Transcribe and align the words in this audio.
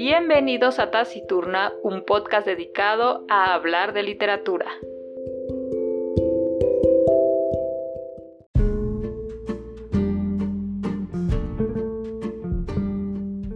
Bienvenidos 0.00 0.78
a 0.78 0.92
Taciturna, 0.92 1.72
un 1.82 2.04
podcast 2.04 2.46
dedicado 2.46 3.26
a 3.28 3.52
hablar 3.52 3.92
de 3.92 4.04
literatura. 4.04 4.66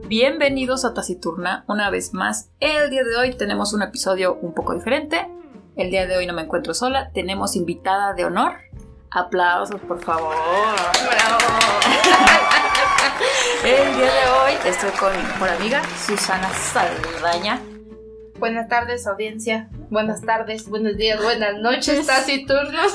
Bienvenidos 0.08 0.84
a 0.84 0.94
Taciturna 0.94 1.64
una 1.68 1.90
vez 1.90 2.12
más. 2.12 2.50
El 2.58 2.90
día 2.90 3.04
de 3.04 3.16
hoy 3.18 3.36
tenemos 3.36 3.72
un 3.72 3.82
episodio 3.82 4.36
un 4.42 4.52
poco 4.52 4.74
diferente. 4.74 5.28
El 5.76 5.92
día 5.92 6.08
de 6.08 6.16
hoy 6.16 6.26
no 6.26 6.32
me 6.32 6.42
encuentro 6.42 6.74
sola, 6.74 7.12
tenemos 7.14 7.54
invitada 7.54 8.14
de 8.14 8.24
honor. 8.24 8.54
Aplausos, 9.12 9.80
por 9.82 10.02
favor. 10.02 10.34
El 13.64 13.96
día 13.96 14.10
de 14.12 14.28
hoy 14.30 14.52
estoy 14.66 14.90
con 14.92 15.12
mi 15.12 15.22
mejor 15.22 15.48
amiga, 15.50 15.82
Susana 16.06 16.52
Saldaña. 16.52 17.60
Buenas 18.38 18.68
tardes, 18.68 19.06
audiencia. 19.06 19.68
Buenas 19.90 20.22
tardes, 20.22 20.68
buenos 20.68 20.96
días, 20.96 21.22
buenas 21.22 21.60
noches, 21.60 22.06
taciturnos. 22.06 22.92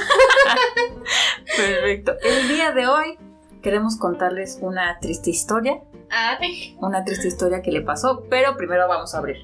Perfecto. 1.57 2.13
El 2.23 2.47
día 2.49 2.71
de 2.71 2.87
hoy 2.87 3.17
queremos 3.61 3.97
contarles 3.97 4.59
una 4.61 4.99
triste 4.99 5.29
historia. 5.29 5.81
Ay. 6.09 6.75
Una 6.79 7.03
triste 7.03 7.27
historia 7.27 7.61
que 7.61 7.71
le 7.71 7.81
pasó, 7.81 8.25
pero 8.29 8.55
primero 8.57 8.87
vamos 8.87 9.13
a 9.13 9.19
abrir. 9.19 9.37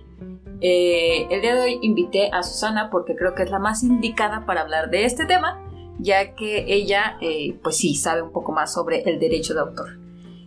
Eh, 0.62 1.28
el 1.30 1.42
día 1.42 1.56
de 1.56 1.62
hoy 1.62 1.80
invité 1.82 2.30
a 2.32 2.42
Susana 2.44 2.90
porque 2.90 3.16
creo 3.16 3.36
que 3.36 3.44
es 3.44 3.52
la 3.52 3.60
más 3.60 3.84
indicada 3.84 4.46
para 4.46 4.62
hablar 4.62 4.90
de 4.90 5.06
este 5.06 5.26
tema, 5.26 5.62
ya 6.00 6.36
que 6.36 6.66
ella, 6.74 7.18
eh, 7.22 7.60
pues 7.62 7.78
sí, 7.78 7.96
sabe 7.96 8.22
un 8.22 8.32
poco 8.32 8.52
más 8.52 8.74
sobre 8.74 9.02
el 9.04 9.20
derecho 9.20 9.54
de 9.54 9.60
autor. 9.60 10.03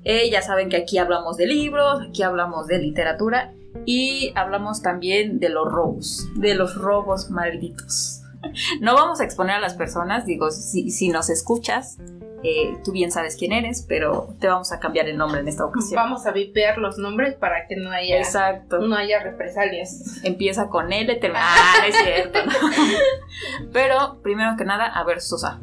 Eh, 0.09 0.31
ya 0.31 0.41
saben 0.41 0.69
que 0.69 0.77
aquí 0.77 0.99
hablamos 0.99 1.37
de 1.37 1.47
libros, 1.47 2.01
aquí 2.09 2.23
hablamos 2.23 2.69
de 2.69 2.79
literatura 2.79 3.53
y 3.87 4.31
hablamos 4.37 4.81
también 4.81 5.41
de 5.41 5.49
los 5.49 5.67
robos, 5.69 6.29
de 6.37 6.55
los 6.55 6.77
robos 6.77 7.29
malditos. 7.31 8.23
No 8.81 8.95
vamos 8.95 9.21
a 9.21 9.25
exponer 9.25 9.57
a 9.57 9.61
las 9.61 9.75
personas, 9.75 10.25
digo, 10.25 10.53
si, 10.53 10.91
si 10.91 11.09
nos 11.09 11.31
escuchas, 11.31 11.99
eh, 12.45 12.79
tú 12.85 12.93
bien 12.93 13.11
sabes 13.11 13.35
quién 13.35 13.51
eres, 13.53 13.85
pero 13.89 14.37
te 14.39 14.47
vamos 14.47 14.71
a 14.71 14.79
cambiar 14.79 15.09
el 15.09 15.17
nombre 15.17 15.41
en 15.41 15.49
esta 15.49 15.65
ocasión. 15.65 15.97
Vamos 15.97 16.27
a 16.27 16.31
vipear 16.31 16.79
los 16.79 16.97
nombres 16.99 17.35
para 17.35 17.67
que 17.67 17.75
no 17.75 17.91
haya, 17.91 18.19
Exacto. 18.19 18.79
no 18.79 18.95
haya 18.95 19.21
represalias. 19.21 20.23
Empieza 20.23 20.69
con 20.69 20.93
L, 20.93 21.13
termina. 21.17 21.45
Ah, 21.45 21.87
es 21.89 21.97
cierto. 21.97 22.39
¿no? 22.47 22.53
Pero, 23.73 24.21
primero 24.23 24.57
que 24.57 24.65
nada, 24.65 24.87
a 24.87 25.03
ver, 25.03 25.21
Susa, 25.21 25.61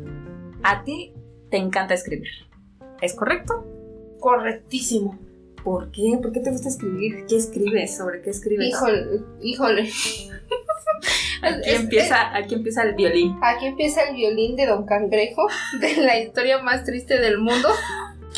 a 0.64 0.84
ti 0.84 1.14
te 1.50 1.56
encanta 1.56 1.94
escribir. 1.94 2.28
¿Es 3.00 3.16
correcto? 3.16 3.73
Correctísimo. 4.24 5.20
¿Por 5.66 5.92
qué? 5.92 6.18
¿Por 6.22 6.32
qué 6.32 6.40
te 6.40 6.50
gusta 6.52 6.70
escribir? 6.70 7.26
¿Qué 7.28 7.36
escribes? 7.36 7.98
¿Sobre 7.98 8.22
qué 8.22 8.30
escribes? 8.30 8.70
Híjole, 8.70 9.06
híjole. 9.42 9.92
Aquí 11.42 11.70
Es- 11.70 11.80
empieza, 11.82 12.34
aquí 12.34 12.56
empieza 12.56 12.84
el 12.84 12.96
violín. 12.96 13.36
Aquí 13.42 13.66
empieza 13.66 14.04
el 14.04 14.16
violín 14.16 14.56
de 14.56 14.66
Don 14.66 14.86
Cangrejo, 14.86 15.46
de 15.82 15.98
la 15.98 16.18
historia 16.22 16.60
más 16.60 16.86
triste 16.86 17.20
del 17.20 17.38
mundo. 17.38 17.68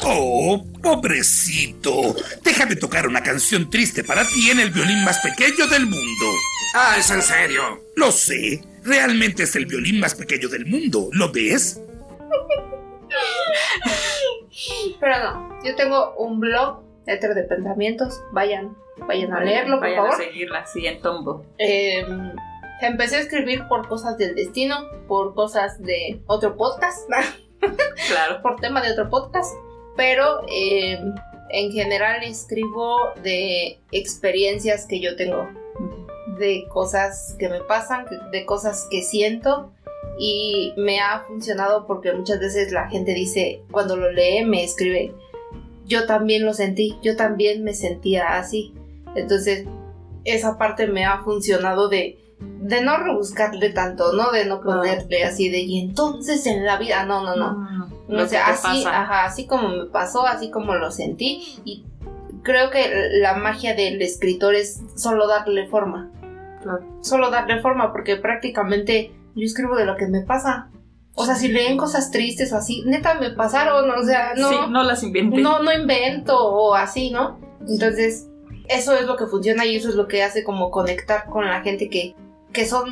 Oh, 0.03 0.65
pobrecito. 0.81 2.15
Déjame 2.43 2.75
tocar 2.77 3.07
una 3.07 3.21
canción 3.21 3.69
triste 3.69 4.03
para 4.03 4.23
ti 4.27 4.49
en 4.49 4.59
el 4.59 4.71
violín 4.71 5.03
más 5.03 5.19
pequeño 5.19 5.67
del 5.67 5.85
mundo. 5.85 6.25
Ah, 6.75 6.95
es 6.97 7.11
en 7.11 7.21
serio. 7.21 7.61
Lo 7.95 8.11
sé, 8.11 8.61
realmente 8.83 9.43
es 9.43 9.55
el 9.55 9.67
violín 9.67 9.99
más 9.99 10.15
pequeño 10.15 10.49
del 10.49 10.65
mundo. 10.65 11.09
¿Lo 11.13 11.31
ves? 11.31 11.79
Pero 14.99 15.17
no, 15.23 15.59
yo 15.63 15.75
tengo 15.75 16.15
un 16.17 16.39
blog, 16.39 16.81
Éter 17.05 17.33
de 17.33 17.43
Pensamientos. 17.43 18.21
Vayan, 18.31 18.75
vayan 19.07 19.33
a 19.33 19.41
leerlo, 19.43 19.77
por 19.77 19.87
Vayan 19.89 19.97
favor. 20.05 20.13
a 20.13 20.17
seguirla, 20.17 20.65
sí, 20.65 20.87
en 20.87 21.01
Tombo. 21.01 21.45
Eh, 21.57 22.05
empecé 22.81 23.17
a 23.17 23.19
escribir 23.19 23.67
por 23.67 23.87
cosas 23.87 24.17
del 24.17 24.35
destino, 24.35 24.75
por 25.07 25.33
cosas 25.35 25.81
de 25.81 26.21
otro 26.27 26.55
podcast, 26.55 27.07
Claro. 28.07 28.41
por 28.41 28.57
tema 28.59 28.81
de 28.81 28.91
otro 28.91 29.09
podcast, 29.09 29.53
pero 29.95 30.41
eh, 30.49 30.99
en 31.49 31.71
general 31.71 32.23
escribo 32.23 32.97
de 33.23 33.79
experiencias 33.91 34.85
que 34.87 34.99
yo 34.99 35.15
tengo, 35.15 35.47
de 36.37 36.65
cosas 36.69 37.35
que 37.39 37.49
me 37.49 37.61
pasan, 37.61 38.05
de 38.31 38.45
cosas 38.45 38.87
que 38.91 39.01
siento 39.01 39.71
y 40.17 40.73
me 40.77 40.99
ha 40.99 41.21
funcionado 41.27 41.85
porque 41.85 42.13
muchas 42.13 42.39
veces 42.39 42.71
la 42.71 42.89
gente 42.89 43.13
dice, 43.13 43.61
cuando 43.71 43.95
lo 43.97 44.11
lee 44.11 44.45
me 44.45 44.63
escribe, 44.63 45.13
yo 45.85 46.05
también 46.05 46.45
lo 46.45 46.53
sentí, 46.53 46.97
yo 47.03 47.15
también 47.15 47.63
me 47.63 47.73
sentía 47.73 48.37
así. 48.37 48.73
Entonces, 49.15 49.65
esa 50.23 50.57
parte 50.57 50.87
me 50.87 51.05
ha 51.05 51.19
funcionado 51.19 51.89
de, 51.89 52.17
de 52.39 52.81
no 52.81 52.97
rebuscarle 52.97 53.69
tanto, 53.69 54.13
¿no? 54.13 54.31
De 54.31 54.45
no 54.45 54.61
ponerle 54.61 55.23
así 55.23 55.49
de, 55.49 55.59
y 55.59 55.79
entonces 55.79 56.45
en 56.47 56.65
la 56.65 56.77
vida, 56.77 57.05
no, 57.05 57.23
no, 57.23 57.35
no. 57.35 57.85
Lo 58.07 58.23
O 58.23 58.27
sea, 58.27 58.47
así, 58.47 58.83
pasa. 58.83 59.01
ajá, 59.01 59.25
así 59.25 59.47
como 59.47 59.69
me 59.69 59.85
pasó, 59.85 60.25
así 60.25 60.51
como 60.51 60.75
lo 60.75 60.91
sentí. 60.91 61.59
Y 61.65 61.83
creo 62.43 62.69
que 62.69 63.09
la 63.19 63.35
magia 63.35 63.75
del 63.75 64.01
escritor 64.01 64.55
es 64.55 64.81
solo 64.95 65.27
darle 65.27 65.67
forma. 65.67 66.11
Claro. 66.61 66.85
Solo 67.01 67.31
darle 67.31 67.61
forma, 67.61 67.91
porque 67.91 68.15
prácticamente 68.15 69.11
yo 69.35 69.43
escribo 69.45 69.75
de 69.75 69.85
lo 69.85 69.95
que 69.97 70.07
me 70.07 70.21
pasa. 70.21 70.69
O 71.13 71.25
sea, 71.25 71.35
si 71.35 71.47
leen 71.47 71.77
cosas 71.77 72.11
tristes 72.11 72.51
o 72.51 72.57
así, 72.57 72.83
neta 72.85 73.13
me 73.15 73.29
pasaron, 73.31 73.89
o 73.89 74.03
sea, 74.03 74.33
no, 74.35 74.49
Sí, 74.49 74.55
no 74.69 74.83
las 74.83 75.01
inventé. 75.03 75.41
no, 75.41 75.63
no 75.63 75.71
invento 75.71 76.37
o 76.37 76.75
así, 76.75 77.09
¿no? 77.11 77.39
Entonces, 77.67 78.27
eso 78.67 78.93
es 78.95 79.05
lo 79.05 79.15
que 79.15 79.27
funciona 79.27 79.65
y 79.65 79.75
eso 79.77 79.89
es 79.89 79.95
lo 79.95 80.07
que 80.07 80.23
hace 80.23 80.43
como 80.43 80.71
conectar 80.71 81.25
con 81.29 81.45
la 81.45 81.61
gente 81.61 81.89
que, 81.89 82.15
que 82.51 82.65
son 82.65 82.89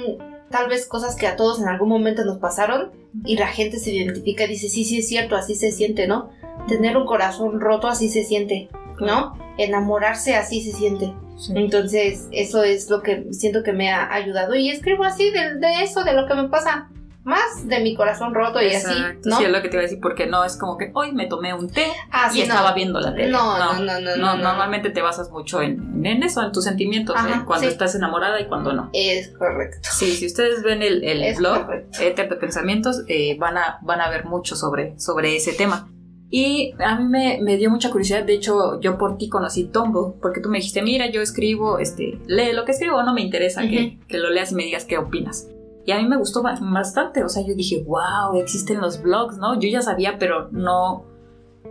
tal 0.50 0.70
vez 0.70 0.86
cosas 0.86 1.16
que 1.16 1.28
a 1.28 1.36
todos 1.36 1.60
en 1.62 1.68
algún 1.68 1.90
momento 1.90 2.24
nos 2.24 2.38
pasaron 2.38 2.92
y 3.26 3.36
la 3.38 3.48
gente 3.48 3.78
se 3.80 3.92
identifica 3.92 4.46
y 4.46 4.50
dice, 4.50 4.70
sí, 4.70 4.86
sí 4.86 5.00
es 5.00 5.08
cierto, 5.08 5.36
así 5.36 5.56
se 5.56 5.72
siente, 5.72 6.08
¿no? 6.08 6.30
Tener 6.68 6.96
un 6.96 7.06
corazón 7.06 7.60
roto 7.60 7.88
así 7.88 8.08
se 8.08 8.24
siente, 8.24 8.70
¿no? 9.00 9.38
Enamorarse 9.58 10.36
así 10.36 10.62
se 10.62 10.76
siente. 10.78 11.14
Sí. 11.38 11.54
Entonces, 11.56 12.28
eso 12.32 12.64
es 12.64 12.90
lo 12.90 13.02
que 13.02 13.26
siento 13.32 13.64
que 13.64 13.74
me 13.74 13.92
ha 13.92 14.14
ayudado 14.14 14.56
y 14.56 14.70
escribo 14.70 15.04
así 15.04 15.32
de, 15.32 15.56
de 15.56 15.84
eso, 15.84 16.04
de 16.04 16.14
lo 16.14 16.28
que 16.28 16.36
me 16.36 16.50
pasa. 16.50 16.90
Más 17.26 17.66
de 17.70 17.80
mi 17.80 17.96
corazón 17.96 18.34
roto 18.34 18.62
y 18.62 18.68
así, 18.76 18.94
¿no? 19.24 19.38
Sí, 19.38 19.46
es 19.46 19.50
lo 19.50 19.62
que 19.62 19.70
te 19.70 19.76
iba 19.78 19.80
a 19.80 19.84
decir, 19.84 20.00
porque 20.02 20.28
no 20.28 20.44
es 20.44 20.58
como 20.58 20.78
que 20.78 20.92
hoy 20.94 21.14
me 21.14 21.26
tomé 21.28 21.54
un 21.54 21.70
té 21.70 21.86
Ah, 22.12 22.28
y 22.30 22.34
sí, 22.34 22.40
no. 22.40 22.44
estaba 22.54 22.74
viendo 22.74 23.00
la 23.00 23.16
tele. 23.16 23.30
No, 23.32 23.58
no, 23.58 23.76
no, 23.80 23.98
no, 23.98 24.00
no, 24.02 24.16
no. 24.18 24.36
Normalmente 24.36 24.90
te 24.90 25.02
basas 25.02 25.30
mucho 25.32 25.62
en, 25.62 26.06
en 26.06 26.22
eso, 26.22 26.44
en 26.44 26.52
tus 26.52 26.66
sentimientos, 26.66 27.16
Ajá, 27.16 27.30
¿eh? 27.30 27.44
cuando 27.48 27.66
sí. 27.66 27.72
estás 27.72 27.96
enamorada 27.96 28.42
y 28.42 28.48
cuando 28.48 28.74
no. 28.74 28.90
Es 28.92 29.30
correcto. 29.38 29.78
Sí, 29.90 30.12
si 30.18 30.26
ustedes 30.26 30.64
ven 30.64 30.82
el, 30.82 31.02
el 31.06 31.34
blog. 31.38 31.66
Éter 32.02 32.28
de 32.28 32.36
Pensamientos, 32.36 33.04
eh, 33.08 33.38
van, 33.40 33.58
a, 33.58 33.80
van 33.84 34.02
a 34.02 34.10
ver 34.10 34.26
mucho 34.26 34.58
sobre, 34.58 35.00
sobre 35.00 35.38
ese 35.38 35.54
tema. 35.54 35.88
Y 36.36 36.74
a 36.84 36.98
mí 37.00 37.04
me, 37.08 37.40
me 37.44 37.58
dio 37.58 37.70
mucha 37.70 37.92
curiosidad, 37.92 38.24
de 38.24 38.34
hecho 38.34 38.82
yo 38.82 38.98
por 38.98 39.20
ti 39.20 39.30
conocí 39.30 39.66
Tombo, 39.66 40.16
porque 40.20 40.42
tú 40.42 40.50
me 40.50 40.58
dijiste, 40.58 40.82
mira, 40.82 41.08
yo 41.12 41.22
escribo, 41.22 41.78
este, 41.78 42.18
lee 42.26 42.54
lo 42.54 42.66
que 42.66 42.72
escribo, 42.72 43.04
no 43.04 43.14
me 43.14 43.22
interesa 43.22 43.62
que, 43.70 44.00
que 44.08 44.18
lo 44.18 44.32
leas 44.32 44.52
y 44.52 44.56
me 44.56 44.64
digas 44.64 44.86
qué 44.86 44.98
opinas. 44.98 45.48
Y 45.86 45.92
a 45.92 45.98
mí 46.02 46.08
me 46.08 46.18
gustó 46.18 46.42
ba- 46.42 46.58
bastante, 46.60 47.24
o 47.24 47.30
sea, 47.30 47.46
yo 47.46 47.54
dije, 47.54 47.84
wow, 47.86 48.36
existen 48.42 48.82
los 48.82 49.00
blogs, 49.04 49.38
¿no? 49.38 49.60
Yo 49.60 49.70
ya 49.70 49.84
sabía, 49.84 50.18
pero 50.18 50.48
no, 50.52 51.06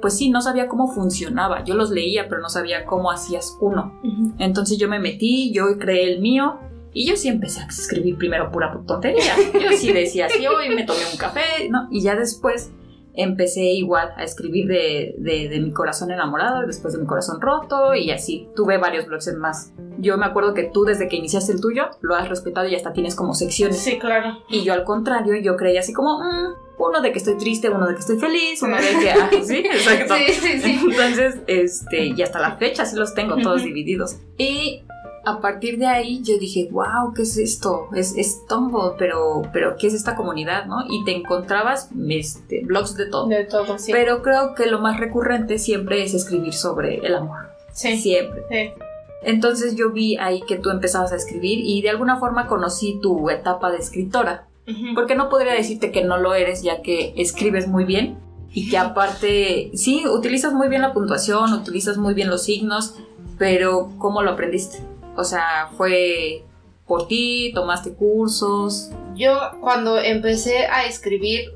pues 0.00 0.16
sí, 0.16 0.30
no 0.30 0.40
sabía 0.40 0.68
cómo 0.68 0.86
funcionaba. 0.86 1.64
Yo 1.64 1.74
los 1.74 1.90
leía, 1.90 2.28
pero 2.28 2.40
no 2.40 2.48
sabía 2.48 2.84
cómo 2.84 3.10
hacías 3.10 3.56
uno. 3.60 3.98
Entonces 4.38 4.78
yo 4.78 4.88
me 4.88 5.00
metí, 5.00 5.50
yo 5.52 5.76
creé 5.76 6.12
el 6.12 6.20
mío 6.20 6.60
y 6.92 7.04
yo 7.08 7.16
sí 7.16 7.26
empecé 7.26 7.62
a 7.62 7.66
escribir 7.66 8.16
primero 8.16 8.52
pura 8.52 8.78
tontería. 8.86 9.34
Yo 9.54 9.76
sí 9.76 9.92
decía, 9.92 10.28
sí, 10.28 10.46
hoy 10.46 10.68
me 10.68 10.84
tomé 10.84 11.00
un 11.10 11.18
café, 11.18 11.68
¿no? 11.68 11.88
Y 11.90 12.00
ya 12.02 12.14
después 12.14 12.70
empecé 13.14 13.60
igual 13.60 14.12
a 14.16 14.24
escribir 14.24 14.66
de, 14.68 15.14
de- 15.18 15.48
de 15.48 15.60
mi 15.60 15.72
corazón 15.72 16.10
enamorado, 16.10 16.66
después 16.66 16.94
de 16.94 17.00
mi 17.00 17.06
corazón 17.06 17.40
roto 17.40 17.94
y 17.94 18.10
así. 18.10 18.48
Tuve 18.56 18.78
varios 18.78 19.06
blogs 19.06 19.28
en 19.28 19.38
más. 19.38 19.72
Yo 19.98 20.16
me 20.18 20.26
acuerdo 20.26 20.54
que 20.54 20.64
tú 20.72 20.84
desde 20.84 21.08
que 21.08 21.16
iniciaste 21.16 21.52
el 21.52 21.60
tuyo 21.60 21.88
lo 22.00 22.14
has 22.14 22.28
respetado 22.28 22.66
y 22.68 22.74
hasta 22.74 22.92
tienes 22.92 23.14
como 23.14 23.34
secciones. 23.34 23.78
Sí, 23.78 23.98
claro. 23.98 24.38
Y 24.48 24.62
yo 24.64 24.72
al 24.72 24.84
contrario, 24.84 25.36
yo 25.36 25.56
creía 25.56 25.80
así 25.80 25.92
como, 25.92 26.18
mm, 26.18 26.54
uno 26.78 27.00
de 27.02 27.12
que 27.12 27.18
estoy 27.18 27.36
triste, 27.36 27.68
uno 27.70 27.86
de 27.86 27.94
que 27.94 28.00
estoy 28.00 28.18
feliz, 28.18 28.60
uno 28.62 28.76
de 28.76 28.82
que... 29.00 29.10
ah, 29.10 29.30
sí, 29.44 29.56
exacto. 29.64 30.14
Sí, 30.26 30.32
sí, 30.32 30.60
sí. 30.60 30.80
Entonces, 30.90 31.36
este, 31.46 32.06
y 32.06 32.22
hasta 32.22 32.40
la 32.40 32.56
fecha 32.56 32.84
sí 32.86 32.96
los 32.96 33.14
tengo 33.14 33.36
todos 33.36 33.62
divididos. 33.62 34.16
Y 34.38 34.82
a 35.24 35.40
partir 35.40 35.78
de 35.78 35.86
ahí 35.86 36.22
yo 36.22 36.38
dije, 36.38 36.68
wow, 36.70 37.12
¿qué 37.14 37.22
es 37.22 37.36
esto? 37.36 37.88
Es, 37.94 38.16
es 38.16 38.46
Tombo, 38.46 38.96
pero, 38.98 39.42
pero 39.52 39.76
¿qué 39.78 39.86
es 39.86 39.94
esta 39.94 40.16
comunidad, 40.16 40.66
no? 40.66 40.84
Y 40.88 41.04
te 41.04 41.16
encontrabas 41.16 41.90
este, 42.08 42.62
blogs 42.64 42.96
de 42.96 43.06
todo. 43.06 43.28
De 43.28 43.44
todo, 43.44 43.78
sí. 43.78 43.92
Pero 43.92 44.22
creo 44.22 44.54
que 44.54 44.66
lo 44.66 44.80
más 44.80 44.98
recurrente 44.98 45.58
siempre 45.58 46.02
es 46.02 46.14
escribir 46.14 46.52
sobre 46.54 46.96
el 47.06 47.14
amor. 47.14 47.50
sí. 47.72 47.96
Siempre. 47.96 48.42
Sí. 48.50 48.82
Entonces 49.24 49.76
yo 49.76 49.90
vi 49.92 50.16
ahí 50.16 50.42
que 50.42 50.56
tú 50.56 50.70
empezabas 50.70 51.12
a 51.12 51.16
escribir 51.16 51.60
y 51.60 51.80
de 51.82 51.90
alguna 51.90 52.18
forma 52.18 52.48
conocí 52.48 52.98
tu 53.00 53.30
etapa 53.30 53.70
de 53.70 53.78
escritora. 53.78 54.48
Porque 54.94 55.16
no 55.16 55.28
podría 55.28 55.52
decirte 55.52 55.90
que 55.90 56.04
no 56.04 56.18
lo 56.18 56.34
eres, 56.34 56.62
ya 56.62 56.82
que 56.82 57.12
escribes 57.16 57.68
muy 57.68 57.84
bien 57.84 58.16
y 58.52 58.70
que 58.70 58.78
aparte, 58.78 59.70
sí, 59.74 60.04
utilizas 60.06 60.54
muy 60.54 60.68
bien 60.68 60.82
la 60.82 60.92
puntuación, 60.92 61.52
utilizas 61.52 61.98
muy 61.98 62.14
bien 62.14 62.30
los 62.30 62.44
signos, 62.44 62.94
Pero, 63.38 63.90
¿cómo 63.98 64.22
lo 64.22 64.30
aprendiste? 64.30 64.78
O 65.16 65.24
sea, 65.24 65.70
¿fue 65.76 66.44
por 66.86 67.08
ti? 67.08 67.52
¿Tomaste 67.54 67.92
cursos? 67.92 68.90
Yo 69.14 69.38
cuando 69.60 69.98
empecé 69.98 70.66
a 70.66 70.86
escribir 70.86 71.52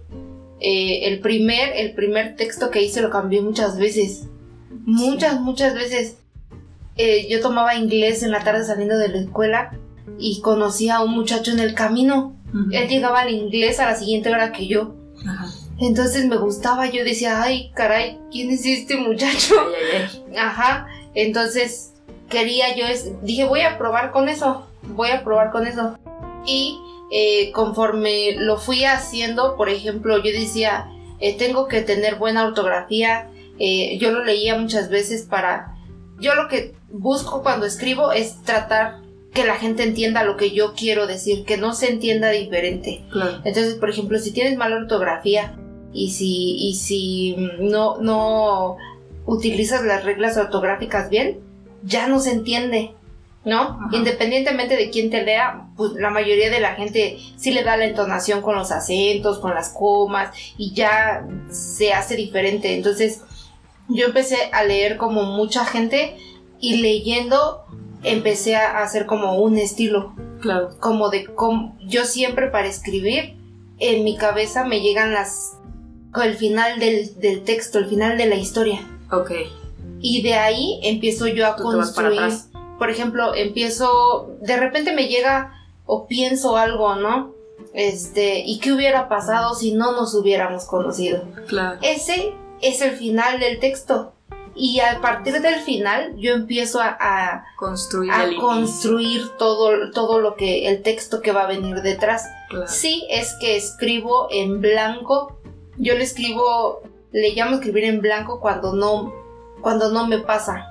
eh, 0.61 1.09
el, 1.09 1.21
primer, 1.21 1.77
el 1.77 1.95
primer 1.95 2.37
texto 2.37 2.71
que 2.71 2.83
hice 2.83 3.03
lo 3.03 3.11
cambié 3.11 3.41
muchas 3.41 3.79
veces. 3.79 4.29
Muchas, 4.85 5.41
muchas 5.41 5.75
veces. 5.75 6.19
Eh, 6.97 7.29
yo 7.29 7.41
tomaba 7.41 7.75
inglés 7.75 8.23
en 8.23 8.31
la 8.31 8.43
tarde 8.43 8.65
saliendo 8.65 8.97
de 8.97 9.09
la 9.09 9.19
escuela 9.19 9.79
y 10.19 10.41
conocí 10.41 10.89
a 10.89 11.01
un 11.03 11.13
muchacho 11.13 11.51
en 11.51 11.61
el 11.61 11.75
camino. 11.75 12.35
Él 12.71 12.89
llegaba 12.89 13.21
al 13.21 13.31
inglés 13.31 13.81
a 13.81 13.87
la 13.87 13.97
siguiente 13.97 14.31
hora 14.31 14.51
que 14.51 14.67
yo. 14.67 14.95
Entonces 15.79 16.25
me 16.27 16.39
gustaba, 16.39 16.89
yo 16.91 17.05
decía, 17.05 17.43
ay, 17.43 17.71
caray, 17.75 18.19
¿quién 18.31 18.51
es 18.51 18.65
este 18.65 18.97
muchacho? 18.97 19.55
Ajá. 20.39 20.87
Entonces 21.15 21.93
quería 22.29 22.75
yo, 22.77 22.87
dije, 23.23 23.45
voy 23.45 23.61
a 23.61 23.79
probar 23.79 24.13
con 24.13 24.29
eso, 24.29 24.67
voy 24.83 25.11
a 25.11 25.25
probar 25.25 25.51
con 25.51 25.67
eso. 25.67 25.99
Y 26.47 26.79
eh, 27.11 27.53
conforme 27.53 28.33
lo 28.37 28.59
fui 28.59 28.85
haciendo, 28.85 29.57
por 29.57 29.69
ejemplo, 29.69 30.17
yo 30.19 30.33
decía, 30.33 30.89
eh, 31.21 31.37
tengo 31.37 31.69
que 31.69 31.83
tener 31.83 32.17
buena 32.17 32.47
ortografía. 32.47 33.31
Eh, 33.59 33.99
yo 33.99 34.11
lo 34.11 34.25
leía 34.25 34.59
muchas 34.59 34.91
veces 34.91 35.23
para... 35.23 35.75
Yo 36.19 36.35
lo 36.35 36.49
que 36.49 36.75
busco 36.91 37.43
cuando 37.43 37.67
escribo 37.67 38.13
es 38.13 38.43
tratar 38.43 39.01
que 39.33 39.45
la 39.45 39.57
gente 39.57 39.83
entienda 39.83 40.25
lo 40.25 40.37
que 40.37 40.51
yo 40.51 40.73
quiero 40.75 41.07
decir, 41.07 41.45
que 41.45 41.59
no 41.59 41.75
se 41.75 41.91
entienda 41.91 42.31
diferente. 42.31 43.05
Entonces, 43.45 43.75
por 43.75 43.91
ejemplo, 43.91 44.19
si 44.19 44.33
tienes 44.33 44.57
mala 44.57 44.77
ortografía 44.77 45.55
y 45.93 46.13
si, 46.13 46.57
y 46.57 46.75
si 46.75 47.37
no, 47.59 47.99
no 47.99 48.79
utilizas 49.27 49.85
las 49.85 50.05
reglas 50.05 50.39
ortográficas 50.39 51.11
bien, 51.11 51.41
ya 51.83 52.07
no 52.09 52.21
se 52.21 52.33
entiende. 52.33 52.95
¿no? 53.47 53.79
Independientemente 53.93 54.77
de 54.77 54.91
quién 54.91 55.09
te 55.09 55.23
lea, 55.23 55.69
pues 55.77 55.93
la 55.93 56.11
mayoría 56.11 56.51
de 56.51 56.59
la 56.59 56.75
gente 56.75 57.17
sí 57.37 57.53
le 57.53 57.63
da 57.63 57.77
la 57.77 57.85
entonación 57.85 58.43
con 58.43 58.57
los 58.57 58.73
acentos, 58.73 59.39
con 59.39 59.55
las 59.55 59.69
comas 59.69 60.37
y 60.59 60.75
ya 60.75 61.25
se 61.49 61.93
hace 61.93 62.17
diferente. 62.17 62.75
Entonces, 62.75 63.21
yo 63.89 64.07
empecé 64.07 64.51
a 64.53 64.65
leer 64.65 64.97
como 64.97 65.23
mucha 65.23 65.65
gente 65.65 66.17
y 66.59 66.79
leyendo 66.79 67.65
empecé 68.03 68.57
a 68.57 68.83
hacer 68.83 69.07
como 69.07 69.39
un 69.39 69.59
estilo. 69.59 70.13
Claro. 70.41 70.71
Como 70.81 71.09
de 71.09 71.27
como 71.27 71.79
yo 71.87 72.05
siempre 72.05 72.49
para 72.49 72.67
escribir 72.67 73.37
en 73.79 74.03
mi 74.03 74.17
cabeza 74.17 74.65
me 74.65 74.81
llegan 74.81 75.13
las 75.13 75.53
el 76.21 76.37
final 76.37 76.81
del, 76.81 77.21
del 77.21 77.45
texto, 77.45 77.79
el 77.79 77.87
final 77.87 78.19
de 78.19 78.27
la 78.27 78.35
historia. 78.35 78.81
Ok. 79.13 79.31
Y 80.01 80.23
de 80.23 80.35
ahí 80.35 80.81
empiezo 80.83 81.27
yo 81.27 81.47
a 81.47 81.57
construir. 81.57 82.33
Por 82.79 82.91
ejemplo, 82.91 83.35
empiezo, 83.35 84.37
de 84.41 84.57
repente 84.57 84.93
me 84.93 85.09
llega 85.09 85.53
o 85.87 86.07
pienso 86.07 86.57
algo, 86.57 86.97
¿no? 86.97 87.35
Este, 87.73 88.41
¿y 88.41 88.59
qué 88.59 88.73
hubiera 88.73 89.09
pasado 89.09 89.55
si 89.55 89.73
no 89.73 89.93
nos 89.93 90.15
hubiéramos 90.15 90.65
conocido? 90.65 91.23
Claro. 91.47 91.79
Ese 91.83 92.35
es 92.61 92.83
el 92.83 92.93
final 92.93 93.41
del 93.41 93.59
texto. 93.61 94.13
Y 94.55 94.81
a 94.81 95.03
partir 95.03 95.43
del 95.43 95.57
final 95.57 96.15
yo 96.17 96.33
empiezo 96.33 96.81
a, 96.81 97.45
construir, 97.59 98.11
a 98.11 98.27
construir 98.41 99.29
todo, 99.37 99.91
todo 99.91 100.19
lo 100.19 100.35
que, 100.35 100.69
el 100.69 100.83
texto 100.83 101.21
que 101.21 101.33
va 101.33 101.43
a 101.43 101.47
venir 101.47 101.83
detrás. 101.83 102.25
Sí 102.67 103.07
es 103.11 103.35
que 103.39 103.57
escribo 103.57 104.29
en 104.31 104.63
blanco. 104.63 105.39
Yo 105.77 105.95
le 105.95 106.05
escribo, 106.05 106.81
le 107.13 107.35
llamo 107.35 107.57
escribir 107.57 107.85
en 107.85 108.01
blanco 108.01 108.41
cuando 108.41 108.73
no, 108.73 109.13
cuando 109.67 109.91
no 109.91 110.07
me 110.07 110.21
pasa. 110.21 110.65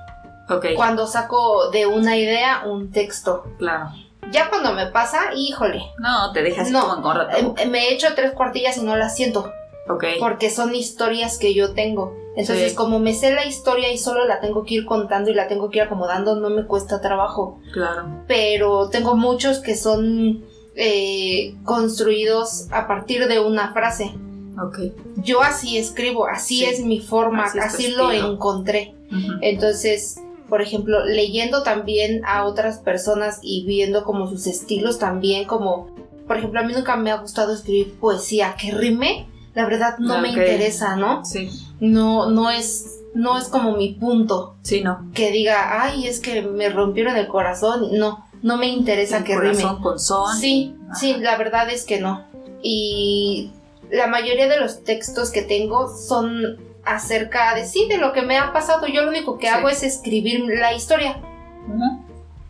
Okay. 0.48 0.74
Cuando 0.74 1.06
saco 1.06 1.68
de 1.70 1.84
una 1.86 2.16
idea 2.16 2.62
un 2.64 2.90
texto. 2.90 3.44
Claro. 3.58 3.90
Ya 4.32 4.48
cuando 4.48 4.72
me 4.72 4.86
pasa, 4.86 5.34
híjole. 5.36 5.82
No, 5.98 6.32
te 6.32 6.42
dejas 6.42 6.70
no, 6.70 7.02
como 7.02 7.12
em, 7.58 7.70
Me 7.70 7.92
echo 7.92 8.14
tres 8.16 8.32
cuartillas 8.32 8.78
y 8.78 8.84
no 8.84 8.96
las 8.96 9.14
siento. 9.14 9.52
Okay. 9.86 10.18
Porque 10.18 10.48
son 10.48 10.74
historias 10.74 11.36
que 11.36 11.52
yo 11.52 11.74
tengo. 11.74 12.16
Entonces, 12.36 12.72
como 12.72 12.98
me 12.98 13.12
sé 13.12 13.34
la 13.34 13.44
historia 13.44 13.92
y 13.92 13.98
solo 13.98 14.24
la 14.24 14.40
tengo 14.40 14.64
que 14.64 14.76
ir 14.76 14.86
contando 14.86 15.30
y 15.30 15.34
la 15.34 15.46
tengo 15.46 15.68
que 15.68 15.76
ir 15.76 15.84
acomodando, 15.84 16.36
no 16.36 16.48
me 16.48 16.64
cuesta 16.64 17.02
trabajo. 17.02 17.60
Claro. 17.74 18.24
Pero 18.26 18.88
tengo 18.88 19.14
muchos 19.14 19.58
que 19.58 19.76
son 19.76 20.42
eh, 20.74 21.54
construidos 21.64 22.68
a 22.72 22.88
partir 22.88 23.28
de 23.28 23.40
una 23.40 23.74
frase. 23.74 24.14
Ok. 24.62 24.78
Yo 25.16 25.42
así 25.42 25.78
escribo, 25.78 26.26
así 26.26 26.64
es 26.64 26.80
mi 26.80 27.00
forma, 27.00 27.44
así, 27.44 27.88
lo 27.88 28.10
encontré. 28.12 28.94
Entonces, 29.40 30.20
por 30.48 30.62
ejemplo, 30.62 31.04
leyendo 31.04 31.62
también 31.62 32.24
a 32.24 32.44
otras 32.44 32.78
personas 32.78 33.38
y 33.42 33.64
viendo 33.66 34.04
como 34.04 34.28
sus 34.28 34.46
estilos 34.46 34.98
también, 34.98 35.46
como, 35.46 35.90
por 36.26 36.38
ejemplo, 36.38 36.60
a 36.60 36.62
mí 36.62 36.72
nunca 36.72 36.96
me 36.96 37.10
ha 37.10 37.16
gustado 37.16 37.52
escribir 37.52 37.94
poesía 37.94 38.56
que 38.60 38.72
rime, 38.72 39.28
la 39.54 39.64
verdad 39.64 39.98
no 39.98 40.20
me 40.20 40.28
interesa, 40.28 40.96
¿no? 40.96 41.24
Sí. 41.24 41.48
No, 41.80 42.30
no 42.30 42.50
es, 42.50 43.00
no 43.14 43.38
es 43.38 43.48
como 43.48 43.76
mi 43.76 43.94
punto. 43.94 44.56
Sí, 44.62 44.82
no. 44.82 45.10
Que 45.14 45.30
diga, 45.30 45.82
ay, 45.82 46.06
es 46.06 46.20
que 46.20 46.42
me 46.42 46.68
rompieron 46.68 47.16
el 47.16 47.26
corazón, 47.26 47.98
no, 47.98 48.26
no 48.42 48.56
me 48.58 48.68
interesa 48.68 49.24
que 49.24 49.38
rime. 49.38 49.64
con 49.82 49.98
son. 49.98 50.36
Sí, 50.36 50.74
sí, 50.94 51.16
la 51.18 51.36
verdad 51.38 51.70
es 51.70 51.84
que 51.84 52.00
no. 52.00 52.26
Y 52.62 53.50
la 53.90 54.06
mayoría 54.06 54.48
de 54.48 54.58
los 54.58 54.84
textos 54.84 55.30
que 55.30 55.42
tengo 55.42 55.88
son 55.88 56.58
acerca 56.84 57.54
de 57.54 57.66
sí, 57.66 57.86
de 57.88 57.98
lo 57.98 58.12
que 58.12 58.22
me 58.22 58.38
ha 58.38 58.52
pasado. 58.52 58.86
Yo 58.86 59.02
lo 59.02 59.10
único 59.10 59.38
que 59.38 59.48
hago 59.48 59.68
es 59.68 59.82
escribir 59.82 60.44
la 60.46 60.72
historia. 60.72 61.20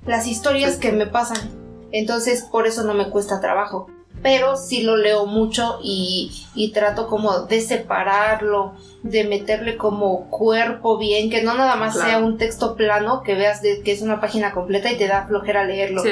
Las 0.05 0.27
historias 0.27 0.77
que 0.77 0.93
me 0.93 1.07
pasan. 1.07 1.51
Entonces, 1.91 2.43
por 2.43 2.67
eso 2.67 2.85
no 2.85 2.95
me 2.95 3.11
cuesta 3.11 3.41
trabajo. 3.41 3.89
Pero 4.23 4.57
sí 4.57 4.83
lo 4.83 4.97
leo 4.97 5.27
mucho 5.27 5.79
y, 5.83 6.73
trato 6.75 7.07
como 7.07 7.41
de 7.41 7.61
separarlo, 7.61 8.75
de 9.03 9.25
meterle 9.25 9.77
como 9.77 10.29
cuerpo 10.31 10.99
bien, 10.99 11.31
que 11.31 11.43
no 11.43 11.55
nada 11.55 11.77
más 11.77 11.97
sea 11.97 12.19
un 12.19 12.37
texto 12.37 12.77
plano, 12.77 13.23
que 13.23 13.35
veas 13.35 13.63
de, 13.63 13.83
que 13.83 13.93
es 13.93 14.03
una 14.03 14.21
página 14.21 14.53
completa 14.53 14.91
y 14.91 14.97
te 14.97 15.07
da 15.07 15.27
flojera 15.27 15.65
leerlo. 15.65 16.03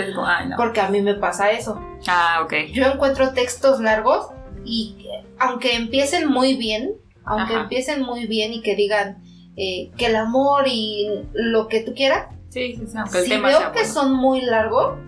Porque 0.57 0.81
a 0.81 0.89
mí 0.89 1.01
me 1.01 1.15
pasa 1.15 1.51
eso. 1.51 1.81
Ah, 2.07 2.41
ok. 2.45 2.53
Yo 2.73 2.85
encuentro 2.87 3.33
textos 3.33 3.81
largos 3.81 4.29
y 4.65 5.09
aunque 5.49 5.77
empiecen 5.77 6.29
muy 6.29 6.55
bien, 6.55 6.95
aunque 7.25 7.55
empiecen 7.55 8.03
muy 8.03 8.27
bien 8.27 8.53
y 8.53 8.63
que 8.63 8.77
digan 8.77 9.23
eh, 9.57 9.91
que 9.97 10.07
el 10.07 10.17
amor 10.17 10.65
y 10.67 11.09
lo 11.33 11.69
que 11.69 11.81
tú 11.81 11.95
quieras, 11.95 12.29
sí, 12.51 12.77
sí, 12.77 12.87
si 13.25 13.37
veo 13.37 13.73
que 13.73 13.87
son 13.87 14.13
muy 14.13 14.41
largos, 14.43 14.99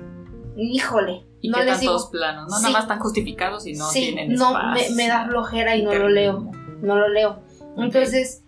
híjole. 0.56 1.24
Y 1.42 1.50
no 1.50 1.58
que 1.58 1.64
les 1.64 1.80
digo, 1.80 1.96
planos, 2.10 2.50
no 2.50 2.58
nada 2.58 2.70
más 2.70 2.82
están 2.84 2.98
justificados 2.98 3.66
y 3.66 3.74
no 3.74 3.88
tienen 3.90 4.34
no, 4.34 4.54
me, 4.72 4.90
me, 4.90 5.06
da 5.06 5.26
flojera 5.28 5.76
y 5.76 5.82
no 5.82 5.94
lo 5.94 6.08
leo, 6.08 6.50
no 6.80 6.96
lo 6.96 7.08
leo. 7.08 7.40
Entonces, 7.76 8.42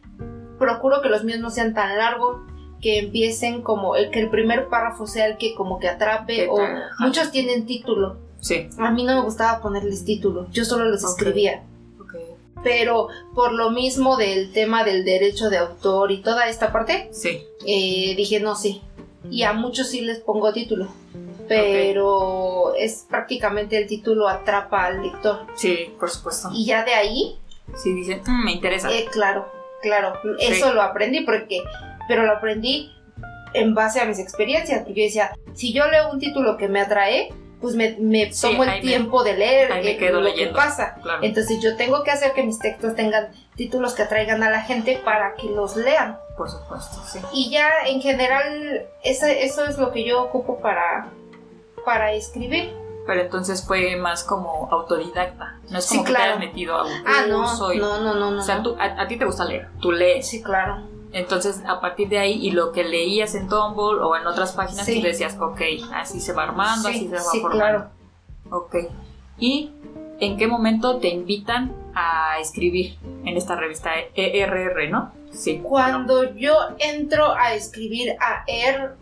procuro 0.59 1.02
que 1.02 1.09
los 1.09 1.23
míos 1.23 1.38
no 1.38 1.50
sean 1.50 1.75
tan 1.75 1.97
largos, 1.97 2.38
que 2.80 2.99
empiecen 3.00 3.62
como 3.62 3.97
el 3.97 4.11
que 4.11 4.21
el 4.21 4.30
primer 4.30 4.68
párrafo 4.68 5.07
sea 5.07 5.26
el 5.26 5.37
que 5.37 5.54
como 5.54 5.78
que 5.78 5.88
atrape 5.88 6.49
o 6.49 6.59
muchos 6.99 7.30
tienen 7.30 7.66
título. 7.66 8.16
Sí. 8.40 8.68
A 8.78 8.90
mí 8.90 9.04
no 9.04 9.16
me 9.16 9.23
gustaba 9.23 9.61
ponerles 9.61 10.04
título, 10.04 10.49
yo 10.50 10.64
solo 10.64 10.85
los 10.85 11.02
escribía 11.02 11.64
pero 12.62 13.09
por 13.35 13.53
lo 13.53 13.71
mismo 13.71 14.17
del 14.17 14.53
tema 14.53 14.85
del 14.85 15.05
derecho 15.05 15.50
de 15.50 15.59
autor 15.59 16.11
y 16.12 16.23
toda 16.23 16.49
esta 16.49 16.73
parte, 16.73 17.09
sí. 17.12 17.43
Eh, 17.67 18.15
dije 18.17 18.41
no, 18.41 18.55
sí. 18.57 18.83
Y 19.31 19.43
a 19.43 19.53
muchos 19.53 19.88
sí 19.88 20.00
les 20.00 20.21
pongo 20.21 20.53
título, 20.53 20.88
pero 21.49 22.75
es 22.77 23.07
prácticamente 23.09 23.77
el 23.77 23.87
título 23.87 24.29
atrapa 24.29 24.87
al 24.87 25.03
lector. 25.03 25.47
Sí, 25.55 25.91
por 25.99 26.11
supuesto. 26.11 26.50
Y 26.55 26.67
ya 26.67 26.85
de 26.85 26.95
ahí... 26.95 27.38
Sí, 27.77 27.93
dicen, 27.93 28.23
mm, 28.27 28.45
me 28.45 28.53
interesa. 28.53 28.91
Eh, 28.91 29.07
claro, 29.11 29.47
claro, 29.83 30.15
eso 30.38 30.73
lo 30.73 30.83
aprendí 30.83 31.21
porque, 31.21 31.62
pero 32.07 32.25
lo 32.25 32.33
aprendí 32.33 32.91
en 33.55 33.75
base 33.75 34.00
a 34.00 34.05
mis 34.05 34.19
experiencias, 34.19 34.83
porque 34.83 35.00
yo 35.00 35.07
decía, 35.07 35.33
si 35.55 35.73
yo 35.73 35.88
leo 35.88 36.11
un 36.11 36.19
título 36.19 36.57
que 36.57 36.69
me 36.69 36.81
atrae, 36.81 37.31
pues 37.61 37.75
me, 37.75 38.27
tomo 38.41 38.65
el 38.65 38.81
tiempo 38.81 39.25
de 39.25 39.37
leer 39.37 39.71
eh, 39.73 40.11
lo 40.11 40.35
que 40.35 40.47
pasa. 40.49 40.97
Entonces 41.23 41.61
yo 41.61 41.77
tengo 41.77 42.03
que 42.03 42.11
hacer 42.11 42.33
que 42.33 42.43
mis 42.43 42.59
textos 42.59 42.95
tengan 42.95 43.29
títulos 43.57 43.95
que 43.95 44.03
atraigan 44.03 44.43
a 44.43 44.50
la 44.50 44.62
gente 44.62 45.00
para 45.05 45.35
que 45.35 45.49
los 45.49 45.77
lean. 45.77 46.19
Por 46.37 46.49
supuesto, 46.49 47.03
sí. 47.05 47.19
Y 47.33 47.50
ya 47.50 47.69
en 47.87 48.00
general 48.00 48.87
eso 49.03 49.27
es 49.27 49.79
lo 49.79 49.91
que 49.91 50.05
yo 50.05 50.23
ocupo 50.23 50.61
para, 50.61 51.09
para 51.85 52.12
escribir. 52.12 52.73
Pero 53.07 53.23
entonces 53.23 53.65
fue 53.67 53.97
más 53.97 54.23
como 54.23 54.69
autodidacta. 54.71 55.59
No 55.71 55.79
es 55.79 55.87
como 55.87 56.05
que 56.05 56.12
te 56.12 56.19
hayas 56.19 56.38
metido 56.38 56.77
a 56.77 56.85
un 56.85 56.93
Ah, 57.07 57.25
no, 57.27 57.75
no, 57.75 57.99
no, 58.00 58.15
no, 58.15 58.31
no. 58.31 58.38
O 58.38 58.43
sea, 58.43 58.62
a, 58.79 59.03
a, 59.03 59.09
ti 59.09 59.17
te 59.17 59.25
gusta 59.25 59.47
leer, 59.47 59.69
tú 59.81 59.91
lees. 59.91 60.29
Sí, 60.29 60.43
claro. 60.43 60.98
Entonces, 61.12 61.62
a 61.67 61.81
partir 61.81 62.09
de 62.09 62.19
ahí, 62.19 62.47
y 62.47 62.50
lo 62.50 62.73
que 62.73 62.85
leías 62.85 63.35
en 63.35 63.49
Tumblr 63.49 64.03
o 64.03 64.17
en 64.17 64.27
otras 64.27 64.53
páginas, 64.53 64.87
tú 64.87 65.00
decías, 65.00 65.37
ok, 65.41 65.61
así 65.95 66.21
se 66.21 66.33
va 66.33 66.45
armando, 66.45 66.88
así 66.88 67.09
se 67.09 67.15
va 67.15 67.21
sí, 67.21 67.41
formando. 67.41 67.65
Claro. 67.65 67.91
Ok. 68.50 68.77
¿Y 69.38 69.73
en 70.21 70.37
qué 70.37 70.47
momento 70.47 70.99
te 70.99 71.09
invitan 71.09 71.73
a 71.95 72.38
escribir 72.41 72.99
en 73.25 73.37
esta 73.37 73.57
revista 73.57 73.91
ERR, 74.15 74.91
¿no? 74.91 75.12
Sí. 75.31 75.61
Cuando 75.62 76.35
yo 76.35 76.55
entro 76.79 77.35
a 77.35 77.55
escribir 77.55 78.17
a 78.21 78.45
ER, 78.47 78.95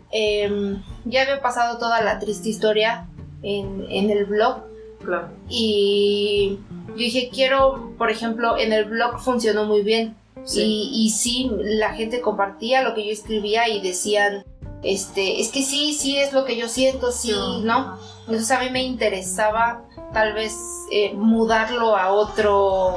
ya 1.05 1.21
había 1.21 1.41
pasado 1.41 1.77
toda 1.77 2.01
la 2.01 2.19
triste 2.19 2.49
historia 2.49 3.07
en, 3.41 3.85
en 3.89 4.09
el 4.09 4.25
blog. 4.25 4.63
Claro. 5.03 5.29
Y 5.49 6.59
yo 6.89 6.95
dije, 6.95 7.29
quiero, 7.33 7.93
por 7.97 8.11
ejemplo, 8.11 8.57
en 8.57 8.73
el 8.73 8.85
blog 8.85 9.19
funcionó 9.19 9.65
muy 9.65 9.81
bien. 9.81 10.15
Y, 10.55 10.91
y 10.93 11.09
sí, 11.09 11.51
la 11.59 11.93
gente 11.93 12.21
compartía 12.21 12.81
lo 12.81 12.93
que 12.93 13.05
yo 13.05 13.11
escribía 13.11 13.67
y 13.67 13.81
decían, 13.81 14.45
este, 14.83 15.41
es 15.41 15.49
que 15.49 15.63
sí, 15.63 15.93
sí 15.93 16.17
es 16.17 16.33
lo 16.33 16.45
que 16.45 16.55
yo 16.55 16.69
siento, 16.69 17.11
sí, 17.11 17.33
¿no? 17.63 17.97
Entonces 18.21 18.51
a 18.51 18.59
mí 18.59 18.69
me 18.69 18.83
interesaba 18.83 19.83
tal 20.13 20.33
vez 20.33 20.53
eh, 20.91 21.13
mudarlo 21.13 21.95
a 21.95 22.11
otro 22.11 22.95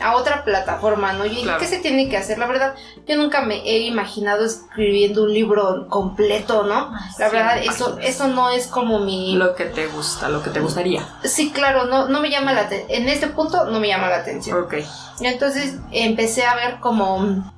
a 0.00 0.16
otra 0.16 0.44
plataforma, 0.44 1.12
¿no? 1.12 1.26
Y 1.26 1.46
¿qué 1.58 1.66
se 1.66 1.78
tiene 1.78 2.08
que 2.08 2.16
hacer? 2.16 2.38
La 2.38 2.46
verdad, 2.46 2.74
yo 3.06 3.16
nunca 3.16 3.42
me 3.42 3.56
he 3.56 3.80
imaginado 3.80 4.44
escribiendo 4.44 5.24
un 5.24 5.32
libro 5.32 5.88
completo, 5.88 6.62
¿no? 6.64 6.92
La 7.18 7.28
verdad, 7.28 7.58
eso, 7.62 7.98
eso 8.00 8.26
no 8.28 8.50
es 8.50 8.66
como 8.66 9.00
mi... 9.00 9.36
Lo 9.36 9.54
que 9.54 9.66
te 9.66 9.86
gusta, 9.88 10.28
lo 10.28 10.42
que 10.42 10.50
te 10.50 10.60
gustaría. 10.60 11.06
Sí, 11.24 11.50
claro, 11.50 11.84
no, 11.84 12.08
no 12.08 12.20
me 12.20 12.30
llama 12.30 12.52
la 12.52 12.62
atención. 12.62 12.90
En 12.90 13.08
este 13.08 13.26
punto 13.28 13.66
no 13.66 13.78
me 13.78 13.88
llama 13.88 14.08
la 14.08 14.16
atención. 14.16 14.62
Ok. 14.62 14.74
Y 15.20 15.26
entonces 15.26 15.76
empecé 15.92 16.44
a 16.44 16.54
ver 16.54 16.80
como, 16.80 17.52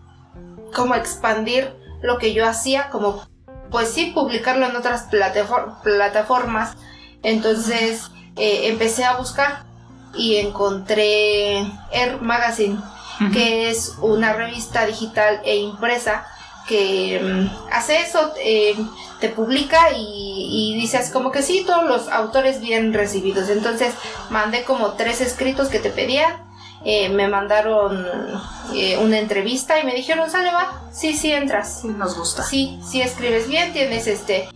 como 0.75 0.95
expandir 0.97 1.73
lo 2.03 2.19
que 2.19 2.35
yo 2.35 2.47
hacía, 2.47 2.91
como, 2.91 3.25
pues 3.71 3.89
sí, 3.89 4.11
publicarlo 4.13 4.67
en 4.67 4.75
otras 4.75 5.09
plataformas. 5.83 6.77
Entonces 7.23 8.11
eh, 8.37 8.69
empecé 8.69 9.05
a 9.05 9.17
buscar 9.17 9.65
y 10.15 10.37
encontré 10.37 11.59
Air 11.91 12.21
Magazine, 12.21 12.79
que 13.33 13.71
es 13.71 13.97
una 14.01 14.33
revista 14.33 14.85
digital 14.85 15.41
e 15.45 15.57
impresa 15.57 16.27
que 16.67 17.21
mm, 17.23 17.73
hace 17.73 18.01
eso, 18.01 18.33
eh, 18.39 18.75
te 19.21 19.29
publica 19.29 19.93
y, 19.97 20.75
y, 20.75 20.81
dices 20.81 21.11
como 21.11 21.31
que 21.31 21.43
sí, 21.43 21.65
todos 21.67 21.85
los 21.85 22.09
autores 22.09 22.61
bien 22.61 22.93
recibidos. 22.93 23.49
Entonces 23.49 23.95
mandé 24.31 24.65
como 24.65 24.93
tres 24.93 25.21
escritos 25.21 25.69
que 25.69 25.79
te 25.79 25.91
pedían. 25.91 26.51
Eh, 26.85 27.09
me 27.11 27.29
mandaron 27.29 28.05
eh, 28.75 28.97
una 28.99 29.19
entrevista 29.19 29.79
y 29.79 29.85
me 29.85 29.95
dijeron, 29.95 30.29
sale 30.31 30.51
va, 30.51 30.83
sí, 30.93 31.15
sí 31.17 31.33
entras. 31.33 31.85
Nos 31.85 32.17
gusta. 32.17 32.43
Sí, 32.43 32.81
sí 32.85 33.01
escribes 33.01 33.49
bien, 33.49 33.73
tienes 33.73 34.09
este 34.09 34.49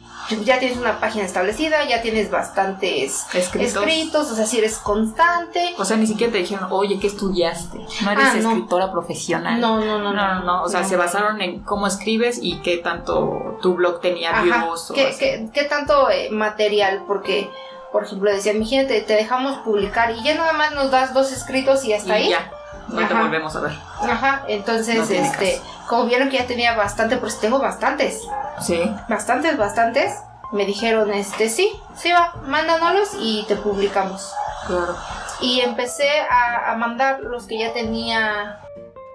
ya 0.45 0.59
tienes 0.59 0.79
una 0.79 0.99
página 1.01 1.25
establecida, 1.25 1.85
ya 1.85 2.03
tienes 2.03 2.31
bastantes 2.31 3.27
escritos, 3.35 4.31
o 4.31 4.35
sea, 4.35 4.47
si 4.47 4.59
eres 4.59 4.79
constante. 4.79 5.75
O 5.79 5.85
sea, 5.85 5.97
ni 5.97 6.07
siquiera 6.07 6.33
te 6.33 6.39
dijeron, 6.39 6.69
oye, 6.71 6.99
¿qué 6.99 7.07
estudiaste? 7.07 7.79
No 8.03 8.11
eres 8.11 8.25
ah, 8.27 8.39
escritora 8.39 8.91
profesional. 8.91 9.61
No, 9.61 9.85
no, 9.85 9.99
no. 9.99 10.13
No, 10.13 10.41
no, 10.41 10.63
O 10.63 10.69
sea, 10.69 10.85
se 10.85 10.97
basaron 10.97 11.41
en 11.41 11.61
cómo 11.61 11.87
escribes 11.87 12.39
y 12.41 12.61
qué 12.63 12.79
tanto 12.79 13.59
tu 13.63 13.75
blog 13.75 14.01
tenía 14.01 14.43
views. 14.43 14.93
¿Qué, 14.95 15.49
qué, 15.53 15.65
tanto 15.65 16.11
eh, 16.11 16.31
material? 16.31 17.05
Porque, 17.07 17.51
por 17.93 18.05
ejemplo, 18.05 18.31
decían, 18.31 18.59
mi 18.59 18.67
gente, 18.67 19.01
te 19.03 19.15
dejamos 19.15 19.59
publicar 19.59 20.13
y 20.13 20.23
ya 20.23 20.35
nada 20.35 20.53
más 20.53 20.73
nos 20.73 20.91
das 20.91 21.15
dos 21.15 21.33
escritos 21.33 21.85
y 21.85 21.93
hasta 21.93 22.15
ahí. 22.15 22.31
Ya. 22.31 22.51
No 22.89 23.07
te 23.07 23.15
volvemos 23.15 23.55
a 23.57 23.61
ver. 23.61 23.73
Ajá, 24.01 24.45
entonces, 24.49 25.11
este, 25.11 25.61
como 25.89 26.07
vieron 26.07 26.29
que 26.29 26.39
ya 26.39 26.47
tenía 26.47 26.77
bastante, 26.77 27.17
pues 27.17 27.41
tengo 27.41 27.59
bastantes. 27.59 28.23
Sí. 28.61 28.81
Bastantes, 29.09 29.57
bastantes. 29.57 30.13
Me 30.53 30.65
dijeron, 30.65 31.13
este, 31.13 31.49
sí, 31.49 31.73
sí 31.97 32.13
va, 32.13 32.35
mándanos 32.47 33.11
y 33.19 33.45
te 33.49 33.57
publicamos. 33.57 34.33
Claro. 34.67 34.97
Y 35.41 35.61
empecé 35.61 36.09
a, 36.31 36.75
mandar 36.77 37.21
los 37.21 37.47
que 37.47 37.59
ya 37.59 37.73
tenía 37.73 38.61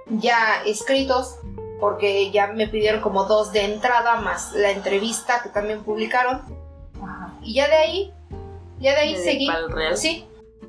ya 0.07 0.61
escritos, 0.65 1.35
porque 1.79 2.31
ya 2.31 2.47
me 2.47 2.67
pidieron 2.67 3.01
como 3.01 3.23
dos 3.23 3.53
de 3.53 3.65
entrada, 3.65 4.15
más 4.15 4.51
la 4.53 4.71
entrevista 4.71 5.41
que 5.41 5.49
también 5.49 5.83
publicaron. 5.83 6.41
Ajá. 7.01 7.33
Y 7.41 7.53
ya 7.55 7.67
de 7.67 7.75
ahí, 7.75 8.13
ya 8.79 8.91
de 8.91 8.97
ahí 8.97 9.17
seguí. 9.17 9.49
Sí, 9.95 10.27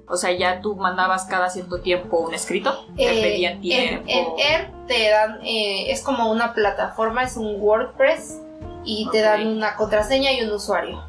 o 0.09 0.17
sea, 0.17 0.33
ya 0.33 0.61
tú 0.61 0.77
mandabas 0.77 1.25
cada 1.25 1.49
cierto 1.51 1.81
tiempo 1.81 2.19
un 2.19 2.35
escrito, 2.35 2.87
te 2.97 3.19
eh, 3.19 3.23
pedían 3.23 3.61
tiempo. 3.61 4.05
En, 4.07 4.27
en 4.39 4.87
te 4.87 5.11
dan, 5.11 5.41
eh, 5.43 5.91
es 5.91 6.03
como 6.03 6.31
una 6.31 6.55
plataforma, 6.55 7.23
es 7.23 7.37
un 7.37 7.61
WordPress 7.61 8.41
y 8.85 9.09
te 9.11 9.21
dan 9.21 9.47
una 9.47 9.77
contraseña 9.77 10.33
y 10.33 10.43
un 10.43 10.53
usuario. 10.53 11.03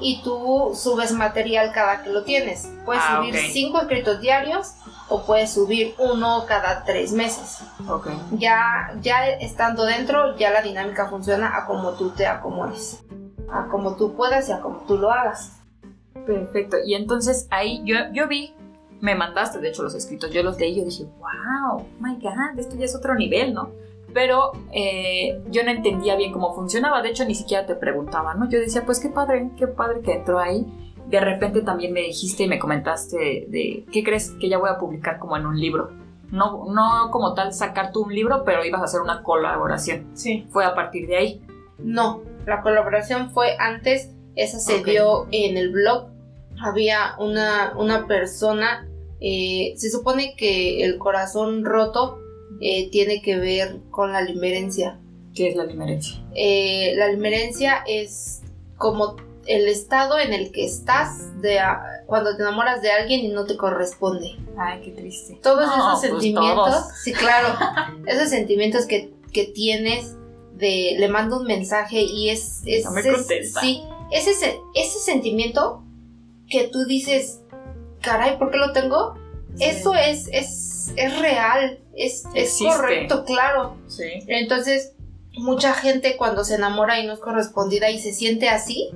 Y 0.00 0.22
tú 0.22 0.72
subes 0.74 1.12
material 1.12 1.72
cada 1.72 2.02
que 2.02 2.10
lo 2.10 2.24
tienes. 2.24 2.70
Puedes 2.84 3.02
ah, 3.04 3.16
subir 3.16 3.36
cinco 3.52 3.78
escritos 3.80 4.20
diarios 4.20 4.72
o 5.08 5.24
puedes 5.26 5.52
subir 5.52 5.94
uno 5.98 6.44
cada 6.46 6.84
tres 6.84 7.12
meses. 7.12 7.60
Ya, 8.32 8.94
ya 9.02 9.26
estando 9.26 9.84
dentro, 9.84 10.36
ya 10.36 10.50
la 10.50 10.62
dinámica 10.62 11.08
funciona 11.08 11.56
a 11.56 11.66
como 11.66 11.92
tú 11.92 12.10
te 12.10 12.26
acomodes. 12.26 13.04
A 13.52 13.66
como 13.68 13.96
tú 13.96 14.14
puedas 14.16 14.48
y 14.48 14.52
a 14.52 14.60
como 14.60 14.78
tú 14.86 14.96
lo 14.96 15.10
hagas. 15.10 15.55
Perfecto. 16.24 16.76
Y 16.84 16.94
entonces 16.94 17.46
ahí 17.50 17.82
yo, 17.84 17.96
yo 18.12 18.28
vi, 18.28 18.54
me 19.00 19.14
mandaste 19.14 19.58
de 19.58 19.68
hecho 19.68 19.82
los 19.82 19.94
escritos, 19.94 20.30
yo 20.30 20.42
los 20.42 20.58
leí 20.58 20.72
y 20.72 20.76
yo 20.78 20.84
dije, 20.84 21.04
wow, 21.18 21.86
my 22.00 22.14
god, 22.20 22.58
esto 22.58 22.76
ya 22.76 22.84
es 22.84 22.94
otro 22.94 23.14
nivel, 23.14 23.54
¿no? 23.54 23.70
Pero 24.14 24.52
eh, 24.72 25.42
yo 25.50 25.62
no 25.64 25.70
entendía 25.70 26.16
bien 26.16 26.32
cómo 26.32 26.54
funcionaba, 26.54 27.02
de 27.02 27.10
hecho 27.10 27.24
ni 27.24 27.34
siquiera 27.34 27.66
te 27.66 27.74
preguntaba, 27.74 28.34
¿no? 28.34 28.48
Yo 28.48 28.58
decía, 28.58 28.84
pues 28.86 28.98
qué 28.98 29.10
padre, 29.10 29.50
qué 29.58 29.66
padre 29.66 30.00
que 30.00 30.14
entró 30.14 30.38
ahí. 30.38 30.66
De 31.08 31.20
repente 31.20 31.60
también 31.60 31.92
me 31.92 32.00
dijiste 32.00 32.44
y 32.44 32.48
me 32.48 32.58
comentaste 32.58 33.46
de, 33.48 33.84
¿qué 33.92 34.02
crees 34.02 34.30
que 34.40 34.48
ya 34.48 34.58
voy 34.58 34.70
a 34.70 34.78
publicar 34.78 35.18
como 35.18 35.36
en 35.36 35.46
un 35.46 35.60
libro? 35.60 35.90
No, 36.32 36.64
no 36.72 37.10
como 37.12 37.34
tal 37.34 37.52
sacar 37.52 37.92
tú 37.92 38.04
un 38.04 38.14
libro, 38.14 38.42
pero 38.44 38.64
ibas 38.64 38.80
a 38.80 38.84
hacer 38.84 39.00
una 39.00 39.22
colaboración. 39.22 40.10
Sí. 40.14 40.46
Fue 40.50 40.64
a 40.64 40.74
partir 40.74 41.06
de 41.06 41.16
ahí. 41.16 41.46
No, 41.78 42.22
la 42.46 42.62
colaboración 42.62 43.30
fue 43.30 43.56
antes, 43.58 44.15
esa 44.36 44.58
se 44.58 44.84
dio 44.84 45.26
en 45.32 45.56
el 45.56 45.70
blog 45.70 46.16
había 46.62 47.16
una, 47.18 47.74
una 47.76 48.06
persona, 48.06 48.88
eh, 49.20 49.74
se 49.76 49.90
supone 49.90 50.34
que 50.36 50.84
el 50.84 50.98
corazón 50.98 51.64
roto 51.64 52.18
eh, 52.60 52.90
tiene 52.90 53.22
que 53.22 53.36
ver 53.36 53.78
con 53.90 54.12
la 54.12 54.22
limerencia. 54.22 54.98
¿Qué 55.34 55.48
es 55.48 55.56
la 55.56 55.64
limerencia? 55.64 56.22
Eh, 56.34 56.94
la 56.96 57.08
limerencia 57.08 57.82
es 57.86 58.42
como 58.78 59.16
el 59.46 59.68
estado 59.68 60.18
en 60.18 60.32
el 60.32 60.50
que 60.50 60.64
estás 60.64 61.40
de 61.40 61.58
cuando 62.06 62.36
te 62.36 62.42
enamoras 62.42 62.82
de 62.82 62.90
alguien 62.90 63.20
y 63.20 63.28
no 63.28 63.44
te 63.44 63.56
corresponde. 63.56 64.36
Ay, 64.58 64.80
qué 64.82 64.90
triste. 64.90 65.38
Todos 65.42 65.64
esos 65.64 66.00
pues 66.00 66.10
sentimientos, 66.10 66.86
sí, 67.02 67.12
claro, 67.12 67.48
esos 68.06 68.28
sentimientos 68.28 68.86
que, 68.86 69.12
que, 69.32 69.44
tienes 69.44 70.16
de 70.54 70.96
le 70.98 71.08
mando 71.08 71.38
un 71.38 71.46
mensaje 71.46 72.00
y 72.00 72.30
es, 72.30 72.62
es, 72.64 72.86
no 72.86 72.92
me 72.92 73.02
sí, 73.02 73.82
ese, 74.10 74.60
ese 74.74 74.98
sentimiento 74.98 75.82
que 76.48 76.68
tú 76.68 76.84
dices, 76.84 77.40
caray, 78.00 78.38
¿por 78.38 78.50
qué 78.50 78.58
lo 78.58 78.72
tengo? 78.72 79.14
Eso 79.58 79.94
es, 79.94 80.28
es, 80.32 80.92
es 80.96 81.18
real, 81.18 81.80
es, 81.94 82.24
es 82.34 82.58
correcto, 82.58 83.24
claro. 83.24 83.76
Sí. 83.88 84.04
Entonces, 84.28 84.92
mucha 85.32 85.74
gente 85.74 86.16
cuando 86.16 86.44
se 86.44 86.54
enamora 86.54 87.00
y 87.00 87.06
no 87.06 87.14
es 87.14 87.18
correspondida 87.18 87.90
y 87.90 87.98
se 87.98 88.12
siente 88.12 88.48
así, 88.48 88.90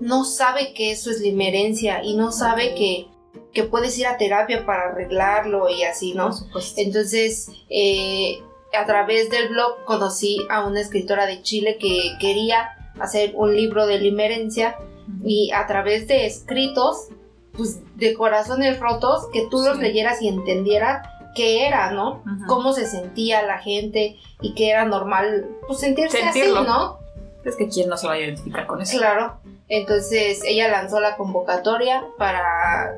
no 0.00 0.24
sabe 0.24 0.74
que 0.74 0.90
eso 0.90 1.10
es 1.10 1.20
limerencia 1.20 2.02
y 2.02 2.14
no 2.14 2.32
sabe 2.32 2.74
que, 2.74 3.06
que 3.52 3.64
puedes 3.64 3.96
ir 3.98 4.06
a 4.06 4.16
terapia 4.16 4.66
para 4.66 4.90
arreglarlo 4.90 5.68
y 5.68 5.84
así, 5.84 6.14
¿no? 6.14 6.30
Entonces, 6.76 7.50
eh, 7.70 8.42
a 8.78 8.86
través 8.86 9.30
del 9.30 9.48
blog 9.48 9.84
conocí 9.84 10.38
a 10.50 10.66
una 10.66 10.80
escritora 10.80 11.26
de 11.26 11.42
Chile 11.42 11.78
que 11.78 12.16
quería 12.20 12.70
hacer 13.00 13.32
un 13.34 13.54
libro 13.54 13.86
de 13.86 13.98
limerencia 13.98 14.76
y 15.24 15.50
a 15.52 15.66
través 15.66 16.08
de 16.08 16.26
escritos, 16.26 17.08
pues 17.52 17.80
de 17.96 18.14
corazones 18.14 18.80
rotos, 18.80 19.28
que 19.32 19.46
tú 19.50 19.62
los 19.62 19.78
leyeras 19.78 20.22
y 20.22 20.28
entendieras 20.28 21.06
qué 21.34 21.66
era, 21.66 21.92
¿no? 21.92 22.22
Cómo 22.46 22.72
se 22.72 22.86
sentía 22.86 23.42
la 23.42 23.58
gente 23.58 24.16
y 24.40 24.54
que 24.54 24.70
era 24.70 24.84
normal, 24.84 25.48
pues 25.66 25.80
sentirse 25.80 26.22
así, 26.22 26.42
¿no? 26.52 26.98
Es 27.44 27.56
que 27.56 27.68
quién 27.68 27.88
no 27.88 27.96
se 27.96 28.06
va 28.06 28.14
a 28.14 28.18
identificar 28.18 28.66
con 28.66 28.80
eso. 28.80 28.98
Claro. 28.98 29.38
Entonces 29.68 30.42
ella 30.44 30.68
lanzó 30.68 31.00
la 31.00 31.16
convocatoria 31.16 32.04
para 32.18 32.94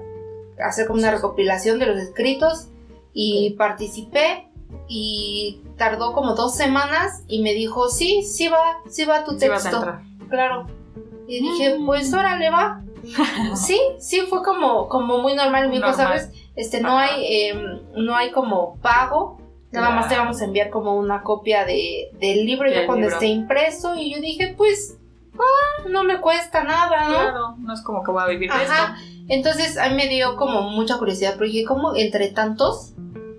hacer 0.59 0.87
como 0.87 0.99
una 0.99 1.11
recopilación 1.11 1.79
de 1.79 1.87
los 1.87 1.99
escritos 1.99 2.69
y 3.13 3.55
participé 3.57 4.49
y 4.89 5.63
tardó 5.77 6.13
como 6.13 6.35
dos 6.35 6.55
semanas 6.55 7.25
y 7.29 7.43
me 7.43 7.55
dijo, 7.55 7.89
sí, 7.89 8.23
sí 8.23 8.49
va, 8.49 8.81
sí 8.89 9.05
va 9.05 9.25
tu 9.25 9.37
texto. 9.37 9.99
Claro. 10.29 10.67
Y 11.27 11.41
dije, 11.41 11.79
mm. 11.79 11.87
pues 11.87 12.13
órale, 12.13 12.51
va. 12.51 12.83
sí, 13.55 13.81
sí, 13.99 14.21
fue 14.29 14.43
como, 14.43 14.89
como 14.89 15.19
muy 15.19 15.35
normal. 15.35 15.69
Mi 15.69 15.81
¿sabes? 15.81 16.31
Este, 16.57 16.81
no 16.81 16.97
hay, 16.97 17.49
em, 17.49 17.81
no 17.97 18.17
hay 18.17 18.31
como 18.31 18.77
pago. 18.77 19.39
Nada 19.73 19.91
más 19.91 20.09
te 20.09 20.17
vamos 20.17 20.41
a 20.41 20.45
enviar 20.45 20.71
como 20.71 20.95
una 20.95 21.23
copia 21.23 21.65
de, 21.65 22.11
del 22.21 22.47
libro 22.47 22.71
ya 22.71 22.87
cuando 22.87 23.09
esté 23.09 23.27
impreso. 23.27 23.97
Y 23.97 24.15
yo 24.15 24.21
dije, 24.21 24.55
pues, 24.57 24.99
ah, 25.35 25.89
no 25.89 26.05
me 26.05 26.21
cuesta 26.21 26.63
nada, 26.63 27.09
¿no? 27.09 27.15
Claro, 27.15 27.57
no 27.59 27.75
es 27.75 27.83
como 27.83 28.05
que 28.05 28.13
voy 28.13 28.23
a 28.23 28.27
vivir 28.27 28.53
de 28.53 28.63
esto. 28.63 28.75
Entonces 29.29 29.77
a 29.77 29.89
mí 29.89 29.97
me 29.97 30.09
dio 30.09 30.37
como 30.37 30.63
mucha 30.71 30.99
curiosidad, 30.99 31.33
pero 31.33 31.47
dije, 31.47 31.65
¿cómo 31.65 31.97
entre 31.97 32.29
tantos 32.29 32.95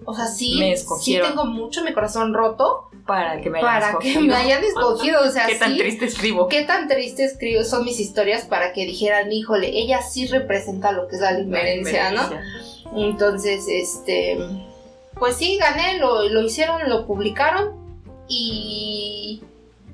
O 0.06 0.14
sea, 0.16 0.28
sí, 0.28 0.58
Me 0.60 0.76
sí 0.78 1.20
tengo 1.22 1.46
mucho 1.46 1.84
mi 1.84 1.92
corazón 1.94 2.34
roto 2.34 2.90
Para 3.08 3.42
que 3.42 3.50
me 3.50 3.60
hayan 3.60 3.72
para 3.72 4.00
que 4.00 4.10
escogido. 4.10 4.22
me 4.22 4.36
hayan 4.36 4.64
escogido. 4.64 5.22
O 5.24 5.30
sea, 5.30 5.46
Qué 5.48 5.56
tan 5.56 5.72
sí, 5.74 5.78
triste 5.80 6.06
escribo. 6.06 6.48
qué 6.48 6.64
tan 6.64 6.88
triste 6.88 7.26
escribo 7.26 7.64
son 7.64 7.86
mis 7.86 8.00
historias 8.00 8.46
para 8.46 8.72
que 8.74 8.86
dijeran, 8.86 9.32
híjole, 9.32 9.70
ella 9.70 10.02
sí 10.02 10.28
representa 10.28 10.92
lo 10.92 11.08
que 11.08 11.16
es 11.16 11.22
la 11.22 11.32
limerencia, 11.34 12.12
¿no? 12.12 12.22
Entonces, 12.96 13.66
este, 13.68 14.38
pues 15.18 15.36
sí, 15.38 15.58
gané, 15.58 15.98
lo, 15.98 16.30
lo 16.30 16.42
hicieron, 16.42 16.88
lo 16.88 17.06
publicaron 17.08 17.74
y 18.28 19.42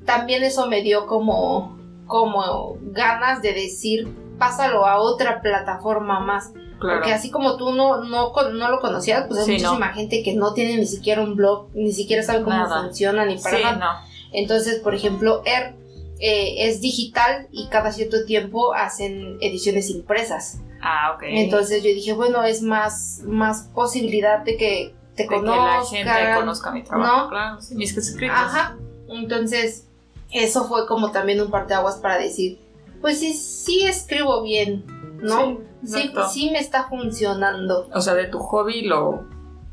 también 0.06 0.44
eso 0.44 0.68
me 0.68 0.82
dio 0.82 1.08
como, 1.08 1.77
como 2.08 2.77
ganas 2.82 3.41
de 3.41 3.53
decir, 3.53 4.08
pásalo 4.38 4.86
a 4.86 5.00
otra 5.00 5.41
plataforma 5.41 6.20
más. 6.20 6.51
Claro. 6.81 6.97
Porque 7.00 7.13
así 7.13 7.29
como 7.29 7.57
tú 7.57 7.71
no, 7.73 8.03
no, 8.03 8.33
no 8.33 8.69
lo 8.71 8.79
conocías, 8.79 9.25
pues 9.27 9.39
hay 9.41 9.45
Sí, 9.45 9.51
muchísima 9.63 9.93
gente 9.93 10.23
que 10.23 10.33
no 10.33 10.53
tiene 10.53 10.77
ni 10.77 10.88
siquiera 10.88 11.21
un 11.21 11.35
blog, 11.35 11.67
ni 11.75 11.93
siquiera 11.93 12.23
sabe 12.23 12.41
cómo 12.43 12.57
Nada. 12.57 12.81
funciona, 12.83 13.23
ni 13.25 13.38
para 13.38 13.57
Sí, 13.57 13.63
nada. 13.63 14.05
Entonces, 14.33 14.79
por 14.79 14.95
ejemplo, 14.95 15.43
ER 15.45 15.75
eh, 16.19 16.67
es 16.67 16.81
digital 16.81 17.47
y 17.51 17.67
cada 17.69 17.91
cierto 17.91 18.25
tiempo 18.25 18.73
hacen 18.73 19.38
ediciones 19.41 19.89
impresas. 19.91 20.59
Ah, 20.81 21.13
ok. 21.15 21.23
Entonces 21.27 21.83
yo 21.83 21.89
dije, 21.89 22.13
bueno, 22.13 22.43
es 22.43 22.61
más, 22.63 23.21
más 23.25 23.69
posibilidad 23.75 24.39
de 24.39 24.57
que 24.57 24.95
te 25.15 25.23
de 25.23 25.29
que 25.29 25.41
la 25.41 25.83
gente 25.88 26.11
conozca 26.35 26.71
mi 26.71 26.83
trabajo. 26.83 27.23
¿no? 27.23 27.29
Claro, 27.29 27.61
sí, 27.61 27.75
mis 27.75 27.95
escritos. 27.95 28.35
Ajá. 28.35 28.75
Entonces, 29.09 29.85
eso 30.31 30.65
fue 30.67 30.88
como 30.88 31.11
también 31.11 31.41
un 31.41 31.51
parteaguas 31.51 31.95
para 31.97 32.17
decir, 32.17 32.59
pues 33.01 33.19
sí, 33.19 33.33
sí 33.33 33.83
escribo 33.83 34.41
bien, 34.41 34.83
¿no? 35.21 35.45
Sí, 35.45 35.57
Sí, 35.85 36.11
sí 36.31 36.50
me 36.51 36.59
está 36.59 36.85
funcionando. 36.89 37.88
O 37.93 38.01
sea, 38.01 38.13
de 38.13 38.25
tu 38.25 38.39
hobby 38.39 38.83
lo, 38.83 39.25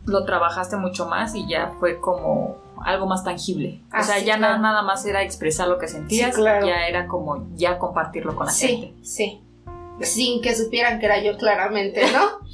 lo 0.06 0.24
trabajaste 0.24 0.76
mucho 0.76 1.06
más 1.06 1.34
y 1.34 1.46
ya 1.48 1.72
fue 1.78 2.00
como 2.00 2.56
algo 2.84 3.06
más 3.06 3.24
tangible. 3.24 3.80
o 3.98 4.02
sea, 4.02 4.20
sí, 4.20 4.24
ya 4.24 4.36
claro. 4.38 4.54
na- 4.56 4.62
nada 4.62 4.82
más 4.82 5.04
era 5.04 5.22
expresar 5.22 5.66
lo 5.68 5.78
que 5.78 5.88
sentías, 5.88 6.34
Sí, 6.34 6.40
claro. 6.40 6.66
ya 6.66 6.86
era 6.86 7.06
como 7.08 7.46
ya 7.56 7.78
compartirlo 7.78 8.36
con 8.36 8.46
la 8.46 8.52
Sí, 8.52 8.68
gente. 8.68 8.94
sí. 9.04 9.42
Sin 10.00 10.40
que 10.40 10.54
supieran 10.54 11.00
que 11.00 11.06
era 11.06 11.20
yo 11.22 11.36
claramente, 11.36 12.02
¿no? 12.12 12.20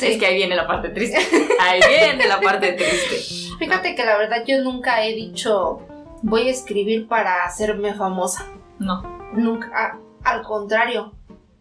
Sí. 0.00 0.06
Es 0.12 0.18
que 0.18 0.24
ahí 0.24 0.36
viene 0.36 0.56
la 0.56 0.66
parte 0.66 0.88
triste. 0.88 1.18
Ahí 1.60 1.78
viene 1.86 2.26
la 2.26 2.40
parte 2.40 2.72
triste. 2.72 3.54
Fíjate 3.58 3.94
que 3.94 4.02
la 4.06 4.16
verdad 4.16 4.42
yo 4.46 4.62
nunca 4.62 5.04
he 5.04 5.12
dicho 5.14 5.80
voy 6.22 6.48
a 6.48 6.50
escribir 6.50 7.06
para 7.06 7.44
hacerme 7.44 7.92
famosa. 7.92 8.46
No. 8.78 9.02
Nunca. 9.34 9.98
al 10.22 10.42
contrario, 10.42 11.12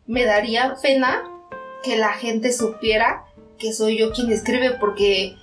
me 0.07 0.23
daría 0.23 0.75
pena 0.81 1.21
que 1.83 1.97
la 1.97 2.13
gente 2.13 2.51
supiera 2.51 3.25
que 3.59 3.73
soy 3.73 3.97
yo 3.97 4.11
quien 4.11 4.31
escribe 4.31 4.71
porque 4.79 5.35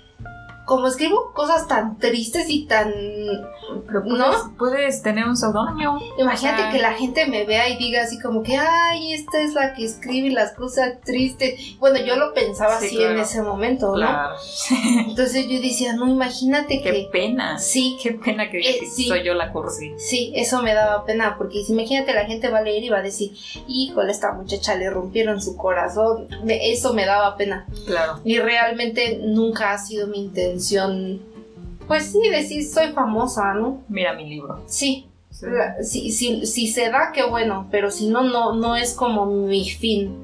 como 0.71 0.87
escribo 0.87 1.33
cosas 1.35 1.67
tan 1.67 1.99
tristes 1.99 2.49
y 2.49 2.65
tan... 2.67 2.93
Pero 3.87 4.03
puedes, 4.05 4.19
¿No? 4.19 4.57
puedes 4.57 5.03
tener 5.03 5.25
un 5.27 5.37
seudónimo. 5.37 5.99
Imagínate 6.17 6.71
que 6.77 6.81
la 6.81 6.93
gente 6.93 7.27
me 7.27 7.45
vea 7.45 7.69
y 7.69 7.77
diga 7.77 8.03
así 8.03 8.21
como 8.21 8.43
que, 8.45 8.57
ay, 8.57 9.13
esta 9.15 9.41
es 9.41 9.53
la 9.55 9.75
que 9.75 9.85
escribe 9.85 10.31
las 10.31 10.53
cosas 10.55 11.01
tristes. 11.05 11.77
Bueno, 11.81 11.99
yo 11.99 12.15
lo 12.17 12.33
pensaba 12.35 12.79
Sí, 12.79 12.87
así 12.87 12.97
claro. 12.99 13.15
en 13.15 13.21
ese 13.21 13.43
momento, 13.43 13.89
¿no? 13.89 13.97
Claro. 13.97 14.37
Entonces 15.09 15.47
yo 15.49 15.61
decía, 15.61 15.93
no, 15.95 16.07
imagínate 16.09 16.81
Qué 16.83 16.91
que... 16.93 17.09
pena. 17.11 17.59
Sí, 17.59 17.99
Qué 18.03 18.13
pena 18.13 18.49
que 18.49 18.59
Eh, 18.61 18.79
que 18.81 18.87
sí. 18.87 19.09
soy 19.09 19.25
yo 19.25 19.35
la 19.35 19.53
cursi. 19.53 19.93
Sí, 19.99 20.33
eso 20.37 20.63
me 20.63 20.73
daba 20.75 21.05
pena, 21.05 21.35
porque 21.37 21.65
si 21.65 21.73
imagínate 21.73 22.15
la 22.15 22.27
gente 22.27 22.49
va 22.49 22.59
a 22.59 22.63
leer 22.63 22.85
y 22.85 22.89
va 22.91 22.99
a 22.99 23.03
decir, 23.03 23.33
híjole, 23.67 24.13
esta 24.13 24.33
muchacha 24.33 24.77
le 24.77 24.89
rompieron 24.91 25.41
su 25.43 25.57
corazón, 25.57 26.29
Me- 26.45 26.71
eso 26.73 26.93
me 26.95 27.07
daba 27.07 27.37
pena. 27.37 27.67
Claro. 27.87 28.21
Y 28.25 28.39
realmente 28.39 29.19
nunca 29.23 29.73
ha 29.73 29.79
sido 29.79 30.07
mi 30.07 30.19
intención, 30.19 30.60
pues 31.87 32.13
sí, 32.13 32.21
decir 32.31 32.65
soy 32.65 32.93
famosa, 32.93 33.55
¿no? 33.55 33.83
Mira 33.89 34.13
mi 34.15 34.29
libro. 34.29 34.63
Sí, 34.67 35.07
Sí. 35.31 35.47
si, 35.83 36.11
si, 36.11 36.45
si 36.47 36.67
se 36.67 36.91
da, 36.91 37.13
qué 37.15 37.23
bueno, 37.25 37.69
pero 37.71 37.91
si 37.91 38.09
no, 38.09 38.23
no, 38.23 38.55
no 38.55 38.77
es 38.77 38.95
como 38.95 39.27
mi 39.27 39.69
fin. 39.71 40.17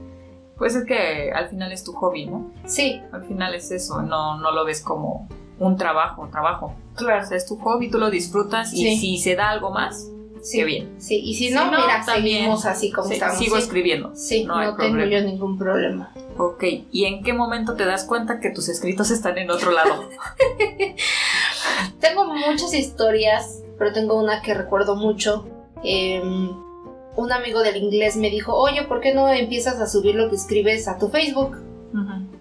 Pues 0.59 0.75
es 0.75 0.85
que 0.85 1.31
al 1.33 1.49
final 1.49 1.71
es 1.73 1.85
tu 1.85 1.93
hobby, 1.93 2.27
¿no? 2.27 2.51
Sí, 2.67 3.01
Al 3.13 3.25
final 3.25 3.55
es 3.55 3.71
eso, 3.71 4.03
no, 4.03 4.39
no 4.39 4.51
lo 4.53 4.65
ves 4.65 4.81
como 4.81 5.29
un 5.59 5.77
trabajo, 5.77 6.29
trabajo. 6.31 6.75
O 6.93 6.97
claro. 6.97 7.25
sea, 7.27 7.37
es 7.37 7.47
tu 7.47 7.57
hobby, 7.59 7.91
tú 7.91 7.99
lo 7.99 8.11
disfrutas 8.11 8.73
y 8.75 8.79
Sí. 8.79 8.97
si 8.97 9.19
se 9.19 9.37
da 9.37 9.51
algo 9.51 9.71
más, 9.71 10.11
Sí, 10.47 10.59
qué 10.59 10.65
bien. 10.65 10.95
Sí, 10.99 11.21
y 11.25 11.35
si 11.35 11.49
Si 11.49 11.55
no, 11.55 11.65
no, 11.71 11.81
mira, 11.81 12.03
también. 12.07 12.37
seguimos 12.39 12.67
así 12.67 12.93
como 12.93 13.09
Sí, 13.09 13.15
estamos. 13.15 13.39
sigo 13.39 13.57
sí, 13.57 13.63
escribiendo. 13.63 14.13
Sí, 14.15 14.45
no 14.45 14.55
tengo 14.61 14.77
problema. 14.77 15.05
yo 15.07 15.21
ningún 15.23 15.59
problema. 15.59 16.13
Ok, 16.39 16.63
¿y 16.93 17.05
en 17.07 17.23
qué 17.25 17.33
momento 17.33 17.75
te 17.75 17.85
das 17.85 18.05
cuenta 18.05 18.39
que 18.39 18.51
tus 18.51 18.69
escritos 18.69 19.11
están 19.11 19.39
en 19.39 19.51
otro 19.51 19.73
lado? 19.73 20.09
Tengo 22.01 22.25
muchas 22.27 22.73
historias, 22.75 23.63
pero 23.79 23.93
tengo 23.93 24.21
una 24.21 24.43
que 24.43 24.55
recuerdo 24.55 24.97
mucho. 24.97 25.47
Eh, 25.83 26.21
un 26.23 27.33
amigo 27.33 27.63
del 27.63 27.77
inglés 27.77 28.17
me 28.17 28.31
dijo, 28.31 28.55
oye, 28.55 28.83
¿por 28.83 29.01
qué 29.01 29.15
no 29.15 29.29
empiezas 29.29 29.81
a 29.81 29.87
subir 29.87 30.15
lo 30.15 30.29
que 30.29 30.37
escribes 30.37 30.87
a 30.89 30.99
tu 30.99 31.09
Facebook? 31.09 31.57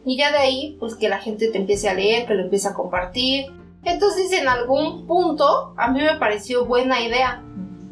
Y 0.05 0.17
ya 0.17 0.31
de 0.31 0.37
ahí, 0.37 0.77
pues 0.79 0.93
que 0.95 1.09
la 1.09 1.17
gente 1.17 1.47
te 1.49 1.57
empiece 1.57 1.89
a 1.89 1.93
leer, 1.95 2.27
que 2.27 2.35
lo 2.35 2.43
empiece 2.43 2.67
a 2.67 2.73
compartir. 2.75 3.45
Entonces, 3.83 4.31
en 4.33 4.47
algún 4.47 5.07
punto, 5.07 5.73
a 5.77 5.89
mí 5.91 6.01
me 6.01 6.15
pareció 6.19 6.65
buena 6.65 7.01
idea. 7.01 7.41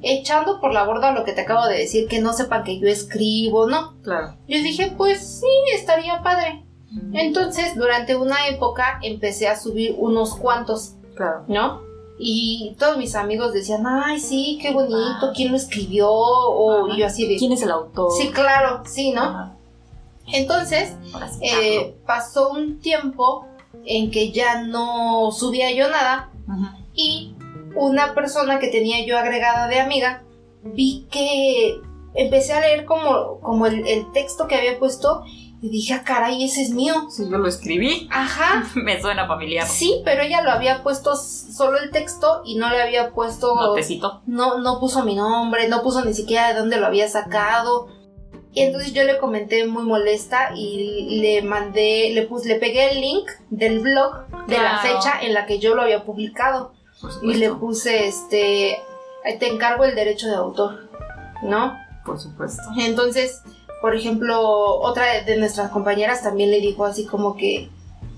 Echando 0.04 0.60
por 0.60 0.74
la 0.74 0.84
borda 0.86 1.12
lo 1.12 1.24
que 1.24 1.32
te 1.34 1.42
acabo 1.42 1.66
de 1.66 1.78
decir, 1.78 2.08
que 2.08 2.20
no 2.22 2.34
sepan 2.34 2.64
que 2.64 2.78
yo 2.80 2.88
escribo, 2.88 3.68
¿no? 3.68 3.96
Claro. 4.04 4.36
Yo 4.48 4.58
dije, 4.62 4.94
pues 4.98 5.40
sí, 5.40 5.48
estaría 5.74 6.22
padre. 6.22 6.64
Entonces, 7.14 7.76
durante 7.76 8.16
una 8.16 8.48
época 8.48 9.00
empecé 9.02 9.48
a 9.48 9.60
subir 9.60 9.96
unos 9.98 10.36
cuantos, 10.36 10.96
Claro. 11.16 11.44
¿no? 11.48 11.82
Y 12.20 12.76
todos 12.78 12.98
mis 12.98 13.16
amigos 13.16 13.54
decían, 13.54 13.86
ay, 13.88 14.20
sí, 14.20 14.60
qué 14.62 14.72
bonito, 14.72 14.96
Ah. 15.28 15.32
¿quién 15.36 15.50
lo 15.52 15.58
escribió? 15.58 16.10
O 16.12 16.86
Ajá. 16.88 16.98
yo 16.98 17.06
así 17.08 17.28
de, 17.28 17.38
¿Quién 17.38 17.52
es 17.54 17.64
el 17.64 17.72
autor? 17.72 18.12
sí, 18.16 18.30
claro, 18.32 18.84
sí, 18.86 19.12
¿no? 19.12 19.22
Ajá. 19.24 19.56
Entonces, 20.32 20.94
eh, 21.42 21.96
pasó 22.06 22.50
un 22.52 22.80
tiempo 22.80 23.46
en 23.86 24.12
que 24.12 24.32
ya 24.32 24.62
no 24.64 25.32
subía 25.32 25.72
yo 25.72 25.90
nada 25.90 26.30
Ujú. 26.48 26.66
y 26.94 27.34
una 27.76 28.14
persona 28.14 28.60
que 28.60 28.68
tenía 28.68 29.06
yo 29.06 29.18
agregada 29.18 29.68
de 29.68 29.80
amiga, 29.80 30.24
vi 30.64 31.08
que 31.12 31.80
empecé 32.16 32.54
a 32.54 32.62
leer 32.62 32.86
como, 32.86 33.40
como 33.42 33.66
el, 33.66 33.88
el 33.88 34.12
texto 34.12 34.48
que 34.48 34.56
había 34.56 34.80
puesto 34.80 35.24
y 35.64 35.70
dije, 35.70 35.94
ah, 35.94 36.04
caray, 36.04 36.44
ese 36.44 36.62
es 36.62 36.72
mío. 36.72 37.08
Sí, 37.10 37.24
yo 37.32 37.38
lo 37.38 37.48
escribí. 37.48 38.10
Ajá. 38.12 38.66
Me 38.76 39.02
suena 39.02 39.28
familiar. 39.28 39.66
Sí, 39.66 40.02
pero 40.04 40.22
ella 40.22 40.42
lo 40.42 40.52
había 40.52 40.84
puesto 40.84 41.16
solo 41.16 41.78
el 41.78 41.90
texto 41.90 42.42
y 42.44 42.56
no 42.56 42.70
le 42.70 42.82
había 42.82 43.12
puesto... 43.12 43.56
Notecito. 43.56 44.22
No, 44.26 44.60
no 44.60 44.82
puso 44.82 45.06
mi 45.06 45.16
nombre, 45.16 45.70
no 45.70 45.82
puso 45.82 46.04
ni 46.04 46.14
siquiera 46.14 46.50
de 46.50 46.60
dónde 46.60 46.76
lo 46.76 46.88
había 46.88 47.08
sacado. 47.08 47.88
Y 48.52 48.60
entonces 48.60 48.92
yo 48.92 49.06
le 49.06 49.18
comenté 49.20 49.66
muy 49.66 49.84
molesta 49.84 50.52
y 50.54 51.22
le 51.22 51.42
mandé, 51.44 52.12
le 52.14 52.24
puse, 52.24 52.50
le 52.50 52.56
pegué 52.56 52.92
el 52.92 53.00
link 53.00 53.30
del 53.50 53.80
blog 53.80 54.28
de 54.48 54.58
la 54.58 54.80
fecha 54.80 55.22
en 55.22 55.34
la 55.34 55.46
que 55.46 55.60
yo 55.60 55.76
lo 55.76 55.84
había 55.84 56.04
publicado. 56.04 56.74
Y 57.22 57.34
le 57.36 57.52
puse, 57.52 58.08
este, 58.08 58.78
te 59.40 59.48
encargo 59.48 59.84
el 59.84 59.96
derecho 59.96 60.28
de 60.28 60.36
autor, 60.36 60.90
¿no? 61.44 61.78
Por 62.06 62.20
supuesto. 62.20 62.64
Entonces, 62.78 63.42
por 63.82 63.96
ejemplo, 63.96 64.42
otra 64.80 65.24
de 65.24 65.38
nuestras 65.38 65.72
compañeras 65.72 66.24
también 66.24 66.52
le 66.52 66.60
dijo 66.60 66.86
así 66.86 67.06
como 67.06 67.36
que, 67.36 67.70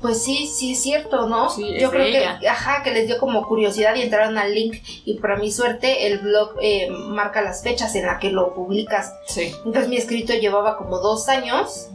pues 0.06 0.22
sí, 0.22 0.46
sí 0.46 0.74
es 0.74 0.84
cierto, 0.84 1.28
¿no? 1.28 1.50
Sí, 1.50 1.68
es 1.68 1.82
Yo 1.82 1.90
creo 1.90 2.04
ella. 2.06 2.38
que, 2.40 2.48
ajá, 2.48 2.84
que 2.84 2.92
les 2.92 3.08
dio 3.08 3.18
como 3.18 3.48
curiosidad 3.48 3.96
y 3.96 4.04
entraron 4.04 4.38
al 4.38 4.54
link 4.54 4.76
y 5.04 5.16
para 5.16 5.36
mi 5.38 5.52
suerte 5.52 6.06
el 6.06 6.20
blog 6.20 6.52
eh, 6.62 6.92
marca 6.92 7.42
las 7.42 7.64
fechas 7.64 7.96
en 7.96 8.06
las 8.06 8.20
que 8.20 8.30
lo 8.30 8.54
publicas. 8.54 9.16
Sí. 9.26 9.52
Entonces 9.66 9.88
mi 9.90 9.98
escrito 9.98 10.34
llevaba 10.34 10.78
como 10.78 11.00
dos 11.00 11.28
años 11.28 11.88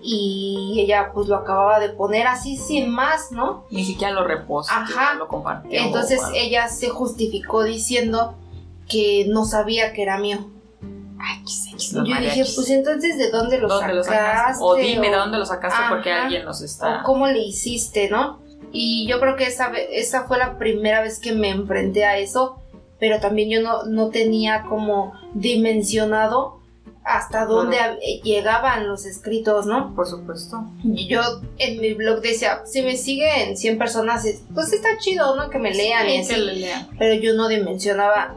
y 0.00 0.76
ella 0.78 1.10
pues 1.12 1.26
lo 1.26 1.34
acababa 1.34 1.80
de 1.80 1.88
poner 1.88 2.28
así 2.28 2.56
sin 2.56 2.88
más, 2.88 3.32
¿no? 3.32 3.64
Ni 3.70 3.84
siquiera 3.84 4.12
lo 4.12 4.22
reposto, 4.22 4.72
Ajá. 4.72 5.14
lo 5.14 5.26
compartió. 5.26 5.80
Entonces 5.80 6.20
ella 6.36 6.68
se 6.68 6.88
justificó 6.88 7.64
diciendo 7.64 8.36
que 8.88 9.26
no 9.28 9.44
sabía 9.44 9.92
que 9.92 10.02
era 10.02 10.18
mío. 10.18 10.38
Yo 11.92 12.02
dije, 12.20 12.44
pues 12.54 12.70
entonces, 12.70 13.16
¿de 13.18 13.30
dónde 13.30 13.58
lo 13.58 13.68
¿Dónde 13.68 14.02
sacaste? 14.02 14.12
sacaste? 14.14 14.64
O 14.64 14.74
dime 14.74 15.08
de 15.10 15.16
O- 15.16 15.20
dónde 15.20 15.38
lo 15.38 15.46
sacaste 15.46 15.82
porque 15.88 16.12
alguien 16.12 16.44
nos 16.44 16.60
o 16.60 16.64
está. 16.64 17.02
cómo 17.04 17.26
le 17.26 17.38
hiciste, 17.40 18.08
¿no? 18.10 18.40
Y 18.72 19.06
yo 19.08 19.20
creo 19.20 19.36
que 19.36 19.44
esa, 19.46 19.68
ve- 19.68 19.88
esa 19.92 20.24
fue 20.24 20.38
la 20.38 20.58
primera 20.58 21.00
vez 21.02 21.18
que 21.18 21.32
me 21.32 21.50
enfrenté 21.50 22.04
a 22.04 22.18
eso, 22.18 22.56
pero 22.98 23.20
también 23.20 23.48
yo 23.50 23.60
no, 23.62 23.84
no 23.84 24.08
tenía 24.10 24.64
como 24.68 25.12
dimensionado 25.34 26.56
hasta 27.04 27.44
dónde 27.46 27.76
eh, 28.02 28.20
llegaban 28.24 28.88
los 28.88 29.06
escritos, 29.06 29.64
¿no? 29.66 29.94
Por 29.94 30.08
supuesto. 30.08 30.64
Y 30.82 31.06
yo 31.06 31.20
en 31.58 31.80
mi 31.80 31.94
blog 31.94 32.20
decía, 32.20 32.62
si 32.66 32.82
me 32.82 32.96
siguen 32.96 33.56
100 33.56 33.78
personas, 33.78 34.24
es- 34.24 34.42
pues 34.54 34.72
está 34.72 34.88
chido, 34.98 35.36
¿no? 35.36 35.48
Que 35.48 35.58
me 35.58 35.72
lean 35.72 36.08
y 36.08 36.14
Sí, 36.14 36.18
así. 36.18 36.34
que 36.34 36.40
le 36.40 36.54
lean. 36.56 36.88
Pero 36.98 37.14
yo 37.14 37.34
no 37.34 37.46
dimensionaba 37.48 38.34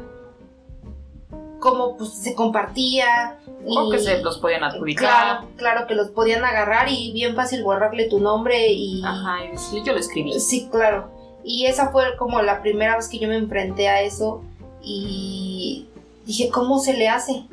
cómo 1.59 1.97
pues, 1.97 2.13
se 2.13 2.33
compartía. 2.33 3.37
o 3.65 3.89
que 3.91 3.99
se 3.99 4.21
los 4.21 4.39
podían 4.39 4.63
adjudicar. 4.63 5.03
Claro, 5.03 5.47
claro, 5.57 5.87
que 5.87 5.95
los 5.95 6.09
podían 6.09 6.43
agarrar 6.43 6.87
y 6.89 7.11
bien 7.11 7.35
fácil 7.35 7.63
borrarle 7.63 8.09
tu 8.09 8.19
nombre 8.19 8.71
y... 8.71 9.03
Ajá, 9.03 9.37
y 9.73 9.83
yo 9.83 9.93
lo 9.93 9.99
escribí. 9.99 10.39
Sí, 10.39 10.67
claro. 10.71 11.09
Y 11.43 11.65
esa 11.65 11.89
fue 11.89 12.15
como 12.17 12.41
la 12.41 12.61
primera 12.61 12.95
vez 12.95 13.07
que 13.07 13.19
yo 13.19 13.27
me 13.27 13.37
enfrenté 13.37 13.89
a 13.89 14.01
eso 14.01 14.43
y 14.81 15.87
dije, 16.25 16.49
¿cómo 16.49 16.79
se 16.79 16.93
le 16.93 17.09
hace? 17.09 17.45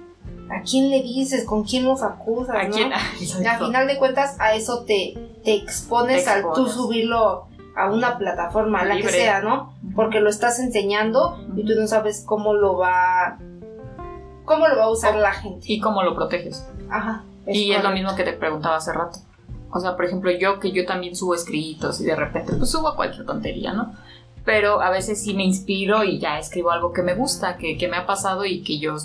¿A 0.50 0.62
quién 0.62 0.90
le 0.90 1.02
dices? 1.02 1.44
¿Con 1.44 1.64
quién 1.64 1.84
los 1.84 2.02
acusas? 2.02 2.56
¿A 2.56 2.68
quién? 2.68 2.92
Al 3.46 3.58
final 3.58 3.86
de 3.86 3.98
cuentas, 3.98 4.36
a 4.38 4.54
eso 4.54 4.84
te, 4.84 5.14
te 5.44 5.54
expones, 5.54 6.26
al 6.28 6.44
tú 6.54 6.68
subirlo 6.68 7.46
a 7.76 7.90
una 7.90 8.16
plataforma, 8.16 8.80
a 8.80 8.84
la 8.84 8.96
que 8.96 9.08
sea, 9.08 9.40
¿no? 9.40 9.74
Porque 9.94 10.20
lo 10.20 10.30
estás 10.30 10.58
enseñando 10.58 11.38
y 11.56 11.64
tú 11.64 11.74
no 11.78 11.86
sabes 11.86 12.22
cómo 12.24 12.54
lo 12.54 12.76
va 12.78 13.38
cómo 14.46 14.66
lo 14.66 14.76
va 14.76 14.84
a 14.84 14.90
usar 14.90 15.16
la 15.16 15.32
gente. 15.32 15.66
Y 15.70 15.80
cómo 15.80 16.02
lo 16.02 16.14
proteges. 16.14 16.66
Ajá. 16.88 17.24
y 17.46 17.72
es 17.72 17.82
lo 17.82 17.90
mismo 17.90 18.14
que 18.16 18.24
te 18.24 18.32
preguntaba 18.32 18.76
hace 18.76 18.92
rato. 18.92 19.18
O 19.70 19.80
sea, 19.80 19.94
por 19.94 20.06
ejemplo, 20.06 20.30
yo 20.30 20.58
que 20.58 20.72
yo 20.72 20.86
también 20.86 21.14
subo 21.14 21.34
escritos 21.34 22.00
y 22.00 22.04
de 22.04 22.16
repente 22.16 22.54
pues 22.54 22.70
subo 22.70 22.94
cualquier 22.96 23.26
tontería, 23.26 23.74
¿no? 23.74 23.92
Pero 24.44 24.80
a 24.80 24.90
veces 24.90 25.22
sí 25.22 25.34
me 25.34 25.44
inspiro 25.44 26.04
y 26.04 26.18
ya 26.18 26.38
escribo 26.38 26.70
algo 26.70 26.92
que 26.92 27.02
me 27.02 27.14
gusta, 27.14 27.58
que, 27.58 27.76
que 27.76 27.88
me 27.88 27.96
ha 27.96 28.06
pasado 28.06 28.46
y 28.46 28.62
que 28.62 28.78
yo 28.78 28.96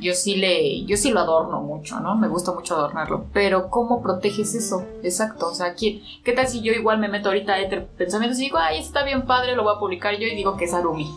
yo 0.00 0.14
sí 0.14 0.36
le, 0.36 0.84
yo 0.84 0.96
sí 0.96 1.10
lo 1.10 1.20
adorno 1.20 1.60
mucho, 1.60 2.00
¿no? 2.00 2.16
Me 2.16 2.28
gusta 2.28 2.52
mucho 2.52 2.74
adornarlo. 2.74 3.26
Pero 3.32 3.68
¿cómo 3.68 4.02
proteges 4.02 4.54
eso? 4.54 4.84
Exacto. 5.02 5.48
O 5.48 5.54
sea, 5.54 5.74
¿qué, 5.74 6.02
qué 6.24 6.32
tal 6.32 6.48
si 6.48 6.62
yo 6.62 6.72
igual 6.72 6.98
me 6.98 7.08
meto 7.08 7.28
ahorita 7.28 7.52
a 7.52 7.60
Ether 7.60 7.86
pensamientos 7.86 8.38
y 8.38 8.44
digo, 8.44 8.58
ay, 8.58 8.78
está 8.78 9.04
bien 9.04 9.26
padre, 9.26 9.54
lo 9.54 9.62
voy 9.62 9.74
a 9.76 9.78
publicar 9.78 10.14
yo 10.18 10.26
y 10.26 10.34
digo 10.34 10.56
que 10.56 10.64
es 10.64 10.74
Arumi? 10.74 11.10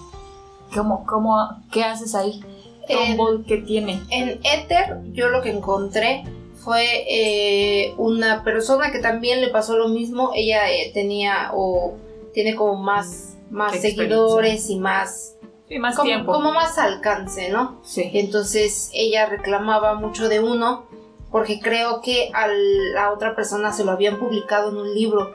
¿Cómo, 0.75 1.05
cómo, 1.05 1.37
qué 1.71 1.83
haces 1.83 2.13
ahí? 2.13 2.43
En, 2.87 3.43
¿qué 3.45 3.57
tiene? 3.57 4.01
En 4.09 4.39
Ether 4.43 4.99
yo 5.13 5.29
lo 5.29 5.41
que 5.41 5.49
encontré 5.51 6.23
fue 6.55 7.05
eh, 7.07 7.93
una 7.97 8.43
persona 8.43 8.91
que 8.91 8.99
también 8.99 9.41
le 9.41 9.49
pasó 9.49 9.77
lo 9.77 9.87
mismo. 9.87 10.31
Ella 10.35 10.71
eh, 10.71 10.91
tenía 10.93 11.51
o 11.53 11.95
tiene 12.33 12.55
como 12.55 12.75
más, 12.75 13.35
más 13.49 13.79
seguidores 13.79 14.69
y 14.69 14.77
más 14.77 15.33
más 15.79 15.95
como, 15.95 16.07
tiempo. 16.07 16.31
Como 16.31 16.51
más 16.51 16.77
alcance, 16.77 17.49
¿no? 17.49 17.79
Sí. 17.83 18.09
Entonces 18.13 18.89
ella 18.93 19.25
reclamaba 19.25 19.95
mucho 19.95 20.29
de 20.29 20.39
uno 20.39 20.85
porque 21.31 21.59
creo 21.59 22.01
que 22.01 22.29
a 22.33 22.47
la 22.47 23.11
otra 23.11 23.35
persona 23.35 23.73
se 23.73 23.83
lo 23.83 23.91
habían 23.91 24.19
publicado 24.19 24.69
en 24.69 24.77
un 24.77 24.93
libro 24.93 25.33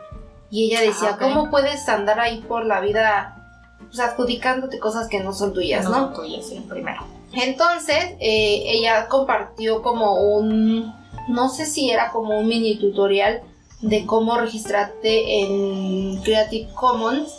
y 0.51 0.67
ella 0.67 0.81
decía, 0.81 1.11
ah, 1.15 1.19
¿cómo 1.19 1.51
puedes 1.51 1.89
andar 1.89 2.21
ahí 2.21 2.41
por 2.47 2.65
la 2.65 2.81
vida 2.81 3.35
pues, 3.81 4.01
adjudicándote 4.01 4.79
cosas 4.79 5.09
que 5.09 5.21
no 5.21 5.33
son 5.33 5.53
tuyas, 5.53 5.85
no? 5.85 5.91
No 5.91 5.97
son 5.97 6.15
tuyas, 6.15 6.47
sí, 6.47 6.65
primero. 6.69 7.03
Entonces 7.43 8.17
eh, 8.21 8.63
ella 8.67 9.09
compartió 9.09 9.83
como 9.83 10.15
un, 10.15 10.95
no 11.29 11.49
sé 11.49 11.67
si 11.67 11.91
era 11.91 12.11
como 12.11 12.39
un 12.39 12.47
mini 12.47 12.79
tutorial 12.79 13.43
de 13.81 14.07
cómo 14.07 14.37
registrarte 14.37 15.41
en 15.41 16.21
Creative 16.23 16.69
Commons 16.75 17.33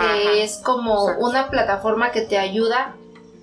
que 0.00 0.44
es 0.44 0.56
como 0.58 1.04
una 1.18 1.50
plataforma 1.50 2.10
que 2.10 2.22
te 2.22 2.38
ayuda, 2.38 2.94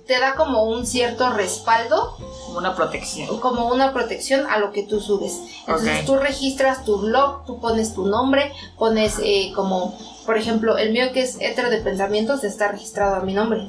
te 0.06 0.18
da 0.18 0.34
como 0.34 0.64
un 0.64 0.86
cierto 0.86 1.30
respaldo. 1.30 2.16
Como 2.46 2.58
una 2.58 2.74
protección. 2.74 3.38
Como 3.40 3.68
una 3.68 3.92
protección 3.92 4.46
a 4.46 4.58
lo 4.58 4.72
que 4.72 4.82
tú 4.82 5.00
subes. 5.00 5.38
Entonces 5.60 6.04
tú 6.06 6.16
registras 6.16 6.84
tu 6.84 6.98
blog, 6.98 7.44
tú 7.44 7.60
pones 7.60 7.94
tu 7.94 8.06
nombre, 8.06 8.52
pones 8.78 9.18
eh, 9.22 9.52
como, 9.54 9.96
por 10.24 10.38
ejemplo, 10.38 10.78
el 10.78 10.92
mío 10.92 11.12
que 11.12 11.22
es 11.22 11.36
Ether 11.40 11.68
de 11.70 11.78
Pensamientos 11.78 12.42
está 12.42 12.68
registrado 12.68 13.16
a 13.16 13.20
mi 13.20 13.34
nombre. 13.34 13.68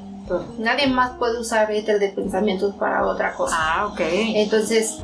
Nadie 0.57 0.87
más 0.87 1.11
puede 1.17 1.39
usar 1.39 1.71
Ether 1.71 1.99
de 1.99 2.09
Pensamientos 2.09 2.75
para 2.75 3.05
otra 3.05 3.33
cosa. 3.33 3.55
Ah, 3.57 3.87
ok. 3.87 3.99
Entonces 4.01 4.97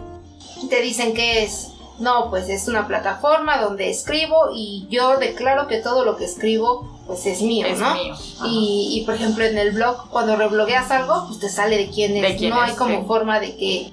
te 0.69 0.81
dicen 0.81 1.13
que 1.13 1.43
es 1.43 1.71
no, 1.99 2.29
pues 2.29 2.49
es 2.49 2.67
una 2.67 2.87
plataforma 2.87 3.61
donde 3.61 3.89
escribo 3.89 4.49
y 4.53 4.85
yo 4.89 5.17
declaro 5.17 5.67
que 5.67 5.77
todo 5.77 6.03
lo 6.03 6.17
que 6.17 6.25
escribo 6.25 6.89
pues 7.07 7.25
es 7.25 7.41
mío, 7.41 7.67
es 7.67 7.79
¿no? 7.79 7.93
Mío. 7.93 8.15
Y, 8.45 8.99
y, 8.99 9.05
por 9.05 9.15
ejemplo 9.15 9.45
en 9.45 9.57
el 9.57 9.71
blog 9.71 10.09
cuando 10.09 10.35
reblogueas 10.35 10.91
algo 10.91 11.25
pues 11.27 11.39
te 11.39 11.49
sale 11.49 11.77
de 11.77 11.89
quién 11.89 12.17
es, 12.17 12.41
no 12.41 12.59
hay 12.59 12.73
como 12.73 13.05
forma 13.05 13.39
de 13.39 13.55
que 13.55 13.91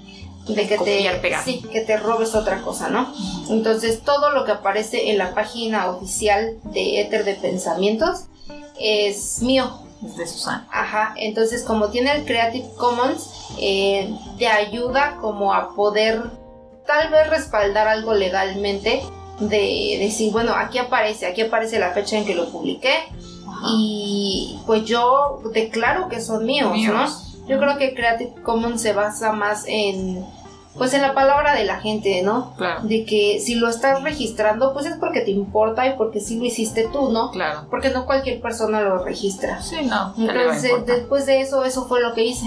de 0.49 0.67
que 0.67 0.77
te 0.79 1.41
sí, 1.45 1.63
que 1.71 1.83
te 1.83 1.97
robes 1.97 2.35
otra 2.35 2.63
cosa, 2.63 2.89
¿no? 2.89 3.13
Entonces 3.49 4.01
todo 4.01 4.31
lo 4.31 4.45
que 4.45 4.51
aparece 4.51 5.11
en 5.11 5.19
la 5.19 5.35
página 5.35 5.89
oficial 5.89 6.57
de 6.65 7.01
Ether 7.01 7.25
de 7.25 7.35
Pensamientos 7.35 8.25
es 8.81 9.41
mío. 9.43 9.71
Es 10.05 10.17
de 10.17 10.27
Susana. 10.27 10.67
Ajá, 10.71 11.15
entonces 11.17 11.63
como 11.65 11.89
tiene 11.91 12.13
el 12.13 12.25
Creative 12.25 12.69
Commons, 12.77 13.31
eh, 13.59 14.15
te 14.39 14.49
ayuda 14.49 15.17
como 15.21 15.53
a 15.55 15.75
poder 15.75 16.23
tal 16.87 17.11
vez 17.11 17.31
respaldar 17.31 17.87
algo 17.89 18.15
legalmente 18.15 19.03
de 19.39 19.97
decir, 20.01 20.33
bueno, 20.33 20.53
aquí 20.55 20.79
aparece, 20.79 21.27
aquí 21.27 21.43
aparece 21.43 21.79
la 21.79 21.93
fecha 21.93 22.17
en 22.17 22.25
que 22.25 22.35
lo 22.35 22.51
publiqué 22.51 22.95
y 23.69 24.59
pues 24.67 24.85
yo 24.85 25.41
declaro 25.53 26.09
que 26.09 26.21
son 26.21 26.45
míos, 26.45 26.77
¿no? 26.77 27.07
Yo 27.47 27.59
creo 27.59 27.77
que 27.77 27.95
Creative 27.95 28.43
Commons 28.43 28.81
se 28.81 28.93
basa 28.93 29.33
más 29.33 29.65
en 29.67 30.25
pues 30.77 30.95
en 30.95 31.03
la 31.03 31.15
palabra 31.15 31.55
de 31.55 31.65
la 31.65 31.81
gente, 31.81 32.23
¿no? 32.23 32.55
Claro. 32.57 32.83
De 32.83 33.05
que 33.05 33.41
si 33.41 33.57
lo 33.57 33.69
estás 33.69 34.03
registrando, 34.03 34.73
pues 34.73 34.87
es 34.87 34.97
porque 34.97 35.21
te 35.21 35.31
importa 35.31 35.87
y 35.87 35.97
porque 35.97 36.21
sí 36.21 36.39
lo 36.39 36.47
hiciste 36.47 36.89
tú, 36.93 37.11
¿no? 37.11 37.31
Claro. 37.31 37.67
Porque 37.71 37.91
no 37.91 38.07
cualquier 38.07 38.41
persona 38.41 38.81
lo 38.81 39.05
registra. 39.05 39.63
Sí, 39.63 39.77
no. 39.85 40.15
Entonces, 40.17 40.73
después 40.87 41.27
de 41.27 41.41
eso, 41.41 41.65
eso 41.65 41.87
fue 41.87 42.01
lo 42.01 42.15
que 42.15 42.25
hice 42.25 42.47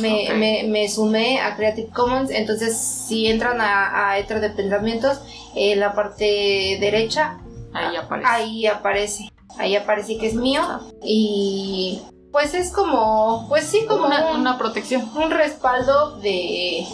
me, 0.00 0.28
me, 0.34 0.64
me, 0.64 0.88
sumé 0.88 1.40
a 1.40 1.56
Creative 1.56 1.88
Commons. 1.88 2.30
Entonces, 2.30 2.76
si 2.76 3.26
entran 3.26 3.60
a, 3.60 4.10
a 4.10 4.18
Ether 4.18 4.40
de 4.40 4.50
Pensamientos, 4.50 5.20
en 5.54 5.80
la 5.80 5.94
parte 5.94 6.78
derecha, 6.80 7.38
ahí 7.72 7.96
aparece. 7.96 8.28
Ahí 8.28 8.66
aparece. 8.66 9.28
Ahí 9.58 9.76
aparece 9.76 10.18
que 10.18 10.28
es 10.28 10.34
mío. 10.34 10.62
Y 11.02 12.00
pues 12.32 12.54
es 12.54 12.70
como, 12.70 13.46
pues 13.48 13.64
sí, 13.64 13.86
como 13.88 14.06
una 14.06 14.58
protección. 14.58 15.08
Un 15.16 15.30
respaldo 15.30 16.18
de, 16.18 16.86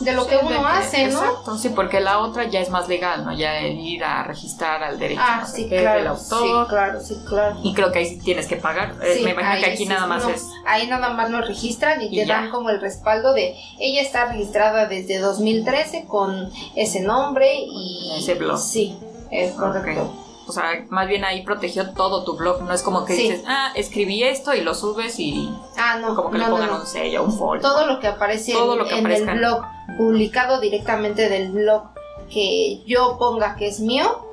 de 0.00 0.12
lo 0.12 0.26
que 0.26 0.36
uno 0.36 0.66
hace, 0.66 1.08
¿no? 1.08 1.22
Exacto, 1.22 1.58
sí, 1.58 1.68
porque 1.70 2.00
la 2.00 2.18
otra 2.18 2.44
ya 2.44 2.60
es 2.60 2.70
más 2.70 2.88
legal, 2.88 3.24
¿no? 3.24 3.32
Ya 3.32 3.58
el 3.58 3.78
ir 3.78 4.04
a 4.04 4.22
registrar 4.24 4.82
al 4.82 4.98
derecho 4.98 5.20
ah, 5.22 5.46
sí, 5.46 5.68
claro, 5.68 5.98
del 5.98 6.06
autor. 6.08 6.42
Sí, 6.42 6.68
claro, 6.68 7.00
sí, 7.00 7.16
claro. 7.26 7.56
Y 7.62 7.74
creo 7.74 7.92
que 7.92 8.00
ahí 8.00 8.06
sí 8.06 8.18
tienes 8.18 8.46
que 8.46 8.56
pagar. 8.56 8.94
Eh, 9.02 9.20
me 9.22 9.30
imagino 9.30 9.64
que 9.64 9.70
aquí 9.70 9.86
nada 9.86 10.06
más 10.06 10.26
es. 10.26 10.48
Ahí 10.66 10.86
nada 10.86 11.10
más 11.10 11.30
lo 11.30 11.40
registran 11.40 12.00
y, 12.02 12.10
te 12.10 12.26
dan 12.26 12.50
como 12.50 12.70
el 12.70 12.80
respaldo 12.80 13.32
de 13.32 13.54
ella 13.78 14.02
está 14.02 14.26
registrada 14.26 14.86
desde 14.86 15.18
2013 15.18 16.06
con 16.06 16.50
ese 16.74 17.00
nombre 17.00 17.54
y. 17.54 18.18
Ese 18.18 18.34
blog. 18.34 18.58
Sí, 18.58 18.98
es 19.30 19.52
correcto. 19.52 20.29
O 20.50 20.52
sea, 20.52 20.84
más 20.90 21.06
bien 21.06 21.24
ahí 21.24 21.42
protegió 21.42 21.92
todo 21.92 22.24
tu 22.24 22.36
blog. 22.36 22.62
No 22.62 22.74
es 22.74 22.82
como 22.82 23.04
que 23.04 23.14
dices, 23.14 23.44
ah, 23.46 23.70
escribí 23.76 24.24
esto 24.24 24.52
y 24.52 24.62
lo 24.62 24.74
subes 24.74 25.18
y. 25.20 25.48
Ah, 25.78 25.96
no. 26.00 26.16
Como 26.16 26.30
que 26.30 26.38
le 26.38 26.46
pongan 26.46 26.70
un 26.70 26.86
sello, 26.86 27.22
un 27.22 27.32
folio. 27.32 27.62
Todo 27.62 27.86
lo 27.86 28.00
que 28.00 28.08
aparece 28.08 28.52
en, 28.52 29.06
el 29.06 29.38
blog, 29.38 29.64
publicado 29.96 30.58
directamente 30.58 31.28
del 31.28 31.52
blog, 31.52 31.90
que 32.28 32.82
yo 32.84 33.16
ponga 33.16 33.54
que 33.54 33.68
es 33.68 33.78
mío, 33.78 34.26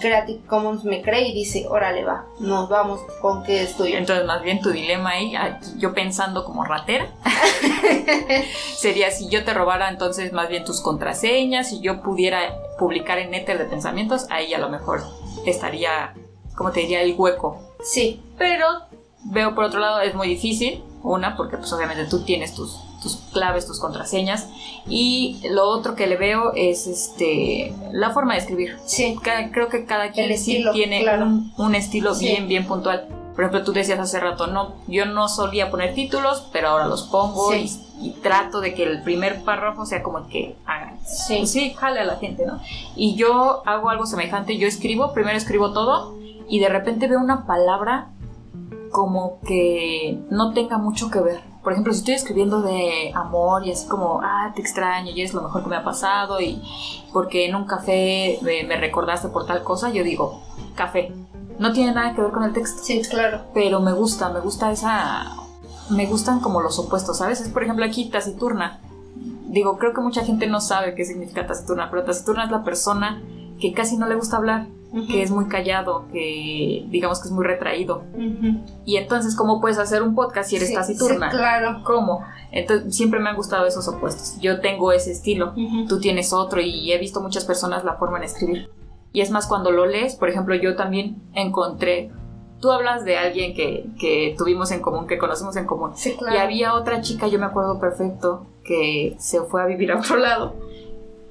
Creative 0.00 0.40
Commons 0.46 0.84
me 0.84 1.02
cree 1.02 1.28
y 1.28 1.34
dice, 1.34 1.66
órale 1.68 2.04
va, 2.04 2.24
nos 2.38 2.68
vamos 2.68 3.00
con 3.20 3.42
que 3.42 3.62
es 3.62 3.76
tuyo. 3.76 3.98
Entonces, 3.98 4.26
más 4.26 4.42
bien 4.42 4.60
tu 4.60 4.70
dilema 4.70 5.10
ahí, 5.10 5.34
yo 5.76 5.92
pensando 5.92 6.44
como 6.44 6.64
ratera, 6.64 7.08
sería 8.76 9.10
si 9.10 9.28
yo 9.28 9.44
te 9.44 9.52
robara 9.52 9.90
entonces 9.90 10.32
más 10.32 10.48
bien 10.48 10.64
tus 10.64 10.80
contraseñas, 10.80 11.68
si 11.68 11.80
yo 11.80 12.00
pudiera 12.02 12.54
publicar 12.78 13.18
en 13.18 13.34
Ether 13.34 13.58
de 13.58 13.66
pensamientos, 13.66 14.26
ahí 14.30 14.54
a 14.54 14.58
lo 14.58 14.70
mejor 14.70 15.02
estaría, 15.46 16.14
como 16.56 16.72
te 16.72 16.80
diría, 16.80 17.02
el 17.02 17.14
hueco. 17.16 17.60
Sí. 17.82 18.22
Pero 18.38 18.66
veo 19.24 19.54
por 19.54 19.64
otro 19.64 19.80
lado, 19.80 20.00
es 20.00 20.14
muy 20.14 20.28
difícil. 20.28 20.82
Una, 21.02 21.34
porque 21.36 21.56
pues 21.56 21.72
obviamente 21.72 22.04
tú 22.04 22.24
tienes 22.24 22.54
tus, 22.54 22.78
tus 23.02 23.16
claves, 23.32 23.66
tus 23.66 23.80
contraseñas. 23.80 24.48
Y 24.86 25.40
lo 25.50 25.68
otro 25.68 25.94
que 25.94 26.06
le 26.06 26.16
veo 26.16 26.52
es 26.54 26.86
este 26.86 27.72
la 27.92 28.10
forma 28.10 28.34
de 28.34 28.40
escribir. 28.40 28.76
Sí. 28.84 29.18
creo 29.22 29.68
que 29.68 29.86
cada 29.86 30.12
quien 30.12 30.36
sí 30.36 30.64
tiene 30.72 31.04
un, 31.56 31.74
estilo 31.74 32.14
bien, 32.14 32.48
bien 32.48 32.66
puntual. 32.66 33.08
Por 33.40 33.46
ejemplo, 33.46 33.64
tú 33.64 33.72
decías 33.72 33.98
hace 33.98 34.20
rato, 34.20 34.48
no, 34.48 34.74
yo 34.86 35.06
no 35.06 35.26
solía 35.26 35.70
poner 35.70 35.94
títulos, 35.94 36.46
pero 36.52 36.68
ahora 36.68 36.86
los 36.86 37.04
pongo 37.04 37.54
y, 37.54 38.10
trato 38.22 38.60
de 38.60 38.74
que 38.74 38.82
el 38.82 39.02
primer 39.02 39.42
párrafo 39.44 39.86
sea 39.86 40.02
como 40.02 40.18
el 40.18 40.26
que 40.26 40.58
hagan. 40.66 40.98
Sí. 41.06 41.46
sí, 41.46 41.72
jale 41.72 42.00
a 42.00 42.04
la 42.04 42.16
gente, 42.16 42.44
¿no? 42.44 42.60
Y 42.96 43.14
yo 43.14 43.62
hago 43.64 43.88
algo 43.88 44.04
semejante, 44.04 44.58
yo 44.58 44.68
escribo, 44.68 45.14
primero 45.14 45.38
escribo 45.38 45.72
todo 45.72 46.18
y 46.50 46.58
de 46.58 46.68
repente 46.68 47.08
veo 47.08 47.18
una 47.18 47.46
palabra 47.46 48.08
como 48.90 49.40
que 49.46 50.18
no 50.28 50.52
tenga 50.52 50.76
mucho 50.76 51.10
que 51.10 51.20
ver. 51.20 51.40
Por 51.62 51.72
ejemplo, 51.72 51.94
si 51.94 52.00
estoy 52.00 52.16
escribiendo 52.16 52.60
de 52.60 53.10
amor 53.14 53.66
y 53.66 53.72
así 53.72 53.88
como, 53.88 54.20
ah, 54.22 54.52
te 54.54 54.60
extraño 54.60 55.12
y 55.12 55.22
es 55.22 55.32
lo 55.32 55.40
mejor 55.40 55.62
que 55.62 55.70
me 55.70 55.76
ha 55.76 55.82
pasado 55.82 56.42
y 56.42 56.60
porque 57.10 57.46
en 57.46 57.54
un 57.54 57.64
café 57.64 58.38
me, 58.42 58.64
me 58.64 58.76
recordaste 58.76 59.28
por 59.28 59.46
tal 59.46 59.62
cosa, 59.62 59.88
yo 59.88 60.04
digo, 60.04 60.42
café 60.74 61.10
no 61.60 61.72
tiene 61.72 61.92
nada 61.92 62.14
que 62.14 62.22
ver 62.22 62.32
con 62.32 62.42
el 62.42 62.52
texto. 62.52 62.82
Sí, 62.82 63.02
claro. 63.08 63.42
Pero 63.54 63.80
me 63.80 63.92
gusta, 63.92 64.30
me 64.30 64.40
gusta 64.40 64.72
esa 64.72 65.36
me 65.90 66.06
gustan 66.06 66.40
como 66.40 66.60
los 66.60 66.78
opuestos, 66.78 67.18
¿sabes? 67.18 67.40
Es 67.40 67.48
por 67.48 67.62
ejemplo 67.62 67.84
aquí 67.84 68.08
taciturna. 68.08 68.80
Digo, 69.48 69.76
creo 69.78 69.92
que 69.92 70.00
mucha 70.00 70.24
gente 70.24 70.46
no 70.46 70.60
sabe 70.60 70.94
qué 70.94 71.04
significa 71.04 71.46
taciturna, 71.46 71.90
pero 71.90 72.04
taciturna 72.04 72.44
es 72.44 72.50
la 72.50 72.62
persona 72.62 73.20
que 73.60 73.72
casi 73.72 73.96
no 73.96 74.08
le 74.08 74.14
gusta 74.14 74.36
hablar, 74.36 74.68
que 75.08 75.22
es 75.22 75.30
muy 75.30 75.46
callado, 75.46 76.06
que 76.12 76.86
digamos 76.88 77.20
que 77.20 77.28
es 77.28 77.32
muy 77.32 77.44
retraído. 77.44 78.04
Y 78.84 78.96
entonces, 78.96 79.34
¿cómo 79.34 79.60
puedes 79.60 79.78
hacer 79.78 80.02
un 80.02 80.14
podcast 80.14 80.50
si 80.50 80.56
eres 80.56 80.72
taciturna? 80.72 81.30
Sí, 81.30 81.36
claro. 81.36 81.82
¿Cómo? 81.84 82.24
Entonces, 82.52 82.94
siempre 82.94 83.18
me 83.18 83.28
han 83.28 83.36
gustado 83.36 83.66
esos 83.66 83.86
opuestos. 83.88 84.40
Yo 84.40 84.60
tengo 84.60 84.92
ese 84.92 85.10
estilo, 85.10 85.52
tú 85.88 85.98
tienes 85.98 86.32
otro 86.32 86.60
y 86.60 86.92
he 86.92 86.98
visto 86.98 87.20
muchas 87.20 87.44
personas 87.44 87.84
la 87.84 87.94
forma 87.94 88.18
en 88.18 88.24
escribir. 88.24 88.70
Y 89.12 89.20
es 89.22 89.30
más, 89.30 89.46
cuando 89.46 89.70
lo 89.72 89.86
lees, 89.86 90.14
por 90.14 90.28
ejemplo, 90.28 90.54
yo 90.54 90.76
también 90.76 91.16
encontré 91.34 92.10
tú 92.60 92.70
hablas 92.70 93.04
de 93.04 93.16
alguien 93.16 93.54
que, 93.54 93.86
que, 93.98 94.34
tuvimos 94.36 94.70
en 94.70 94.80
común, 94.80 95.06
que 95.06 95.18
conocimos 95.18 95.56
en 95.56 95.66
común. 95.66 95.92
Sí, 95.94 96.14
claro. 96.16 96.36
Y 96.36 96.38
había 96.38 96.74
otra 96.74 97.00
chica, 97.00 97.26
yo 97.26 97.38
me 97.38 97.46
acuerdo 97.46 97.80
perfecto, 97.80 98.46
que 98.64 99.16
se 99.18 99.40
fue 99.42 99.62
a 99.62 99.66
vivir 99.66 99.90
a 99.92 99.98
otro 99.98 100.16
lado. 100.16 100.54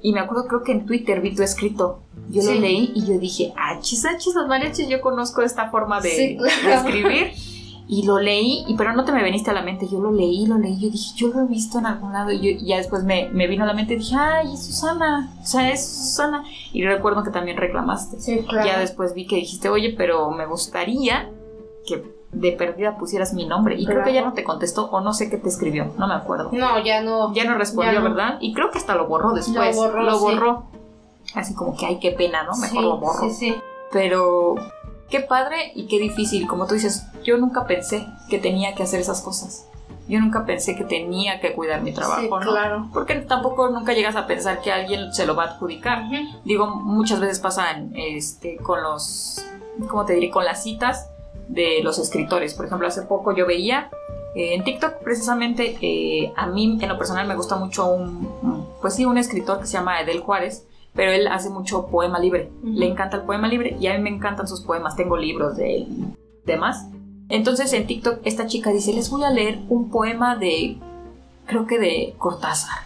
Y 0.02 0.12
me 0.12 0.20
acuerdo, 0.20 0.46
creo 0.46 0.62
que 0.62 0.72
en 0.72 0.86
Twitter 0.86 1.20
vi 1.20 1.34
tu 1.34 1.42
escrito. 1.42 2.00
Yo 2.30 2.42
Sí. 2.42 2.54
lo 2.54 2.60
leí 2.60 2.92
y 2.94 3.06
yo 3.06 3.18
dije, 3.18 3.52
achis, 3.56 4.04
achis, 4.06 4.34
los 4.34 4.48
mariachis, 4.48 4.88
yo 4.88 5.00
conozco 5.00 5.42
esta 5.42 5.70
forma 5.70 6.00
de, 6.00 6.10
Sí, 6.10 6.36
claro. 6.36 6.68
de 6.68 6.74
escribir. 6.74 7.32
Y 7.92 8.04
lo 8.06 8.20
leí, 8.20 8.64
y, 8.68 8.74
pero 8.76 8.92
no 8.92 9.04
te 9.04 9.10
me 9.10 9.20
veniste 9.20 9.50
a 9.50 9.52
la 9.52 9.62
mente. 9.62 9.88
Yo 9.88 9.98
lo 9.98 10.12
leí, 10.12 10.46
lo 10.46 10.58
leí. 10.58 10.78
Yo 10.78 10.90
dije, 10.90 11.12
yo 11.16 11.26
lo 11.28 11.40
he 11.40 11.46
visto 11.46 11.80
en 11.80 11.86
algún 11.86 12.12
lado. 12.12 12.30
Y, 12.30 12.38
yo- 12.38 12.50
y 12.60 12.64
ya 12.66 12.76
después 12.76 13.02
me, 13.02 13.28
me 13.32 13.48
vino 13.48 13.64
a 13.64 13.66
la 13.66 13.72
mente 13.74 13.94
y 13.94 13.96
dije, 13.96 14.14
ay, 14.16 14.52
es 14.54 14.64
Susana. 14.64 15.34
O 15.42 15.44
sea, 15.44 15.70
es 15.72 15.84
Susana. 15.86 16.44
Y 16.72 16.84
recuerdo 16.84 17.24
que 17.24 17.30
también 17.30 17.56
reclamaste. 17.56 18.20
Sí, 18.20 18.44
claro. 18.48 18.64
Ya 18.64 18.78
después 18.78 19.12
vi 19.14 19.26
que 19.26 19.34
dijiste, 19.36 19.68
oye, 19.68 19.92
pero 19.98 20.30
me 20.30 20.46
gustaría 20.46 21.30
que 21.84 22.04
de 22.30 22.52
perdida 22.52 22.96
pusieras 22.96 23.34
mi 23.34 23.44
nombre. 23.44 23.74
Y 23.76 23.86
creo 23.86 24.04
que 24.04 24.12
ya 24.14 24.22
no 24.22 24.34
te 24.34 24.44
contestó 24.44 24.88
o 24.90 25.00
no 25.00 25.12
sé 25.12 25.28
qué 25.28 25.36
te 25.36 25.48
escribió, 25.48 25.92
no 25.98 26.06
me 26.06 26.14
acuerdo. 26.14 26.50
No, 26.52 26.78
ya 26.84 27.00
no. 27.02 27.34
Ya 27.34 27.42
no 27.42 27.58
respondió, 27.58 27.92
Ya 27.94 27.98
no. 27.98 28.04
¿verdad? 28.04 28.38
Y 28.40 28.54
creo 28.54 28.70
que 28.70 28.78
hasta 28.78 28.94
lo 28.94 29.08
borró 29.08 29.32
después. 29.32 29.74
Lo 29.74 29.82
borró, 29.82 30.14
sí. 30.14 30.20
borró. 30.20 30.62
Así 31.34 31.54
como 31.54 31.76
que, 31.76 31.86
ay, 31.86 31.98
qué 31.98 32.12
pena, 32.12 32.44
¿no? 32.44 32.52
Mejor 32.56 32.68
sí, 32.68 32.80
lo 32.80 32.96
borro. 32.98 33.20
Sí, 33.20 33.30
sí. 33.32 33.54
Pero 33.92 34.54
qué 35.10 35.20
padre 35.20 35.72
y 35.74 35.86
qué 35.86 35.98
difícil. 35.98 36.46
Como 36.46 36.66
tú 36.66 36.74
dices, 36.74 37.04
yo 37.24 37.36
nunca 37.36 37.66
pensé 37.66 38.06
que 38.28 38.38
tenía 38.38 38.74
que 38.74 38.82
hacer 38.84 39.00
esas 39.00 39.20
cosas. 39.20 39.66
Yo 40.08 40.18
nunca 40.20 40.44
pensé 40.44 40.74
que 40.74 40.82
tenía 40.84 41.40
que 41.40 41.52
cuidar 41.52 41.82
mi 41.82 41.92
trabajo, 41.92 42.20
Sí, 42.22 42.28
¿no? 42.28 42.38
claro. 42.40 42.88
Porque 42.92 43.14
tampoco 43.16 43.68
nunca 43.68 43.92
llegas 43.92 44.16
a 44.16 44.26
pensar 44.26 44.60
que 44.60 44.72
alguien 44.72 45.12
se 45.14 45.24
lo 45.26 45.36
va 45.36 45.44
a 45.44 45.46
adjudicar. 45.52 46.04
Ujú. 46.04 46.40
Digo, 46.44 46.66
muchas 46.66 47.20
veces 47.20 47.38
pasan 47.38 47.92
este, 47.94 48.56
con 48.56 48.82
los, 48.82 49.44
¿cómo 49.88 50.04
te 50.06 50.14
diré? 50.14 50.30
Con 50.30 50.44
las 50.44 50.62
citas 50.64 51.08
de 51.46 51.80
los 51.84 51.98
escritores. 51.98 52.54
Por 52.54 52.66
ejemplo, 52.66 52.88
hace 52.88 53.02
poco 53.02 53.34
yo 53.36 53.46
veía 53.46 53.90
eh, 54.34 54.54
en 54.54 54.64
TikTok 54.64 54.94
precisamente, 55.04 55.76
eh, 55.80 56.32
a 56.36 56.46
mí 56.46 56.78
en 56.80 56.88
lo 56.88 56.96
personal 56.98 57.26
me 57.28 57.34
gusta 57.36 57.56
mucho 57.56 57.86
un- 57.86 58.66
pues 58.80 58.94
sí, 58.94 59.04
un 59.04 59.18
escritor 59.18 59.60
que 59.60 59.66
se 59.66 59.72
llama 59.74 60.00
Edel 60.00 60.20
Juárez, 60.20 60.64
pero 60.94 61.12
él 61.12 61.28
hace 61.28 61.50
mucho 61.50 61.86
poema 61.86 62.18
libre. 62.18 62.50
Le 62.62 62.86
encanta 62.86 63.18
el 63.18 63.22
poema 63.22 63.48
libre 63.48 63.76
y 63.78 63.86
a 63.86 63.96
mí 63.96 64.02
me 64.02 64.10
encantan 64.10 64.48
sus 64.48 64.62
poemas. 64.62 64.96
Tengo 64.96 65.16
libros 65.16 65.56
de 65.56 65.76
él 65.76 65.86
y 65.88 66.46
demás. 66.46 66.88
Entonces 67.28 67.72
en 67.72 67.86
TikTok 67.86 68.20
esta 68.24 68.46
chica 68.46 68.70
dice, 68.70 68.92
les 68.92 69.08
voy 69.08 69.22
a 69.24 69.30
leer 69.30 69.60
un 69.68 69.90
poema 69.90 70.36
de, 70.36 70.78
creo 71.46 71.66
que 71.66 71.78
de 71.78 72.14
Cortázar. 72.18 72.78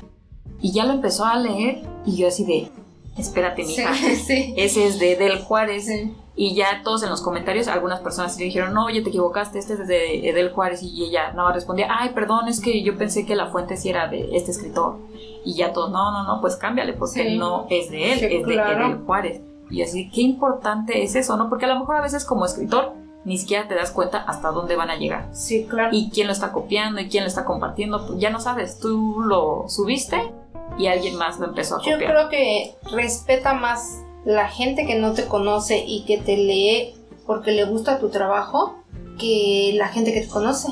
Y 0.60 0.72
ya 0.72 0.84
lo 0.84 0.92
empezó 0.92 1.24
a 1.24 1.36
leer 1.38 1.82
y 2.04 2.16
yo 2.16 2.28
así 2.28 2.44
de, 2.44 2.70
espérate, 3.16 3.64
Sí, 3.64 3.78
mija. 3.78 3.94
sí. 4.26 4.54
Ese 4.56 4.86
es 4.86 4.98
de 4.98 5.12
Edel 5.12 5.38
Juárez. 5.42 5.86
Sí. 5.86 6.14
Y 6.36 6.56
ya 6.56 6.82
todos 6.82 7.04
en 7.04 7.10
los 7.10 7.20
comentarios, 7.22 7.68
algunas 7.68 8.00
personas 8.00 8.36
le 8.38 8.46
dijeron, 8.46 8.74
no, 8.74 8.86
oye, 8.86 9.02
te 9.02 9.10
equivocaste, 9.10 9.58
este 9.60 9.74
es 9.74 9.86
de 9.86 10.28
Edel 10.28 10.50
Juárez. 10.52 10.82
Y 10.82 11.04
ella 11.04 11.28
nada 11.30 11.44
más 11.44 11.54
respondía, 11.54 11.86
ay, 11.90 12.10
perdón, 12.10 12.48
es 12.48 12.60
que 12.60 12.82
yo 12.82 12.98
pensé 12.98 13.24
que 13.24 13.36
la 13.36 13.46
fuente 13.46 13.76
sí 13.76 13.88
era 13.90 14.08
de 14.08 14.36
este 14.36 14.50
escritor. 14.50 14.96
Y 15.44 15.54
ya 15.54 15.72
todos, 15.72 15.90
no, 15.92 16.10
no, 16.10 16.24
no, 16.24 16.40
pues 16.40 16.56
cámbiale, 16.56 16.92
porque 16.94 17.22
Sí. 17.30 17.38
no 17.38 17.66
es 17.70 17.88
de 17.90 18.12
él, 18.12 18.18
Sí, 18.18 18.24
es 18.26 18.46
de. 18.46 18.54
Edel 18.54 18.98
Juárez. 19.06 19.42
Y 19.70 19.82
así, 19.82 20.10
qué 20.10 20.22
importante 20.22 21.02
es 21.04 21.14
eso, 21.14 21.36
¿no? 21.36 21.48
Porque 21.48 21.66
a 21.66 21.68
lo 21.68 21.78
mejor 21.78 21.96
a 21.96 22.00
veces 22.00 22.24
como 22.24 22.44
escritor 22.44 22.92
ni 23.24 23.38
siquiera 23.38 23.66
te 23.68 23.74
das 23.74 23.90
cuenta 23.90 24.18
hasta 24.18 24.50
dónde 24.50 24.76
van 24.76 24.90
a 24.90 24.96
llegar. 24.96 25.28
Sí, 25.32 25.66
claro. 25.70 25.88
Y 25.92 26.10
quién 26.10 26.26
lo 26.26 26.32
está 26.32 26.52
copiando 26.52 27.00
y 27.00 27.08
quién 27.08 27.24
lo 27.24 27.28
está 27.28 27.44
compartiendo, 27.46 28.06
pues 28.06 28.18
ya 28.18 28.28
no 28.30 28.40
sabes, 28.40 28.78
tú 28.80 29.22
lo 29.24 29.64
subiste 29.68 30.32
y 30.78 30.86
alguien 30.88 31.16
más 31.16 31.38
lo 31.38 31.46
empezó 31.46 31.76
a 31.76 31.82
Yo 31.84 31.92
copiar. 31.92 32.10
creo 32.12 32.28
que 32.28 32.74
respeta 32.92 33.54
más 33.54 34.00
la 34.24 34.48
gente 34.48 34.86
que 34.86 34.96
no 34.98 35.12
te 35.12 35.26
conoce 35.26 35.84
y 35.86 36.04
que 36.04 36.18
te 36.18 36.36
lee 36.36 36.94
porque 37.26 37.52
le 37.52 37.64
gusta 37.64 37.98
tu 37.98 38.08
trabajo 38.10 38.76
que 39.18 39.72
la 39.76 39.88
gente 39.88 40.12
que 40.12 40.22
te 40.22 40.28
conoce. 40.28 40.68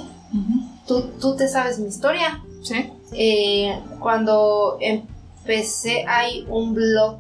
Tú, 0.86 1.02
tú 1.20 1.36
te 1.36 1.48
sabes 1.48 1.78
mi 1.78 1.88
historia. 1.88 2.42
Sí. 2.62 2.90
Eh, 3.12 3.78
cuando 4.00 4.78
empecé 4.80 6.04
hay 6.06 6.46
un 6.48 6.74
blog, 6.74 7.18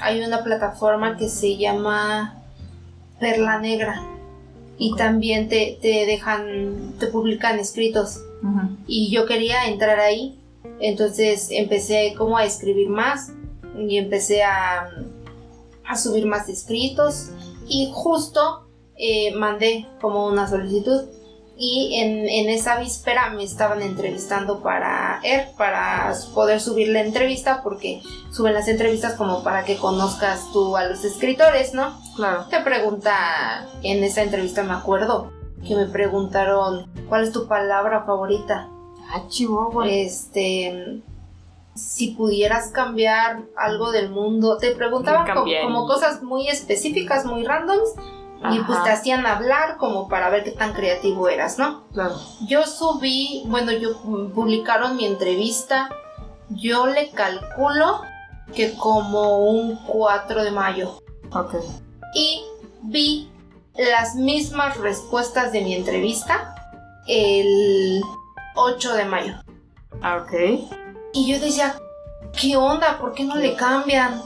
hay 0.00 0.20
una 0.22 0.42
plataforma 0.42 1.16
que 1.16 1.28
se 1.28 1.56
llama 1.56 2.42
Perla 3.20 3.60
Negra 3.60 4.02
y 4.76 4.94
también 4.96 5.48
te, 5.48 5.78
te 5.80 6.04
dejan, 6.06 6.94
te 6.98 7.06
publican 7.06 7.58
escritos 7.60 8.20
y 8.86 9.10
yo 9.10 9.24
quería 9.24 9.66
entrar 9.68 10.00
ahí. 10.00 10.38
Entonces 10.80 11.48
empecé 11.50 12.14
como 12.16 12.36
a 12.36 12.44
escribir 12.44 12.88
más 12.88 13.32
y 13.76 13.96
empecé 13.96 14.42
a, 14.42 14.88
a 15.86 15.96
subir 15.96 16.26
más 16.26 16.48
escritos 16.48 17.30
y 17.66 17.90
justo 17.92 18.68
eh, 18.96 19.34
mandé 19.34 19.86
como 20.00 20.26
una 20.26 20.48
solicitud 20.48 21.08
y 21.56 21.94
en, 22.00 22.28
en 22.28 22.50
esa 22.50 22.78
víspera 22.80 23.30
me 23.30 23.44
estaban 23.44 23.80
entrevistando 23.80 24.60
para 24.60 25.20
ER, 25.22 25.48
para 25.56 26.12
poder 26.34 26.60
subir 26.60 26.88
la 26.88 27.00
entrevista 27.00 27.62
porque 27.62 28.02
suben 28.32 28.54
las 28.54 28.66
entrevistas 28.66 29.14
como 29.14 29.44
para 29.44 29.64
que 29.64 29.76
conozcas 29.76 30.50
tú 30.52 30.76
a 30.76 30.84
los 30.84 31.04
escritores, 31.04 31.72
¿no? 31.72 31.96
Claro. 32.16 32.46
Te 32.50 32.60
pregunta, 32.60 33.68
en 33.82 34.02
esa 34.02 34.22
entrevista 34.22 34.64
me 34.64 34.74
acuerdo, 34.74 35.32
que 35.66 35.76
me 35.76 35.86
preguntaron, 35.86 36.90
¿cuál 37.08 37.22
es 37.22 37.32
tu 37.32 37.46
palabra 37.46 38.04
favorita? 38.04 38.68
Ah, 39.12 39.22
Chihuahua. 39.28 39.88
Este, 39.88 41.00
si 41.74 42.12
pudieras 42.12 42.68
cambiar 42.68 43.42
algo 43.56 43.90
del 43.90 44.10
mundo, 44.10 44.58
te 44.58 44.74
preguntaban 44.74 45.26
como, 45.34 45.86
cosas 45.86 46.22
muy 46.22 46.48
específicas, 46.48 47.24
muy 47.24 47.44
randoms, 47.44 47.90
y 48.52 48.60
pues 48.60 48.82
te 48.84 48.90
hacían 48.90 49.26
hablar 49.26 49.78
como 49.78 50.06
para 50.08 50.28
ver 50.28 50.44
qué 50.44 50.50
tan 50.50 50.74
creativo 50.74 51.28
eras, 51.28 51.58
¿no? 51.58 51.84
Claro. 51.94 52.14
Yo 52.46 52.66
subí, 52.66 53.42
bueno, 53.46 53.72
yo 53.72 53.96
publicaron 54.34 54.96
mi 54.96 55.06
entrevista, 55.06 55.88
yo 56.50 56.86
le 56.86 57.10
calculo 57.10 58.02
que 58.54 58.74
como 58.76 59.38
un 59.48 59.76
4 59.86 60.44
de 60.44 60.50
mayo 60.50 61.00
Ok. 61.32 61.54
y 62.14 62.42
vi 62.82 63.30
las 63.76 64.14
mismas 64.14 64.76
respuestas 64.76 65.50
de 65.50 65.62
mi 65.62 65.74
entrevista 65.74 66.54
el 67.06 68.02
8 68.54 68.94
de 68.94 69.04
mayo. 69.04 69.34
Ah, 70.02 70.18
ok. 70.22 70.32
Y 71.12 71.32
yo 71.32 71.38
decía, 71.40 71.76
¿qué 72.38 72.56
onda? 72.56 72.98
¿Por 72.98 73.12
qué 73.14 73.24
no 73.24 73.36
le 73.36 73.54
cambian? 73.56 74.20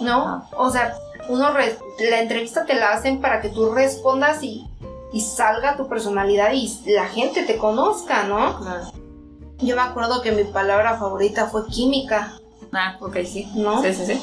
¿No? 0.00 0.48
O 0.56 0.70
sea, 0.70 0.94
uno 1.28 1.52
re- 1.52 1.78
la 2.10 2.20
entrevista 2.20 2.64
te 2.64 2.74
la 2.74 2.92
hacen 2.92 3.20
para 3.20 3.40
que 3.40 3.48
tú 3.50 3.72
respondas 3.72 4.42
y, 4.42 4.66
y 5.12 5.20
salga 5.20 5.76
tu 5.76 5.88
personalidad 5.88 6.52
y 6.52 6.72
la 6.86 7.06
gente 7.06 7.42
te 7.42 7.58
conozca, 7.58 8.24
¿no? 8.24 8.58
Claro. 8.58 8.90
Yo 9.58 9.76
me 9.76 9.82
acuerdo 9.82 10.22
que 10.22 10.32
mi 10.32 10.44
palabra 10.44 10.98
favorita 10.98 11.46
fue 11.48 11.66
química, 11.66 12.36
Ah, 12.72 12.96
ok, 13.00 13.16
sí. 13.26 13.50
¿no? 13.54 13.82
Sí, 13.82 13.92
sí, 13.92 14.06
sí. 14.06 14.22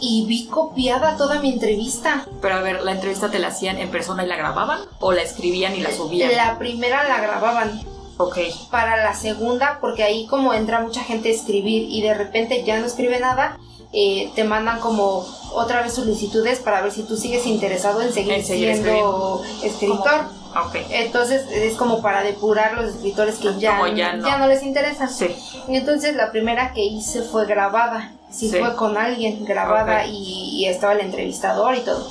Y 0.00 0.26
vi 0.26 0.46
copiada 0.46 1.16
toda 1.18 1.38
mi 1.40 1.52
entrevista. 1.52 2.26
Pero 2.40 2.54
a 2.56 2.60
ver, 2.62 2.82
¿la 2.82 2.92
entrevista 2.92 3.30
te 3.30 3.38
la 3.38 3.48
hacían 3.48 3.76
en 3.78 3.90
persona 3.90 4.24
y 4.24 4.26
la 4.26 4.36
grababan? 4.36 4.80
¿O 5.00 5.12
la 5.12 5.20
escribían 5.22 5.76
y 5.76 5.80
la 5.80 5.90
subían? 5.92 6.34
La 6.34 6.58
primera 6.58 7.06
la 7.06 7.20
grababan. 7.20 7.80
Ok. 8.16 8.38
para 8.70 8.96
la 9.02 9.14
segunda, 9.14 9.78
porque 9.80 10.02
ahí 10.04 10.26
como 10.26 10.54
entra 10.54 10.80
mucha 10.80 11.02
gente 11.02 11.28
a 11.28 11.32
escribir 11.32 11.86
y 11.90 12.02
de 12.02 12.14
repente 12.14 12.62
ya 12.64 12.78
no 12.78 12.86
escribe 12.86 13.18
nada, 13.20 13.58
eh, 13.92 14.30
te 14.34 14.44
mandan 14.44 14.80
como 14.80 15.24
otra 15.52 15.82
vez 15.82 15.94
solicitudes 15.94 16.58
para 16.60 16.80
ver 16.82 16.90
si 16.92 17.02
tú 17.04 17.16
sigues 17.16 17.46
interesado 17.46 18.02
en 18.02 18.12
seguir, 18.12 18.34
En 18.34 18.44
seguir 18.44 18.72
siendo 18.74 19.42
escritor. 19.62 20.10
Ah, 20.54 20.66
Ok. 20.68 20.76
Entonces 20.90 21.46
es 21.50 21.74
como 21.74 22.00
para 22.00 22.22
depurar 22.22 22.74
los 22.74 22.94
escritores 22.94 23.36
que 23.36 23.58
ya, 23.58 23.80
ya 23.92 24.12
no. 24.14 24.24
ya 24.24 24.38
no 24.38 24.46
les 24.46 24.62
interesa. 24.62 25.08
Sí. 25.08 25.26
Y 25.68 25.76
entonces 25.76 26.14
la 26.14 26.30
primera 26.30 26.72
que 26.72 26.84
hice 26.84 27.22
fue 27.22 27.44
grabada. 27.46 28.12
Sí, 28.30 28.48
Sí. 28.48 28.58
fue 28.60 28.74
con 28.76 28.96
alguien 28.96 29.44
grabada 29.44 30.06
y, 30.06 30.50
y 30.60 30.66
estaba 30.66 30.92
el 30.94 31.00
entrevistador 31.00 31.74
y 31.76 31.80
todo. 31.80 32.06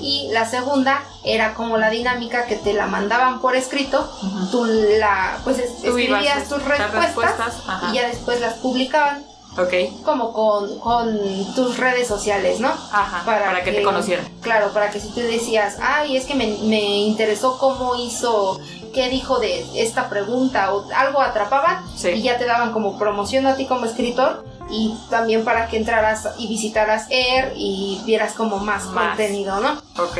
Y 0.00 0.28
la 0.32 0.48
segunda 0.48 1.02
era 1.24 1.54
como 1.54 1.76
la 1.78 1.90
dinámica 1.90 2.46
que 2.46 2.56
te 2.56 2.72
la 2.72 2.86
mandaban 2.86 3.40
por 3.40 3.56
escrito 3.56 4.08
tú 4.50 4.64
la 4.64 5.38
pues 5.44 5.58
es- 5.58 5.84
escribías 5.84 6.48
tus 6.48 6.62
respuestas, 6.64 7.54
y 7.90 7.94
ya 7.96 8.06
después 8.08 8.40
las 8.40 8.54
publicaban 8.54 9.24
Ok. 9.56 10.02
como 10.04 10.32
con, 10.32 10.78
con 10.78 11.18
tus 11.54 11.78
redes 11.78 12.06
sociales, 12.06 12.60
¿no? 12.60 12.68
Ajá. 12.68 13.22
Para, 13.24 13.62
que, 13.64 13.72
te 13.72 13.82
conocieran. 13.82 14.28
Claro, 14.40 14.72
para 14.72 14.90
que 14.90 15.00
si 15.00 15.08
tú 15.08 15.20
decías, 15.20 15.78
ay, 15.82 16.16
es 16.16 16.26
que 16.26 16.34
me, 16.34 16.46
me 16.64 16.80
interesó 16.98 17.58
cómo 17.58 17.96
hizo, 17.96 18.60
qué 18.94 19.08
dijo 19.08 19.38
de 19.40 19.82
esta 19.82 20.08
pregunta 20.08 20.72
o 20.74 20.84
algo 20.94 21.20
atrapaban 21.20 21.84
Sí. 21.96 22.10
y 22.10 22.22
ya 22.22 22.38
te 22.38 22.44
daban 22.46 22.72
como 22.72 22.98
promoción 22.98 23.46
a 23.46 23.56
ti 23.56 23.66
como 23.66 23.86
escritor 23.86 24.44
y 24.70 24.94
también 25.10 25.44
para 25.44 25.66
que 25.68 25.76
entraras 25.78 26.28
y 26.38 26.46
visitaras 26.46 27.06
Air 27.10 27.52
y 27.56 28.00
vieras 28.04 28.34
como 28.34 28.58
más, 28.58 28.84
Más. 28.86 29.08
contenido, 29.08 29.58
¿no? 29.60 29.72
Ok. 30.00 30.18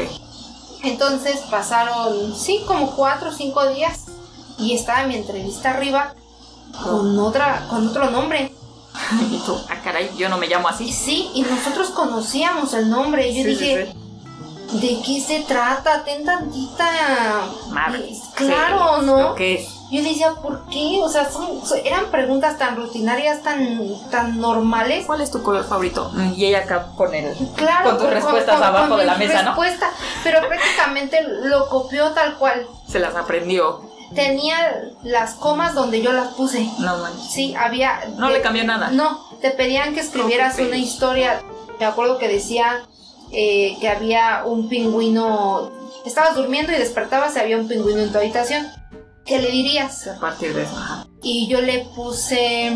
Entonces 0.82 1.38
pasaron, 1.50 2.34
sí, 2.34 2.62
como 2.66 2.90
cuatro 2.96 3.30
o 3.30 3.32
cinco 3.32 3.66
días 3.68 4.06
y 4.58 4.74
estaba 4.74 5.06
mi 5.06 5.16
entrevista 5.16 5.70
arriba 5.70 6.14
con 6.82 7.18
otra, 7.18 7.66
con 7.68 7.88
otro 7.88 8.10
nombre. 8.10 8.52
Y 9.31 9.38
tú, 9.46 9.57
ah, 9.68 9.77
caray, 9.83 10.11
yo 10.16 10.29
no 10.29 10.38
me 10.38 10.46
llamo 10.48 10.68
así. 10.68 10.92
sí, 10.92 11.31
y 11.35 11.42
nosotros 11.42 11.90
conocíamos 11.90 12.74
el 12.74 12.90
nombre. 12.90 13.29
Y 13.29 13.37
yo 13.38 13.42
Sí, 13.44 13.48
dije, 13.51 13.92
sí. 13.92 14.79
¿de 14.81 15.03
qué 15.05 15.20
se 15.20 15.40
trata? 15.40 16.05
Ten 16.05 16.24
tantita. 16.24 16.90
Madre. 17.70 18.11
Claro, 18.35 19.03
¿no? 19.03 19.35
Yo 19.90 20.03
decía, 20.03 20.33
¿por 20.42 20.66
qué? 20.66 20.98
O 21.03 21.09
sea, 21.09 21.31
son, 21.31 21.46
eran 21.83 22.11
preguntas 22.11 22.59
tan 22.59 22.77
rutinarias, 22.77 23.42
tan, 23.42 23.88
tan 24.11 24.38
normales. 24.38 25.07
¿Cuál 25.07 25.22
es 25.22 25.31
tu 25.31 25.42
color 25.42 25.64
favorito? 25.64 26.12
Y 26.37 26.44
ella 26.44 26.59
acá 26.59 26.88
con 26.94 27.14
el. 27.14 27.35
Claro, 27.57 27.90
Con 27.90 27.98
tus 27.98 28.11
respuestas 28.11 28.61
abajo 28.61 28.98
de 28.98 29.07
la 29.07 29.14
mesa, 29.16 29.42
¿no? 29.42 29.51
respuesta, 29.53 29.90
Pero 30.22 30.40
prácticamente 30.46 31.22
lo 31.44 31.68
copió 31.70 32.11
tal 32.11 32.37
cual. 32.37 32.66
Se 32.87 32.98
las 32.98 33.14
aprendió. 33.16 33.88
Tenía 34.14 34.56
las 35.02 35.34
comas 35.34 35.74
donde 35.74 36.00
yo 36.00 36.12
las 36.12 36.28
puse. 36.34 36.68
No 36.78 36.98
manches. 36.98 37.30
Sí, 37.30 37.54
había. 37.54 38.00
No 38.16 38.28
te- 38.28 38.34
le 38.34 38.40
cambió 38.42 38.64
nada. 38.64 38.90
No, 38.90 39.24
te 39.40 39.50
pedían 39.50 39.94
que 39.94 40.00
escribieras 40.00 40.58
una 40.58 40.76
historia. 40.78 41.42
Me 41.78 41.86
acuerdo 41.86 42.18
que 42.18 42.28
decía 42.28 42.82
eh, 43.32 43.76
que 43.80 43.88
había 43.88 44.42
un 44.46 44.68
pingüino. 44.68 45.70
Estabas 46.06 46.34
durmiendo 46.36 46.72
y 46.72 46.76
despertabas 46.76 47.36
y 47.36 47.38
había 47.40 47.58
un 47.58 47.68
pingüino 47.68 48.00
en 48.00 48.10
tu 48.12 48.18
habitación. 48.18 48.66
¿Qué 49.26 49.38
le 49.40 49.50
dirías? 49.50 50.06
A 50.06 50.18
partir 50.18 50.54
de 50.54 50.62
eso. 50.62 50.76
Ajá. 50.76 51.06
Y 51.22 51.46
yo 51.48 51.60
le 51.60 51.86
puse. 51.94 52.72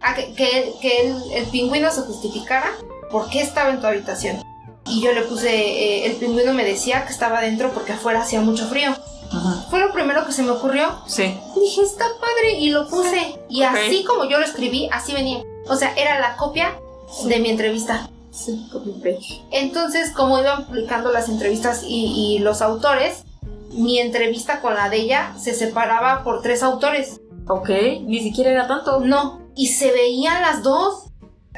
a 0.00 0.14
que, 0.14 0.32
que- 0.34 0.72
que 0.80 1.00
el, 1.08 1.16
el 1.34 1.44
pingüino 1.46 1.90
se 1.90 2.02
justificara 2.02 2.70
por 3.10 3.28
qué 3.28 3.42
estaba 3.42 3.70
en 3.70 3.80
tu 3.80 3.86
habitación. 3.86 4.42
Y 4.86 5.02
yo 5.02 5.12
le 5.12 5.22
puse. 5.22 5.50
eh, 5.54 6.06
el 6.06 6.12
pingüino 6.16 6.54
me 6.54 6.64
decía 6.64 7.04
que 7.04 7.12
estaba 7.12 7.40
dentro 7.42 7.70
porque 7.72 7.92
afuera 7.92 8.22
hacía 8.22 8.40
mucho 8.40 8.66
frío. 8.66 8.96
Ajá. 9.36 9.66
Fue 9.70 9.80
lo 9.80 9.92
primero 9.92 10.24
que 10.26 10.32
se 10.32 10.42
me 10.42 10.50
ocurrió. 10.50 10.88
Sí. 11.06 11.36
Dije, 11.56 11.82
está 11.82 12.04
padre, 12.20 12.58
y 12.58 12.70
lo 12.70 12.88
puse. 12.88 13.38
Y 13.48 13.62
así 13.62 14.04
como 14.04 14.24
yo 14.24 14.38
lo 14.38 14.44
escribí, 14.44 14.88
así 14.92 15.12
venía. 15.12 15.42
O 15.68 15.76
sea, 15.76 15.94
era 15.96 16.18
la 16.20 16.36
copia 16.36 16.78
de 17.26 17.38
mi 17.38 17.50
entrevista. 17.50 18.08
Sí, 18.30 18.68
copy 18.72 18.90
paste. 18.92 19.42
Entonces, 19.50 20.10
como 20.10 20.38
iban 20.38 20.66
publicando 20.66 21.12
las 21.12 21.28
entrevistas 21.28 21.82
y, 21.86 22.36
y 22.36 22.38
los 22.40 22.62
autores, 22.62 23.24
mi 23.70 23.98
entrevista 23.98 24.60
con 24.60 24.74
la 24.74 24.88
de 24.88 24.98
ella 24.98 25.34
se 25.38 25.54
separaba 25.54 26.24
por 26.24 26.42
tres 26.42 26.62
autores. 26.62 27.20
Ok, 27.48 27.68
ni 28.02 28.20
siquiera 28.20 28.50
era 28.50 28.66
tanto. 28.66 29.00
No, 29.00 29.40
y 29.54 29.68
se 29.68 29.92
veían 29.92 30.42
las 30.42 30.62
dos. 30.62 31.03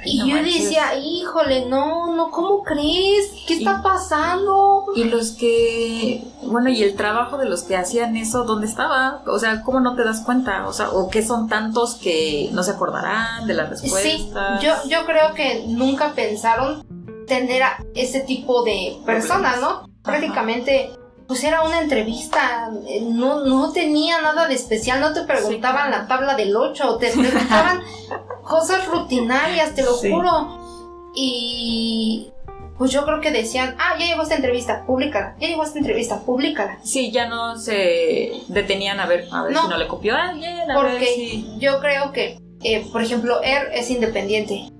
Y 0.04 0.18
no 0.18 0.26
yo 0.26 0.34
manches. 0.36 0.62
decía, 0.64 0.98
híjole, 0.98 1.66
no, 1.66 2.14
no, 2.14 2.30
¿cómo 2.30 2.62
crees? 2.62 3.32
¿Qué 3.46 3.54
está 3.54 3.78
Y- 3.80 3.82
pasando? 3.82 4.84
Y 4.94 5.04
los 5.04 5.32
que, 5.32 6.22
bueno, 6.42 6.68
y 6.68 6.82
el 6.82 6.94
trabajo 6.96 7.38
de 7.38 7.46
los 7.48 7.62
que 7.62 7.76
hacían 7.76 8.16
eso, 8.16 8.44
¿dónde 8.44 8.66
estaba? 8.66 9.22
O 9.26 9.38
sea, 9.38 9.62
¿cómo 9.62 9.80
no 9.80 9.96
te 9.96 10.04
das 10.04 10.20
cuenta? 10.20 10.68
O 10.68 10.72
sea, 10.72 10.90
¿o 10.90 11.08
qué 11.08 11.24
son 11.24 11.48
tantos 11.48 11.94
que 11.96 12.50
no 12.52 12.62
se 12.62 12.72
acordarán 12.72 13.46
de 13.46 13.54
las 13.54 13.70
respuestas? 13.70 14.60
Sí, 14.60 14.66
yo, 14.66 14.72
yo 14.88 15.06
creo 15.06 15.34
que 15.34 15.64
nunca 15.66 16.12
pensaron 16.12 16.84
tener 17.26 17.62
a 17.62 17.78
ese 17.94 18.20
tipo 18.20 18.62
de 18.64 18.98
personas, 19.06 19.60
¿no? 19.60 19.88
Prácticamente, 20.02 20.90
pues 21.26 21.42
era 21.44 21.62
una 21.62 21.80
entrevista, 21.80 22.70
eh, 22.86 23.00
no, 23.02 23.44
no 23.44 23.72
tenía 23.72 24.20
nada 24.22 24.46
de 24.46 24.54
especial, 24.54 25.00
no 25.00 25.12
te 25.12 25.22
preguntaban 25.22 25.88
claro. 25.88 26.02
la 26.02 26.08
tabla 26.08 26.34
del 26.36 26.54
8, 26.56 26.98
te 26.98 27.10
preguntaban 27.10 27.82
cosas 28.44 28.86
rutinarias, 28.86 29.74
te 29.74 29.82
lo 29.82 29.94
Sí. 29.94 30.10
juro. 30.10 31.10
Y 31.14 32.28
pues 32.78 32.90
yo 32.92 33.04
creo 33.04 33.20
que 33.20 33.30
decían, 33.30 33.74
ah, 33.78 33.94
ya 33.98 34.06
llegó 34.06 34.22
esta 34.22 34.36
entrevista, 34.36 34.84
públicala, 34.86 35.34
ya 35.40 35.48
llegó 35.48 35.64
esta 35.64 35.78
entrevista, 35.78 36.20
públicala. 36.20 36.78
Sí, 36.84 37.10
ya 37.10 37.26
no 37.26 37.58
se 37.58 38.32
detenían 38.48 39.00
a 39.00 39.06
ver, 39.06 39.26
a 39.32 39.42
ver 39.44 39.52
No. 39.52 39.62
si 39.62 39.68
no 39.68 39.78
le 39.78 39.88
copió 39.88 40.14
a 40.14 40.28
alguien, 40.28 40.58
a 40.58 40.66
ver 40.66 40.76
Porque 40.76 41.06
si... 41.06 41.56
yo 41.58 41.80
creo 41.80 42.12
que, 42.12 42.38
eh, 42.62 42.86
por 42.92 43.02
ejemplo, 43.02 43.42
Air 43.42 43.70
es 43.72 43.90
independiente 43.90 44.70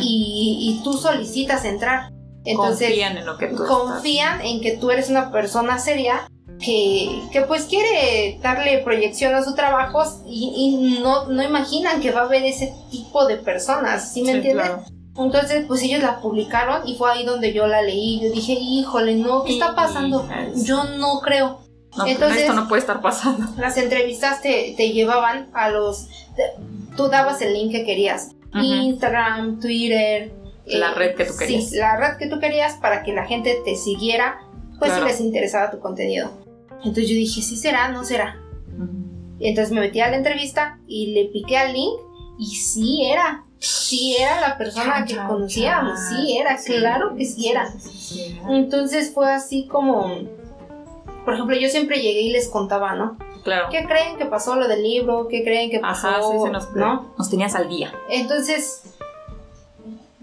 y, 0.00 0.78
y 0.80 0.80
tú 0.84 0.92
solicitas 0.94 1.64
entrar. 1.64 2.10
Entonces, 2.44 2.88
confían 2.88 3.16
en 3.16 3.26
lo 3.26 3.36
que 3.38 3.46
tú 3.48 3.64
confían 3.66 4.40
en 4.42 4.60
que 4.60 4.76
tú 4.76 4.90
eres 4.90 5.08
una 5.10 5.32
persona 5.32 5.78
seria 5.78 6.28
que, 6.60 7.08
que 7.32 7.40
pues 7.42 7.64
quiere 7.64 8.38
darle 8.42 8.78
proyección 8.78 9.34
a 9.34 9.42
su 9.42 9.54
trabajo 9.54 10.02
y, 10.26 10.52
y 10.56 11.00
no, 11.02 11.26
no 11.26 11.42
imaginan 11.42 12.00
que 12.00 12.10
va 12.12 12.20
a 12.20 12.24
haber 12.24 12.44
ese 12.44 12.72
tipo 12.90 13.26
de 13.26 13.36
personas, 13.38 14.12
¿sí 14.12 14.22
me 14.22 14.30
Sí, 14.32 14.36
entiendes? 14.36 14.66
claro. 14.66 14.84
Entonces 15.16 15.64
pues 15.66 15.82
ellos 15.82 16.02
la 16.02 16.20
publicaron 16.20 16.86
y 16.88 16.96
fue 16.96 17.10
ahí 17.12 17.24
donde 17.24 17.52
yo 17.52 17.66
la 17.66 17.82
leí, 17.82 18.20
yo 18.20 18.30
dije, 18.30 18.52
híjole, 18.52 19.14
no, 19.14 19.44
¿qué 19.44 19.54
está 19.54 19.74
pasando? 19.74 20.28
Yo 20.56 20.84
no 20.98 21.20
creo. 21.20 21.60
No, 21.96 22.06
Entonces- 22.06 22.42
esto 22.42 22.52
no 22.54 22.68
puede 22.68 22.80
estar 22.80 23.00
pasando. 23.00 23.46
Las 23.56 23.76
entrevistas 23.76 24.42
te, 24.42 24.74
te 24.76 24.90
llevaban 24.90 25.48
a 25.54 25.70
los... 25.70 26.08
te- 26.36 26.52
tú 26.96 27.08
dabas 27.08 27.40
el 27.42 27.52
link 27.54 27.70
que 27.72 27.84
querías. 27.84 28.30
Instagram, 28.60 29.60
Twitter. 29.60 30.32
La 30.66 30.94
red 30.94 31.14
que 31.14 31.24
tú 31.24 31.36
querías. 31.36 31.70
Sí, 31.70 31.76
la 31.76 31.96
red 31.96 32.16
que 32.18 32.26
tú 32.28 32.40
querías 32.40 32.74
para 32.74 33.02
que 33.02 33.12
la 33.12 33.26
gente 33.26 33.60
te 33.64 33.76
siguiera, 33.76 34.38
pues 34.78 34.90
Claro. 34.92 35.06
si 35.06 35.12
les 35.12 35.20
interesaba 35.20 35.70
tu 35.70 35.78
contenido. 35.80 36.30
Entonces 36.78 37.08
yo 37.08 37.14
dije, 37.14 37.42
sí 37.42 37.56
será, 37.56 37.88
no 37.88 38.04
será. 38.04 38.40
Y 39.38 39.48
entonces 39.48 39.72
me 39.74 39.80
metí 39.80 40.00
a 40.00 40.08
la 40.10 40.16
entrevista 40.16 40.78
y 40.86 41.12
le 41.12 41.26
piqué 41.26 41.58
al 41.58 41.72
link 41.72 41.92
y 42.38 42.46
sí 42.56 43.04
era. 43.10 43.44
Sí 43.58 44.16
era 44.18 44.40
la 44.40 44.58
persona 44.58 44.94
Chan, 44.96 45.06
que 45.06 45.14
chan, 45.14 45.26
conocíamos, 45.28 45.98
chan. 45.98 46.16
sí 46.24 46.36
era, 46.38 46.56
claro 46.56 47.14
que 47.16 47.24
sí 47.24 47.48
era. 47.48 47.70
sí, 47.78 47.88
sí. 47.98 48.38
Entonces 48.50 49.12
fue 49.14 49.32
así 49.32 49.66
como, 49.66 50.18
por 51.24 51.34
ejemplo, 51.34 51.56
yo 51.56 51.68
siempre 51.68 51.96
llegué 52.00 52.20
y 52.22 52.30
les 52.30 52.48
contaba, 52.48 52.94
¿no? 52.94 53.16
Claro. 53.42 53.68
¿Qué 53.70 53.84
creen 53.84 54.16
que 54.18 54.26
pasó 54.26 54.54
lo 54.56 54.68
del 54.68 54.82
libro? 54.82 55.28
¿Qué 55.28 55.42
creen 55.42 55.70
que 55.70 55.78
pasó? 55.78 56.08
Ajá, 56.08 56.20
sí, 56.22 56.38
se 56.44 56.50
nos, 56.50 56.72
¿no? 56.72 57.14
nos 57.16 57.30
tenías 57.30 57.54
al 57.54 57.68
día. 57.68 57.92
Entonces, 58.10 58.82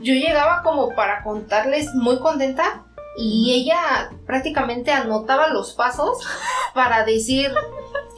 yo 0.01 0.13
llegaba 0.13 0.61
como 0.63 0.89
para 0.95 1.23
contarles 1.23 1.93
muy 1.93 2.19
contenta 2.19 2.83
y 3.17 3.53
ella 3.53 4.09
prácticamente 4.25 4.91
anotaba 4.91 5.47
los 5.49 5.73
pasos 5.73 6.17
para 6.73 7.03
decir, 7.05 7.51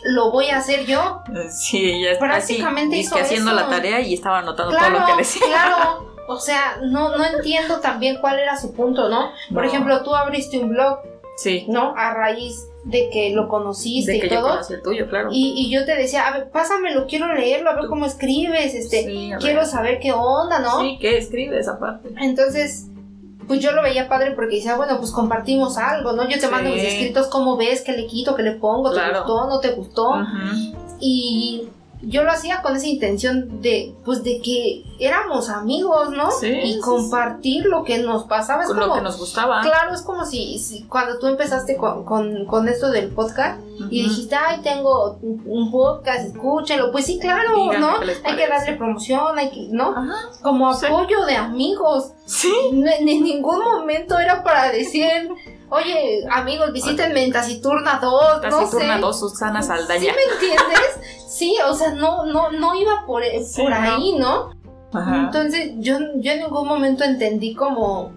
lo 0.04 0.32
voy 0.32 0.50
a 0.50 0.58
hacer 0.58 0.86
yo. 0.86 1.22
Sí, 1.50 1.84
ella 1.92 2.18
Prácticamente 2.20 2.96
así, 2.98 3.06
hizo 3.06 3.16
haciendo 3.18 3.52
eso. 3.52 3.60
la 3.62 3.68
tarea 3.70 4.00
y 4.02 4.14
estaba 4.14 4.40
anotando 4.40 4.72
Claro, 4.76 4.98
todo 4.98 5.00
lo 5.02 5.08
que 5.08 5.18
decía. 5.18 5.44
claro. 5.48 6.12
O 6.26 6.40
sea, 6.40 6.78
no, 6.82 7.18
no 7.18 7.26
entiendo 7.26 7.82
también 7.82 8.16
cuál 8.22 8.40
era 8.40 8.56
su 8.58 8.74
punto, 8.74 9.10
¿no? 9.10 9.34
Por 9.54 9.64
No. 9.64 9.68
ejemplo, 9.68 10.04
tú 10.04 10.16
abriste 10.16 10.58
un 10.58 10.70
blog, 10.70 11.00
Sí, 11.38 11.66
¿no? 11.68 11.94
A 11.98 12.14
raíz 12.14 12.68
de 12.84 13.10
que 13.12 13.32
lo 13.32 13.48
conociste 13.48 14.12
de 14.12 14.18
y 14.18 14.22
que 14.22 14.28
todo. 14.30 14.60
el 14.70 14.82
tuyo, 14.82 15.08
claro. 15.10 15.30
Y, 15.32 15.54
y 15.58 15.72
yo 15.72 15.86
te 15.86 15.96
decía, 15.96 16.28
a 16.28 16.38
ver, 16.38 16.50
pásamelo, 16.52 17.08
quiero 17.08 17.34
leerlo, 17.34 17.70
a 17.70 17.76
ver 17.76 17.86
cómo 17.88 18.06
escribes, 18.06 18.76
este, 18.76 19.04
Sí, 19.06 19.32
quiero 19.40 19.66
saber 19.66 20.00
qué 20.00 20.12
onda, 20.12 20.60
¿no? 20.60 20.82
Sí, 20.82 20.98
¿qué 21.00 21.18
escribes 21.18 21.68
aparte? 21.68 22.10
Entonces, 22.22 22.88
pues 23.48 23.60
yo 23.62 23.72
lo 23.72 23.82
veía 23.82 24.08
padre 24.10 24.32
porque 24.32 24.56
decía, 24.58 24.76
bueno, 24.76 24.98
pues 25.00 25.12
compartimos 25.12 25.78
algo, 25.78 26.12
¿no? 26.14 26.30
Yo 26.30 26.40
te 26.40 26.48
mando 26.50 26.70
Sí. 26.70 26.76
mis 26.76 26.84
escritos, 26.86 27.28
¿cómo 27.28 27.58
ves? 27.58 27.82
¿Qué 27.82 27.94
le 27.94 28.06
quito? 28.06 28.36
¿Qué 28.36 28.44
le 28.44 28.52
pongo? 28.54 28.92
¿Te 28.92 29.00
gustó? 29.10 29.48
¿No 29.48 29.60
te 29.60 29.72
gustó? 29.72 30.12
Y 31.00 31.68
yo 32.06 32.24
lo 32.24 32.32
hacía 32.32 32.62
con 32.62 32.76
esa 32.76 32.88
intención 32.88 33.62
de, 33.62 33.96
pues, 34.04 34.24
de 34.24 34.42
que 34.42 34.84
éramos 35.00 35.50
amigos, 35.50 36.12
¿no? 36.12 36.32
Sí, 36.32 36.48
y 36.48 36.74
sí, 36.74 36.80
compartir 36.80 37.66
lo 37.66 37.84
que 37.84 38.00
nos 38.00 38.26
pasaba. 38.26 38.64
Es 38.64 38.68
Con 38.68 38.78
como, 38.78 38.88
lo 38.88 38.96
que 38.96 39.02
nos 39.02 39.18
gustaba. 39.18 39.62
Claro, 39.62 39.94
es 39.94 40.02
como 40.02 40.26
si, 40.26 40.60
si 40.60 40.84
cuando 40.84 41.18
tú 41.20 41.28
empezaste 41.28 41.78
con, 41.78 42.04
con, 42.04 42.46
con 42.46 42.68
esto 42.68 42.92
del 42.92 43.10
podcast 43.10 43.60
y 43.90 44.04
dijiste, 44.04 44.36
ay, 44.36 44.62
tengo 44.62 45.18
un 45.22 45.72
podcast, 45.72 46.28
escúchenlo. 46.28 46.92
Pues 46.92 47.06
sí, 47.06 47.20
claro, 47.20 47.56
Díganme 47.56 47.80
¿no? 47.80 47.94
Hay 48.26 48.36
que 48.36 48.48
darle 48.48 48.74
promoción, 48.78 49.38
hay 49.38 49.50
que, 49.52 49.68
¿no? 49.72 49.92
Ajá. 49.92 50.14
Como 50.42 50.74
Sí. 50.74 50.86
apoyo 50.86 51.26
de 51.26 51.36
amigos. 51.36 52.12
Sí. 52.26 52.54
No, 52.74 52.90
en 52.92 53.08
en 53.10 53.24
ningún 53.24 53.60
momento 53.64 54.18
era 54.20 54.44
para 54.44 54.72
decir, 54.72 55.30
oye, 55.70 56.26
amigos, 56.32 56.72
visítenme 56.74 57.24
en 57.26 57.32
Taciturna 57.32 58.00
2, 58.02 58.36
no 58.36 58.42
Taciturna 58.42 58.96
sé. 58.96 59.02
2, 59.02 59.20
Susana 59.20 59.62
¿Sí 59.62 59.68
Saldaña. 59.70 60.14
me 60.14 60.34
entiendes? 60.34 61.00
Sí, 61.28 61.56
o 61.68 61.74
sea, 61.74 61.92
no, 61.94 62.26
no, 62.26 62.52
no 62.52 62.76
iba 62.76 63.06
por, 63.08 63.24
Sí, 63.44 63.62
por 63.62 63.72
no. 63.72 63.76
ahí, 63.76 64.16
¿no? 64.18 64.52
Ajá. 64.94 65.18
Entonces, 65.18 65.72
yo, 65.80 65.98
yo 66.18 66.32
en 66.34 66.40
ningún 66.42 66.68
momento 66.68 67.04
entendí 67.04 67.56
como, 67.56 68.12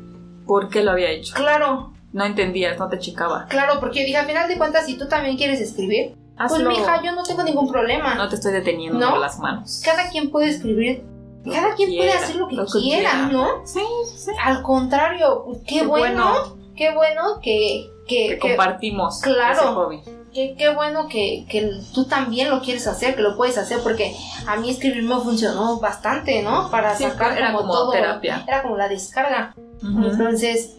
¿Por 0.46 0.68
qué 0.68 0.82
lo 0.82 0.90
había 0.92 1.10
hecho? 1.10 1.34
claro, 1.34 1.92
No 2.12 2.24
entendías, 2.24 2.78
no 2.78 2.88
te 2.88 2.98
chicaba. 2.98 3.46
claro, 3.48 3.78
porque 3.80 4.04
dije, 4.04 4.16
al 4.16 4.26
final 4.26 4.48
de 4.48 4.56
cuentas, 4.56 4.86
si 4.86 4.96
tú 4.96 5.06
también 5.08 5.36
quieres 5.36 5.60
escribir, 5.60 6.14
pues 6.36 6.52
Hazlo. 6.52 6.68
mija, 6.70 7.02
yo 7.02 7.12
no 7.12 7.22
tengo 7.24 7.42
ningún 7.42 7.70
problema. 7.70 8.14
No 8.14 8.28
te 8.28 8.34
estoy 8.36 8.52
deteniendo 8.52 8.98
¿No? 8.98 9.10
por 9.12 9.20
las 9.20 9.38
manos. 9.38 9.82
Cada 9.84 10.08
quien 10.10 10.30
puede 10.30 10.48
escribir 10.48 11.04
cada 11.44 11.74
quien 11.76 11.96
puede 11.96 12.12
hacer 12.12 12.34
lo 12.36 12.48
que 12.48 12.56
lo 12.56 12.66
que 12.66 12.72
quiera, 12.80 13.10
quiera. 13.10 13.28
¿no? 13.28 13.64
Sí, 13.64 13.80
sí. 14.16 14.32
Al 14.42 14.62
contrario, 14.62 15.44
pues, 15.46 15.58
qué, 15.60 15.76
Qué 15.80 15.86
bueno, 15.86 16.24
bueno. 16.28 16.56
qué 16.74 16.92
bueno 16.92 17.22
que, 17.40 17.86
que, 18.08 18.36
compartimos 18.40 19.20
claro. 19.20 19.54
ese 19.54 19.66
hobby. 19.68 20.00
qué, 20.34 20.56
qué 20.58 20.70
bueno 20.74 21.06
que, 21.08 21.46
que 21.48 21.70
tú 21.94 22.04
también 22.06 22.50
lo 22.50 22.60
quieres 22.62 22.88
hacer, 22.88 23.14
que 23.14 23.22
lo 23.22 23.36
puedes 23.36 23.56
hacer, 23.58 23.78
porque 23.84 24.12
a 24.48 24.56
mí 24.56 24.70
escribir 24.70 25.04
me 25.04 25.14
funcionó 25.20 25.78
bastante, 25.78 26.42
¿no? 26.42 26.68
Para 26.68 26.96
Sí, 26.96 27.04
sacar 27.04 27.38
era 27.38 27.52
como, 27.52 27.58
como 27.60 27.72
todo. 27.74 27.90
terapia. 27.92 28.42
Era 28.48 28.62
como 28.62 28.76
la 28.76 28.88
descarga. 28.88 29.54
Entonces, 29.82 30.76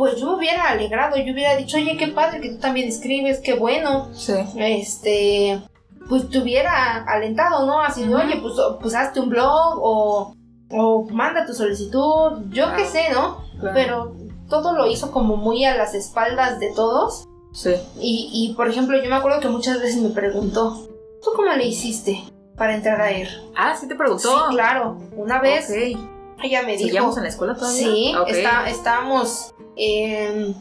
pues 0.00 0.16
yo 0.16 0.28
me 0.28 0.36
hubiera 0.36 0.70
alegrado, 0.70 1.18
yo 1.18 1.34
hubiera 1.34 1.56
dicho, 1.56 1.76
oye, 1.76 1.94
qué 1.98 2.08
padre 2.08 2.40
que 2.40 2.52
tú 2.52 2.58
también 2.58 2.88
escribes, 2.88 3.38
qué 3.40 3.52
bueno. 3.52 4.08
Sí. 4.14 4.32
Este, 4.56 5.60
pues 6.08 6.30
te 6.30 6.38
hubiera 6.38 7.04
alentado, 7.04 7.66
¿no? 7.66 7.82
Así 7.82 8.04
de, 8.04 8.14
oye, 8.14 8.36
pues, 8.40 8.54
pues 8.80 8.94
hazte 8.94 9.20
un 9.20 9.28
blog 9.28 9.78
o, 9.78 10.34
o 10.70 11.06
manda 11.10 11.44
tu 11.44 11.52
solicitud, 11.52 12.46
yo 12.48 12.74
qué 12.76 12.86
sé, 12.86 13.10
¿no? 13.12 13.44
claro. 13.60 13.74
Pero 13.74 14.16
todo 14.48 14.72
lo 14.72 14.86
hizo 14.86 15.10
como 15.12 15.36
muy 15.36 15.66
a 15.66 15.76
las 15.76 15.92
espaldas 15.92 16.58
de 16.60 16.72
todos. 16.74 17.26
Sí. 17.52 17.74
Y, 18.00 18.30
y, 18.32 18.54
por 18.54 18.68
ejemplo, 18.70 18.96
yo 19.02 19.10
me 19.10 19.16
acuerdo 19.16 19.40
que 19.40 19.48
muchas 19.48 19.80
veces 19.82 20.00
me 20.00 20.08
preguntó, 20.08 20.88
¿tú 21.22 21.30
cómo 21.36 21.52
le 21.52 21.66
hiciste 21.66 22.24
para 22.56 22.74
entrar 22.74 23.02
a 23.02 23.10
ER? 23.10 23.28
Ah, 23.54 23.76
sí 23.78 23.86
te 23.86 23.96
preguntó. 23.96 24.30
Sí, 24.48 24.54
claro. 24.54 24.96
Una 25.14 25.42
vez 25.42 25.68
Ok. 25.68 26.00
ella 26.42 26.62
me 26.62 26.72
dijo... 26.78 26.86
¿Seguíamos 26.86 27.16
en 27.18 27.22
la 27.24 27.28
escuela 27.28 27.54
todavía? 27.54 27.82
Sí, 27.84 28.14
Ok. 28.18 28.28
está- 28.30 28.70
estábamos... 28.70 29.52
en- 29.80 30.54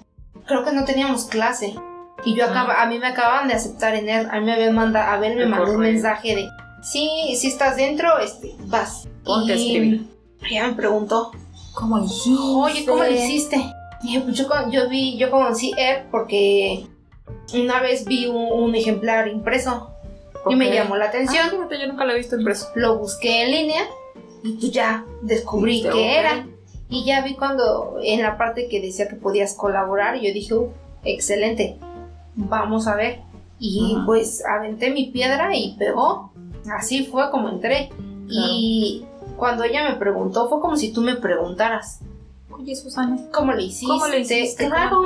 creo 0.45 0.63
que 0.63 0.71
no 0.71 0.85
teníamos 0.85 1.25
clase. 1.25 1.75
Y 2.25 2.35
yo 2.35 2.45
acaba, 2.45 2.73
Ah. 2.79 2.83
a 2.83 2.85
mí 2.87 2.99
me 2.99 3.07
acababan 3.07 3.47
de 3.47 3.53
aceptar 3.53 3.95
en 3.95 4.09
ER. 4.09 4.27
A 4.31 4.39
mí 4.39 4.45
me 4.45 4.69
mandado... 4.71 5.11
A 5.11 5.17
ver, 5.17 5.35
me 5.37 5.45
mandó 5.45 5.71
un 5.73 5.79
mensaje 5.79 6.35
de... 6.35 6.49
Sí, 6.81 7.35
si 7.37 7.47
estás 7.47 7.75
dentro, 7.77 8.19
este, 8.19 8.55
vas. 8.65 9.07
Ponte 9.23 9.53
a 9.53 9.55
y 9.55 9.65
escribir. 9.75 10.07
ella 10.49 10.67
me 10.67 10.73
preguntó, 10.73 11.31
¿Cómo 11.75 12.03
hiciste? 12.03 12.29
Oye, 12.41 12.85
¿cómo 12.85 13.03
le 13.03 13.11
hiciste? 13.25 13.57
Dije, 14.01 14.21
pues 14.21 14.35
yo, 14.35 14.47
con- 14.47 14.69
yo 14.71 14.89
vi, 14.89 15.17
yo 15.17 15.29
conocí 15.31 15.71
ER 15.77 16.07
porque 16.11 16.85
una 17.53 17.79
vez 17.81 18.05
vi 18.05 18.25
un, 18.27 18.35
un 18.51 18.75
ejemplar 18.75 19.27
impreso 19.27 19.91
y 20.49 20.55
me 20.55 20.73
llamó 20.73 20.95
la 20.97 21.05
atención. 21.05 21.45
Ah, 21.47 21.49
fíjate, 21.51 21.79
yo 21.79 21.87
nunca 21.87 22.05
lo 22.05 22.13
he 22.13 22.17
visto 22.17 22.37
impreso. 22.37 22.69
Lo 22.75 22.97
busqué 22.97 23.43
en 23.43 23.51
línea 23.51 23.81
y 24.43 24.53
pues 24.53 24.71
ya 24.71 25.05
descubrí 25.21 25.73
Viste, 25.73 25.89
qué 25.89 25.95
ok. 25.95 26.17
era. 26.17 26.47
Y 26.89 27.05
ya 27.05 27.21
vi 27.21 27.35
cuando 27.35 27.97
en 28.03 28.21
la 28.23 28.37
parte 28.37 28.67
que 28.67 28.81
decía 28.81 29.07
que 29.07 29.15
podías 29.15 29.53
colaborar, 29.53 30.17
y 30.17 30.27
yo 30.27 30.33
dije, 30.33 30.53
"Uh, 30.55 30.69
excelente, 31.03 31.77
vamos 32.35 32.87
a 32.87 32.95
ver. 32.95 33.19
Y 33.59 33.93
Ajá. 33.95 34.05
pues 34.05 34.43
aventé 34.45 34.89
mi 34.91 35.07
piedra 35.11 35.55
y 35.55 35.75
pegó. 35.77 36.31
Así 36.77 37.05
fue 37.05 37.29
como 37.31 37.49
entré. 37.49 37.89
Y 38.29 39.05
cuando 39.37 39.63
ella 39.63 39.89
me 39.89 39.95
preguntó, 39.97 40.47
fue 40.49 40.59
como 40.61 40.75
si 40.77 40.91
tú 40.93 41.01
me 41.01 41.15
preguntaras, 41.15 41.99
Oye, 42.51 42.75
Susana, 42.75 43.17
¿cómo 43.33 43.53
le 43.53 43.63
hiciste? 43.63 43.87
¿cómo 43.87 44.05
le 44.07 44.19
hiciste? 44.19 44.65
Claro. 44.67 45.01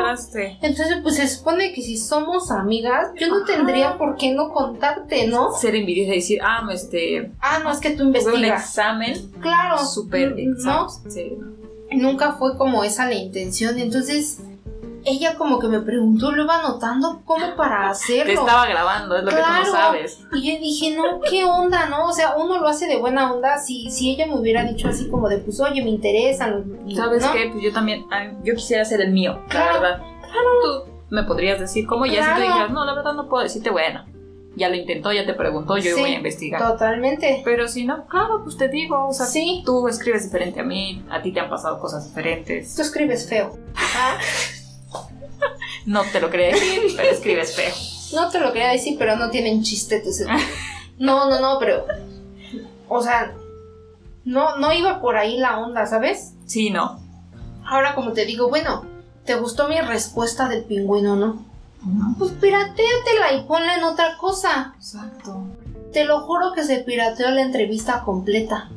Entonces, 0.63 0.97
pues 1.03 1.17
se 1.17 1.27
supone 1.27 1.71
que 1.71 1.83
si 1.83 1.97
somos 1.97 2.49
amigas, 2.49 3.09
yo 3.19 3.27
no 3.27 3.37
Ajá. 3.37 3.45
tendría 3.45 3.97
por 3.99 4.15
qué 4.17 4.33
no 4.33 4.51
contarte, 4.51 5.27
¿no? 5.27 5.53
Ser 5.53 5.75
envidiosa 5.75 6.13
y 6.13 6.15
decir, 6.15 6.39
ah, 6.43 6.67
este, 6.71 7.31
Ah, 7.39 7.59
no, 7.63 7.69
es 7.69 7.77
que 7.79 7.91
tú 7.91 8.01
un 8.01 8.07
investigas. 8.07 8.59
examen 8.63 9.31
Claro. 9.39 9.85
súper 9.85 10.31
n- 10.31 10.45
¿no? 10.63 10.87
examen. 10.87 11.11
Sí. 11.11 11.37
Nunca 11.95 12.33
fue 12.33 12.57
como 12.57 12.83
esa 12.83 13.05
la 13.05 13.15
intención. 13.15 13.77
Entonces, 13.79 14.39
ella 15.05 15.35
como 15.35 15.59
que 15.59 15.67
me 15.67 15.81
preguntó, 15.81 16.31
lo 16.31 16.43
iba 16.43 16.59
anotando 16.59 17.21
como 17.25 17.55
para 17.55 17.89
hacerlo. 17.89 18.23
Te 18.25 18.33
estaba 18.33 18.65
grabando, 18.67 19.17
es 19.17 19.23
lo 19.23 19.29
que 19.31 19.35
tú 19.35 19.41
Claro. 19.43 19.65
no 19.65 19.71
sabes. 19.71 20.19
Y 20.33 20.53
yo 20.53 20.59
dije, 20.59 20.95
no, 20.95 21.19
¿qué 21.29 21.43
onda, 21.43 21.87
no? 21.87 22.07
O 22.07 22.13
sea, 22.13 22.35
uno 22.37 22.57
lo 22.59 22.67
hace 22.67 22.87
de 22.87 22.97
buena 22.97 23.33
onda. 23.33 23.57
Si, 23.57 23.91
si 23.91 24.11
ella 24.11 24.27
me 24.27 24.35
hubiera 24.39 24.63
dicho 24.63 24.87
así 24.87 25.09
como 25.09 25.27
de, 25.27 25.39
pues, 25.39 25.59
oye, 25.59 25.83
me 25.83 25.89
interesan. 25.89 26.63
¿Sabes 26.95 27.23
¿no? 27.23 27.33
qué? 27.33 27.49
Pues 27.51 27.63
yo 27.63 27.73
también, 27.73 28.05
yo 28.43 28.55
quisiera 28.55 28.83
hacer 28.83 29.01
el 29.01 29.11
mío, 29.11 29.39
Claro. 29.49 29.73
la 29.73 29.79
verdad. 29.79 30.03
Tú 30.63 30.91
me 31.09 31.23
podrías 31.23 31.59
decir 31.59 31.85
cómo, 31.85 32.05
y 32.05 32.11
así 32.17 32.19
tú 32.19 32.23
Claro. 32.37 32.41
dijeras, 32.41 32.71
no, 32.71 32.85
la 32.85 32.93
verdad 32.95 33.13
no 33.13 33.27
puedo 33.29 33.43
decirte, 33.43 33.69
bueno, 33.69 34.05
ya 34.55 34.69
lo 34.69 34.75
intentó, 34.75 35.11
ya 35.11 35.25
te 35.25 35.33
preguntó, 35.33 35.77
yo 35.77 35.95
Sí. 35.95 36.01
voy 36.01 36.11
a 36.11 36.17
investigar. 36.17 36.61
Totalmente. 36.61 37.41
Pero 37.43 37.67
si 37.67 37.85
no, 37.85 38.05
claro, 38.07 38.41
pues 38.43 38.57
te 38.57 38.67
digo, 38.67 39.07
o 39.07 39.13
sea, 39.13 39.25
Sí. 39.25 39.63
tú 39.65 39.87
escribes 39.87 40.23
diferente 40.25 40.59
a 40.59 40.63
mí, 40.63 41.03
a 41.09 41.21
ti 41.21 41.31
te 41.31 41.39
han 41.39 41.49
pasado 41.49 41.79
cosas 41.79 42.07
diferentes. 42.07 42.75
Tú 42.75 42.81
escribes 42.81 43.27
feo. 43.27 43.57
Ah, 43.75 44.17
No 45.85 46.03
te 46.03 46.21
lo 46.21 46.29
quería 46.29 46.47
decir, 46.47 46.93
pero 46.95 47.09
escribes 47.09 47.55
feo. 47.55 47.73
No 48.13 48.29
te 48.29 48.39
lo 48.39 48.53
quería 48.53 48.69
decir, 48.69 48.95
pero 48.97 49.15
no 49.17 49.29
tienen 49.29 49.63
chiste 49.63 49.99
tus... 49.99 50.21
No, 50.97 51.29
no, 51.29 51.39
no, 51.41 51.57
pero... 51.59 51.85
O 52.87 53.01
sea, 53.01 53.33
no, 54.23 54.57
no 54.57 54.71
iba 54.71 55.01
por 55.01 55.17
ahí 55.17 55.37
la 55.37 55.59
onda, 55.59 55.85
¿sabes? 55.87 56.33
Sí, 56.45 56.69
no. 56.69 57.01
Ahora 57.65 57.95
como 57.95 58.13
te 58.13 58.25
digo, 58.25 58.47
bueno, 58.49 58.85
¿te 59.25 59.35
gustó 59.35 59.67
mi 59.67 59.79
respuesta 59.81 60.47
del 60.47 60.63
pingüino, 60.63 61.15
no? 61.15 61.43
Pues 62.17 62.31
pirateatela 62.31 63.33
y 63.37 63.43
ponla 63.47 63.75
en 63.75 63.83
otra 63.83 64.17
cosa. 64.17 64.73
Exacto. 64.77 65.43
Te 65.91 66.05
lo 66.05 66.21
juro 66.21 66.53
que 66.53 66.63
se 66.63 66.77
pirateó 66.79 67.29
la 67.31 67.41
entrevista 67.41 68.01
completa. 68.03 68.69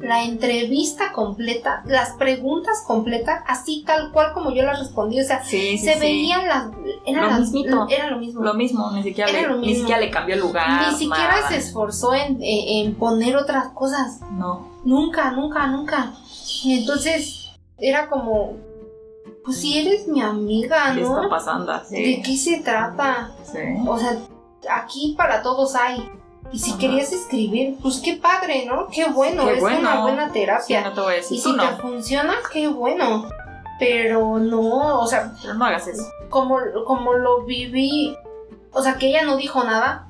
La 0.00 0.24
entrevista 0.24 1.12
completa, 1.12 1.82
las 1.86 2.10
preguntas 2.14 2.82
completas, 2.84 3.42
así 3.46 3.84
tal 3.86 4.10
cual 4.10 4.32
como 4.32 4.50
yo 4.52 4.64
las 4.64 4.80
respondí. 4.80 5.20
O 5.20 5.24
sea, 5.24 5.44
Sí, 5.44 5.78
sí, 5.78 5.78
se 5.78 5.94
sí. 5.94 6.00
veían 6.00 6.48
las... 6.48 6.66
Era, 7.06 7.22
Lo 7.22 7.28
las- 7.28 7.40
mismito. 7.40 7.86
era 7.88 8.10
lo 8.10 8.18
mismo. 8.18 8.42
Lo 8.42 8.54
mismo, 8.54 8.90
ni 8.90 9.02
siquiera, 9.04 9.30
Era 9.30 9.42
le, 9.42 9.48
lo 9.48 9.54
ni 9.60 9.66
mismo. 9.68 9.80
siquiera 9.82 10.00
le 10.00 10.10
cambió 10.10 10.34
el 10.34 10.40
lugar. 10.40 10.88
Ni 10.90 10.98
siquiera 10.98 11.48
se 11.48 11.56
esforzó 11.56 12.14
en, 12.14 12.38
en- 12.42 12.86
en 12.88 12.94
poner 12.96 13.36
otras 13.36 13.68
cosas. 13.68 14.20
No. 14.32 14.68
Nunca, 14.84 15.30
nunca, 15.30 15.68
nunca. 15.68 16.12
Entonces 16.64 17.50
era 17.78 18.08
como, 18.08 18.54
pues 19.44 19.60
si 19.60 19.78
eres 19.78 20.06
mi 20.08 20.20
amiga, 20.20 20.92
¿Qué 20.94 21.02
está 21.02 21.22
¿no? 21.22 21.28
pasando? 21.28 21.72
¿De 21.72 21.84
Sí. 21.84 22.22
qué 22.24 22.36
se 22.36 22.60
trata? 22.60 23.32
sí. 23.44 23.58
O 23.86 23.98
sea, 23.98 24.16
aquí 24.70 25.14
para 25.16 25.42
todos 25.42 25.74
hay. 25.74 26.08
Y 26.52 26.58
si 26.58 26.70
Ajá. 26.72 26.80
querías 26.80 27.12
escribir, 27.12 27.76
pues 27.80 28.00
qué 28.00 28.14
padre, 28.16 28.66
¿no? 28.66 28.86
Qué 28.88 29.06
bueno, 29.08 29.46
Qué 29.46 29.54
es 29.54 29.60
bueno. 29.60 29.78
una 29.80 30.00
buena 30.02 30.26
Sí, 30.26 30.32
terapia. 30.34 30.82
no 30.82 30.92
te 30.92 31.00
voy 31.00 31.12
a 31.14 31.16
decir, 31.16 31.38
y 31.38 31.40
si 31.40 31.52
no. 31.52 31.62
te 31.66 31.76
funciona, 31.76 32.34
qué 32.52 32.68
bueno. 32.68 33.26
Pero 33.78 34.38
no, 34.38 35.00
o 35.00 35.06
sea, 35.06 35.32
Pero 35.40 35.54
no 35.54 35.64
hagas 35.64 35.86
eso. 35.88 36.04
como, 36.28 36.58
como 36.86 37.14
lo 37.14 37.44
viví, 37.44 38.14
o 38.72 38.82
sea, 38.82 38.96
que 38.96 39.08
ella 39.08 39.22
no 39.24 39.36
dijo 39.36 39.64
nada. 39.64 40.08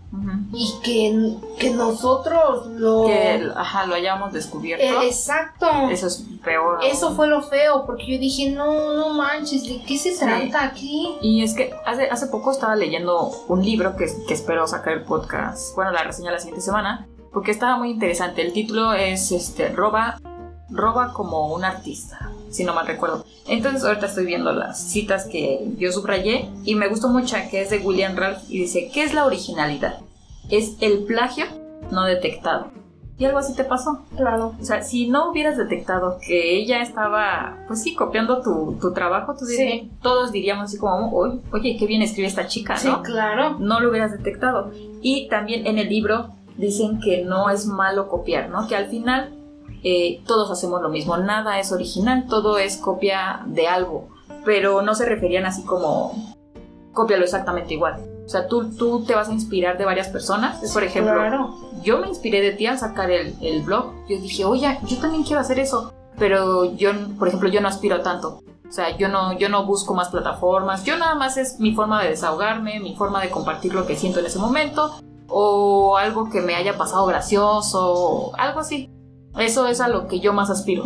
Y 0.54 0.74
que, 0.82 1.36
que 1.58 1.70
nosotros 1.70 2.66
lo... 2.66 3.06
Que, 3.06 3.48
ajá, 3.56 3.86
lo 3.86 3.94
hayamos 3.94 4.32
descubierto. 4.32 4.84
Eh, 4.84 5.06
exacto. 5.06 5.66
Eso 5.90 6.08
es 6.08 6.24
peor. 6.44 6.80
Eso 6.84 7.06
aún. 7.06 7.16
fue 7.16 7.26
lo 7.26 7.42
feo, 7.42 7.86
porque 7.86 8.06
yo 8.06 8.18
dije, 8.18 8.50
no, 8.50 8.92
no 8.92 9.14
manches, 9.14 9.64
¿de 9.64 9.82
qué 9.82 9.96
se 9.96 10.16
trata 10.16 10.64
aquí? 10.64 11.16
Y 11.22 11.42
es 11.42 11.54
que 11.54 11.72
hace, 11.86 12.10
hace 12.10 12.26
poco 12.26 12.50
estaba 12.50 12.76
leyendo 12.76 13.30
un 13.48 13.64
libro 13.64 13.96
que, 13.96 14.06
que 14.28 14.34
espero 14.34 14.66
sacar 14.66 14.92
el 14.92 15.02
podcast, 15.04 15.74
bueno, 15.74 15.90
la 15.90 16.04
reseña 16.04 16.30
la 16.30 16.38
siguiente 16.38 16.60
semana, 16.60 17.08
porque 17.32 17.50
estaba 17.50 17.78
muy 17.78 17.90
interesante. 17.90 18.42
El 18.42 18.52
título 18.52 18.92
es 18.92 19.32
este, 19.32 19.70
Roba, 19.70 20.20
Roba 20.68 21.14
como 21.14 21.54
un 21.54 21.64
artista, 21.64 22.30
si 22.50 22.64
no 22.64 22.74
mal 22.74 22.86
recuerdo. 22.86 23.24
Entonces 23.48 23.84
ahorita 23.84 24.04
estoy 24.04 24.26
viendo 24.26 24.52
las 24.52 24.78
citas 24.78 25.24
que 25.24 25.66
yo 25.78 25.90
subrayé 25.92 26.50
y 26.64 26.74
me 26.74 26.88
gustó 26.88 27.08
mucho 27.08 27.36
que 27.50 27.62
es 27.62 27.70
de 27.70 27.78
William 27.78 28.16
Ralph 28.16 28.42
y 28.50 28.58
dice, 28.58 28.90
¿qué 28.92 29.02
es 29.02 29.14
la 29.14 29.24
originalidad? 29.24 29.98
Es 30.50 30.76
el 30.80 31.04
plagio 31.04 31.46
no 31.90 32.04
detectado. 32.04 32.68
Y 33.18 33.24
algo 33.26 33.38
así 33.38 33.54
te 33.54 33.62
pasó. 33.64 34.00
Claro. 34.16 34.54
O 34.60 34.64
sea, 34.64 34.82
si 34.82 35.08
no 35.08 35.30
hubieras 35.30 35.56
detectado 35.56 36.18
que 36.26 36.56
ella 36.56 36.82
estaba, 36.82 37.58
pues 37.68 37.82
sí, 37.82 37.94
copiando 37.94 38.42
tu, 38.42 38.78
tu 38.80 38.92
trabajo, 38.92 39.34
tú 39.38 39.44
Sí. 39.44 39.90
todos 40.02 40.32
diríamos 40.32 40.64
así 40.64 40.78
como, 40.78 41.10
"Oye, 41.12 41.38
oye, 41.52 41.76
qué 41.78 41.86
bien 41.86 42.02
escribe 42.02 42.26
esta 42.26 42.46
chica, 42.46 42.76
Sí, 42.76 42.88
¿no? 42.88 43.02
claro. 43.02 43.58
No 43.60 43.80
lo 43.80 43.90
hubieras 43.90 44.10
detectado. 44.12 44.70
Y 45.02 45.28
también 45.28 45.66
en 45.66 45.78
el 45.78 45.88
libro 45.88 46.28
dicen 46.56 46.98
que 47.00 47.22
no 47.24 47.48
es 47.50 47.66
malo 47.66 48.08
copiar, 48.08 48.48
¿no? 48.50 48.66
Que 48.66 48.76
al 48.76 48.86
final 48.86 49.34
eh, 49.84 50.22
todos 50.26 50.50
hacemos 50.50 50.80
lo 50.80 50.88
mismo, 50.88 51.16
nada 51.16 51.58
es 51.58 51.72
original, 51.72 52.26
todo 52.28 52.58
es 52.58 52.76
copia 52.76 53.42
de 53.46 53.66
algo, 53.66 54.08
pero 54.44 54.80
no 54.80 54.94
se 54.94 55.04
referían 55.06 55.44
así 55.44 55.64
como 55.64 56.12
cópialo 56.92 57.24
exactamente 57.24 57.74
igual. 57.74 57.96
O 58.32 58.34
sea, 58.34 58.48
tú, 58.48 58.70
tú 58.74 59.04
te 59.04 59.14
vas 59.14 59.28
a 59.28 59.32
inspirar 59.32 59.76
de 59.76 59.84
varias 59.84 60.08
personas. 60.08 60.72
Por 60.72 60.82
ejemplo, 60.84 61.12
Claro. 61.12 61.54
yo 61.82 61.98
me 61.98 62.08
inspiré 62.08 62.40
de 62.40 62.52
ti 62.52 62.64
al 62.66 62.78
sacar 62.78 63.10
el, 63.10 63.36
el 63.42 63.60
blog. 63.62 63.92
Yo 64.08 64.18
dije, 64.18 64.46
oye, 64.46 64.78
yo 64.86 64.96
también 64.96 65.22
quiero 65.22 65.40
hacer 65.42 65.58
eso. 65.58 65.92
Pero 66.18 66.74
yo, 66.74 66.92
por 67.18 67.28
ejemplo, 67.28 67.50
yo 67.50 67.60
no 67.60 67.68
aspiro 67.68 67.96
a 67.96 68.02
tanto. 68.02 68.40
O 68.66 68.72
sea, 68.72 68.96
yo 68.96 69.08
no, 69.10 69.34
yo 69.38 69.50
no 69.50 69.66
busco 69.66 69.92
más 69.92 70.08
plataformas. 70.08 70.82
Yo 70.84 70.96
nada 70.96 71.14
más 71.14 71.36
es 71.36 71.60
mi 71.60 71.74
forma 71.74 72.02
de 72.02 72.08
desahogarme, 72.08 72.80
mi 72.80 72.96
forma 72.96 73.20
de 73.20 73.28
compartir 73.28 73.74
lo 73.74 73.84
que 73.86 73.96
siento 73.96 74.20
en 74.20 74.24
ese 74.26 74.38
momento. 74.38 74.94
O 75.28 75.98
algo 75.98 76.30
que 76.30 76.40
me 76.40 76.54
haya 76.54 76.78
pasado 76.78 77.04
gracioso, 77.04 78.32
algo 78.38 78.60
así. 78.60 78.88
Eso 79.36 79.66
es 79.66 79.82
a 79.82 79.88
lo 79.88 80.08
que 80.08 80.20
yo 80.20 80.32
más 80.32 80.48
aspiro. 80.48 80.84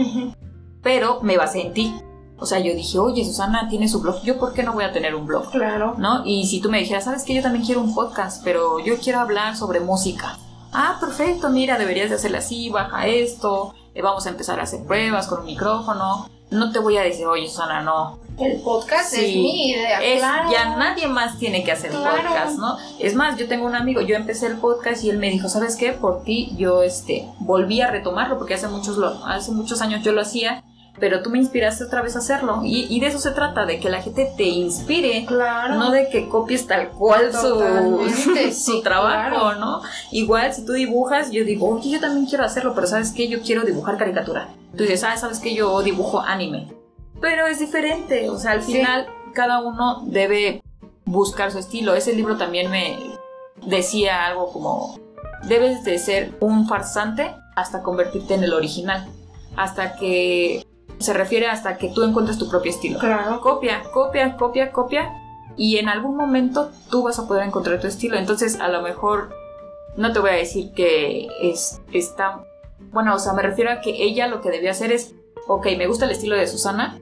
Pero 0.83 1.21
me 1.23 1.37
basé 1.37 1.61
en 1.67 1.73
ti. 1.75 1.95
O 2.39 2.45
sea, 2.47 2.59
yo 2.59 2.75
dije, 2.75 2.99
oye, 2.99 3.25
Susana 3.25 3.67
tiene 3.71 3.89
su 3.89 4.01
blog. 4.01 4.23
¿Yo 4.23 4.39
por 4.39 4.53
qué 4.53 4.63
no 4.63 4.73
voy 4.75 4.85
a 4.85 4.93
tener 4.93 5.15
un 5.15 5.27
blog? 5.27 5.51
Claro. 5.51 5.95
¿no? 5.99 6.23
Y 6.27 6.47
si 6.47 6.61
tú 6.61 6.69
me 6.71 6.79
dijeras, 6.79 7.05
sabes 7.05 7.25
que 7.25 7.33
yo 7.35 7.43
también 7.43 7.65
quiero 7.65 7.81
un 7.81 7.95
podcast, 7.95 8.43
pero 8.45 8.79
yo 8.81 8.99
quiero 8.99 9.21
hablar 9.21 9.57
sobre 9.57 9.81
música. 9.81 10.39
ah, 10.73 10.99
perfecto, 11.01 11.49
mira, 11.49 11.79
deberías 11.79 12.11
de 12.11 12.17
hacerle 12.17 12.37
así, 12.39 12.69
baja 12.69 13.07
esto, 13.07 13.73
eh, 13.95 14.03
vamos 14.03 14.27
a 14.27 14.29
empezar 14.29 14.61
a 14.61 14.65
hacer 14.65 14.85
pruebas 14.85 15.27
con 15.27 15.41
un 15.41 15.47
micrófono. 15.47 16.29
No 16.51 16.71
te 16.71 16.79
voy 16.79 16.99
a 16.99 17.03
decir, 17.03 17.27
oye, 17.27 17.49
Susana, 17.49 17.81
no. 17.81 18.19
El 18.39 18.61
podcast 18.61 19.15
es 19.15 19.35
mi 19.35 19.71
idea, 19.71 20.03
Es- 20.03 20.19
claro. 20.19 20.51
Ya 20.53 20.77
nadie 20.77 21.09
más 21.09 21.39
tiene 21.39 21.65
que 21.65 21.73
hacer 21.73 21.91
Claro. 21.91 22.23
podcast, 22.29 22.59
¿no? 22.59 22.77
Es 22.99 23.15
más, 23.15 23.39
yo 23.39 23.49
tengo 23.49 23.65
un 23.67 23.75
amigo, 23.75 24.03
yo 24.03 24.15
empecé 24.15 24.47
el 24.49 24.59
podcast 24.59 25.03
y 25.03 25.09
él 25.09 25.17
me 25.17 25.31
dijo, 25.31 25.49
¿sabes 25.49 25.77
qué? 25.77 25.93
Por 25.93 26.23
ti 26.25 26.55
yo 26.59 26.83
este, 26.83 27.27
volví 27.39 27.81
a 27.81 27.91
retomarlo 27.91 28.37
porque 28.37 28.53
hace 28.55 28.69
muchos, 28.69 28.99
hace 29.25 29.53
muchos 29.53 29.81
años 29.81 30.03
yo 30.03 30.13
lo 30.13 30.21
hacía, 30.21 30.63
pero 30.99 31.23
tú 31.23 31.31
me 31.31 31.39
inspiraste 31.39 31.85
otra 31.85 32.03
vez 32.03 32.17
a 32.17 32.21
hacerlo. 32.21 32.61
Y, 32.65 32.87
y 32.89 33.01
de 33.01 33.09
eso 33.09 33.19
se 33.19 33.31
trata, 33.33 33.67
de 33.67 33.79
que 33.81 33.89
la 33.91 34.03
gente 34.03 34.31
te 34.37 34.45
inspire. 34.45 35.25
Claro. 35.27 35.75
No 35.75 35.91
de 35.91 36.09
que 36.09 36.29
copies 36.29 36.67
tal 36.67 36.89
cual 36.91 37.33
su, 37.33 37.49
Totalmente, 37.51 38.53
su 38.53 38.73
sí, 38.73 38.83
trabajo, 38.83 39.37
claro. 39.41 39.59
¿no? 39.61 39.83
Igual 40.13 40.53
si 40.55 40.65
tú 40.65 40.73
dibujas, 40.73 41.31
yo 41.31 41.45
digo, 41.45 41.69
oye, 41.69 41.91
yo 41.91 42.01
también 42.01 42.27
quiero 42.27 42.45
hacerlo, 42.45 42.75
pero 42.75 42.87
¿sabes 42.87 43.13
qué? 43.13 43.29
Yo 43.29 43.41
quiero 43.43 43.63
dibujar 43.65 43.97
caricatura. 43.99 44.49
Tú 44.77 44.83
dices, 44.85 45.05
ah, 45.05 45.17
¿sabes 45.17 45.39
qué? 45.41 45.55
Yo 45.55 45.83
dibujo 45.83 46.21
anime. 46.21 46.69
Pero 47.21 47.47
es 47.47 47.59
diferente, 47.61 48.29
o 48.29 48.39
sea, 48.39 48.53
al 48.53 48.63
Sí. 48.63 48.73
final 48.73 49.07
cada 49.33 49.61
uno 49.61 50.03
debe 50.07 50.63
buscar 51.05 51.51
su 51.53 51.59
estilo. 51.59 51.95
Ese 51.95 52.13
libro 52.15 52.37
también 52.37 52.71
me 52.71 52.99
decía 53.65 54.27
algo 54.27 54.53
como, 54.53 54.99
debes 55.49 55.85
de 55.85 55.99
ser 55.99 56.35
un 56.41 56.69
farsante 56.69 57.35
hasta 57.55 57.83
convertirte 57.83 58.35
en 58.35 58.45
el 58.45 58.53
original. 58.53 59.07
Hasta 59.57 59.97
que, 59.97 60.67
se 60.99 61.13
refiere 61.13 61.47
hasta 61.47 61.77
que 61.79 61.89
tú 61.89 62.03
encuentres 62.03 62.39
tu 62.39 62.49
propio 62.49 62.71
estilo 62.71 62.99
Claro. 62.99 63.41
copia, 63.41 63.83
copia, 63.93 64.37
copia, 64.37 64.73
copia. 64.73 65.13
Y 65.59 65.79
en 65.79 65.89
algún 65.89 66.17
momento 66.17 66.71
tú 66.91 67.03
vas 67.03 67.19
a 67.19 67.27
poder 67.27 67.47
encontrar 67.47 67.81
tu 67.81 67.87
estilo. 67.87 68.17
Entonces, 68.17 68.61
a 68.61 68.69
lo 68.69 68.83
mejor, 68.83 69.31
no 69.97 70.13
te 70.13 70.19
voy 70.19 70.31
a 70.31 70.35
decir 70.35 70.73
que 70.75 71.29
es, 71.41 71.81
está. 71.93 72.41
Bueno, 72.93 73.15
o 73.15 73.19
sea, 73.19 73.33
me 73.33 73.43
refiero 73.43 73.71
a 73.71 73.81
que 73.81 74.03
ella 74.03 74.27
lo 74.27 74.41
que 74.43 74.51
debía 74.51 74.73
hacer 74.73 74.93
es: 74.93 75.15
Ok, 75.49 75.67
me 75.79 75.87
gusta 75.87 76.05
el 76.05 76.11
estilo 76.11 76.37
de 76.37 76.47
Susana. 76.47 76.99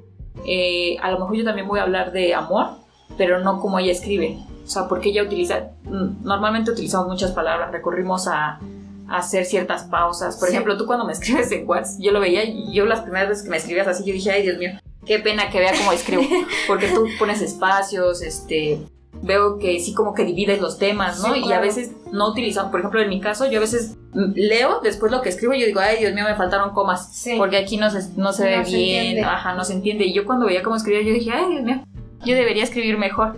eh, 0.47 0.97
a 1.03 1.11
lo 1.11 1.19
mejor 1.21 1.37
yo 1.37 1.45
también 1.45 1.67
voy 1.67 1.81
a 1.81 1.85
hablar 1.85 2.13
de 2.13 2.35
amor, 2.35 2.77
pero 3.17 3.41
no 3.41 3.61
como 3.61 3.79
ella 3.79 3.93
escribe. 3.93 4.39
O 4.65 4.69
sea, 4.69 4.89
porque 4.89 5.09
ella 5.11 5.23
utiliza. 5.25 5.71
mm, 5.85 6.23
Normalmente 6.25 6.71
utilizamos 6.71 7.09
muchas 7.09 7.33
palabras, 7.33 7.73
recurrimos 7.73 8.29
a 8.29 8.61
hacer 9.09 9.45
ciertas 9.45 9.85
pausas. 9.85 10.37
Por 10.37 10.49
Sí. 10.49 10.55
ejemplo, 10.55 10.77
tú 10.77 10.87
cuando 10.87 11.05
me 11.05 11.13
escribes 11.19 11.51
en 11.53 11.69
WhatsApp, 11.69 12.01
yo 12.01 12.13
lo 12.13 12.21
veía 12.21 12.45
y 12.45 12.73
yo 12.73 12.87
las 12.87 13.01
primeras 13.01 13.29
veces 13.29 13.45
que 13.45 13.51
me 13.51 13.57
escribías 13.57 13.87
así, 13.87 14.05
yo 14.05 14.13
dije, 14.13 14.31
ay 14.31 14.43
Dios 14.43 14.59
mío, 14.59 14.71
qué 15.07 15.19
pena 15.19 15.51
que 15.51 15.59
vea 15.61 15.73
cómo 15.77 15.93
escribo. 15.93 16.23
Porque 16.67 16.89
tú 16.89 17.07
pones 17.19 17.41
espacios, 17.43 18.23
este. 18.23 18.81
Veo 19.23 19.59
que 19.59 19.79
sí 19.79 19.95
como 19.95 20.13
que 20.13 20.25
divides 20.25 20.61
los 20.61 20.77
temas, 20.77 21.21
¿no? 21.23 21.33
Sí, 21.35 21.43
Y 21.47 21.53
a 21.53 21.61
veces 21.61 21.93
no 22.11 22.31
utilizamos, 22.31 22.73
por 22.73 22.81
ejemplo, 22.81 23.01
en 23.01 23.09
mi 23.09 23.21
caso, 23.21 23.47
yo 23.49 23.59
a 23.59 23.61
veces 23.61 23.97
leo 24.13 24.81
después 24.83 25.13
lo 25.13 25.23
que 25.23 25.29
escribo 25.29 25.55
y 25.55 25.61
yo 25.61 25.67
digo, 25.67 25.79
ay 25.81 25.99
Dios 26.01 26.13
mío, 26.15 26.25
me 26.29 26.35
faltaron 26.35 26.75
comas. 26.75 27.15
Sí. 27.17 27.37
Porque 27.39 27.57
aquí 27.57 27.77
no 27.77 27.91
se, 27.91 28.01
no 28.17 28.33
se 28.33 28.45
ve 28.45 28.57
No 28.59 28.65
se 28.65 28.77
bien, 28.77 29.01
entiende. 29.07 29.23
ajá, 29.23 29.55
no 29.55 29.65
se 29.65 29.75
entiende. 29.75 30.05
Y 30.05 30.13
yo 30.13 30.25
cuando 30.27 30.47
veía 30.47 30.63
cómo 30.65 30.75
escribía, 30.77 31.03
yo 31.03 31.15
dije, 31.15 31.31
ay 31.31 31.49
Dios 31.49 31.63
mío, 31.63 31.85
yo 32.25 32.35
debería 32.35 32.65
escribir 32.65 32.99
mejor. 32.99 33.37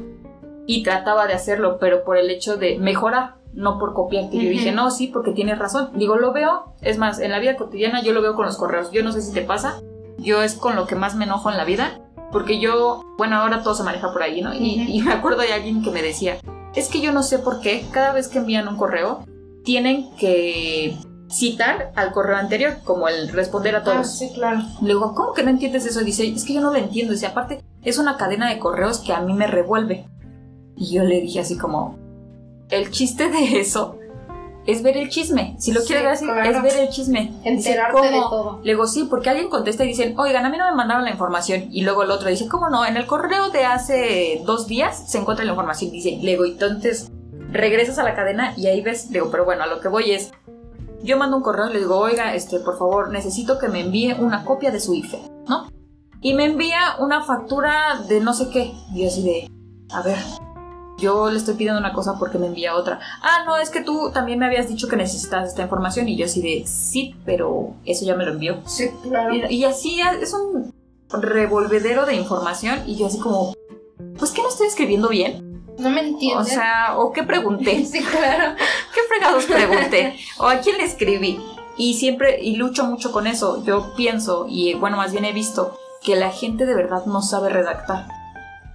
Y 0.66 0.82
trataba 0.82 1.26
de 1.26 1.34
hacerlo, 1.34 1.76
pero 1.78 2.04
por 2.04 2.16
el 2.16 2.30
hecho 2.30 2.56
de 2.56 2.78
mejorar, 2.78 3.34
no 3.56 3.78
por 3.78 3.92
copiarte. 3.94 4.36
Yo 4.36 4.42
Ujú. 4.42 4.50
dije, 4.50 4.70
no, 4.72 4.90
sí, 4.90 5.08
porque 5.08 5.32
tienes 5.32 5.58
razón. 5.58 5.90
Digo, 5.94 6.16
lo 6.16 6.32
veo, 6.32 6.74
es 6.82 6.98
más, 6.98 7.18
en 7.18 7.30
la 7.32 7.40
vida 7.40 7.56
cotidiana 7.56 8.02
yo 8.02 8.12
lo 8.12 8.22
veo 8.22 8.34
con 8.36 8.46
los 8.46 8.56
correos. 8.56 8.90
Yo 8.92 9.02
no 9.02 9.10
sé 9.12 9.22
si 9.22 9.32
te 9.32 9.42
pasa, 9.42 9.80
yo 10.18 10.42
es 10.42 10.54
con 10.54 10.76
lo 10.76 10.86
que 10.86 10.94
más 10.94 11.14
me 11.16 11.24
enojo 11.24 11.50
en 11.50 11.56
la 11.56 11.64
vida. 11.64 12.00
Porque 12.32 12.60
yo, 12.60 13.02
bueno, 13.18 13.36
ahora 13.36 13.62
todo 13.62 13.74
se 13.74 13.82
maneja 13.82 14.12
por 14.12 14.22
ahí, 14.22 14.42
¿no? 14.42 14.52
Y, 14.52 14.82
y 14.88 15.00
me 15.02 15.12
acuerdo 15.12 15.40
de 15.42 15.52
alguien 15.52 15.82
que 15.82 15.90
me 15.90 16.02
decía, 16.02 16.38
es 16.74 16.88
que 16.88 17.00
yo 17.00 17.12
no 17.12 17.22
sé 17.22 17.38
por 17.38 17.60
qué, 17.60 17.86
cada 17.92 18.12
vez 18.12 18.28
que 18.28 18.38
envían 18.38 18.68
un 18.68 18.76
correo, 18.76 19.24
tienen 19.64 20.10
que 20.16 20.96
citar 21.30 21.92
al 21.96 22.12
correo 22.12 22.36
anterior, 22.36 22.78
como 22.84 23.08
el 23.08 23.28
responder 23.28 23.74
a 23.76 23.78
Ah, 23.78 23.84
todos. 23.84 24.18
sí, 24.18 24.30
claro. 24.34 24.60
Le 24.82 24.88
digo, 24.88 25.14
¿cómo 25.14 25.32
que 25.32 25.42
no 25.44 25.50
entiendes 25.50 25.86
eso? 25.86 26.00
Dice, 26.00 26.26
es 26.26 26.44
que 26.44 26.52
yo 26.54 26.60
no 26.60 26.70
lo 26.72 26.76
entiendo. 26.76 27.12
Dice, 27.12 27.26
aparte, 27.26 27.62
es 27.82 27.98
una 27.98 28.16
cadena 28.16 28.48
de 28.48 28.58
correos 28.58 28.98
que 28.98 29.12
a 29.12 29.20
mí 29.20 29.32
me 29.32 29.46
revuelve. 29.46 30.06
Y 30.76 30.92
yo 30.94 31.04
le 31.04 31.20
dije 31.20 31.40
así 31.40 31.56
como, 31.56 31.96
el 32.70 32.90
chiste 32.90 33.28
de 33.28 33.60
eso 33.60 33.98
es 34.66 34.82
ver 34.82 34.96
el 34.96 35.08
chisme. 35.08 35.54
Si 35.60 35.72
lo 35.72 35.80
Sí, 35.80 35.86
quieres 35.88 36.04
ver 36.04 36.12
así, 36.12 36.24
claro. 36.24 36.50
es 36.50 36.62
ver 36.62 36.84
el 36.84 36.88
chisme. 36.88 37.32
Dice, 37.44 37.70
Enterarte 37.70 38.06
de 38.08 38.18
todo. 38.20 38.60
Le 38.64 38.72
digo, 38.72 38.86
sí, 38.88 39.04
porque 39.08 39.30
alguien 39.30 39.48
contesta 39.48 39.84
y 39.84 39.88
dicen, 39.88 40.18
oigan, 40.18 40.44
a 40.44 40.50
mí 40.50 40.58
no 40.58 40.68
me 40.68 40.74
mandaron 40.76 41.04
la 41.04 41.10
información. 41.12 41.68
Y 41.70 41.82
luego 41.82 42.02
el 42.02 42.10
otro 42.10 42.28
dice, 42.28 42.48
¿cómo 42.48 42.68
no? 42.68 42.84
En 42.84 42.96
el 42.96 43.06
correo 43.06 43.50
de 43.50 43.64
hace 43.64 44.42
dos 44.44 44.66
días 44.66 45.08
se 45.08 45.18
encuentra 45.18 45.44
la 45.44 45.52
información. 45.52 45.92
Dice, 45.92 46.18
le 46.20 46.32
digo, 46.32 46.44
entonces 46.44 47.10
regresas 47.52 47.98
a 47.98 48.02
la 48.02 48.16
cadena 48.16 48.54
y 48.56 48.66
ahí 48.66 48.80
ves. 48.80 49.06
Le 49.06 49.20
digo, 49.20 49.30
pero 49.30 49.44
bueno, 49.44 49.62
a 49.62 49.66
lo 49.68 49.80
que 49.80 49.86
voy 49.86 50.10
es, 50.10 50.32
yo 51.04 51.16
mando 51.16 51.36
un 51.36 51.44
correo 51.44 51.70
y 51.70 51.74
le 51.74 51.78
digo, 51.78 51.96
oiga, 51.98 52.34
este, 52.34 52.58
por 52.58 52.76
favor, 52.76 53.12
necesito 53.12 53.60
que 53.60 53.68
me 53.68 53.82
envíe 53.82 54.14
una 54.18 54.44
copia 54.44 54.72
de 54.72 54.80
su 54.80 54.94
IFE, 54.94 55.20
¿no? 55.48 55.68
Y 56.20 56.34
me 56.34 56.44
envía 56.44 56.96
una 56.98 57.22
factura 57.22 58.00
de 58.08 58.18
no 58.20 58.34
sé 58.34 58.50
qué. 58.50 58.72
Y 58.92 59.02
yo 59.02 59.08
así 59.08 59.22
de, 59.22 59.48
a 59.92 60.02
ver, 60.02 60.16
yo 60.98 61.30
le 61.30 61.36
estoy 61.36 61.54
pidiendo 61.54 61.78
una 61.80 61.92
cosa 61.92 62.14
porque 62.18 62.38
me 62.38 62.46
envía 62.46 62.74
otra. 62.74 63.00
Ah, 63.22 63.44
no, 63.44 63.56
es 63.58 63.70
que 63.70 63.82
tú 63.82 64.10
también 64.12 64.38
me 64.38 64.46
habías 64.46 64.68
dicho 64.68 64.88
que 64.88 64.96
necesitas 64.96 65.48
esta 65.48 65.62
información. 65.62 66.08
Y 66.08 66.16
yo 66.16 66.24
así 66.26 66.40
de, 66.42 66.66
sí, 66.66 67.14
pero 67.24 67.74
eso 67.84 68.04
ya 68.04 68.14
me 68.16 68.24
lo 68.24 68.32
envió. 68.32 68.60
Sí, 68.66 68.90
claro. 69.02 69.34
Y, 69.34 69.44
y 69.54 69.64
así 69.64 70.00
es 70.00 70.32
un 70.32 70.72
revolvedero 71.10 72.06
de 72.06 72.14
información. 72.14 72.82
Y 72.86 72.96
yo 72.96 73.06
así 73.06 73.18
como, 73.18 73.54
pues 74.18 74.30
que 74.32 74.42
no 74.42 74.48
estoy 74.48 74.68
escribiendo 74.68 75.08
bien. 75.08 75.62
No 75.78 75.90
me 75.90 76.00
O 76.00 76.04
entiendes. 76.04 76.48
sea, 76.48 76.96
o 76.98 77.12
qué 77.12 77.22
pregunté. 77.22 77.84
sí, 77.90 78.02
claro. 78.02 78.54
¿Qué 78.94 79.00
fregados 79.08 79.44
pregunté? 79.44 80.16
¿O 80.38 80.46
a 80.46 80.58
quién 80.60 80.78
le 80.78 80.84
escribí? 80.84 81.38
Y 81.76 81.94
siempre, 81.94 82.42
y 82.42 82.56
lucho 82.56 82.84
mucho 82.84 83.12
con 83.12 83.26
eso. 83.26 83.62
Yo 83.64 83.94
pienso, 83.96 84.46
y 84.48 84.72
bueno, 84.74 84.96
más 84.96 85.12
bien 85.12 85.26
he 85.26 85.32
visto, 85.32 85.78
que 86.02 86.16
la 86.16 86.30
gente 86.30 86.64
de 86.64 86.74
verdad 86.74 87.04
no 87.04 87.20
sabe 87.20 87.50
redactar. 87.50 88.06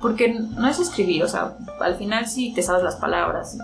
Porque 0.02 0.30
no 0.30 0.68
es 0.68 0.80
escribir, 0.80 1.24
o 1.24 1.28
sea, 1.28 1.56
al 1.80 1.96
final 1.96 2.28
sí 2.28 2.54
te 2.54 2.64
sabes 2.64 2.84
las 2.84 2.96
palabras. 2.96 3.58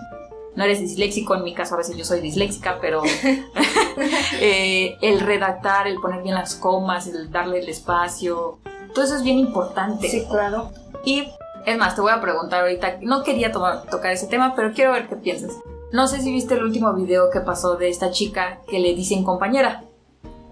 No 0.54 0.64
eres 0.64 0.80
disléxico, 0.80 1.34
en 1.34 1.44
mi 1.44 1.54
caso 1.54 1.74
a 1.74 1.78
veces 1.78 1.96
yo 1.96 2.04
soy 2.04 2.20
disléxica, 2.20 2.78
pero 2.80 3.02
eh, 4.40 4.96
el 5.00 5.20
redactar, 5.20 5.86
el 5.86 5.96
poner 6.00 6.22
bien 6.22 6.34
las 6.34 6.54
comas, 6.54 7.06
el 7.06 7.30
darle 7.30 7.60
el 7.60 7.68
espacio, 7.68 8.58
todo 8.94 9.04
eso 9.04 9.16
es 9.16 9.22
bien 9.22 9.38
importante. 9.38 10.08
Sí, 10.08 10.24
claro. 10.28 10.70
Y 11.04 11.28
es 11.66 11.78
más, 11.78 11.94
te 11.94 12.00
voy 12.00 12.12
a 12.12 12.20
preguntar 12.20 12.62
ahorita, 12.62 12.98
no 13.02 13.22
quería 13.22 13.52
tomar- 13.52 13.82
tocar 13.90 14.12
ese 14.12 14.26
tema, 14.26 14.54
pero 14.56 14.72
quiero 14.72 14.92
ver 14.92 15.08
qué 15.08 15.16
piensas. 15.16 15.52
No 15.92 16.06
sé 16.06 16.20
si 16.20 16.30
viste 16.32 16.54
el 16.54 16.64
último 16.64 16.92
video 16.92 17.30
que 17.30 17.40
pasó 17.40 17.76
de 17.76 17.88
esta 17.88 18.10
chica 18.10 18.60
que 18.68 18.78
le 18.78 18.94
dicen 18.94 19.24
compañera 19.24 19.84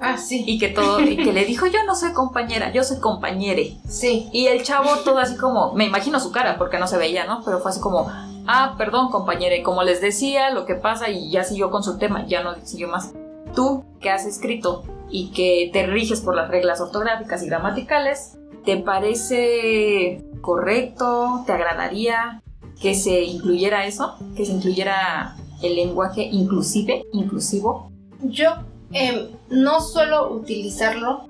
Ah, 0.00 0.18
sí. 0.18 0.44
y 0.46 0.58
que 0.58 0.68
todo 0.68 1.00
y 1.00 1.16
que 1.16 1.32
le 1.32 1.44
dijo 1.44 1.66
yo 1.66 1.84
no 1.86 1.94
soy 1.94 2.12
compañera, 2.12 2.72
yo 2.72 2.84
soy 2.84 3.00
compañere. 3.00 3.76
Sí. 3.88 4.28
Y 4.32 4.46
el 4.46 4.62
chavo 4.62 4.90
todo 5.04 5.18
así 5.18 5.36
como, 5.36 5.72
me 5.74 5.86
imagino 5.86 6.20
su 6.20 6.32
cara 6.32 6.58
porque 6.58 6.78
no 6.78 6.86
se 6.86 6.98
veía, 6.98 7.26
¿no? 7.26 7.42
Pero 7.44 7.60
fue 7.60 7.70
así 7.70 7.80
como, 7.80 8.10
ah, 8.46 8.74
perdón 8.76 9.10
compañere, 9.10 9.62
como 9.62 9.82
les 9.82 10.00
decía, 10.00 10.50
lo 10.50 10.66
que 10.66 10.74
pasa 10.74 11.08
y 11.08 11.30
ya 11.30 11.44
siguió 11.44 11.70
con 11.70 11.82
su 11.82 11.98
tema, 11.98 12.26
ya 12.26 12.42
no 12.42 12.54
siguió 12.64 12.88
más. 12.88 13.12
Tú 13.54 13.84
que 14.00 14.10
has 14.10 14.26
escrito 14.26 14.84
y 15.10 15.30
que 15.30 15.70
te 15.72 15.86
riges 15.86 16.20
por 16.20 16.34
las 16.34 16.48
reglas 16.48 16.80
ortográficas 16.80 17.42
y 17.42 17.46
gramaticales, 17.46 18.36
¿te 18.64 18.76
parece 18.76 20.24
correcto? 20.40 21.42
¿Te 21.46 21.52
agradaría 21.52 22.42
que 22.80 22.94
se 22.94 23.22
incluyera 23.22 23.86
eso? 23.86 24.16
¿Que 24.36 24.44
se 24.44 24.52
incluyera 24.52 25.36
el 25.62 25.76
lenguaje 25.76 26.22
inclusive, 26.22 27.04
inclusivo? 27.12 27.90
Yo 28.22 28.56
em, 28.92 29.28
no 29.50 29.80
suelo 29.80 30.32
utilizarlo. 30.32 31.26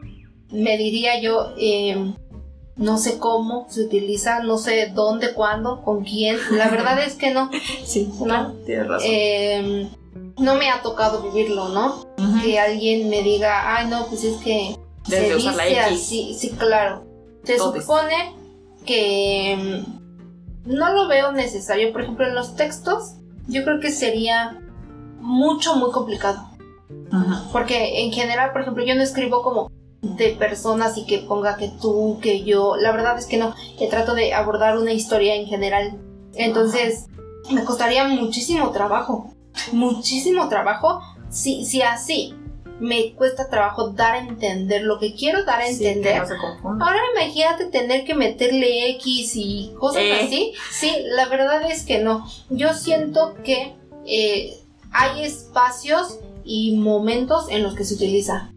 Me 0.51 0.77
diría 0.77 1.21
yo, 1.21 1.53
em, 1.59 2.15
no 2.77 2.99
sé 2.99 3.19
cómo 3.19 3.67
se 3.71 3.83
utiliza, 3.83 4.43
no 4.43 4.59
sé 4.59 4.93
dónde, 4.95 5.33
cuándo, 5.35 5.83
con 5.83 6.05
quién. 6.05 6.39
La 6.53 6.69
verdad 6.71 7.03
es 7.05 7.15
que 7.15 7.33
no. 7.33 7.51
Sí, 7.85 8.09
claro, 8.23 8.53
tienes 8.65 8.87
razón. 8.89 9.09
Em, 9.11 9.89
no 10.39 10.55
me 10.55 10.71
ha 10.71 10.83
tocado 10.83 11.23
vivirlo, 11.23 11.69
¿no? 11.71 12.07
Que 12.43 12.59
alguien 12.59 13.09
me 13.09 13.23
diga, 13.23 13.77
ay, 13.77 13.87
no, 13.89 14.07
pues 14.07 14.23
es 14.25 14.37
que 14.39 14.77
Debes 15.09 15.43
se 15.43 15.53
la 15.53 15.65
dice 15.65 15.81
X. 15.81 15.93
así. 16.03 16.35
Sí, 16.39 16.51
claro. 16.51 17.05
Se 17.45 17.57
Todes. 17.57 17.83
supone 17.83 18.35
que 18.85 19.83
no 20.65 20.93
lo 20.93 21.09
veo 21.09 21.33
necesario. 21.33 21.93
Por 21.93 22.03
ejemplo, 22.03 22.27
en 22.27 22.35
los 22.35 22.57
textos, 22.57 23.15
yo 23.49 23.65
creo 23.65 23.81
que 23.81 23.91
sería 23.91 24.59
mucho, 25.21 25.77
muy 25.77 25.91
complicado. 25.93 26.51
Porque 27.53 28.05
en 28.05 28.13
general, 28.13 28.53
por 28.53 28.63
ejemplo, 28.63 28.85
yo 28.85 28.95
no 28.95 29.03
escribo 29.03 29.43
como 29.43 29.71
de 30.03 30.31
personas 30.31 30.97
y 30.99 31.07
que 31.07 31.19
ponga 31.19 31.57
que 31.57 31.71
tú, 31.81 32.19
que 32.23 32.45
yo. 32.45 32.77
La 32.77 32.93
verdad 32.93 33.19
es 33.19 33.27
que 33.27 33.39
no. 33.39 33.55
Que 33.79 33.87
trato 33.89 34.15
de 34.15 34.35
abordar 34.35 34.79
una 34.79 34.93
historia 34.93 35.35
en 35.35 35.47
general. 35.47 35.99
Entonces, 36.35 37.07
me 37.51 37.65
costaría 37.65 38.07
muchísimo 38.09 38.71
trabajo. 38.71 39.31
Muchísimo 39.73 40.49
trabajo. 40.49 41.01
Si, 41.31 41.65
si 41.65 41.83
así 41.83 42.35
me 42.79 43.15
cuesta 43.15 43.49
trabajo 43.49 43.89
dar 43.91 44.15
a 44.17 44.19
entender 44.19 44.83
lo 44.83 44.99
que 44.99 45.15
quiero 45.15 45.45
dar 45.45 45.63
a 45.63 45.67
Sí, 45.67 45.87
entender. 45.87 46.23
no. 46.63 46.71
Ahora 46.85 46.99
imagínate 47.15 47.67
tener 47.67 48.05
que 48.05 48.15
meterle 48.15 48.91
X 48.97 49.33
y 49.35 49.73
cosas 49.79 50.03
Eh. 50.03 50.21
así. 50.25 50.53
Sí, 50.71 50.93
la 51.07 51.27
verdad 51.29 51.63
es 51.71 51.85
que 51.87 52.01
no. 52.01 52.27
Yo 52.51 52.75
siento 52.75 53.35
que 53.45 53.75
eh, 54.07 54.59
hay 54.93 55.25
espacios 55.25 56.19
y 56.47 56.77
momentos 56.77 57.49
en 57.51 57.63
los 57.63 57.75
que 57.75 57.85
se 57.85 57.95
utiliza, 57.95 58.51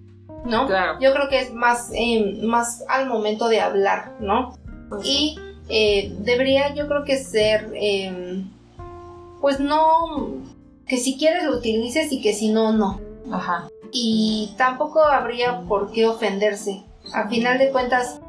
¿no? 0.45 0.67
Claro. 0.67 0.97
Yo 1.01 1.11
creo 1.13 1.27
que 1.27 1.39
es 1.39 1.53
más, 1.53 1.89
eh, 1.93 2.39
más 2.43 2.83
al 2.87 3.07
momento 3.07 3.49
de 3.49 3.59
hablar, 3.59 4.13
¿no? 4.19 4.55
Pues 4.89 5.05
Y 5.05 5.37
eh, 5.69 6.13
debería 6.19 6.73
yo 6.75 6.87
creo 6.87 7.03
que 7.03 7.17
ser, 7.17 7.71
eh, 7.75 8.43
pues 9.41 9.59
no, 9.59 9.81
que 10.87 10.97
si 10.97 11.17
quieres 11.17 11.43
lo 11.43 11.57
utilices 11.57 12.11
y 12.11 12.21
que 12.21 12.33
si 12.33 12.49
no, 12.49 12.71
no. 12.71 12.99
Ajá. 13.31 13.67
Y 13.91 14.53
tampoco 14.57 15.03
habría 15.03 15.61
por 15.61 15.91
qué 15.91 16.05
ofenderse. 16.07 16.83
A 17.13 17.27
final 17.27 17.57
de 17.57 17.71
cuentas, 17.71 18.19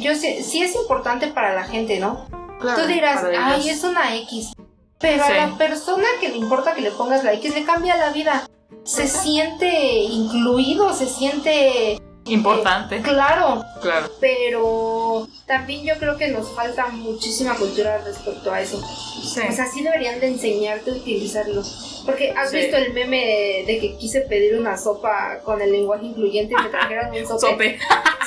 yo 0.00 0.14
sé, 0.14 0.42
sí 0.42 0.62
es 0.62 0.76
importante 0.76 1.28
para 1.28 1.54
la 1.54 1.64
gente, 1.64 1.98
¿no? 1.98 2.26
Claro, 2.60 2.82
Tú 2.82 2.86
dirás, 2.86 3.24
ay, 3.36 3.68
es 3.68 3.82
una 3.82 4.16
X. 4.16 4.52
Pero 4.98 5.24
Sí. 5.24 5.32
a 5.32 5.48
la 5.48 5.58
persona 5.58 6.04
que 6.20 6.28
le 6.28 6.36
importa 6.36 6.74
que 6.74 6.80
le 6.80 6.92
pongas 6.92 7.24
la 7.24 7.32
X 7.32 7.52
le 7.54 7.64
cambia 7.64 7.96
la 7.96 8.10
vida. 8.10 8.48
Se 8.84 9.06
siente 9.06 9.68
incluido, 10.00 10.92
se 10.92 11.06
siente 11.06 11.98
Importante. 12.26 13.00
claro, 13.02 13.64
Claro. 13.80 14.08
pero 14.20 15.26
también 15.46 15.84
yo 15.84 15.94
creo 15.98 16.16
que 16.16 16.28
nos 16.28 16.48
falta 16.50 16.86
muchísima 16.88 17.54
cultura 17.56 17.98
respecto 17.98 18.52
a 18.52 18.60
eso. 18.60 18.80
Sí. 19.22 19.40
O 19.48 19.52
sea, 19.52 19.66
sí 19.66 19.82
deberían 19.82 20.20
de 20.20 20.28
enseñarte 20.28 20.90
a 20.90 20.94
utilizarlo. 20.94 21.62
Porque 22.06 22.30
has 22.32 22.50
Sí. 22.50 22.56
visto 22.58 22.76
el 22.76 22.92
meme 22.92 23.64
de 23.66 23.78
que 23.80 23.96
quise 23.98 24.22
pedir 24.22 24.58
una 24.58 24.76
sopa 24.76 25.38
con 25.44 25.60
el 25.62 25.70
lenguaje 25.70 26.06
incluyente 26.06 26.54
y 26.58 26.62
me 26.62 26.68
trajeron 26.68 27.10
un 27.10 27.26
sope. 27.26 27.40
Sope. 27.40 27.78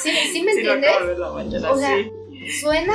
¿Sí, 0.02 0.12
sí 0.32 0.43
me 0.43 0.54
Sí, 0.54 0.60
entiendes? 0.60 0.91
de 1.18 1.30
mañana, 1.34 1.72
O 1.72 1.78
sea. 1.78 1.98
Suena, 2.62 2.93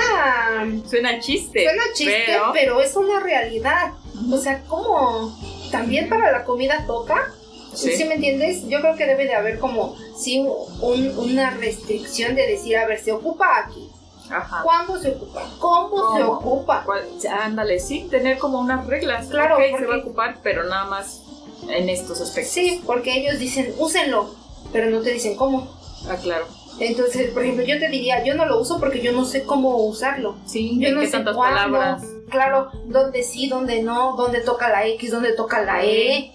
Suena 0.88 1.18
chiste. 1.18 1.64
suena 1.64 1.82
chiste, 1.94 2.22
pero- 2.26 2.50
pero... 2.52 2.80
es 2.80 2.94
una 2.94 3.18
realidad. 3.20 3.92
O 4.32 4.38
sea, 4.38 4.62
¿cómo? 4.68 5.36
También 5.72 6.08
para 6.08 6.30
la 6.30 6.44
comida 6.44 6.84
toca. 6.86 7.32
Sí. 7.74 7.92
¿Sí 7.96 8.04
me 8.04 8.14
entiendes? 8.14 8.66
Yo 8.68 8.80
creo 8.80 8.96
que 8.96 9.06
debe 9.06 9.24
de 9.26 9.34
haber 9.34 9.58
como, 9.58 9.96
sí, 10.16 10.40
un- 10.82 11.18
una 11.18 11.50
restricción 11.50 12.34
de 12.34 12.46
decir, 12.46 12.76
a 12.76 12.86
ver, 12.86 12.98
se 13.00 13.12
ocupa 13.12 13.46
aquí. 13.64 13.88
Ajá. 14.30 14.62
¿Cuándo 14.62 14.98
se 14.98 15.10
ocupa? 15.10 15.42
¿Cómo, 15.58 16.16
se 16.16 16.22
ocupa? 16.22 16.82
¿Cuál? 16.84 17.02
Ándale, 17.42 17.80
sí, 17.80 18.06
tener 18.10 18.38
como 18.38 18.60
unas 18.60 18.86
reglas. 18.86 19.26
Claro, 19.28 19.56
Ok, 19.56 19.78
se 19.78 19.86
va 19.86 19.94
a 19.96 19.98
ocupar, 19.98 20.36
pero 20.42 20.64
nada 20.64 20.84
más 20.84 21.22
en 21.68 21.88
estos 21.88 22.20
aspectos. 22.20 22.52
Sí, 22.52 22.80
porque 22.86 23.16
ellos 23.18 23.38
dicen, 23.38 23.74
úsenlo, 23.78 24.34
pero 24.72 24.88
no 24.90 25.00
te 25.00 25.10
dicen 25.12 25.36
cómo. 25.36 25.68
Ah, 26.08 26.16
claro. 26.22 26.46
Entonces, 26.78 27.30
por 27.32 27.42
ejemplo, 27.42 27.64
yo 27.64 27.78
te 27.78 27.88
diría, 27.88 28.24
yo 28.24 28.34
no 28.34 28.46
lo 28.46 28.60
uso 28.60 28.78
porque 28.78 29.00
yo 29.02 29.12
no 29.12 29.24
sé 29.24 29.42
cómo 29.42 29.76
usarlo. 29.78 30.36
Sí, 30.46 30.78
Yo 30.80 30.88
¿en 30.88 30.94
no 30.94 31.00
qué 31.00 31.06
sé 31.06 31.12
tantas 31.12 31.34
cuándo. 31.36 31.56
palabras. 31.76 32.02
Claro, 32.30 32.70
dónde 32.86 33.22
sí, 33.24 33.48
dónde 33.48 33.82
no, 33.82 34.14
dónde 34.16 34.40
toca 34.40 34.68
la 34.68 34.86
X, 34.86 35.10
dónde 35.10 35.32
toca 35.32 35.60
la 35.62 35.84
E. 35.84 36.32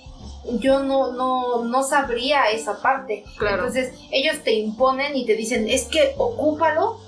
Yo 0.59 0.79
no, 0.83 1.11
no, 1.13 1.63
no 1.65 1.83
sabría 1.83 2.51
esa 2.51 2.81
parte. 2.81 3.23
Claro. 3.37 3.55
Entonces, 3.57 3.93
ellos 4.11 4.37
te 4.43 4.53
imponen 4.53 5.15
y 5.15 5.25
te 5.25 5.35
dicen, 5.35 5.67
es 5.67 5.85
que 5.85 6.13
ocúpalo 6.17 6.99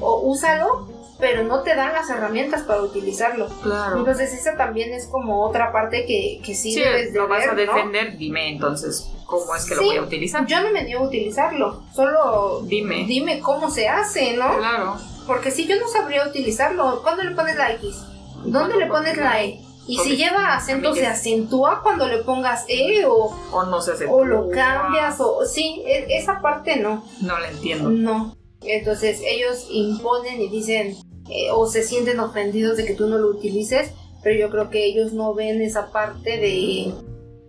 o 0.00 0.20
úsalo, 0.20 0.88
pero 1.18 1.42
no 1.42 1.62
te 1.62 1.74
dan 1.74 1.92
las 1.92 2.08
herramientas 2.08 2.62
para 2.62 2.80
utilizarlo. 2.82 3.48
Claro. 3.62 3.98
Entonces, 3.98 4.32
esa 4.32 4.56
también 4.56 4.92
es 4.92 5.06
como 5.06 5.42
otra 5.44 5.72
parte 5.72 6.06
que, 6.06 6.40
que 6.44 6.54
sí, 6.54 6.72
Sí, 6.72 6.80
debes 6.80 7.12
de 7.12 7.18
lo 7.18 7.28
vas 7.28 7.40
ver, 7.40 7.50
a 7.50 7.52
¿no? 7.54 7.60
defender, 7.60 8.16
dime 8.16 8.48
entonces 8.50 9.10
cómo 9.26 9.54
es 9.54 9.66
que 9.66 9.74
lo 9.74 9.82
voy 9.82 9.96
a 9.96 10.02
utilizar. 10.02 10.46
Yo 10.46 10.60
no 10.62 10.70
me 10.70 10.84
niego 10.84 11.04
a 11.04 11.08
utilizarlo, 11.08 11.82
solo 11.92 12.60
Dime. 12.62 13.04
dime 13.06 13.40
cómo 13.40 13.68
se 13.70 13.88
hace, 13.88 14.34
¿no? 14.36 14.56
Claro. 14.56 14.96
Porque 15.26 15.50
si 15.50 15.66
yo 15.66 15.78
no 15.78 15.88
sabría 15.88 16.26
utilizarlo, 16.26 17.02
¿cuándo 17.02 17.22
le 17.24 17.32
pones 17.32 17.56
la 17.56 17.72
X? 17.72 17.96
¿Dónde 18.44 18.76
le 18.76 18.86
pones 18.86 19.16
la 19.18 19.42
E? 19.42 19.60
Y 19.88 19.96
si 19.98 20.16
lleva 20.16 20.54
acento, 20.54 20.94
¿se 20.94 21.06
acentúa 21.06 21.80
cuando 21.82 22.06
le 22.06 22.18
pongas 22.18 22.64
E 22.68 23.04
o, 23.06 23.34
O 23.52 23.64
no 23.64 23.80
se 23.80 23.92
hace. 23.92 24.06
o 24.06 24.24
lo 24.24 24.50
cambias? 24.50 25.16
o 25.18 25.44
Sí, 25.46 25.82
e- 25.86 26.06
esa 26.16 26.40
parte 26.42 26.76
no, 26.76 27.04
No 27.22 27.38
la 27.38 27.48
entiendo. 27.48 27.88
no. 27.90 28.36
Entonces 28.60 29.20
ellos 29.24 29.66
imponen 29.70 30.40
y 30.42 30.48
dicen 30.48 30.94
eh, 31.30 31.50
o 31.52 31.66
se 31.66 31.82
sienten 31.82 32.20
ofendidos 32.20 32.76
de 32.76 32.84
que 32.84 32.94
tú 32.94 33.06
no 33.06 33.18
lo 33.18 33.28
utilices, 33.28 33.92
pero 34.22 34.38
yo 34.38 34.50
creo 34.50 34.68
que 34.70 34.84
ellos 34.84 35.12
no 35.12 35.32
ven 35.34 35.62
esa 35.62 35.90
parte 35.90 36.38
de... 36.38 36.92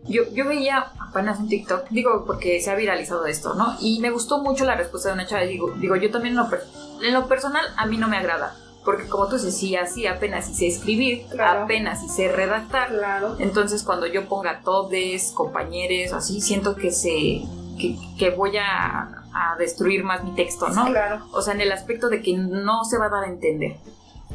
Yo, 0.05 0.23
yo 0.33 0.47
veía 0.47 0.91
apenas 1.09 1.39
un 1.39 1.49
TikTok, 1.49 1.89
digo, 1.89 2.23
porque 2.25 2.61
se 2.61 2.71
ha 2.71 2.75
viralizado 2.75 3.25
esto, 3.25 3.53
¿no? 3.55 3.75
Y 3.81 3.99
me 3.99 4.09
gustó 4.11 4.41
mucho 4.41 4.65
la 4.65 4.75
respuesta 4.75 5.09
de 5.09 5.13
una 5.15 5.27
chava. 5.27 5.43
Digo, 5.43 5.71
digo 5.77 5.95
yo 5.97 6.09
también 6.09 6.35
en 6.37 6.41
lo, 6.43 6.49
en 7.03 7.13
lo 7.13 7.27
personal 7.27 7.65
a 7.77 7.85
mí 7.85 7.97
no 7.97 8.07
me 8.07 8.17
agrada. 8.17 8.55
Porque 8.85 9.07
como 9.07 9.27
tú 9.27 9.35
dices, 9.35 9.57
sí, 9.57 9.75
así 9.75 10.07
apenas 10.07 10.45
sé 10.55 10.67
escribir, 10.67 11.25
Claro. 11.29 11.63
apenas 11.63 12.15
sé 12.15 12.31
redactar. 12.31 12.89
Claro. 12.89 13.35
Entonces 13.39 13.83
cuando 13.83 14.07
yo 14.07 14.27
ponga 14.27 14.61
todes, 14.61 15.31
compañeros, 15.33 16.13
así, 16.13 16.41
siento 16.41 16.75
que 16.75 16.91
se... 16.91 17.41
que, 17.77 17.97
que 18.17 18.29
voy 18.31 18.57
a, 18.57 19.23
a 19.33 19.55
destruir 19.59 20.03
más 20.03 20.23
mi 20.23 20.31
texto, 20.31 20.69
¿no? 20.69 20.85
Claro. 20.85 21.25
O 21.33 21.41
sea, 21.41 21.53
en 21.53 21.61
el 21.61 21.71
aspecto 21.71 22.09
de 22.09 22.21
que 22.21 22.37
no 22.37 22.83
se 22.85 22.97
va 22.97 23.05
a 23.05 23.09
dar 23.09 23.23
a 23.25 23.27
entender. 23.27 23.75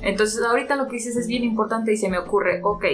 Entonces, 0.02 0.42
ahorita 0.42 0.76
lo 0.76 0.86
que 0.88 0.96
dices 0.96 1.16
es 1.16 1.26
bien 1.26 1.44
importante 1.44 1.92
y 1.92 1.96
se 1.96 2.08
me 2.10 2.18
ocurre, 2.18 2.60
ok, 2.62 2.84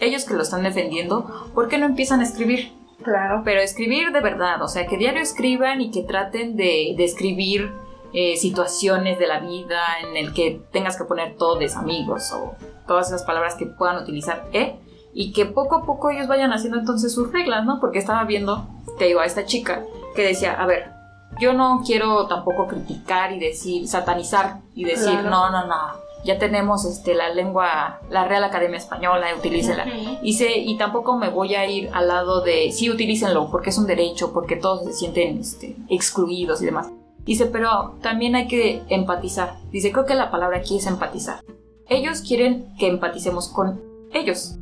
ellos 0.00 0.24
que 0.24 0.34
lo 0.34 0.42
están 0.42 0.62
defendiendo, 0.64 1.50
¿por 1.54 1.68
qué 1.68 1.78
no 1.78 1.86
empiezan 1.86 2.20
a 2.20 2.24
escribir? 2.24 2.72
Claro. 3.04 3.42
Pero 3.44 3.60
escribir 3.60 4.10
de 4.10 4.20
verdad, 4.20 4.60
o 4.62 4.68
sea, 4.68 4.86
que 4.86 4.96
diario 4.96 5.20
escriban 5.22 5.80
y 5.80 5.90
que 5.90 6.02
traten 6.02 6.56
de, 6.56 6.94
de 6.96 7.04
escribir 7.04 7.70
eh, 8.18 8.38
situaciones 8.38 9.18
de 9.18 9.26
la 9.26 9.40
vida 9.40 9.82
en 10.02 10.16
el 10.16 10.32
que 10.32 10.62
tengas 10.72 10.96
que 10.96 11.04
poner 11.04 11.36
todos 11.36 11.76
amigos 11.76 12.32
o 12.32 12.54
todas 12.86 13.08
esas 13.08 13.24
palabras 13.24 13.56
que 13.56 13.66
puedan 13.66 14.02
utilizar, 14.02 14.48
¿eh? 14.54 14.76
Y 15.12 15.34
que 15.34 15.44
poco 15.44 15.74
a 15.74 15.84
poco 15.84 16.08
ellos 16.08 16.26
vayan 16.26 16.50
haciendo 16.50 16.78
entonces 16.78 17.12
sus 17.12 17.30
reglas, 17.30 17.66
¿no? 17.66 17.78
Porque 17.78 17.98
estaba 17.98 18.24
viendo, 18.24 18.66
te 18.98 19.04
digo, 19.04 19.20
a 19.20 19.26
esta 19.26 19.44
chica 19.44 19.84
que 20.14 20.22
decía, 20.22 20.54
a 20.54 20.64
ver, 20.64 20.92
yo 21.38 21.52
no 21.52 21.82
quiero 21.84 22.26
tampoco 22.26 22.66
criticar 22.66 23.32
y 23.32 23.38
decir, 23.38 23.86
satanizar 23.86 24.60
y 24.74 24.84
decir, 24.84 25.20
Claro. 25.20 25.28
no, 25.28 25.50
no, 25.50 25.66
no, 25.66 25.76
ya 26.24 26.38
tenemos 26.38 26.86
este, 26.86 27.14
la 27.14 27.28
lengua, 27.28 28.00
la 28.08 28.24
Real 28.24 28.44
Academia 28.44 28.78
Española, 28.78 29.26
utilícela. 29.36 29.84
Y, 30.22 30.42
y 30.42 30.78
tampoco 30.78 31.18
me 31.18 31.28
voy 31.28 31.54
a 31.54 31.66
ir 31.66 31.90
al 31.92 32.08
lado 32.08 32.40
de, 32.40 32.72
sí, 32.72 32.88
utilícenlo, 32.88 33.50
porque 33.50 33.68
es 33.68 33.76
un 33.76 33.86
derecho, 33.86 34.32
porque 34.32 34.56
todos 34.56 34.84
se 34.84 34.94
sienten 34.94 35.38
este, 35.38 35.76
excluidos 35.90 36.62
y 36.62 36.64
demás. 36.64 36.88
Dice, 37.26 37.46
pero 37.46 37.98
también 38.00 38.36
hay 38.36 38.46
que 38.46 38.82
empatizar. 38.88 39.56
Dice, 39.72 39.92
creo 39.92 40.06
que 40.06 40.14
la 40.14 40.30
palabra 40.30 40.58
aquí 40.58 40.78
es 40.78 40.86
empatizar. 40.86 41.40
Ellos 41.88 42.22
quieren 42.22 42.68
que 42.78 42.86
empaticemos 42.86 43.48
con 43.48 43.80
ellos, 44.12 44.58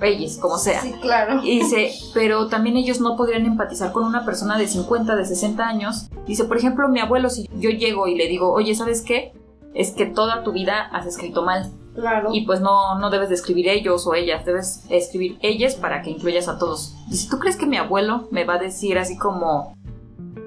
ellos, 0.00 0.38
como 0.38 0.58
sea. 0.58 0.80
Sí, 0.80 0.92
claro. 1.00 1.40
Y 1.42 1.60
dice, 1.60 1.92
pero 2.12 2.48
también 2.48 2.76
ellos 2.76 3.00
no 3.00 3.16
podrían 3.16 3.46
empatizar 3.46 3.92
con 3.92 4.04
una 4.04 4.24
persona 4.24 4.58
de 4.58 4.66
50, 4.66 5.14
de 5.16 5.24
60 5.24 5.66
años. 5.66 6.08
Dice, 6.26 6.44
por 6.44 6.56
ejemplo, 6.56 6.88
mi 6.88 7.00
abuelo, 7.00 7.30
si 7.30 7.48
yo 7.58 7.70
llego 7.70 8.06
y 8.06 8.14
le 8.14 8.28
digo, 8.28 8.52
oye, 8.52 8.74
¿sabes 8.74 9.02
qué? 9.02 9.32
Es 9.74 9.90
que 9.92 10.06
toda 10.06 10.42
tu 10.42 10.52
vida 10.52 10.88
has 10.92 11.06
escrito 11.06 11.42
mal. 11.44 11.70
Claro. 11.94 12.30
Y 12.32 12.44
pues 12.44 12.60
no, 12.60 12.98
no 12.98 13.10
debes 13.10 13.28
de 13.28 13.36
escribir 13.36 13.68
ellos 13.68 14.06
o 14.06 14.14
ellas, 14.14 14.44
debes 14.44 14.84
escribir 14.88 15.38
ellas 15.42 15.76
para 15.76 16.02
que 16.02 16.10
incluyas 16.10 16.48
a 16.48 16.58
todos. 16.58 16.94
Dice, 17.08 17.28
¿tú 17.30 17.38
crees 17.38 17.56
que 17.56 17.66
mi 17.66 17.76
abuelo 17.76 18.28
me 18.30 18.44
va 18.44 18.54
a 18.54 18.58
decir 18.58 18.98
así 18.98 19.16
como, 19.16 19.76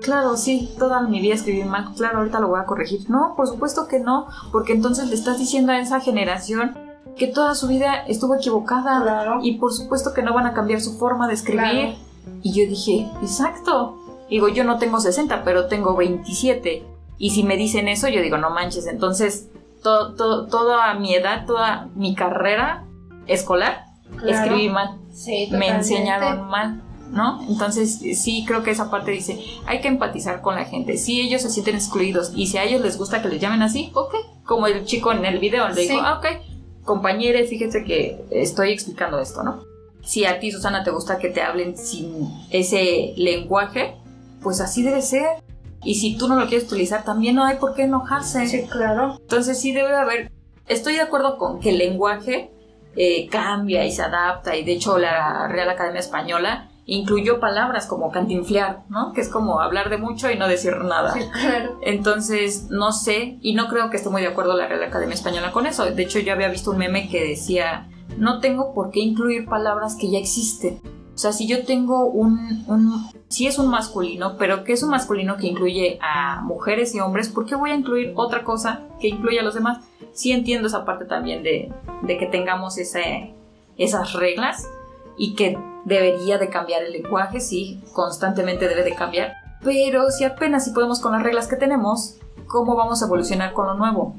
claro, 0.01 0.37
sí, 0.37 0.73
toda 0.79 1.01
mi 1.01 1.19
vida 1.21 1.33
escribí 1.35 1.63
mal, 1.63 1.93
claro, 1.95 2.19
ahorita 2.19 2.39
lo 2.39 2.47
voy 2.49 2.59
a 2.59 2.65
corregir? 2.65 3.09
No, 3.09 3.33
por 3.35 3.47
supuesto 3.47 3.87
que 3.87 3.99
no, 3.99 4.27
porque 4.51 4.73
entonces 4.73 5.07
le 5.09 5.15
estás 5.15 5.37
diciendo 5.39 5.71
a 5.71 5.79
esa 5.79 5.99
generación 5.99 6.77
que 7.15 7.27
toda 7.27 7.55
su 7.55 7.67
vida 7.67 7.95
estuvo 8.07 8.35
equivocada 8.35 9.01
Claro. 9.01 9.39
y 9.41 9.57
por 9.57 9.73
supuesto 9.73 10.13
que 10.13 10.21
no 10.21 10.33
van 10.33 10.45
a 10.45 10.53
cambiar 10.53 10.81
su 10.81 10.97
forma 10.97 11.27
de 11.27 11.33
escribir. 11.33 11.63
Claro. 11.95 11.95
Y 12.43 12.51
yo 12.53 12.69
dije, 12.69 13.09
exacto. 13.21 13.97
Digo, 14.29 14.49
yo 14.49 14.63
no 14.63 14.77
tengo 14.77 14.99
60, 14.99 15.43
pero 15.43 15.67
tengo 15.67 15.95
27. 15.95 16.85
Y 17.17 17.29
si 17.31 17.43
me 17.43 17.55
dicen 17.57 17.87
eso, 17.87 18.07
yo 18.09 18.21
digo, 18.21 18.37
no 18.37 18.49
manches. 18.51 18.85
Entonces, 18.85 19.47
to- 19.81 20.13
to- 20.15 20.45
toda 20.47 20.93
mi 20.95 21.15
edad, 21.15 21.45
toda 21.47 21.87
mi 21.95 22.13
carrera 22.13 22.83
escolar, 23.25 23.85
Claro. 24.17 24.29
escribí 24.29 24.69
mal. 24.69 24.99
Sí, 25.11 25.47
Me 25.51 25.69
enseñaron 25.69 26.47
mal. 26.49 26.83
¿No? 27.11 27.41
Entonces, 27.47 27.99
sí 28.21 28.43
creo 28.45 28.63
que 28.63 28.71
esa 28.71 28.91
parte 28.91 29.11
dice, 29.11 29.39
hay 29.65 29.81
que 29.81 29.87
empatizar 29.87 30.41
con 30.41 30.55
la 30.55 30.65
gente. 30.65 30.97
Si 30.97 31.21
ellos 31.21 31.41
se 31.41 31.49
sienten 31.49 31.75
excluidos 31.75 32.31
y 32.35 32.47
si 32.47 32.57
a 32.57 32.63
ellos 32.63 32.81
les 32.81 32.97
gusta 32.97 33.21
que 33.21 33.29
les 33.29 33.39
llamen 33.41 33.61
así, 33.61 33.91
ok. 33.93 34.13
Como 34.45 34.67
el 34.67 34.85
chico 34.85 35.11
en 35.11 35.25
el 35.25 35.39
video, 35.39 35.67
le 35.69 35.81
digo, 35.81 35.95
Sí. 35.95 35.99
ah, 36.03 36.19
ok, 36.19 36.83
compañeros, 36.83 37.49
fíjense 37.49 37.83
que 37.83 38.23
estoy 38.31 38.71
explicando 38.71 39.19
esto, 39.19 39.41
¿no? 39.43 39.63
Si 40.03 40.25
a 40.25 40.39
ti, 40.39 40.51
Susana, 40.51 40.83
te 40.83 40.91
gusta 40.91 41.17
que 41.17 41.29
te 41.29 41.41
hablen 41.41 41.77
sin 41.77 42.29
ese 42.49 43.13
lenguaje, 43.17 43.95
pues 44.41 44.61
así 44.61 44.83
debe 44.83 45.01
ser. 45.01 45.43
Y 45.83 45.95
si 45.95 46.17
tú 46.17 46.27
no 46.27 46.35
lo 46.39 46.47
quieres 46.47 46.67
utilizar, 46.67 47.03
también 47.03 47.35
no 47.35 47.43
hay 47.45 47.57
por 47.57 47.73
qué 47.73 47.83
enojarse. 47.83 48.47
Sí, 48.47 48.63
claro. 48.67 49.17
Entonces 49.19 49.59
sí 49.59 49.71
debe 49.73 49.95
haber, 49.95 50.31
estoy 50.67 50.95
de 50.95 51.01
acuerdo 51.01 51.37
con 51.37 51.59
que 51.59 51.69
el 51.71 51.77
lenguaje 51.77 52.51
eh, 52.95 53.27
cambia 53.29 53.85
y 53.85 53.91
se 53.91 54.01
adapta 54.01 54.55
y 54.55 54.63
de 54.63 54.73
hecho 54.73 54.97
la 54.97 55.47
Real 55.49 55.69
Academia 55.69 55.99
Española 55.99 56.69
incluyó 56.87 57.39
palabras 57.39 57.85
como 57.85 58.11
cantinflear, 58.11 58.83
¿no? 58.89 59.11
Que 59.11 59.21
es 59.21 59.29
como 59.29 59.59
hablar 59.59 59.89
de 59.89 59.97
mucho 59.97 60.31
y 60.31 60.37
no 60.37 60.47
decir 60.47 60.77
nada. 60.77 61.13
Sí, 61.13 61.19
claro. 61.31 61.77
Entonces, 61.83 62.67
no 62.69 62.93
sé, 62.93 63.37
y 63.41 63.53
no 63.53 63.67
creo 63.67 63.89
que 63.89 63.97
esté 63.97 64.09
muy 64.09 64.21
de 64.21 64.29
acuerdo 64.29 64.55
la 64.55 64.67
Real 64.67 64.83
Academia 64.83 65.13
Española 65.13 65.51
con 65.51 65.67
eso. 65.67 65.85
De 65.85 66.01
hecho, 66.01 66.19
yo 66.19 66.31
había 66.31 66.47
visto 66.47 66.71
un 66.71 66.77
meme 66.77 67.09
que 67.09 67.23
decía, 67.23 67.89
no 68.17 68.39
tengo 68.39 68.73
por 68.73 68.91
qué 68.91 69.01
incluir 69.01 69.45
palabras 69.45 69.97
que 69.99 70.09
ya 70.09 70.17
existen. 70.17 70.81
O 71.13 71.17
sea, 71.17 71.33
si 71.33 71.45
yo 71.45 71.65
tengo 71.65 72.05
un, 72.05 72.63
un 72.67 73.11
sí 73.27 73.47
es 73.47 73.59
un 73.59 73.69
masculino, 73.69 74.37
pero 74.37 74.63
que 74.63 74.73
es 74.73 74.81
un 74.83 74.91
masculino 74.91 75.35
que 75.35 75.47
incluye 75.47 75.99
a 76.01 76.41
mujeres 76.41 76.95
y 76.95 77.01
hombres, 77.01 77.27
¿por 77.27 77.45
qué 77.45 77.55
voy 77.55 77.71
a 77.71 77.75
incluir 77.75 78.13
otra 78.15 78.43
cosa 78.43 78.83
que 79.01 79.09
incluya 79.09 79.41
a 79.41 79.43
los 79.43 79.55
demás? 79.55 79.83
Sí 80.13 80.31
entiendo 80.31 80.67
esa 80.67 80.85
parte 80.85 81.05
también 81.05 81.43
de, 81.43 81.69
de 82.03 82.17
que 82.17 82.27
tengamos 82.27 82.77
ese, 82.77 83.33
esas 83.77 84.13
reglas 84.13 84.69
y 85.17 85.33
que 85.33 85.57
debería 85.87 86.37
de 86.37 86.49
cambiar 86.49 86.83
el 86.83 86.91
lenguaje, 86.91 87.39
sí, 87.39 87.81
constantemente 87.93 88.67
debe 88.67 88.83
de 88.83 88.93
cambiar, 88.93 89.33
pero 89.63 90.11
si 90.11 90.25
apenas 90.25 90.65
si 90.65 90.71
podemos 90.71 90.99
con 90.99 91.13
las 91.13 91.23
reglas 91.23 91.47
que 91.47 91.55
tenemos, 91.55 92.17
¿cómo 92.47 92.75
vamos 92.75 93.01
a 93.01 93.05
evolucionar 93.05 93.53
con 93.53 93.67
lo 93.67 93.73
nuevo? 93.75 94.15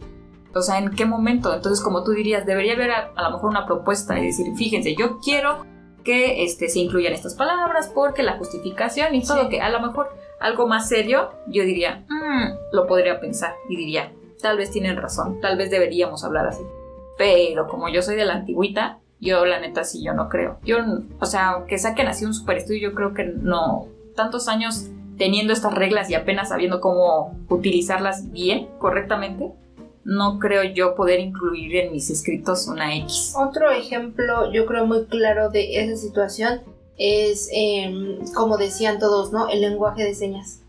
O 0.55 0.63
sea, 0.63 0.79
¿en 0.79 0.91
qué 0.91 1.05
momento? 1.05 1.53
Entonces, 1.55 1.85
como 1.85 2.03
tú 2.05 2.13
dirías, 2.13 2.47
debería 2.47 2.73
haber 2.73 2.91
a, 2.91 3.13
a 3.15 3.23
lo 3.25 3.31
mejor 3.33 3.51
una 3.51 3.67
propuesta 3.67 4.19
y 4.19 4.25
decir, 4.25 4.47
fíjense, 4.57 4.95
yo 4.97 5.19
quiero 5.21 5.67
que 6.05 6.43
este, 6.43 6.71
se 6.71 6.79
incluyan 6.79 7.13
estas 7.13 7.35
palabras 7.35 7.91
porque 7.95 8.23
la 8.23 8.39
justificación 8.39 9.15
y 9.15 9.23
todo, 9.23 9.51
que 9.51 9.61
a 9.61 9.69
lo 9.69 9.81
mejor 9.81 10.09
algo 10.41 10.67
más 10.67 10.89
serio, 10.89 11.31
yo 11.49 11.65
diría, 11.65 12.07
"Mm", 12.09 12.75
lo 12.75 12.87
podría 12.87 13.21
pensar 13.21 13.53
y 13.69 13.77
diría, 13.77 14.11
tal 14.41 14.57
vez 14.57 14.71
tienen 14.71 14.97
razón, 14.97 15.39
tal 15.43 15.59
vez 15.59 15.71
deberíamos 15.71 16.25
hablar 16.25 16.47
así. 16.47 16.63
Pero 17.19 17.67
como 17.67 17.91
yo 17.91 18.01
soy 18.01 18.17
de 18.17 18.25
la 18.25 18.35
antigüita, 18.35 19.01
yo 19.21 19.45
la 19.45 19.61
neta 19.61 19.85
sí, 19.85 20.03
yo 20.05 20.15
no 20.15 20.29
creo. 20.29 20.59
Yo, 20.65 20.79
o 21.21 21.27
sea, 21.27 21.65
que 21.67 21.79
saquen 21.79 22.09
así 22.09 22.25
un 22.25 22.35
super 22.35 22.57
estudio, 22.57 22.91
yo 22.91 22.95
creo 22.95 23.15
que 23.15 23.25
no. 23.25 23.89
Tantos 24.15 24.49
años 24.49 24.87
teniendo 25.17 25.53
estas 25.53 25.75
reglas 25.75 26.09
y 26.11 26.15
apenas 26.15 26.51
sabiendo 26.51 26.81
cómo 26.81 27.37
utilizarlas 27.49 28.31
bien, 28.31 28.69
correctamente, 28.79 29.53
no 30.05 30.39
creo 30.39 30.63
yo 30.63 30.95
poder 30.95 31.21
incluir 31.21 31.77
en 31.77 31.93
mis 31.93 32.09
escritos 32.09 32.67
una 32.69 32.97
X. 32.97 33.35
Otro 33.37 33.71
ejemplo, 33.71 34.53
yo 34.53 34.65
creo 34.65 34.87
muy 34.87 35.05
claro 35.07 35.51
de 35.51 35.83
esa 35.83 35.97
situación 35.97 36.63
es, 36.97 37.49
em, 37.53 38.19
como 38.35 38.57
decían 38.57 38.99
todos, 38.99 39.33
¿no? 39.33 39.49
El 39.49 39.61
lenguaje 39.61 40.05
de 40.05 40.15
señas. 40.15 40.61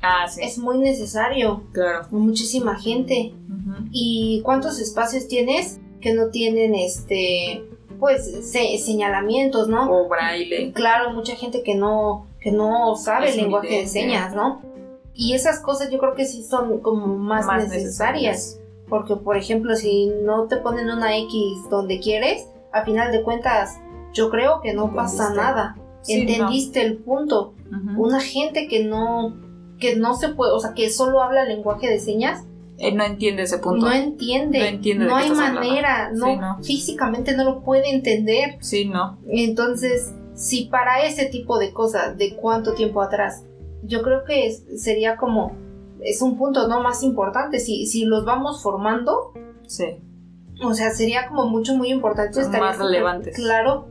Ah, 0.00 0.28
sí. 0.28 0.42
Es 0.42 0.58
muy 0.58 0.78
necesario. 0.78 1.64
Claro. 1.72 2.06
Muchísima 2.10 2.76
gente. 2.78 3.34
¿Y 3.90 4.42
cuántos 4.44 4.78
espacios 4.78 5.28
tienes 5.28 5.80
que 6.00 6.12
no 6.12 6.28
tienen 6.28 6.74
este 6.74 7.64
pues 7.98 8.24
se- 8.50 8.78
señalamientos, 8.78 9.68
¿no? 9.68 9.90
O 9.90 10.08
braille. 10.08 10.72
Claro, 10.72 11.12
mucha 11.12 11.34
gente 11.36 11.62
que 11.62 11.74
no 11.74 12.26
que 12.40 12.52
no 12.52 12.94
sabe 12.96 13.28
Es 13.30 13.36
el 13.36 13.42
lenguaje 13.42 13.68
de 13.68 13.72
evidente. 13.80 13.92
señas, 14.00 14.34
¿no? 14.34 14.60
Y 15.14 15.32
esas 15.34 15.60
cosas 15.60 15.90
yo 15.90 15.98
creo 15.98 16.14
que 16.14 16.26
sí 16.26 16.42
son 16.42 16.80
como 16.80 17.06
más, 17.06 17.46
Más 17.46 17.68
necesarias, 17.68 18.60
porque 18.88 19.16
por 19.16 19.36
ejemplo, 19.36 19.74
si 19.76 20.06
no 20.22 20.44
te 20.48 20.56
ponen 20.58 20.90
una 20.90 21.16
X 21.16 21.38
donde 21.70 22.00
quieres, 22.00 22.46
a 22.72 22.84
final 22.84 23.12
de 23.12 23.22
cuentas 23.22 23.78
yo 24.12 24.28
creo 24.30 24.60
que 24.60 24.74
no 24.74 24.92
pasa 24.94 25.28
Entendiste. 25.28 25.42
nada. 25.42 25.76
Sí, 26.02 26.12
Entendiste 26.20 26.82
el 26.82 26.98
punto. 26.98 27.54
Ujú. 27.70 28.02
Una 28.04 28.20
gente 28.20 28.68
que 28.68 28.84
no 28.84 29.34
que 29.80 29.96
no 29.96 30.14
se 30.14 30.28
puede, 30.28 30.52
o 30.52 30.60
sea, 30.60 30.72
que 30.74 30.88
solo 30.90 31.20
habla 31.22 31.44
lenguaje 31.44 31.88
de 31.88 31.98
señas, 31.98 32.44
Eh, 32.78 32.92
no 32.92 33.04
entiende 33.04 33.42
ese 33.44 33.58
punto. 33.58 33.86
no 33.86 33.92
entiende, 33.92 34.58
No 34.58 34.64
entiende 34.66 35.04
de 35.04 35.10
no 35.10 35.16
hay 35.16 35.30
manera, 35.30 36.10
no, 36.12 36.26
Sí, 36.26 36.36
no. 36.36 36.58
físicamente 36.62 37.36
no 37.36 37.44
lo 37.44 37.62
puede 37.62 37.88
entender. 37.94 38.56
Sí, 38.60 38.84
no. 38.86 39.18
Entonces, 39.28 40.12
si 40.34 40.64
para 40.66 41.04
ese 41.04 41.26
tipo 41.26 41.58
de 41.58 41.72
cosas, 41.72 42.18
de 42.18 42.34
cuánto 42.34 42.74
tiempo 42.74 43.00
atrás, 43.00 43.44
yo 43.84 44.02
creo 44.02 44.24
que 44.24 44.46
es- 44.48 44.64
sería 44.82 45.16
como, 45.16 45.56
es 46.00 46.20
un 46.20 46.36
punto 46.36 46.66
no 46.66 46.82
más 46.82 47.02
importante, 47.04 47.60
si, 47.60 47.86
si 47.86 48.04
los 48.06 48.24
vamos 48.24 48.62
formando, 48.62 49.32
Sí. 49.66 49.84
o 50.62 50.74
sea, 50.74 50.90
sería 50.90 51.28
como 51.28 51.46
mucho, 51.46 51.74
muy 51.76 51.90
importante. 51.92 52.34
Son 52.34 52.44
estaría 52.44 52.66
más 52.66 52.78
relevantes. 52.78 53.36
Claro, 53.36 53.86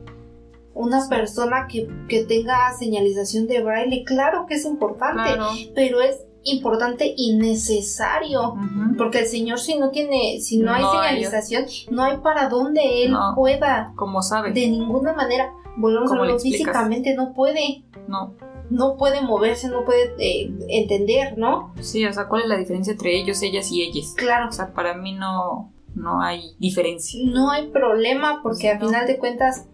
una 0.74 1.08
persona 1.08 1.68
que, 1.70 1.88
que 2.08 2.24
tenga 2.24 2.72
señalización 2.78 3.46
de 3.46 3.62
braille, 3.62 4.04
claro 4.04 4.44
que 4.46 4.54
es 4.54 4.64
importante, 4.66 5.22
Claro. 5.34 5.46
pero 5.74 6.00
es 6.02 6.18
importante 6.44 7.12
y 7.16 7.36
necesario. 7.36 8.54
Porque 8.96 9.20
el 9.20 9.26
señor 9.26 9.58
si 9.58 9.76
no 9.76 9.90
tiene, 9.90 10.40
si 10.40 10.58
no, 10.58 10.72
hay 10.72 10.82
No 10.82 10.92
hay- 11.00 11.08
señalización, 11.24 11.64
no 11.90 12.02
hay 12.04 12.18
para 12.18 12.48
donde 12.48 13.04
él 13.04 13.12
No. 13.12 13.32
pueda. 13.34 13.92
Como 13.96 14.22
sabe. 14.22 14.52
De 14.52 14.68
ninguna 14.68 15.12
manera, 15.12 15.52
volvemos 15.76 16.12
a 16.12 16.38
físicamente 16.38 17.14
no 17.14 17.32
puede, 17.32 17.82
No. 18.08 18.34
no 18.70 18.96
puede 18.96 19.20
moverse, 19.20 19.68
no 19.68 19.84
puede 19.84 20.14
eh, 20.18 20.50
entender, 20.68 21.36
¿no? 21.36 21.74
Sí, 21.80 22.04
o 22.06 22.12
sea, 22.12 22.28
¿cuál 22.28 22.42
es 22.42 22.48
la 22.48 22.56
diferencia 22.56 22.92
entre 22.92 23.18
ellos, 23.18 23.42
ellas 23.42 23.70
y 23.72 23.82
ellas? 23.82 24.14
Claro, 24.16 24.48
O 24.48 24.52
sea, 24.52 24.72
para 24.72 24.94
mí 24.94 25.12
no, 25.12 25.72
no 25.94 26.20
hay 26.22 26.54
diferencia. 26.58 27.20
no 27.24 27.50
hay 27.50 27.68
problema 27.68 28.40
porque 28.42 28.62
Sí, 28.62 28.68
a 28.68 28.78
no. 28.78 28.86
final 28.86 29.06
de 29.06 29.18
cuentas, 29.18 29.66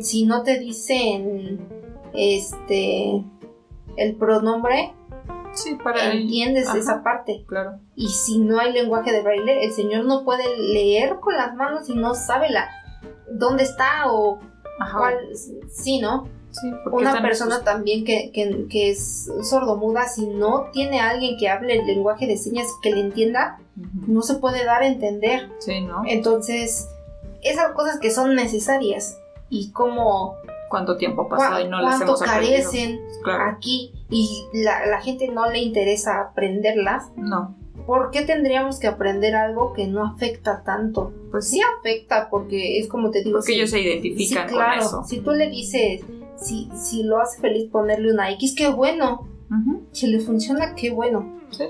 si 0.00 0.26
no 0.26 0.42
te 0.42 0.58
dicen 0.58 1.60
este 2.12 3.24
el 3.96 4.14
pronombre, 4.16 4.92
Sí, 5.62 5.74
para 5.82 6.10
él. 6.10 6.22
entiendes 6.22 6.72
esa 6.74 7.02
parte. 7.02 7.44
Claro. 7.46 7.78
Y 7.94 8.08
si 8.08 8.38
no 8.38 8.58
hay 8.58 8.72
lenguaje 8.72 9.12
de 9.12 9.22
braille, 9.22 9.64
el 9.64 9.72
señor 9.72 10.04
no 10.04 10.24
puede 10.24 10.44
leer 10.58 11.16
con 11.20 11.34
las 11.36 11.54
manos 11.54 11.88
y 11.88 11.94
no 11.94 12.14
sabe 12.14 12.50
la 12.50 12.68
dónde 13.30 13.62
está 13.64 14.10
o 14.10 14.38
Ajá. 14.80 14.98
cuál, 14.98 15.16
sí, 15.70 16.00
¿no? 16.00 16.28
Sí, 16.50 16.66
Una 16.90 17.20
persona 17.20 17.62
también 17.62 18.04
que, 18.04 18.30
que, 18.32 18.66
que 18.70 18.90
es 18.90 19.30
sordomuda, 19.42 20.08
si 20.08 20.26
no 20.26 20.70
tiene 20.72 20.98
alguien 21.00 21.36
que 21.36 21.48
hable 21.48 21.78
el 21.78 21.86
lenguaje 21.86 22.26
de 22.26 22.36
señas 22.38 22.66
que 22.82 22.90
le 22.90 23.00
entienda, 23.00 23.58
no 24.06 24.22
se 24.22 24.36
puede 24.36 24.64
dar 24.64 24.82
a 24.82 24.86
entender. 24.86 25.50
Sí, 25.58 25.82
¿no? 25.82 26.02
Entonces, 26.06 26.88
esas 27.42 27.72
cosas 27.72 27.98
que 28.00 28.10
son 28.10 28.34
necesarias 28.34 29.18
y 29.50 29.70
como 29.72 30.36
¿Cuánto 30.70 30.96
tiempo 30.96 31.28
pasado 31.28 31.60
y 31.60 31.68
no 31.68 31.80
las 31.80 32.00
hemos 32.00 32.20
carecen 32.22 32.98
Claro. 33.22 33.44
aquí 33.56 33.92
y 34.10 34.44
la, 34.52 34.86
la 34.86 35.00
gente 35.00 35.28
no 35.28 35.50
le 35.50 35.58
interesa 35.58 36.20
aprenderlas, 36.20 37.04
No. 37.16 37.56
¿por 37.86 38.10
qué 38.10 38.22
tendríamos 38.22 38.78
que 38.78 38.86
aprender 38.86 39.34
algo 39.36 39.72
que 39.72 39.86
no 39.86 40.04
afecta 40.04 40.62
tanto? 40.64 41.12
Pues 41.30 41.48
Sí 41.48 41.60
afecta 41.78 42.28
porque 42.30 42.78
es 42.78 42.88
como 42.88 43.10
te 43.10 43.22
digo, 43.22 43.38
Porque 43.38 43.52
si- 43.52 43.58
ellos 43.58 43.70
se 43.70 43.78
Sí, 43.78 43.84
identifican 43.84 44.48
claro. 44.48 44.78
con 44.80 44.86
eso. 44.86 45.04
Si 45.04 45.20
tú 45.20 45.32
le 45.32 45.48
dices, 45.50 46.02
si, 46.36 46.68
si 46.74 47.02
lo 47.02 47.20
hace 47.20 47.40
feliz 47.40 47.70
ponerle 47.70 48.12
una 48.12 48.30
X, 48.32 48.54
qué 48.56 48.68
bueno. 48.68 49.26
Si 49.92 50.06
le 50.08 50.20
funciona, 50.20 50.74
qué 50.74 50.90
bueno. 50.90 51.40
Sí. 51.50 51.64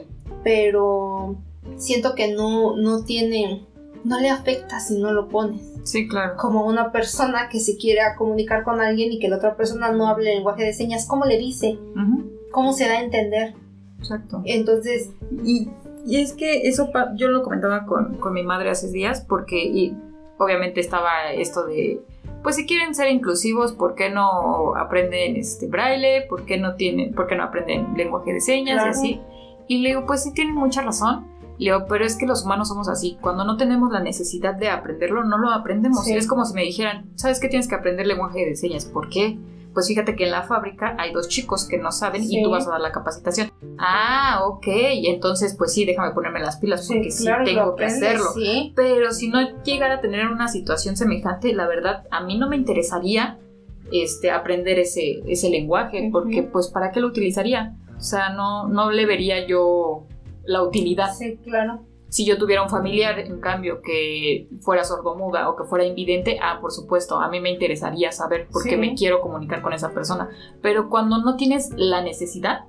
Pero 0.44 1.36
siento 1.76 2.14
que 2.14 2.32
no, 2.32 2.76
no 2.76 3.04
tiene, 3.04 3.66
no 4.04 4.20
le 4.20 4.30
afecta 4.30 4.80
si 4.80 4.98
no 5.00 5.12
lo 5.12 5.28
pones. 5.28 5.62
Sí, 5.84 6.06
claro. 6.08 6.34
Como 6.36 6.66
una 6.66 6.92
persona 6.92 7.48
que 7.48 7.60
se 7.60 7.76
quiere 7.76 8.00
comunicar 8.16 8.62
con 8.64 8.80
alguien 8.80 9.12
y 9.12 9.18
que 9.18 9.28
la 9.28 9.36
otra 9.36 9.56
persona 9.56 9.90
no 9.92 10.06
hable 10.08 10.34
lenguaje 10.34 10.64
de 10.64 10.72
señas, 10.72 11.06
¿cómo 11.06 11.24
le 11.24 11.38
dice? 11.38 11.78
Ujú. 11.94 12.30
¿Cómo 12.50 12.72
se 12.72 12.86
da 12.86 12.94
a 12.94 13.02
entender? 13.02 13.54
Exacto. 13.98 14.42
Entonces, 14.44 15.10
Y, 15.44 15.68
y 16.06 16.20
es 16.20 16.32
que 16.32 16.68
eso 16.68 16.90
yo 17.16 17.28
lo 17.28 17.42
comentaba 17.42 17.86
con, 17.86 18.14
con 18.18 18.32
mi 18.32 18.42
madre 18.42 18.70
hace 18.70 18.90
días 18.90 19.24
porque 19.28 19.64
y 19.64 19.96
obviamente 20.38 20.80
estaba 20.80 21.32
esto 21.32 21.66
de 21.66 22.00
pues 22.42 22.54
si 22.54 22.66
quieren 22.66 22.94
ser 22.94 23.10
inclusivos, 23.10 23.72
¿por 23.72 23.94
qué 23.96 24.10
no 24.10 24.76
aprenden 24.76 25.36
este 25.36 25.66
braille? 25.66 26.22
¿Por 26.28 26.44
qué 26.44 26.56
no 26.56 26.76
tienen, 26.76 27.12
por 27.12 27.26
qué 27.26 27.34
no 27.34 27.42
aprenden 27.42 27.94
lenguaje 27.96 28.32
de 28.32 28.40
señas 28.40 28.74
Claro. 28.76 28.88
y 28.88 28.90
así? 28.90 29.20
Y 29.66 29.78
le 29.78 29.88
digo, 29.90 30.06
pues 30.06 30.22
sí 30.22 30.32
tienen 30.32 30.54
mucha 30.54 30.82
razón. 30.82 31.26
Le 31.58 31.72
digo, 31.72 31.86
pero 31.88 32.04
es 32.04 32.16
que 32.16 32.26
los 32.26 32.44
humanos 32.44 32.68
somos 32.68 32.88
así. 32.88 33.18
Cuando 33.20 33.44
no 33.44 33.56
tenemos 33.56 33.90
la 33.92 34.00
necesidad 34.00 34.54
de 34.54 34.68
aprenderlo, 34.68 35.24
no 35.24 35.38
lo 35.38 35.50
aprendemos. 35.50 36.04
Sí. 36.04 36.14
Es 36.14 36.26
como 36.26 36.44
si 36.44 36.54
me 36.54 36.62
dijeran, 36.62 37.10
¿sabes 37.16 37.40
qué 37.40 37.48
tienes 37.48 37.68
que 37.68 37.74
aprender 37.74 38.06
lenguaje 38.06 38.44
de 38.44 38.54
señas? 38.56 38.84
¿Por 38.84 39.08
qué? 39.08 39.38
Pues 39.74 39.86
fíjate 39.88 40.16
que 40.16 40.24
en 40.24 40.30
la 40.32 40.42
fábrica 40.42 40.96
hay 40.98 41.12
dos 41.12 41.28
chicos 41.28 41.64
que 41.68 41.78
no 41.78 41.92
saben 41.92 42.24
Sí. 42.24 42.38
y 42.38 42.42
tú 42.42 42.50
vas 42.50 42.66
a 42.66 42.70
dar 42.70 42.80
la 42.80 42.90
capacitación. 42.90 43.50
Ah, 43.78 44.40
ok. 44.46 44.66
Y 44.94 45.06
entonces, 45.08 45.54
pues 45.56 45.72
sí, 45.72 45.84
déjame 45.84 46.12
ponerme 46.12 46.40
las 46.40 46.56
pilas 46.56 46.86
porque 46.88 47.10
sí, 47.10 47.24
claro, 47.24 47.44
tengo 47.44 47.76
que 47.76 47.84
hacerlo. 47.84 48.24
Pero 48.74 49.12
si 49.12 49.28
no 49.28 49.38
llegara 49.62 49.94
a 49.96 50.00
tener 50.00 50.28
una 50.28 50.48
situación 50.48 50.96
semejante, 50.96 51.52
la 51.54 51.66
verdad, 51.68 52.06
a 52.10 52.22
mí 52.24 52.38
no 52.38 52.48
me 52.48 52.56
interesaría 52.56 53.38
este, 53.92 54.30
aprender 54.30 54.78
ese, 54.78 55.22
ese 55.26 55.48
lenguaje, 55.50 56.08
porque 56.12 56.42
pues 56.42 56.68
¿para 56.68 56.90
qué 56.90 57.00
lo 57.00 57.06
utilizaría? 57.08 57.76
O 57.96 58.00
sea, 58.00 58.30
no, 58.30 58.68
no 58.68 58.90
le 58.90 59.06
vería 59.06 59.46
yo 59.46 60.04
la 60.48 60.62
utilidad. 60.62 61.12
sí, 61.14 61.38
claro. 61.44 61.80
Si 62.10 62.24
yo 62.24 62.38
tuviera 62.38 62.62
un 62.62 62.70
familiar, 62.70 63.18
en 63.18 63.38
cambio, 63.38 63.82
que 63.82 64.48
fuera 64.62 64.82
sordomuda 64.82 65.50
o 65.50 65.56
que 65.56 65.64
fuera 65.64 65.84
invidente, 65.84 66.38
ah, 66.42 66.56
por 66.58 66.72
supuesto, 66.72 67.18
a 67.20 67.28
mí 67.28 67.38
me 67.38 67.50
interesaría 67.50 68.12
saber 68.12 68.48
por 68.50 68.62
qué 68.64 68.70
Sí. 68.70 68.76
me 68.78 68.94
quiero 68.94 69.20
comunicar 69.20 69.60
con 69.60 69.74
esa 69.74 69.90
persona. 69.90 70.30
Pero 70.62 70.88
cuando 70.88 71.18
no 71.18 71.36
tienes 71.36 71.68
la 71.76 72.00
necesidad, 72.00 72.64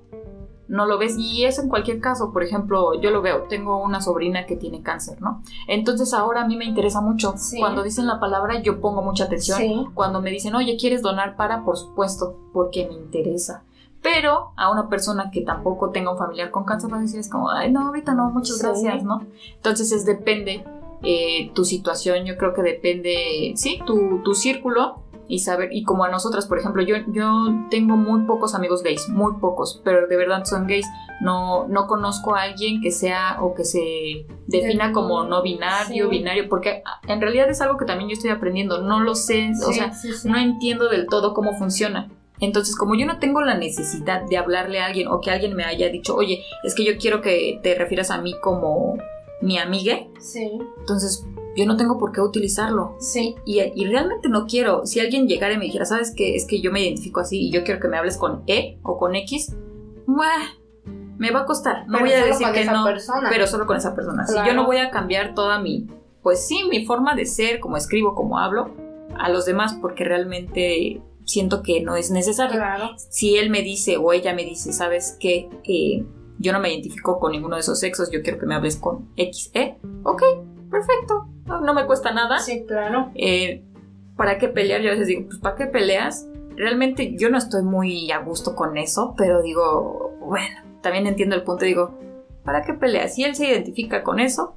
no 0.67 0.85
lo 0.85 0.97
ves. 0.97 1.15
Y 1.17 1.45
eso 1.45 1.61
en 1.61 1.69
cualquier 1.69 2.01
caso, 2.01 2.33
por 2.33 2.43
ejemplo, 2.43 2.99
yo 3.01 3.11
lo 3.11 3.21
veo, 3.21 3.43
tengo 3.43 3.81
una 3.81 4.01
sobrina 4.01 4.45
que 4.45 4.57
tiene 4.57 4.83
cáncer, 4.83 5.21
¿no? 5.21 5.41
Entonces 5.69 6.13
ahora 6.13 6.41
a 6.41 6.45
mí 6.45 6.57
me 6.57 6.65
interesa 6.65 6.99
mucho. 6.99 7.33
Sí. 7.37 7.59
Cuando 7.59 7.81
dicen 7.81 8.07
la 8.07 8.19
palabra, 8.19 8.61
yo 8.61 8.81
pongo 8.81 9.01
mucha 9.01 9.23
atención. 9.23 9.57
Sí. 9.57 9.85
Cuando 9.93 10.21
me 10.21 10.31
dicen, 10.31 10.53
oye, 10.53 10.75
¿quieres 10.77 11.01
donar 11.01 11.37
para? 11.37 11.63
Por 11.63 11.77
supuesto, 11.77 12.35
porque 12.51 12.87
me 12.87 12.93
interesa. 12.95 13.63
Pero 14.01 14.53
a 14.55 14.71
una 14.71 14.87
persona 14.87 15.29
que 15.31 15.41
tampoco 15.41 15.89
tenga 15.91 16.11
un 16.11 16.17
familiar 16.17 16.51
con 16.51 16.63
cáncer 16.63 16.91
va 16.91 16.97
a 16.97 17.01
decir, 17.01 17.19
es 17.19 17.29
como, 17.29 17.51
ay, 17.51 17.71
no, 17.71 17.87
ahorita 17.87 18.13
no, 18.13 18.29
muchas 18.31 18.57
Sí. 18.57 18.63
gracias, 18.63 19.03
¿no? 19.03 19.21
Entonces 19.55 19.91
es 19.91 20.05
depende 20.05 20.63
eh, 21.03 21.51
tu 21.53 21.65
situación, 21.65 22.25
yo 22.25 22.37
creo 22.37 22.53
que 22.53 22.61
depende, 22.61 23.53
sí, 23.55 23.79
tu, 23.85 24.21
tu 24.23 24.33
círculo 24.33 25.03
y 25.29 25.39
saber, 25.39 25.69
y 25.71 25.83
como 25.83 26.03
a 26.05 26.09
nosotras, 26.09 26.47
por 26.47 26.57
ejemplo, 26.57 26.81
yo, 26.81 26.95
yo 27.07 27.45
tengo 27.69 27.95
muy 27.95 28.23
pocos 28.23 28.55
amigos 28.55 28.81
gays, 28.83 29.07
muy 29.09 29.33
pocos, 29.39 29.79
pero 29.85 30.07
de 30.07 30.17
verdad 30.17 30.43
son 30.43 30.65
gays. 30.65 30.87
No, 31.21 31.67
no 31.67 31.85
conozco 31.87 32.33
a 32.33 32.43
alguien 32.43 32.81
que 32.81 32.91
sea 32.91 33.37
o 33.41 33.53
que 33.53 33.63
se 33.65 34.25
defina 34.47 34.91
como 34.93 35.25
no 35.25 35.41
binario, 35.41 36.09
binario, 36.09 36.47
porque 36.49 36.81
en 37.07 37.21
realidad 37.21 37.49
es 37.49 37.61
algo 37.61 37.77
que 37.77 37.85
también 37.85 38.09
yo 38.09 38.13
estoy 38.13 38.31
aprendiendo, 38.31 38.81
no 38.81 39.01
lo 39.01 39.15
sé, 39.15 39.51
o 39.67 39.71
sea, 39.73 39.91
no 40.23 40.37
entiendo 40.37 40.87
del 40.89 41.07
todo 41.07 41.33
cómo 41.33 41.53
funciona. 41.57 42.09
Entonces, 42.39 42.75
como 42.75 42.95
yo 42.95 43.05
no 43.05 43.19
tengo 43.19 43.41
la 43.41 43.57
necesidad 43.57 44.23
de 44.23 44.37
hablarle 44.37 44.79
a 44.79 44.85
alguien 44.85 45.07
o 45.07 45.19
que 45.19 45.31
alguien 45.31 45.55
me 45.55 45.63
haya 45.63 45.89
dicho, 45.89 46.15
oye, 46.15 46.43
es 46.63 46.73
que 46.73 46.85
yo 46.85 46.97
quiero 46.97 47.21
que 47.21 47.59
te 47.61 47.75
refieras 47.75 48.11
a 48.11 48.21
mí 48.21 48.33
como 48.41 48.97
mi 49.41 49.57
amiga, 49.57 49.99
sí. 50.19 50.51
entonces 50.79 51.25
yo 51.55 51.65
no 51.65 51.77
tengo 51.77 51.97
por 51.97 52.11
qué 52.11 52.21
utilizarlo. 52.21 52.95
Sí. 52.99 53.35
Y, 53.45 53.59
y, 53.59 53.85
realmente 53.85 54.29
no 54.29 54.45
quiero. 54.45 54.85
Si 54.85 54.99
alguien 54.99 55.27
llegara 55.27 55.53
y 55.53 55.57
me 55.57 55.65
dijera, 55.65 55.85
¿sabes 55.85 56.13
qué? 56.15 56.35
Es 56.35 56.45
que 56.45 56.61
yo 56.61 56.71
me 56.71 56.81
identifico 56.81 57.19
así 57.19 57.47
y 57.47 57.51
yo 57.51 57.63
quiero 57.63 57.79
que 57.79 57.87
me 57.87 57.97
hables 57.97 58.17
con 58.17 58.43
E 58.47 58.77
o 58.83 58.97
con 58.97 59.15
X, 59.15 59.55
me 61.17 61.31
va 61.31 61.41
a 61.41 61.45
costar. 61.45 61.87
No 61.87 61.99
voy 61.99 62.11
a 62.11 62.25
decir 62.25 62.47
que 62.53 62.65
no, 62.65 62.85
pero 63.29 63.47
solo 63.47 63.65
con 63.65 63.77
esa 63.77 63.95
persona. 63.95 64.25
Si 64.25 64.35
yo 64.45 64.53
no 64.53 64.65
voy 64.65 64.77
a 64.77 64.89
cambiar 64.89 65.33
toda 65.33 65.59
mi, 65.59 65.87
pues 66.23 66.47
sí, 66.47 66.63
mi 66.69 66.85
forma 66.85 67.15
de 67.15 67.25
ser, 67.25 67.59
como 67.59 67.77
escribo, 67.77 68.15
como 68.15 68.39
hablo, 68.39 68.71
a 69.17 69.29
los 69.29 69.45
demás, 69.45 69.75
porque 69.81 70.05
realmente 70.05 71.01
siento 71.29 71.61
que 71.61 71.81
no 71.81 71.95
es 71.95 72.11
necesario. 72.11 72.55
Claro. 72.55 72.95
Si 73.09 73.37
él 73.37 73.49
me 73.49 73.61
dice 73.61 73.97
o 73.97 74.11
ella 74.13 74.33
me 74.33 74.43
dice, 74.43 74.73
¿sabes 74.73 75.17
qué? 75.19 75.49
Eh, 75.63 76.05
yo 76.39 76.53
no 76.53 76.59
me 76.59 76.71
identifico 76.71 77.19
con 77.19 77.33
ninguno 77.33 77.55
de 77.55 77.61
esos 77.61 77.79
sexos, 77.79 78.09
yo 78.11 78.21
quiero 78.21 78.39
que 78.39 78.45
me 78.45 78.55
hables 78.55 78.77
con 78.77 79.09
XE, 79.15 79.77
ok, 80.03 80.23
perfecto, 80.71 81.27
no, 81.45 81.73
me 81.73 81.85
cuesta 81.85 82.13
nada. 82.13 82.39
Sí, 82.39 82.63
claro. 82.65 83.11
Eh, 83.15 83.63
¿Para 84.15 84.37
qué 84.37 84.47
pelear? 84.47 84.81
Yo 84.81 84.89
a 84.89 84.93
veces 84.93 85.07
digo, 85.07 85.25
pues 85.25 85.39
¿para 85.39 85.55
qué 85.55 85.65
peleas? 85.65 86.27
Realmente 86.55 87.15
yo 87.17 87.29
no 87.29 87.37
estoy 87.37 87.63
muy 87.63 88.11
a 88.11 88.19
gusto 88.19 88.55
con 88.55 88.77
eso, 88.77 89.13
pero 89.17 89.41
digo, 89.41 90.17
bueno, 90.21 90.57
también 90.81 91.07
entiendo 91.07 91.35
el 91.35 91.43
punto, 91.43 91.65
digo, 91.65 91.97
¿para 92.43 92.63
qué 92.63 92.73
peleas? 92.73 93.15
Si 93.15 93.23
él 93.23 93.35
se 93.35 93.47
identifica 93.47 94.03
con 94.03 94.19
eso, 94.19 94.55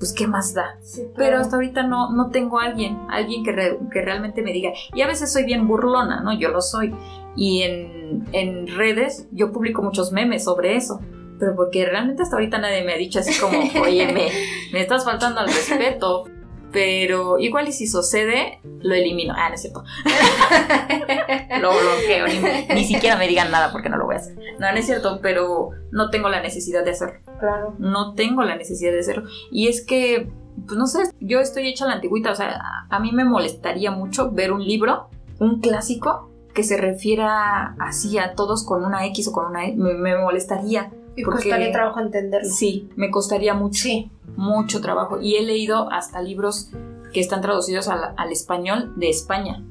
pues 0.00 0.12
qué 0.12 0.26
más 0.26 0.54
da. 0.54 0.78
Pero 1.14 1.38
hasta 1.38 1.56
ahorita 1.56 1.84
no, 1.84 2.10
no 2.10 2.30
tengo 2.30 2.58
a 2.58 2.64
alguien, 2.64 2.98
alguien 3.10 3.44
que, 3.44 3.78
que, 3.92 4.02
realmente 4.02 4.42
me 4.42 4.52
diga. 4.52 4.72
Y 4.94 5.02
a 5.02 5.06
veces 5.06 5.32
soy 5.32 5.44
bien 5.44 5.68
burlona, 5.68 6.22
¿no? 6.22 6.36
Yo 6.36 6.48
lo 6.48 6.62
soy. 6.62 6.92
Y 7.36 7.62
en, 7.62 8.24
en 8.32 8.66
redes 8.66 9.28
yo 9.30 9.52
publico 9.52 9.82
muchos 9.82 10.10
memes 10.10 10.44
sobre 10.44 10.74
eso 10.74 11.00
pero 11.40 11.56
porque 11.56 11.86
realmente 11.86 12.22
hasta 12.22 12.36
ahorita 12.36 12.58
nadie 12.58 12.84
me 12.84 12.92
ha 12.92 12.98
dicho 12.98 13.18
así 13.18 13.40
como, 13.40 13.58
oye, 13.82 14.12
me, 14.12 14.28
me 14.72 14.80
estás 14.82 15.04
faltando 15.04 15.40
al 15.40 15.46
respeto. 15.46 16.24
Pero 16.72 17.40
igual 17.40 17.66
y 17.66 17.72
si 17.72 17.88
sucede, 17.88 18.60
lo 18.62 18.94
elimino. 18.94 19.34
Ah, 19.36 19.48
no 19.48 19.56
es 19.56 19.62
cierto. 19.62 19.82
lo 21.60 21.70
bloqueo. 21.70 22.28
Ni, 22.28 22.74
ni, 22.74 22.84
siquiera 22.84 23.16
me 23.16 23.26
digan 23.26 23.50
nada 23.50 23.72
porque 23.72 23.88
no 23.88 23.96
lo 23.96 24.04
voy 24.04 24.14
a 24.14 24.18
hacer. 24.18 24.36
No, 24.60 24.70
no 24.70 24.78
es 24.78 24.86
cierto, 24.86 25.18
pero 25.20 25.70
no 25.90 26.10
tengo 26.10 26.28
la 26.28 26.40
necesidad 26.40 26.84
de 26.84 26.92
hacerlo. 26.92 27.18
Claro. 27.40 27.74
No 27.78 28.14
tengo 28.14 28.42
la 28.44 28.56
necesidad 28.56 28.92
de 28.92 29.00
hacerlo. 29.00 29.28
Y 29.50 29.68
es 29.68 29.84
que, 29.84 30.30
pues 30.66 30.78
no 30.78 30.86
sé, 30.86 31.10
yo 31.20 31.40
estoy 31.40 31.66
hecha 31.66 31.84
a 31.84 31.88
la 31.88 31.94
antigüita. 31.94 32.30
O 32.30 32.36
sea, 32.36 32.60
a 32.88 33.00
mí 33.00 33.10
me 33.12 33.24
molestaría 33.24 33.90
mucho 33.90 34.30
ver 34.30 34.52
un 34.52 34.62
libro, 34.62 35.08
un 35.38 35.60
clásico, 35.60 36.30
que 36.54 36.62
se 36.62 36.76
refiera 36.76 37.74
así 37.78 38.18
a 38.18 38.34
todos 38.34 38.64
con 38.64 38.84
una 38.84 39.06
X 39.06 39.28
o 39.28 39.32
con 39.32 39.46
una 39.46 39.66
E. 39.66 39.74
Me, 39.74 39.94
me 39.94 40.16
molestaría. 40.18 40.92
Y 41.16 41.22
costaría 41.22 41.72
trabajo 41.72 42.00
entenderlo. 42.00 42.48
Sí, 42.48 42.88
me 42.96 43.10
costaría 43.10 43.54
mucho. 43.54 43.82
Sí. 43.82 44.10
Mucho 44.36 44.80
trabajo. 44.80 45.20
Y 45.20 45.36
he 45.36 45.42
leído 45.42 45.90
hasta 45.90 46.22
libros 46.22 46.70
que 47.12 47.20
están 47.20 47.40
traducidos 47.40 47.88
al, 47.88 48.32
español 48.32 48.92
de 48.96 49.10
España. 49.10 49.64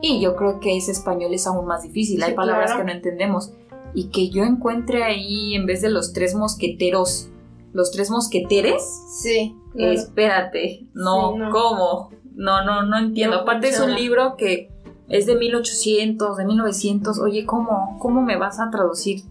Y 0.00 0.20
yo 0.20 0.36
creo 0.36 0.60
que 0.60 0.76
ese 0.76 0.92
español 0.92 1.32
es 1.32 1.46
aún 1.46 1.66
más 1.66 1.82
difícil. 1.82 2.22
Hay 2.22 2.34
palabras 2.34 2.74
que 2.74 2.84
no 2.84 2.92
entendemos. 2.92 3.52
Y 3.94 4.08
que 4.08 4.28
yo 4.30 4.42
encuentre 4.44 5.04
ahí, 5.04 5.54
en 5.54 5.66
vez 5.66 5.80
de 5.80 5.90
los 5.90 6.12
tres 6.12 6.34
mosqueteros, 6.34 7.28
los 7.72 7.92
tres 7.92 8.10
mosqueteres. 8.10 8.82
Sí. 9.22 9.56
Espérate. 9.76 10.86
No, 10.94 11.34
¿cómo? 11.52 12.10
No, 12.34 12.64
no, 12.64 12.82
no 12.82 12.98
entiendo. 12.98 13.40
Aparte 13.40 13.68
es 13.68 13.80
un 13.80 13.94
libro 13.94 14.36
que 14.36 14.70
es 15.08 15.26
de 15.26 15.36
1800, 15.36 16.36
de 16.36 16.44
1900. 16.44 17.20
Oye, 17.20 17.46
¿cómo, 17.46 17.96
cómo 18.00 18.22
me 18.22 18.36
vas 18.36 18.58
a 18.58 18.70
traducir 18.70 19.22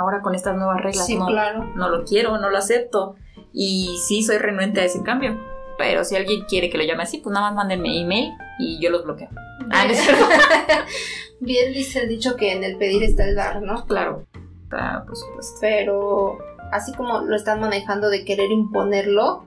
ahora 0.00 0.22
con 0.22 0.34
estas 0.34 0.56
nuevas 0.56 0.82
reglas. 0.82 1.06
Sí, 1.06 1.16
no, 1.16 1.26
claro. 1.26 1.64
no 1.74 1.88
lo 1.88 2.04
quiero, 2.04 2.38
no 2.38 2.50
lo 2.50 2.56
acepto. 2.56 3.16
Y 3.52 3.96
sí, 4.06 4.22
soy 4.22 4.38
renuente 4.38 4.80
a 4.80 4.84
ese 4.84 5.02
cambio. 5.02 5.38
Pero 5.80 6.04
si 6.04 6.14
alguien 6.14 6.42
quiere 6.42 6.68
que 6.68 6.76
lo 6.76 6.84
llame 6.84 7.04
así, 7.04 7.18
pues 7.18 7.32
nada 7.32 7.46
más 7.46 7.54
mándenme 7.54 7.98
email 7.98 8.34
y 8.58 8.78
yo 8.82 8.90
los 8.90 9.02
bloqueo. 9.02 9.30
Ah, 9.70 9.86
Bien 11.40 11.72
dice 11.72 12.02
el 12.02 12.10
dicho 12.10 12.36
que 12.36 12.52
en 12.52 12.64
el 12.64 12.76
pedir 12.76 13.02
está 13.02 13.24
el 13.24 13.34
dar, 13.34 13.62
¿no? 13.62 13.86
Claro. 13.86 14.26
Ah, 14.72 15.04
por 15.06 15.16
supuesto. 15.16 15.56
Pero 15.58 16.38
así 16.70 16.92
como 16.92 17.20
lo 17.20 17.34
están 17.34 17.60
manejando 17.60 18.10
de 18.10 18.26
querer 18.26 18.50
imponerlo, 18.50 19.46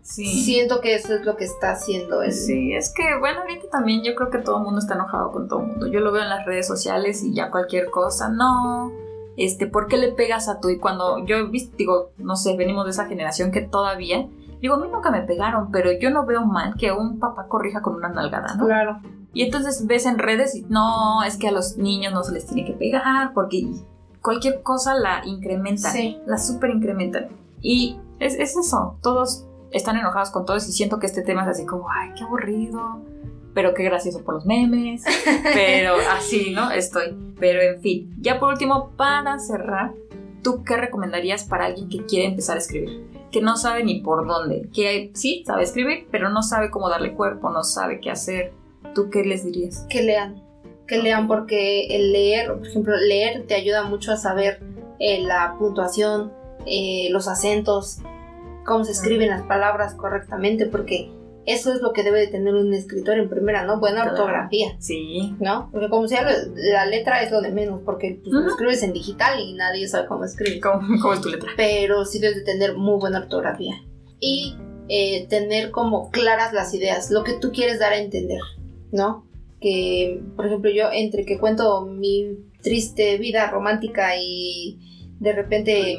Sí. 0.00 0.44
Siento 0.44 0.80
que 0.80 0.94
eso 0.94 1.16
es 1.16 1.26
lo 1.26 1.36
que 1.36 1.44
está 1.44 1.72
haciendo 1.72 2.22
él. 2.22 2.32
Sí, 2.32 2.72
es 2.72 2.94
que, 2.94 3.02
bueno, 3.18 3.40
ahorita 3.40 3.68
también 3.70 4.04
yo 4.04 4.14
creo 4.14 4.30
que 4.30 4.38
todo 4.38 4.58
el 4.58 4.62
mundo 4.62 4.78
está 4.78 4.94
enojado 4.94 5.32
con 5.32 5.48
todo 5.48 5.62
el 5.62 5.66
mundo. 5.66 5.88
Yo 5.88 5.98
lo 5.98 6.12
veo 6.12 6.22
en 6.22 6.28
las 6.28 6.46
redes 6.46 6.64
sociales 6.64 7.24
y 7.24 7.34
ya 7.34 7.50
cualquier 7.50 7.90
cosa, 7.90 8.28
no, 8.28 8.92
este, 9.36 9.66
¿por 9.66 9.88
qué 9.88 9.96
le 9.96 10.12
pegas 10.12 10.48
a 10.48 10.60
tu? 10.60 10.70
Y 10.70 10.78
cuando 10.78 11.24
yo, 11.26 11.48
digo, 11.76 12.10
no 12.18 12.36
sé, 12.36 12.56
venimos 12.56 12.84
de 12.84 12.92
esa 12.92 13.06
generación 13.06 13.50
que 13.50 13.62
todavía, 13.62 14.28
digo, 14.60 14.74
a 14.74 14.78
mí 14.78 14.88
nunca 14.92 15.10
me 15.10 15.22
pegaron, 15.22 15.70
pero 15.70 15.90
yo 15.92 16.10
no 16.10 16.26
veo 16.26 16.44
mal 16.44 16.74
que 16.76 16.92
un 16.92 17.18
papá 17.18 17.46
corrija 17.48 17.82
con 17.82 17.94
una 17.94 18.08
nalgada, 18.08 18.54
¿no? 18.54 18.66
Claro. 18.66 19.00
Y 19.32 19.42
entonces 19.42 19.86
ves 19.86 20.06
en 20.06 20.18
redes 20.18 20.54
y 20.54 20.62
no, 20.68 21.22
es 21.22 21.36
que 21.36 21.48
a 21.48 21.52
los 21.52 21.76
niños 21.76 22.12
no 22.12 22.22
se 22.22 22.32
les 22.32 22.46
tiene 22.46 22.64
que 22.64 22.72
pegar 22.72 23.32
porque 23.34 23.66
cualquier 24.22 24.62
cosa 24.62 24.94
la 24.94 25.22
incrementan, 25.24 25.92
sí. 25.92 26.18
la 26.26 26.38
super 26.38 26.70
incrementan. 26.70 27.28
Y 27.60 27.98
es, 28.18 28.34
es 28.34 28.56
eso, 28.56 28.98
todos 29.02 29.46
están 29.72 29.96
enojados 29.96 30.30
con 30.30 30.46
todos 30.46 30.68
y 30.68 30.72
siento 30.72 30.98
que 30.98 31.06
este 31.06 31.22
tema 31.22 31.42
es 31.42 31.48
así 31.48 31.66
como, 31.66 31.90
ay, 31.90 32.12
qué 32.16 32.24
aburrido 32.24 33.02
pero 33.56 33.72
qué 33.72 33.84
gracioso 33.84 34.22
por 34.22 34.34
los 34.34 34.44
memes, 34.44 35.02
pero 35.54 35.94
así, 36.12 36.52
¿no? 36.54 36.70
Estoy. 36.70 37.16
Pero 37.40 37.62
en 37.62 37.80
fin, 37.80 38.14
ya 38.20 38.38
por 38.38 38.52
último, 38.52 38.90
para 38.98 39.38
cerrar, 39.38 39.94
¿tú 40.42 40.62
qué 40.62 40.76
recomendarías 40.76 41.44
para 41.44 41.64
alguien 41.64 41.88
que 41.88 42.04
quiere 42.04 42.26
empezar 42.26 42.56
a 42.56 42.58
escribir? 42.58 43.15
Que 43.30 43.40
no 43.42 43.56
sabe 43.56 43.84
ni 43.84 44.00
por 44.00 44.26
dónde, 44.26 44.68
que 44.72 45.10
sí 45.14 45.42
sabe 45.46 45.64
escribir, 45.64 46.06
pero 46.10 46.30
no 46.30 46.42
sabe 46.42 46.70
cómo 46.70 46.88
darle 46.88 47.14
cuerpo, 47.14 47.50
no 47.50 47.64
sabe 47.64 48.00
qué 48.00 48.10
hacer. 48.10 48.52
¿Tú 48.94 49.10
qué 49.10 49.24
les 49.24 49.44
dirías? 49.44 49.86
Que 49.90 50.02
lean, 50.02 50.42
que 50.86 50.98
lean 50.98 51.26
porque 51.26 51.96
el 51.96 52.12
leer, 52.12 52.54
por 52.54 52.66
ejemplo, 52.66 52.96
leer 52.96 53.46
te 53.46 53.54
ayuda 53.54 53.84
mucho 53.84 54.12
a 54.12 54.16
saber 54.16 54.60
eh, 54.98 55.22
la 55.22 55.56
puntuación, 55.58 56.32
eh, 56.66 57.08
los 57.10 57.28
acentos, 57.28 57.98
cómo 58.64 58.84
se 58.84 58.92
escriben 58.92 59.28
las 59.28 59.42
palabras 59.42 59.94
correctamente, 59.94 60.66
porque 60.66 61.10
eso 61.46 61.72
es 61.72 61.80
lo 61.80 61.92
que 61.92 62.02
debe 62.02 62.20
de 62.20 62.26
tener 62.26 62.54
un 62.54 62.74
escritor 62.74 63.18
en 63.18 63.28
primera, 63.28 63.64
¿no? 63.64 63.78
Buena 63.78 64.04
ortografía. 64.04 64.76
Sí. 64.80 65.34
¿No? 65.38 65.70
Porque 65.70 65.88
como 65.88 66.08
sea, 66.08 66.26
la 66.54 66.86
letra 66.86 67.22
es 67.22 67.30
lo 67.30 67.40
de 67.40 67.52
menos, 67.52 67.80
porque 67.84 68.20
tú 68.22 68.32
lo 68.32 68.48
escribes 68.48 68.82
en 68.82 68.92
digital 68.92 69.38
y 69.38 69.54
nadie 69.54 69.86
sabe 69.86 70.08
cómo 70.08 70.24
escribir. 70.24 70.60
¿Cómo, 70.60 71.14
es 71.14 71.20
tu 71.20 71.28
letra? 71.28 71.50
Pero 71.56 72.04
sí 72.04 72.18
debes 72.18 72.38
de 72.38 72.42
tener 72.42 72.76
muy 72.76 72.98
buena 72.98 73.20
ortografía. 73.20 73.74
Y 74.18 74.56
eh, 74.88 75.26
tener 75.28 75.70
como 75.70 76.10
claras 76.10 76.52
las 76.52 76.74
ideas, 76.74 77.12
lo 77.12 77.22
que 77.22 77.34
tú 77.34 77.52
quieres 77.52 77.78
dar 77.78 77.92
a 77.92 77.98
entender, 77.98 78.40
¿no? 78.90 79.24
Que, 79.60 80.22
por 80.34 80.46
ejemplo, 80.46 80.70
yo 80.70 80.90
entre 80.92 81.24
que 81.24 81.38
cuento 81.38 81.86
mi 81.86 82.38
triste 82.60 83.18
vida 83.18 83.48
romántica 83.50 84.16
y 84.20 84.95
de 85.18 85.32
repente 85.32 85.98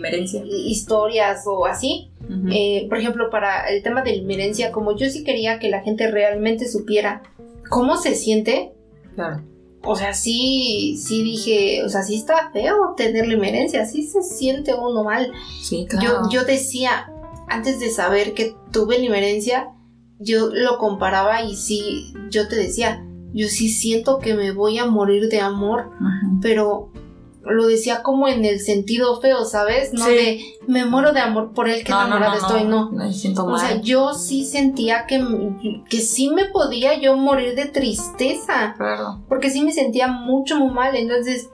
historias 0.66 1.44
o 1.48 1.66
así, 1.66 2.12
eh, 2.52 2.86
por 2.90 2.98
ejemplo, 2.98 3.30
para 3.30 3.68
el 3.70 3.82
tema 3.84 4.02
de 4.02 4.14
limerencia, 4.14 4.72
como 4.72 4.96
yo 4.96 5.10
sí 5.10 5.24
quería 5.24 5.60
que 5.60 5.70
la 5.70 5.82
gente 5.82 6.10
realmente 6.12 6.68
supiera 6.68 7.24
cómo 7.70 7.98
se 7.98 8.16
siente. 8.16 8.74
Claro. 9.16 9.44
O 9.84 9.96
sea, 9.96 10.14
sí, 10.14 11.00
sí 11.02 11.24
dije, 11.24 11.84
o 11.84 11.90
sea, 11.90 12.04
sí 12.04 12.16
está 12.16 12.52
feo 12.52 12.94
tener 12.98 13.28
limerencia, 13.28 13.86
sí 13.86 14.04
se 14.04 14.22
siente 14.22 14.74
uno 14.74 15.04
mal. 15.04 15.32
Sí, 15.62 15.86
claro. 15.88 16.24
Yo, 16.30 16.42
yo 16.42 16.46
decía, 16.46 17.12
antes 17.48 17.80
de 17.80 17.90
saber 17.90 18.34
que 18.34 18.56
tuve 18.72 19.00
limerencia, 19.00 19.70
yo 20.20 20.50
lo 20.52 20.78
comparaba 20.78 21.44
y 21.44 21.56
sí, 21.56 22.14
yo 22.30 22.48
te 22.48 22.56
decía, 22.56 23.06
yo 23.34 23.48
sí 23.48 23.70
siento 23.70 24.20
que 24.20 24.34
me 24.34 24.52
voy 24.52 24.78
a 24.78 24.86
morir 24.86 25.30
de 25.30 25.40
amor, 25.40 25.92
pero 26.42 26.92
lo 27.50 27.68
decía 27.68 28.04
como 28.04 28.28
en 28.28 28.46
el 28.46 28.60
sentido 28.60 29.20
feo, 29.20 29.46
¿sabes? 29.46 29.94
No 29.94 30.06
de 30.06 30.40
me 30.68 30.86
muero 30.86 31.14
de 31.14 31.20
amor 31.20 31.54
por 31.54 31.70
él, 31.70 31.84
que 31.84 31.92
enamorada 31.92 32.38
estoy, 32.38 32.64
no. 32.66 32.92
Me 32.92 33.14
siento 33.14 33.46
o 33.46 33.58
sea, 33.58 33.82
yo 33.82 34.14
sí 34.14 34.46
sentía 34.46 35.06
que, 35.06 35.24
que 35.90 36.02
sí 36.02 36.30
me 36.30 36.46
podía 36.46 37.00
yo 37.00 37.16
morir 37.16 37.56
de 37.56 37.66
tristeza. 37.66 38.76
Claro. 38.78 39.24
Porque 39.30 39.50
sí 39.50 39.62
me 39.64 39.72
sentía 39.72 40.08
mucho, 40.08 40.58
muy 40.58 40.74
mal. 40.74 40.96
Entonces, 40.96 41.50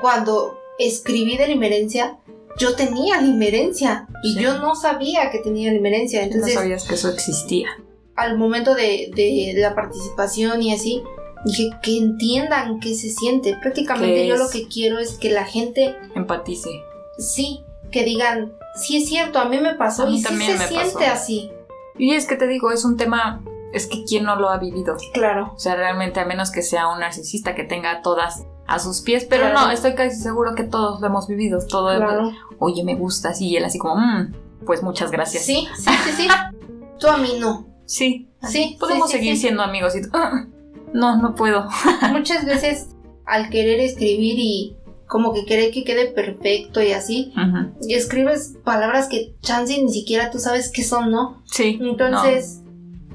cuando 0.00 0.58
escribí 0.78 1.36
de 1.36 1.48
limerencia, 1.48 2.18
yo 2.58 2.74
tenía 2.74 3.20
limerencia 3.20 4.08
y 4.22 4.40
yo 4.40 4.58
no 4.58 4.74
sabía 4.74 5.30
que 5.30 5.38
tenía 5.38 5.72
limerencia. 5.72 6.22
Entonces, 6.22 6.54
no 6.54 6.60
sabías 6.60 6.84
que 6.84 6.94
eso 6.94 7.10
existía. 7.10 7.68
Al 8.16 8.36
momento 8.36 8.74
de, 8.74 9.10
de 9.14 9.54
la 9.56 9.74
participación 9.76 10.60
y 10.62 10.74
así, 10.74 11.02
y 11.44 11.54
que, 11.70 11.76
que 11.82 11.96
entiendan 11.98 12.80
qué 12.80 12.94
se 12.94 13.10
siente. 13.10 13.56
Prácticamente 13.60 14.14
¿Qué 14.22 14.26
yo 14.26 14.36
lo 14.36 14.48
que 14.50 14.66
quiero 14.68 14.98
es 14.98 15.12
que 15.18 15.30
la 15.30 15.44
gente, 15.44 15.96
Empatice. 16.14 16.70
sí, 17.18 17.64
que 17.90 18.04
digan, 18.04 18.52
sí 18.76 18.98
es 18.98 19.08
cierto, 19.08 19.38
a 19.38 19.44
mí 19.46 19.58
me 19.60 19.74
pasó 19.74 20.06
mí 20.06 20.16
y 20.16 20.22
sí 20.22 20.28
se 20.36 20.58
siente 20.68 20.94
pasó. 20.94 21.12
así. 21.12 21.50
Y 21.98 22.14
es 22.14 22.26
que 22.26 22.36
te 22.36 22.46
digo, 22.46 22.70
es 22.70 22.84
un 22.84 22.96
tema, 22.96 23.42
es 23.72 23.86
que 23.86 24.04
quién 24.04 24.24
no 24.24 24.36
lo 24.36 24.48
ha 24.50 24.58
vivido. 24.58 24.96
Claro. 25.14 25.52
O 25.54 25.58
sea, 25.58 25.74
realmente 25.76 26.20
a 26.20 26.24
menos 26.26 26.50
que 26.50 26.62
sea 26.62 26.88
un 26.88 27.00
narcisista 27.00 27.54
que 27.54 27.64
tenga 27.64 28.02
todas 28.02 28.44
a 28.66 28.78
sus 28.78 29.00
pies, 29.00 29.24
pero 29.24 29.44
Claro. 29.50 29.60
no, 29.66 29.70
estoy 29.70 29.94
casi 29.94 30.16
seguro 30.20 30.54
que 30.54 30.62
todos 30.64 31.00
lo 31.00 31.06
hemos 31.06 31.26
vivido. 31.26 31.58
Todo, 31.66 31.96
Claro. 31.96 32.30
oye, 32.58 32.84
me 32.84 32.94
gusta, 32.94 33.30
así, 33.30 33.48
y 33.48 33.56
él 33.56 33.64
así 33.64 33.78
como, 33.78 33.96
"Mm, 33.96 34.34
pues 34.66 34.82
muchas 34.82 35.10
gracias. 35.10 35.44
Sí, 35.44 35.66
sí, 35.76 35.90
sí, 36.04 36.12
sí. 36.22 36.28
Tú 37.00 37.06
a 37.08 37.16
mí 37.16 37.34
no. 37.40 37.66
Sí, 37.86 38.28
Sí, 38.46 38.76
podemos 38.78 39.10
sí, 39.10 39.16
sí, 39.16 39.18
seguir 39.18 39.36
siendo 39.38 39.62
amigos 39.62 39.96
y 39.96 40.02
tú, 40.02 40.10
"Ah, 40.12 40.44
no, 40.92 41.20
no 41.20 41.34
puedo. 41.34 41.68
Muchas 42.12 42.44
veces 42.44 42.88
al 43.24 43.50
querer 43.50 43.80
escribir 43.80 44.38
y 44.38 44.76
como 45.06 45.32
que 45.32 45.44
querer 45.44 45.70
que 45.72 45.84
quede 45.84 46.06
perfecto 46.06 46.82
y 46.82 46.92
así, 46.92 47.32
y 47.80 47.94
escribes 47.94 48.56
palabras 48.62 49.08
que 49.08 49.34
chance 49.40 49.80
ni 49.82 49.90
siquiera 49.90 50.30
tú 50.30 50.38
sabes 50.38 50.70
qué 50.70 50.84
son, 50.84 51.10
¿no? 51.10 51.42
Sí. 51.46 51.78
Entonces, 51.80 52.60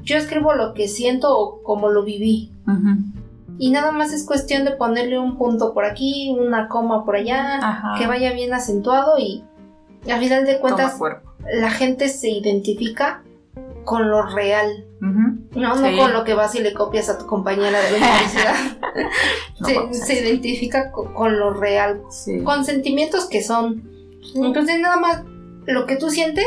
yo 0.01 0.17
escribo 0.17 0.53
lo 0.55 0.74
que 0.74 0.88
siento 0.88 1.38
o 1.38 1.61
como 1.61 1.89
lo 1.89 2.03
viví. 2.03 2.51
Y 3.59 3.69
nada 3.69 3.91
más 3.91 4.11
es 4.11 4.26
cuestión 4.26 4.65
de 4.65 4.71
ponerle 4.71 5.19
un 5.19 5.38
punto 5.38 5.74
por 5.74 5.86
aquí, 5.86 6.36
una 6.38 6.67
coma 6.67 7.05
por 7.05 7.15
allá, 7.15 7.57
Ajá. 7.57 7.93
que 7.99 8.07
vaya 8.07 8.34
bien 8.34 8.53
acentuado 8.53 9.19
y 9.19 9.43
al 10.11 10.19
final 10.19 10.45
de 10.45 10.59
cuentas 10.59 10.99
la 11.53 11.69
gente 11.69 12.09
se 12.09 12.30
identifica 12.30 13.24
con 13.86 14.09
lo 14.09 14.24
real, 14.24 14.86
No, 15.56 15.76
no 15.76 15.89
Sí. 15.89 15.97
con 15.97 16.14
lo 16.14 16.24
que 16.24 16.34
vas 16.34 16.56
y 16.56 16.62
le 16.62 16.74
copias 16.74 17.10
a 17.10 17.18
tu 17.18 17.26
compañera 17.26 17.80
de 17.82 17.91
la 17.91 17.97
universidad. 17.97 18.56
No 19.60 19.93
se, 19.93 20.22
identifica 20.24 20.91
co- 20.91 21.14
con, 21.14 21.38
lo 21.39 21.54
real, 21.54 22.01
Sí. 22.10 22.41
con 22.43 22.64
sentimientos 22.66 23.26
que 23.28 23.41
son. 23.43 23.84
Entonces 24.36 24.80
nada 24.80 24.97
más 24.97 25.24
lo 25.66 25.86
que 25.86 25.95
tú 25.97 26.10
sientes, 26.10 26.45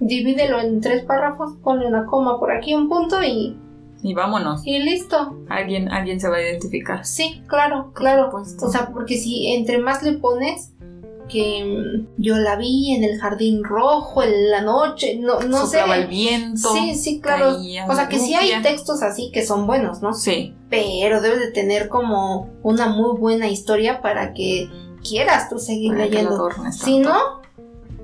divídelo 0.00 0.60
en 0.60 0.80
tres 0.80 1.04
párrafos, 1.04 1.54
ponle 1.62 1.86
una 1.86 2.06
coma 2.06 2.38
por 2.38 2.52
aquí, 2.52 2.74
un 2.74 2.88
punto 2.88 3.22
y, 3.22 3.58
Y 4.02 4.14
vámonos. 4.14 4.66
y 4.66 4.78
listo. 4.78 5.36
Alguien, 5.48 5.88
alguien 5.90 6.20
se 6.20 6.28
va 6.28 6.36
a 6.36 6.42
identificar. 6.42 7.04
Sí, 7.06 7.42
claro, 7.46 7.92
claro. 7.94 8.26
supuesto. 8.26 8.66
O 8.66 8.70
sea, 8.70 8.90
porque 8.92 9.16
si 9.18 9.48
entre 9.54 9.78
más 9.78 10.02
le 10.02 10.14
pones 10.14 10.72
que 11.28 11.64
mm, 11.64 12.22
yo 12.22 12.36
la 12.36 12.56
vi 12.56 12.94
en 12.94 13.04
el 13.04 13.18
jardín 13.20 13.64
rojo 13.64 14.22
en 14.22 14.50
la 14.50 14.62
noche, 14.62 15.18
no, 15.18 15.40
no 15.40 15.66
sé. 15.66 15.80
El 15.80 16.06
viento. 16.06 16.72
Sí, 16.72 16.94
sí, 16.94 17.20
claro. 17.20 17.56
O 17.88 17.94
sea, 17.94 18.08
que 18.08 18.18
sí 18.18 18.34
hay 18.34 18.62
textos 18.62 19.02
así 19.02 19.30
que 19.32 19.44
son 19.44 19.66
buenos, 19.66 20.02
¿no? 20.02 20.14
Sí. 20.14 20.54
Pero 20.70 21.20
debes 21.20 21.40
de 21.40 21.50
tener 21.50 21.88
como 21.88 22.50
una 22.62 22.88
muy 22.88 23.18
buena 23.18 23.48
historia 23.48 24.00
para 24.00 24.32
que 24.32 24.68
quieras 25.08 25.48
tú 25.48 25.58
seguir 25.58 25.92
Para 25.92 26.04
leyendo. 26.06 26.48
Si 26.72 26.98
no, 26.98 27.42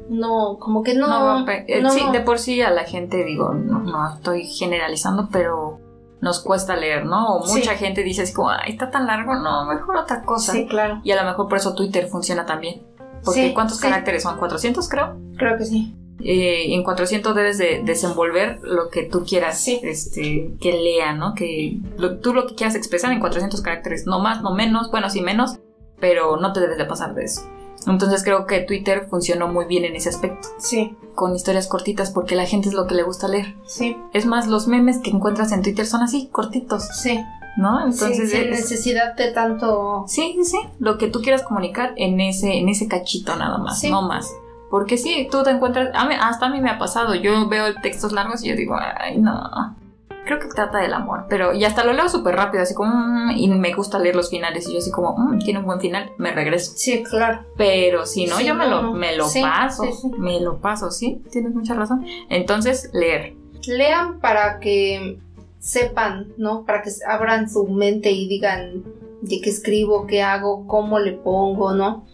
no, 0.09 0.59
como 0.59 0.83
que 0.83 0.95
no. 0.95 1.09
No 1.09 1.51
eh, 1.51 1.81
no, 1.83 1.91
sí, 1.91 2.03
de 2.13 2.21
por 2.21 2.39
sí 2.39 2.61
a 2.61 2.71
la 2.71 2.85
gente, 2.85 3.25
digo, 3.25 3.55
no, 3.55 3.81
no 3.81 4.15
estoy 4.15 4.47
generalizando, 4.47 5.29
pero 5.31 5.81
nos 6.21 6.41
cuesta 6.41 6.77
leer, 6.77 7.05
¿no? 7.05 7.37
O 7.37 7.47
Sí. 7.47 7.59
mucha 7.59 7.75
gente 7.75 8.05
dice 8.05 8.23
así 8.23 8.33
como, 8.33 8.51
ay, 8.51 8.73
está 8.73 8.91
tan 8.91 9.07
largo, 9.09 9.35
no, 9.35 9.65
mejor 9.67 9.97
otra 9.97 10.23
cosa. 10.23 10.53
Sí, 10.53 10.67
claro. 10.69 11.01
Y 11.03 11.11
a 11.11 11.21
lo 11.21 11.29
mejor 11.29 11.49
por 11.49 11.59
eso 11.59 11.75
Twitter 11.75 12.07
funciona 12.07 12.47
también. 12.47 12.83
Porque 13.25 13.49
Sí, 13.49 13.55
¿cuántos 13.55 13.79
sí. 13.79 13.83
caracteres 13.83 14.23
son? 14.23 14.39
¿400 14.39 14.89
creo? 14.89 15.17
Creo 15.37 15.57
que 15.59 15.65
sí. 15.65 15.95
Eh, 16.25 16.75
en 16.75 16.85
400 16.85 17.35
debes 17.35 17.59
de 17.59 17.83
desenvolver 17.85 18.61
lo 18.63 18.91
que 18.91 19.03
tú 19.05 19.25
quieras 19.25 19.59
Sí. 19.61 19.81
este, 19.83 20.55
que 20.61 20.73
lea, 20.73 21.15
¿no? 21.15 21.35
Que 21.35 21.79
lo- 21.97 22.19
tú 22.19 22.33
lo 22.35 22.47
que 22.47 22.55
quieras 22.55 22.77
expresar 22.77 23.13
en 23.13 23.19
400 23.21 23.61
caracteres, 23.61 24.07
no 24.07 24.21
más, 24.21 24.43
no 24.43 24.55
menos, 24.55 24.91
bueno, 24.91 25.11
sí 25.11 25.21
menos, 25.21 25.59
pero 26.01 26.37
no 26.37 26.53
te 26.53 26.61
debes 26.61 26.79
de 26.79 26.85
pasar 26.85 27.15
de 27.15 27.25
eso. 27.25 27.43
Entonces 27.89 28.23
creo 28.23 28.47
que 28.47 28.61
Twitter 28.61 29.07
funcionó 29.11 29.49
muy 29.49 29.65
bien 29.65 29.85
en 29.85 29.97
ese 29.97 30.09
aspecto, 30.11 30.47
Sí, 30.59 30.95
con 31.17 31.35
historias 31.35 31.67
cortitas, 31.67 32.13
porque 32.13 32.37
la 32.37 32.47
gente 32.47 32.69
es 32.69 32.75
lo 32.75 32.87
que 32.87 32.95
le 32.95 33.03
gusta 33.03 33.27
leer. 33.27 33.57
sí, 33.67 33.97
Es 34.13 34.25
más, 34.25 34.47
los 34.47 34.69
memes 34.69 34.99
que 34.99 35.11
encuentras 35.11 35.51
en 35.51 35.63
Twitter 35.63 35.87
son 35.87 36.03
así, 36.03 36.29
cortitos, 36.31 36.87
sí. 37.03 37.19
¿No? 37.57 37.81
Entonces, 37.85 38.31
sí, 38.31 38.37
sin 38.37 38.53
es- 38.53 38.61
necesidad 38.61 39.15
de 39.15 39.33
tanto. 39.33 40.05
sí, 40.09 40.33
sí, 40.39 40.45
sí, 40.45 40.59
lo 40.79 40.99
que 40.99 41.09
tú 41.09 41.21
quieras 41.23 41.43
comunicar 41.43 41.93
en 41.97 42.21
ese, 42.21 42.55
en 42.59 42.69
ese 42.69 42.89
cachito 42.89 43.37
nada 43.37 43.59
más, 43.59 43.81
Sí. 43.81 43.91
no 43.91 44.03
más. 44.03 44.33
Porque 44.71 44.97
sí, 44.97 45.29
tú 45.31 45.43
te 45.43 45.51
encuentras, 45.51 45.91
a 45.95 46.07
mí- 46.07 46.15
hasta 46.19 46.47
a 46.47 46.51
mí 46.51 46.61
me 46.61 46.71
ha 46.71 46.79
pasado, 46.79 47.15
yo 47.15 47.49
veo 47.49 47.75
textos 47.83 48.13
largos 48.13 48.43
y 48.43 48.49
yo 48.49 48.57
digo, 48.57 48.75
ay, 48.79 49.19
no, 49.19 49.77
creo 50.25 50.39
que 50.39 50.47
trata 50.55 50.79
del 50.79 50.95
amor, 50.95 51.27
pero 51.29 51.53
y 51.53 51.65
hasta 51.65 51.85
lo 51.85 51.93
leo 51.93 52.09
súper 52.09 52.37
rápido, 52.37 52.63
así 52.63 52.73
como, 52.75 52.95
mm, 52.95 53.33
y 53.37 53.49
me 53.49 53.75
gusta 53.75 53.99
leer 53.99 54.17
los 54.17 54.31
finales 54.31 54.67
y 54.69 54.73
yo 54.73 54.79
así 54.79 54.91
como, 54.91 55.15
mm, 55.19 55.41
tiene 55.41 55.59
un 55.61 55.67
buen 55.67 55.81
final, 55.81 56.13
me 56.17 56.33
regreso. 56.33 56.73
Sí, 56.77 57.03
claro. 57.03 57.41
Pero 57.59 58.07
si 58.07 58.25
no, 58.27 58.37
Sí, 58.39 58.47
yo 58.47 58.55
me 58.55 58.67
no, 58.67 58.81
lo, 58.83 58.93
me 58.95 59.15
lo 59.17 59.27
paso, 59.43 59.85
me 60.17 60.41
lo 60.41 60.59
paso, 60.59 60.91
sí, 60.91 61.21
tienes 61.31 61.53
mucha 61.53 61.75
razón. 61.75 62.07
Entonces, 62.31 62.89
leer. 62.95 63.35
Lean 63.67 64.21
para 64.21 64.59
que 64.59 65.19
sepan, 65.63 66.33
¿no? 66.39 66.65
Para 66.67 66.83
que 66.83 66.91
abran 67.09 67.49
su 67.49 67.69
mente 67.69 68.11
y 68.11 68.27
digan 68.27 68.83
de 69.23 69.41
qué 69.41 69.49
escribo, 69.49 70.09
qué 70.09 70.21
hago, 70.21 70.67
cómo 70.67 70.99
le 70.99 71.13
pongo, 71.13 71.73
¿no? 71.73 72.05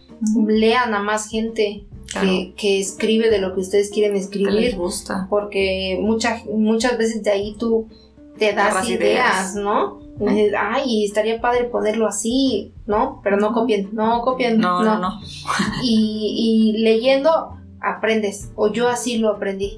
Lean 0.47 0.93
a 0.93 1.01
más 1.01 1.27
gente 1.29 1.85
Claro. 2.11 2.27
que, 2.27 2.53
que 2.57 2.79
escribe 2.79 3.29
de 3.29 3.37
lo 3.37 3.53
que 3.53 3.59
ustedes 3.61 3.91
quieren 3.91 4.13
¿Qué 4.13 4.17
les 4.17 4.25
escribir. 4.25 4.75
gusta? 4.77 5.27
porque 5.29 5.99
muchas 6.01 6.43
muchas 6.47 6.97
veces 6.97 7.21
de 7.21 7.29
ahí 7.29 7.55
tú 7.59 7.87
te 8.39 8.51
das 8.53 8.87
ideas, 8.89 9.53
ideas. 9.53 9.55
¿no? 9.55 9.99
Dices, 10.19 10.53
Ay, 10.57 11.05
estaría 11.05 11.39
padre 11.39 11.65
ponerlo 11.65 12.07
así, 12.07 12.73
¿no? 12.87 13.21
Pero 13.23 13.37
no 13.37 13.53
copien, 13.53 13.89
no 13.93 14.21
copien, 14.23 14.57
No, 14.59 14.83
no, 14.83 14.97
no. 14.97 15.19
Y, 15.83 16.73
y 16.75 16.81
leyendo 16.81 17.51
aprendes, 17.79 18.49
o 18.55 18.71
yo 18.71 18.87
así 18.87 19.17
lo 19.19 19.29
aprendí, 19.29 19.77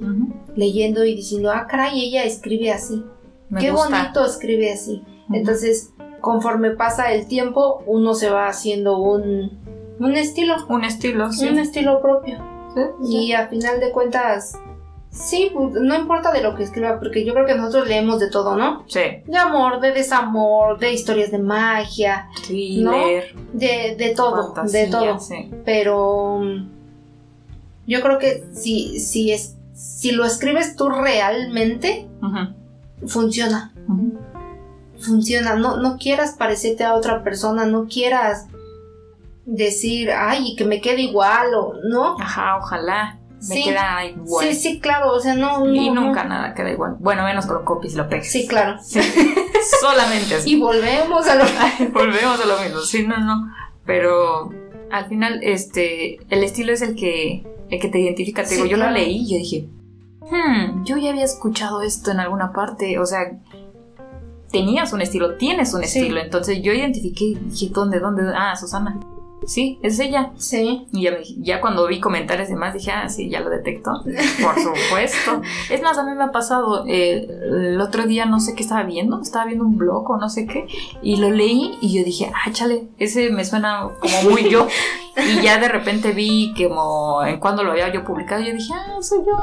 leyendo 0.55 1.03
y 1.05 1.15
diciendo, 1.15 1.51
ah, 1.51 1.67
caray, 1.69 1.99
ella 2.01 2.23
escribe 2.23 2.71
así, 2.71 3.03
Me 3.51 3.61
qué 3.61 3.69
gusta. 3.71 3.89
bonito 3.89 4.25
escribe 4.25 4.73
así. 4.73 5.03
Entonces, 5.31 5.93
conforme 6.19 6.71
pasa 6.71 7.13
el 7.13 7.27
tiempo, 7.27 7.83
uno 7.85 8.13
se 8.15 8.29
va 8.29 8.47
haciendo 8.47 8.97
un, 8.99 9.59
un 9.99 10.15
estilo, 10.15 10.55
Un 10.67 10.83
estilo, 10.83 11.31
sí. 11.31 11.47
un 11.47 11.59
estilo 11.59 12.01
propio. 12.01 12.37
Sí, 12.73 12.81
sí. 13.03 13.17
Y 13.27 13.33
a 13.33 13.47
final 13.47 13.79
de 13.79 13.91
cuentas, 13.91 14.53
sí, 15.09 15.51
no 15.55 15.93
importa 15.95 16.31
de 16.31 16.41
lo 16.41 16.55
que 16.55 16.63
escriba, 16.63 16.97
porque 16.99 17.25
yo 17.25 17.33
creo 17.33 17.45
que 17.45 17.55
nosotros 17.55 17.87
leemos 17.87 18.19
de 18.19 18.29
todo, 18.29 18.55
¿no? 18.55 18.83
Sí, 18.87 19.01
De 19.25 19.37
amor, 19.37 19.81
de 19.81 19.91
desamor, 19.91 20.79
de 20.79 20.93
historias 20.93 21.31
de 21.31 21.39
magia, 21.39 22.29
sí, 22.47 22.81
¿No? 22.81 22.93
de, 23.53 23.95
de 23.97 24.13
todo, 24.15 24.53
fantasía, 24.53 24.85
de 24.85 24.87
todo. 24.91 25.19
sí. 25.19 25.51
Pero 25.65 26.39
mm, 26.39 26.69
yo 27.87 28.01
creo 28.01 28.17
que 28.19 28.43
si, 28.53 28.99
si, 28.99 29.31
es, 29.33 29.57
si 29.73 30.11
lo 30.11 30.23
escribes 30.25 30.75
tú 30.77 30.87
realmente, 30.89 32.07
funciona. 33.07 33.73
Funciona. 34.99 35.55
No, 35.55 35.77
no 35.77 35.97
quieras 35.97 36.35
parecerte 36.37 36.83
a 36.83 36.93
otra 36.93 37.23
persona, 37.23 37.65
no 37.65 37.87
quieras 37.87 38.47
decir, 39.45 40.11
ay, 40.11 40.55
que 40.55 40.65
me 40.65 40.81
quede 40.81 41.01
igual 41.01 41.53
o 41.55 41.73
no. 41.83 42.15
Ajá, 42.19 42.57
ojalá. 42.57 43.17
Me 43.49 43.55
Sí. 43.55 43.63
queda 43.63 44.05
igual. 44.05 44.47
Sí, 44.47 44.53
sí, 44.53 44.79
claro, 44.79 45.13
o 45.13 45.19
sea, 45.19 45.33
no. 45.33 45.65
y 45.73 45.89
no. 45.89 46.01
nunca 46.01 46.23
nada 46.25 46.53
queda 46.53 46.69
igual. 46.71 46.97
Bueno, 46.99 47.23
menos 47.23 47.47
lo 47.47 47.65
copies 47.65 47.93
y 47.93 47.97
lo 47.97 48.07
pegues. 48.07 48.31
Sí, 48.31 48.45
claro. 48.47 48.77
Solamente 49.81 50.35
así. 50.35 50.51
Y 50.55 50.59
volvemos 50.59 51.27
a 51.27 51.35
lo 51.35 51.45
Volvemos 51.91 52.39
a 52.39 52.45
lo 52.45 52.59
mismo. 52.61 52.79
Sí, 52.81 53.05
no, 53.07 53.17
no. 53.17 53.51
Pero 53.85 54.51
al 54.91 55.07
final, 55.07 55.39
este, 55.41 56.17
el 56.29 56.43
estilo 56.43 56.71
es 56.71 56.83
el 56.83 56.95
que, 56.95 57.43
el 57.71 57.79
que 57.79 57.87
te 57.87 57.99
identifica. 57.99 58.43
Te 58.43 58.49
Sí, 58.49 58.55
digo, 58.55 58.67
yo 58.67 58.77
claro. 58.77 58.91
lo 58.91 58.97
leí 58.97 59.17
y 59.23 59.31
yo 59.31 59.37
dije, 59.37 59.67
hmm, 60.31 60.83
yo 60.85 60.97
ya 60.97 61.09
había 61.11 61.25
escuchado 61.25 61.81
esto 61.81 62.11
en 62.11 62.19
alguna 62.19 62.51
parte. 62.53 62.97
O 62.99 63.05
sea, 63.05 63.31
tenías 64.51 64.91
un 64.93 65.01
estilo, 65.01 65.35
tienes 65.35 65.73
un 65.73 65.83
Sí. 65.83 65.99
estilo. 65.99 66.19
Entonces 66.19 66.61
yo 66.61 66.73
identifiqué 66.73 67.25
y 67.25 67.35
dije, 67.35 67.69
¿dónde, 67.73 67.99
dónde? 67.99 68.23
Ah, 68.35 68.55
Susana. 68.55 68.99
Sí, 69.47 69.79
es 69.81 69.97
ella. 69.99 70.33
Sí. 70.37 70.85
Y 70.91 71.01
ya, 71.01 71.13
ya 71.39 71.61
cuando 71.61 71.87
vi 71.87 71.99
comentarios 71.99 72.47
y 72.49 72.51
demás 72.51 72.75
dije, 72.75 72.91
ah, 72.91 73.09
sí, 73.09 73.27
ya 73.27 73.39
lo 73.39 73.49
detecto. 73.49 73.91
Por 74.03 74.55
supuesto. 74.61 75.41
es 75.71 75.81
más, 75.81 75.97
a 75.97 76.03
mí 76.03 76.13
me 76.13 76.25
ha 76.25 76.31
pasado, 76.31 76.85
eh, 76.87 77.27
el 77.41 77.81
otro 77.81 78.05
día 78.05 78.25
no 78.25 78.39
sé 78.39 78.53
qué 78.53 78.61
estaba 78.61 78.83
viendo, 78.83 79.19
estaba 79.19 79.45
viendo 79.45 79.65
un 79.65 79.77
blog 79.77 80.07
o 80.11 80.17
no 80.17 80.29
sé 80.29 80.45
qué, 80.45 80.67
y 81.01 81.17
lo 81.17 81.31
leí 81.31 81.75
y 81.81 81.97
yo 81.97 82.03
dije, 82.05 82.31
ah, 82.35 82.51
chale, 82.51 82.89
ese 82.99 83.31
me 83.31 83.43
suena 83.43 83.89
como 83.99 84.29
muy 84.29 84.47
yo. 84.47 84.67
y 85.17 85.41
ya 85.41 85.57
de 85.57 85.69
repente 85.69 86.11
vi 86.11 86.53
que 86.53 86.67
como 86.69 87.23
en 87.23 87.39
cuando 87.39 87.63
lo 87.63 87.71
había 87.71 87.91
yo 87.91 88.03
publicado, 88.03 88.43
yo 88.43 88.53
dije, 88.53 88.73
ah, 88.75 88.97
soy 89.01 89.19
yo. 89.25 89.33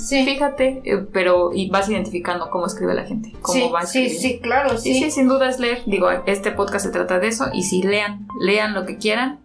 Sí. 0.00 0.24
Fíjate, 0.24 0.82
eh, 0.84 1.06
pero 1.12 1.50
y 1.52 1.68
vas 1.70 1.88
identificando 1.88 2.50
cómo 2.50 2.66
escribe 2.66 2.94
la 2.94 3.04
gente, 3.04 3.32
cómo 3.42 3.54
Sí, 3.58 3.70
va 3.72 3.80
a 3.80 3.86
sí, 3.86 4.08
sí, 4.10 4.38
claro, 4.40 4.78
Sí, 4.78 4.94
sí. 4.94 5.04
sí, 5.04 5.10
sin 5.10 5.28
duda 5.28 5.48
es 5.48 5.58
leer. 5.60 5.82
Digo, 5.86 6.08
este 6.26 6.50
podcast 6.52 6.86
se 6.86 6.90
trata 6.92 7.18
de 7.18 7.28
eso. 7.28 7.46
Y 7.52 7.62
sí, 7.64 7.82
lean. 7.82 8.26
Lean 8.40 8.74
lo 8.74 8.86
que 8.86 8.96
quieran, 8.98 9.40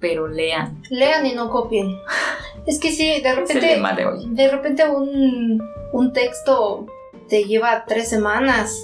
pero 0.00 0.28
lean. 0.28 0.82
Lean 0.90 1.26
y 1.26 1.34
no 1.34 1.50
copien. 1.50 1.96
Es 2.66 2.80
que 2.80 2.90
sí, 2.90 3.06
de 3.06 3.16
Es 3.18 3.24
el 3.26 3.36
repente, 3.36 3.66
lema 3.76 3.92
de 3.92 4.06
hoy. 4.06 4.26
de 4.28 4.48
repente 4.50 4.88
un, 4.90 5.62
un 5.92 6.12
texto 6.12 6.86
te 7.28 7.44
lleva 7.44 7.84
tres 7.86 8.08
semanas 8.08 8.76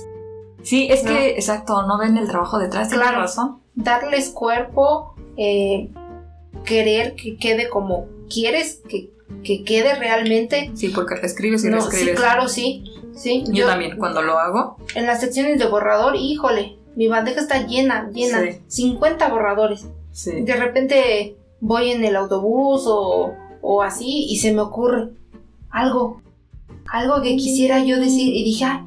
Sí, 0.63 0.87
es 0.89 1.03
¿No? 1.03 1.11
que, 1.11 1.31
exacto, 1.31 1.83
no 1.89 1.99
ven 1.99 2.17
el 2.17 2.29
trabajo 2.29 2.61
detrás, 2.61 2.89
tienes 2.89 3.05
Claro. 3.09 3.23
razón. 3.23 3.61
darles 3.75 4.31
cuerpo, 4.31 5.17
eh, 5.37 5.91
querer 6.65 7.17
que 7.17 7.37
quede 7.37 7.69
como 7.69 8.07
quieres 8.33 8.81
que, 8.89 9.11
que 9.45 9.65
quede 9.65 9.95
realmente. 9.95 10.71
Sí, 10.75 10.89
porque 10.89 11.15
reescribes 11.17 11.65
y 11.65 11.69
No, 11.69 11.77
reescribes. 11.77 12.09
sí, 12.11 12.15
claro, 12.15 12.49
sí. 12.49 12.85
sí. 13.15 13.45
Yo, 13.49 13.67
también, 13.67 13.97
cuando 13.99 14.23
lo 14.23 14.39
hago, 14.39 14.77
En 14.95 15.07
las 15.07 15.21
secciones 15.21 15.59
de 15.59 15.67
borrador, 15.67 16.15
híjole, 16.17 16.77
mi 16.97 17.09
bandeja 17.09 17.41
está 17.41 17.67
llena, 17.67 18.11
llena. 18.13 18.41
Sí. 18.69 18.93
50 18.93 19.29
borradores. 19.29 19.87
sí. 20.13 20.43
De 20.43 20.57
repente 20.57 21.37
voy 21.61 21.91
en 21.93 22.05
el 22.05 22.17
autobús 22.17 22.85
o, 22.87 23.33
o 23.61 23.83
así 23.83 24.27
y 24.29 24.37
se 24.39 24.53
me 24.53 24.61
ocurre 24.63 25.11
algo, 25.71 26.21
algo 26.91 27.23
que 27.23 27.37
quisiera 27.37 27.83
yo 27.85 27.99
decir 28.01 28.35
y 28.35 28.45
dije, 28.45 28.65
"Ah, 28.65 28.85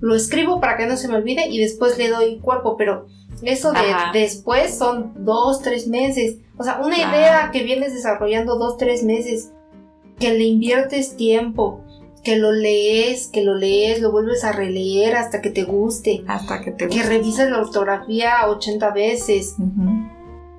lo 0.00 0.14
escribo 0.14 0.60
para 0.60 0.76
que 0.76 0.86
no 0.86 0.96
se 0.96 1.08
me 1.08 1.16
olvide 1.16 1.48
y 1.48 1.58
después 1.58 1.98
le 1.98 2.08
doy 2.10 2.38
cuerpo, 2.38 2.76
pero 2.76 3.06
eso 3.42 3.72
de 3.72 3.78
Ajá. 3.78 4.10
después 4.12 4.76
son 4.78 5.12
dos, 5.24 5.62
tres 5.62 5.88
meses. 5.88 6.36
O 6.56 6.64
sea, 6.64 6.80
una 6.84 6.96
idea 6.96 7.50
que 7.52 7.62
vienes 7.64 7.94
desarrollando 7.94 8.56
dos, 8.58 8.76
tres 8.76 9.02
meses, 9.04 9.50
que 10.18 10.34
le 10.34 10.44
inviertes 10.44 11.16
tiempo, 11.16 11.84
que 12.22 12.36
lo 12.36 12.52
lees, 12.52 13.28
que 13.28 13.42
lo 13.42 13.54
lees, 13.54 14.00
lo 14.00 14.10
vuelves 14.10 14.44
a 14.44 14.52
releer 14.52 15.16
hasta 15.16 15.40
que 15.40 15.50
te 15.50 15.64
guste, 15.64 16.24
Hasta 16.26 16.60
que 16.62 16.72
te 16.72 16.88
que 16.88 17.02
revisas 17.02 17.50
la 17.50 17.60
ortografía 17.60 18.46
80 18.48 18.90
veces, 18.90 19.56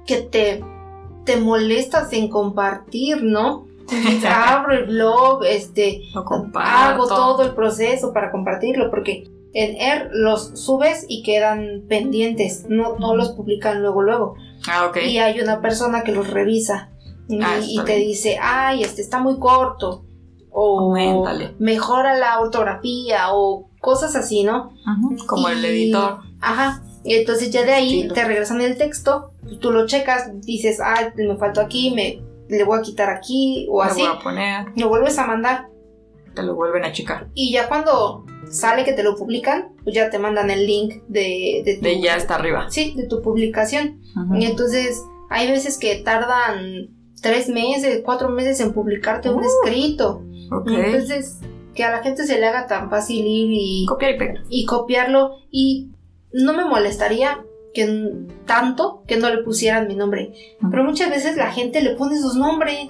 que 0.06 0.18
te, 0.18 0.64
te 1.26 1.38
molestas 1.38 2.12
en 2.14 2.30
compartir, 2.30 3.24
¿no? 3.24 3.68
Abro 4.28 4.74
el 4.74 4.86
blog, 4.86 5.44
este, 5.46 6.04
Lo 6.14 6.24
hago 6.56 7.08
todo 7.08 7.44
el 7.44 7.54
proceso 7.54 8.14
para 8.14 8.32
compartirlo, 8.32 8.90
porque 8.90 9.28
en 9.54 9.76
ER 9.76 10.10
los 10.14 10.60
subes 10.60 11.06
y 11.08 11.24
quedan 11.24 11.84
pendientes, 11.88 12.66
no, 12.70 12.98
no 12.98 13.16
los 13.16 13.30
publican 13.30 13.82
luego, 13.82 14.04
luego. 14.04 14.36
Ah, 14.68 14.86
ok. 14.86 14.98
Y 15.08 15.18
hay 15.18 15.40
una 15.40 15.62
persona 15.62 16.04
que 16.04 16.12
los 16.12 16.30
revisa 16.30 16.90
y, 17.30 17.40
Ah, 17.42 17.60
y 17.62 17.80
te 17.86 17.96
dice, 17.96 18.38
ay, 18.42 18.84
este 18.84 19.02
está 19.02 19.20
muy 19.20 19.40
corto, 19.40 20.04
o 20.52 20.80
Auméntale. 20.80 21.56
mejora 21.60 22.16
la 22.18 22.40
ortografía, 22.42 23.34
o 23.34 23.70
cosas 23.80 24.16
así, 24.16 24.44
¿no? 24.44 24.72
Ujú, 24.98 25.26
Como 25.28 25.48
el 25.50 25.64
editor. 25.64 26.20
Ajá. 26.42 26.84
Y 27.04 27.14
entonces 27.16 27.50
ya 27.52 27.64
de 27.64 27.72
ahí 27.74 28.08
te 28.10 28.26
regresan 28.26 28.60
el 28.62 28.78
texto, 28.78 29.32
tú 29.62 29.72
lo 29.72 29.86
checas, 29.86 30.32
dices, 30.42 30.80
ah, 30.84 31.14
me 31.16 31.38
faltó 31.38 31.62
aquí, 31.62 31.92
me 31.96 32.22
le 32.50 32.64
voy 32.64 32.80
a 32.80 32.82
quitar 32.82 33.10
aquí 33.10 33.68
o 33.70 33.78
Lo 33.78 33.84
así, 33.84 34.02
voy 34.02 34.10
a 34.12 34.20
poner, 34.20 34.66
lo 34.76 34.90
vuelves 34.90 35.18
a 35.20 35.26
mandar 35.28 35.68
te 36.36 36.44
lo 36.44 36.56
vuelven 36.56 36.84
a 36.86 36.92
checar. 36.92 37.28
y 37.34 37.52
ya 37.52 37.68
cuando 37.68 38.26
sale 38.50 38.84
que 38.86 38.94
te 38.94 39.04
lo 39.04 39.16
publican, 39.16 39.70
pues 39.84 39.96
ya 39.96 40.10
te 40.10 40.18
mandan 40.20 40.50
el 40.50 40.66
link 40.66 41.04
de, 41.08 41.62
de 41.66 41.76
tu, 41.78 41.82
De 41.84 42.02
ya 42.02 42.16
está 42.16 42.36
arriba. 42.36 42.66
sí, 42.70 42.94
de 42.96 43.08
tu 43.08 43.22
publicación. 43.22 44.02
Y 44.38 44.46
entonces 44.46 45.04
hay 45.30 45.50
veces 45.52 45.78
que 45.78 45.96
tardan 45.98 46.90
tres 47.22 47.50
meses, 47.50 48.02
cuatro 48.04 48.30
meses 48.30 48.60
en 48.60 48.74
publicarte 48.74 49.30
un 49.30 49.44
Uh. 49.44 49.48
escrito. 49.48 50.24
Entonces, 50.68 51.38
que 51.76 51.84
a 51.84 51.92
la 51.92 52.02
gente 52.04 52.26
se 52.26 52.40
le 52.40 52.48
haga 52.48 52.68
tan 52.68 52.90
fácil 52.90 53.26
ir 53.26 53.50
y 53.52 53.86
Copiar 53.88 54.16
y 54.16 54.18
pegar. 54.18 54.44
y 54.50 54.66
copiarlo 54.66 55.38
y 55.52 55.90
no 56.34 56.54
me 56.54 56.66
molestaría 56.66 57.44
que 57.74 58.26
tanto 58.46 59.04
que 59.08 59.18
no 59.18 59.30
le 59.30 59.44
pusieran 59.44 59.88
mi 59.88 59.96
nombre. 59.96 60.34
Pero 60.72 60.84
muchas 60.84 61.10
veces 61.10 61.38
la 61.38 61.52
gente 61.52 61.82
le 61.82 61.92
pone 61.96 62.20
sus 62.20 62.36
nombres. 62.36 62.88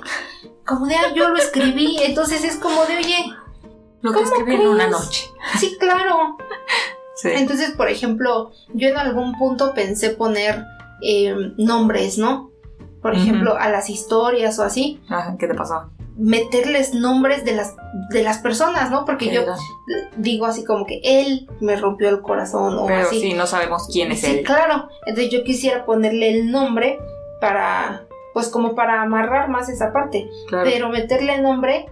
Como 0.66 0.86
de, 0.88 0.96
ah, 0.96 1.14
yo 1.16 1.30
lo 1.30 1.38
escribí. 1.38 1.98
Entonces 2.04 2.44
es 2.44 2.56
como 2.56 2.86
de, 2.86 2.98
oye, 2.98 3.16
Lo 4.02 4.12
que 4.12 4.20
¿cómo 4.20 4.28
escribí 4.28 4.54
en 4.62 4.68
una 4.68 4.88
noche. 4.88 5.26
sí, 5.60 5.76
claro. 5.80 6.38
Sí. 7.16 7.30
Entonces, 7.34 7.72
por 7.72 7.90
ejemplo, 7.90 8.52
yo 8.74 8.88
en 8.88 8.98
algún 8.98 9.38
punto 9.38 9.74
pensé 9.74 10.12
poner 10.12 10.64
eh, 11.02 11.36
nombres, 11.58 12.18
¿no? 12.18 12.49
Por 13.02 13.16
ejemplo, 13.16 13.56
a 13.58 13.70
las 13.70 13.90
historias 13.90 14.60
o 14.60 14.64
así, 14.64 15.00
Ajá, 15.10 15.36
¿Qué 15.40 15.48
te 15.48 15.54
pasó? 15.56 15.90
meterles 16.18 16.94
nombres 16.94 17.46
de 17.46 17.54
las, 17.54 17.76
de 18.10 18.24
las 18.24 18.40
personas, 18.40 18.92
¿no? 18.92 19.06
Porque 19.06 19.30
¿Qué 19.30 19.36
yo 19.36 19.42
era? 19.44 19.56
digo 20.18 20.46
así 20.46 20.66
como 20.66 20.86
que 20.86 21.00
él 21.04 21.50
me 21.62 21.78
rompió 21.78 22.10
el 22.10 22.22
corazón 22.22 22.78
o 22.78 22.86
Pero 22.88 23.08
así. 23.08 23.22
sí, 23.22 23.34
no 23.34 23.48
sabemos 23.48 23.88
quién 23.90 24.12
es 24.12 24.20
Sí, 24.20 24.40
él. 24.40 24.44
claro. 24.44 24.90
Entonces 25.06 25.32
yo 25.32 25.46
quisiera 25.46 25.86
ponerle 25.86 26.30
el 26.32 26.52
nombre 26.52 27.00
para, 27.40 28.04
pues 28.34 28.50
como 28.50 28.76
para 28.76 29.02
amarrar 29.02 29.48
más 29.50 29.70
esa 29.70 29.94
parte. 29.94 30.30
Claro. 30.50 30.70
Pero 30.70 30.90
meterle 30.90 31.36
el 31.36 31.42
nombre 31.44 31.86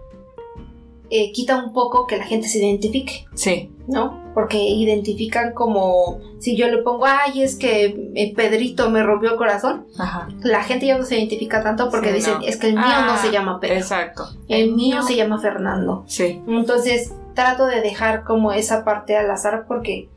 eh, 1.09 1.31
quita 1.31 1.55
un 1.63 1.71
poco 1.71 2.05
que 2.05 2.17
la 2.17 2.25
gente 2.25 2.49
se 2.49 2.57
identifique, 2.57 3.25
Sí. 3.33 3.71
¿no? 3.87 4.21
Porque 4.37 4.59
identifican 4.69 5.53
como, 5.55 6.19
si 6.37 6.55
yo 6.55 6.67
le 6.67 6.77
pongo, 6.83 7.05
ay, 7.07 7.41
es 7.41 7.55
que 7.55 8.11
eh, 8.13 8.33
Pedrito 8.35 8.91
me 8.91 9.01
rompió 9.01 9.31
el 9.31 9.35
corazón, 9.35 9.87
Ajá. 9.97 10.27
la 10.43 10.61
gente 10.63 10.85
ya 10.85 10.95
no 10.95 11.05
se 11.05 11.17
identifica 11.17 11.63
tanto 11.63 11.89
porque 11.89 12.09
Sí, 12.09 12.15
dicen, 12.17 12.33
no. 12.35 12.41
es 12.45 12.57
que 12.57 12.67
el 12.67 12.73
mío 12.75 12.83
no 12.83 13.13
Ah, 13.13 13.19
se 13.19 13.31
llama 13.31 13.59
Pedro, 13.59 13.77
Exacto. 13.77 14.27
el 14.47 14.73
mío 14.75 15.01
se 15.01 15.15
llama 15.15 15.39
Fernando. 15.41 16.03
Sí. 16.05 16.39
Entonces 16.47 17.13
trato 17.33 17.65
de 17.65 17.81
dejar 17.81 18.25
como 18.25 18.51
esa 18.51 18.85
parte 18.85 19.17
al 19.17 19.31
azar 19.31 19.65
porque 19.67 20.07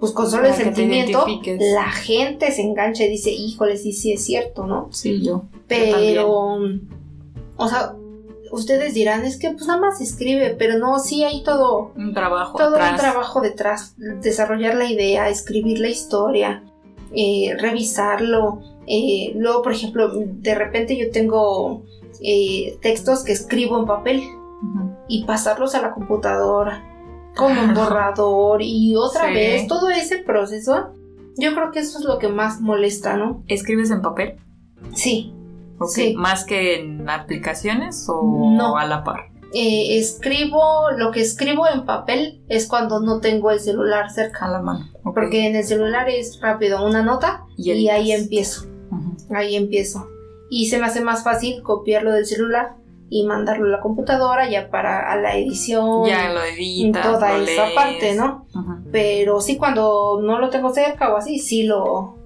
pues 0.00 0.12
con 0.12 0.30
solo 0.30 0.46
el 0.48 0.54
sentimiento 0.54 1.26
la 1.74 1.90
gente 1.92 2.50
se 2.52 2.62
engancha 2.62 3.04
y 3.04 3.10
dice, 3.10 3.32
híjole, 3.32 3.76
sí, 3.76 3.92
sí 3.92 4.12
es 4.14 4.24
cierto, 4.24 4.66
¿no? 4.66 4.88
Sí, 4.92 5.20
yo. 5.22 5.42
Pero, 5.66 6.56
o 7.58 7.68
sea, 7.68 7.92
ustedes 8.52 8.94
dirán, 8.94 9.24
es 9.24 9.38
que 9.38 9.50
pues 9.50 9.66
nada 9.66 9.80
más 9.80 9.98
se 9.98 10.04
escribe, 10.04 10.54
pero 10.58 10.78
no, 10.78 10.98
sí 10.98 11.24
hay 11.24 11.42
todo, 11.42 11.92
Un 11.96 12.14
trabajo 12.14 12.56
todo 12.58 12.74
atrás. 12.76 12.92
un 12.92 12.96
trabajo 12.98 13.40
detrás, 13.40 13.94
desarrollar 13.96 14.74
la 14.76 14.86
idea, 14.90 15.28
escribir 15.28 15.78
la 15.80 15.88
historia, 15.88 16.62
eh, 17.14 17.56
revisarlo. 17.58 18.60
eh, 18.86 19.32
luego, 19.36 19.62
por 19.62 19.72
ejemplo, 19.72 20.10
de 20.14 20.54
repente 20.54 20.96
yo 20.96 21.10
tengo 21.10 21.82
eh, 22.22 22.78
textos 22.80 23.22
que 23.24 23.32
escribo 23.32 23.78
en 23.78 23.84
papel 23.86 24.22
y 25.08 25.24
pasarlos 25.24 25.74
a 25.74 25.82
la 25.82 25.92
computadora 25.92 26.84
con 27.36 27.56
un 27.56 27.74
borrador 27.74 28.60
y 28.62 28.96
otra 28.96 29.28
Sí. 29.28 29.34
vez 29.34 29.66
todo 29.68 29.90
ese 29.90 30.18
proceso. 30.18 30.88
Yo 31.36 31.54
creo 31.54 31.70
que 31.70 31.78
eso 31.80 31.98
es 31.98 32.04
lo 32.04 32.18
que 32.18 32.28
más 32.28 32.60
molesta, 32.60 33.16
¿no? 33.16 33.44
¿Escribes 33.46 33.90
en 33.90 34.02
papel? 34.02 34.36
Sí, 34.94 35.32
Ok. 35.78 35.88
Sí. 35.90 36.14
¿Más 36.16 36.44
que 36.44 36.80
en 36.80 37.08
aplicaciones 37.08 38.06
o 38.08 38.22
No. 38.56 38.76
a 38.76 38.86
la 38.86 39.04
par? 39.04 39.28
eh, 39.54 39.96
escribo, 39.98 40.60
lo 40.98 41.10
que 41.10 41.22
escribo 41.22 41.66
en 41.72 41.86
papel 41.86 42.42
es 42.48 42.66
cuando 42.68 43.00
no 43.00 43.20
tengo 43.20 43.50
el 43.50 43.60
celular 43.60 44.10
cerca. 44.10 44.44
A 44.44 44.50
la 44.50 44.60
mano. 44.60 44.86
Porque 45.02 45.46
en 45.46 45.56
el 45.56 45.64
celular 45.64 46.06
es 46.10 46.38
rápido 46.42 46.84
una 46.86 47.02
nota 47.02 47.44
Y 47.56 47.72
y, 47.72 47.88
ahí 47.88 48.12
empiezo, 48.12 48.66
ahí 49.34 49.56
empiezo. 49.56 50.06
Y 50.50 50.66
se 50.66 50.78
me 50.78 50.84
hace 50.86 51.00
más 51.00 51.24
fácil 51.24 51.62
copiarlo 51.62 52.12
del 52.12 52.26
celular 52.26 52.74
y 53.08 53.24
mandarlo 53.24 53.64
a 53.68 53.70
la 53.70 53.80
computadora 53.80 54.50
ya 54.50 54.68
para 54.70 55.10
a 55.10 55.16
la 55.16 55.34
edición, 55.38 56.04
Ya 56.06 56.30
lo 56.30 56.42
editas. 56.44 57.02
toda 57.02 57.38
lo 57.38 57.44
esa 57.44 57.62
lees. 57.64 57.74
parte, 57.74 58.14
¿no? 58.16 58.46
Pero 58.92 59.40
sí 59.40 59.56
cuando 59.56 60.20
no 60.22 60.38
lo 60.40 60.50
tengo 60.50 60.74
cerca 60.74 61.10
o 61.12 61.16
así, 61.16 61.38
sí 61.38 61.62
lo, 61.62 61.84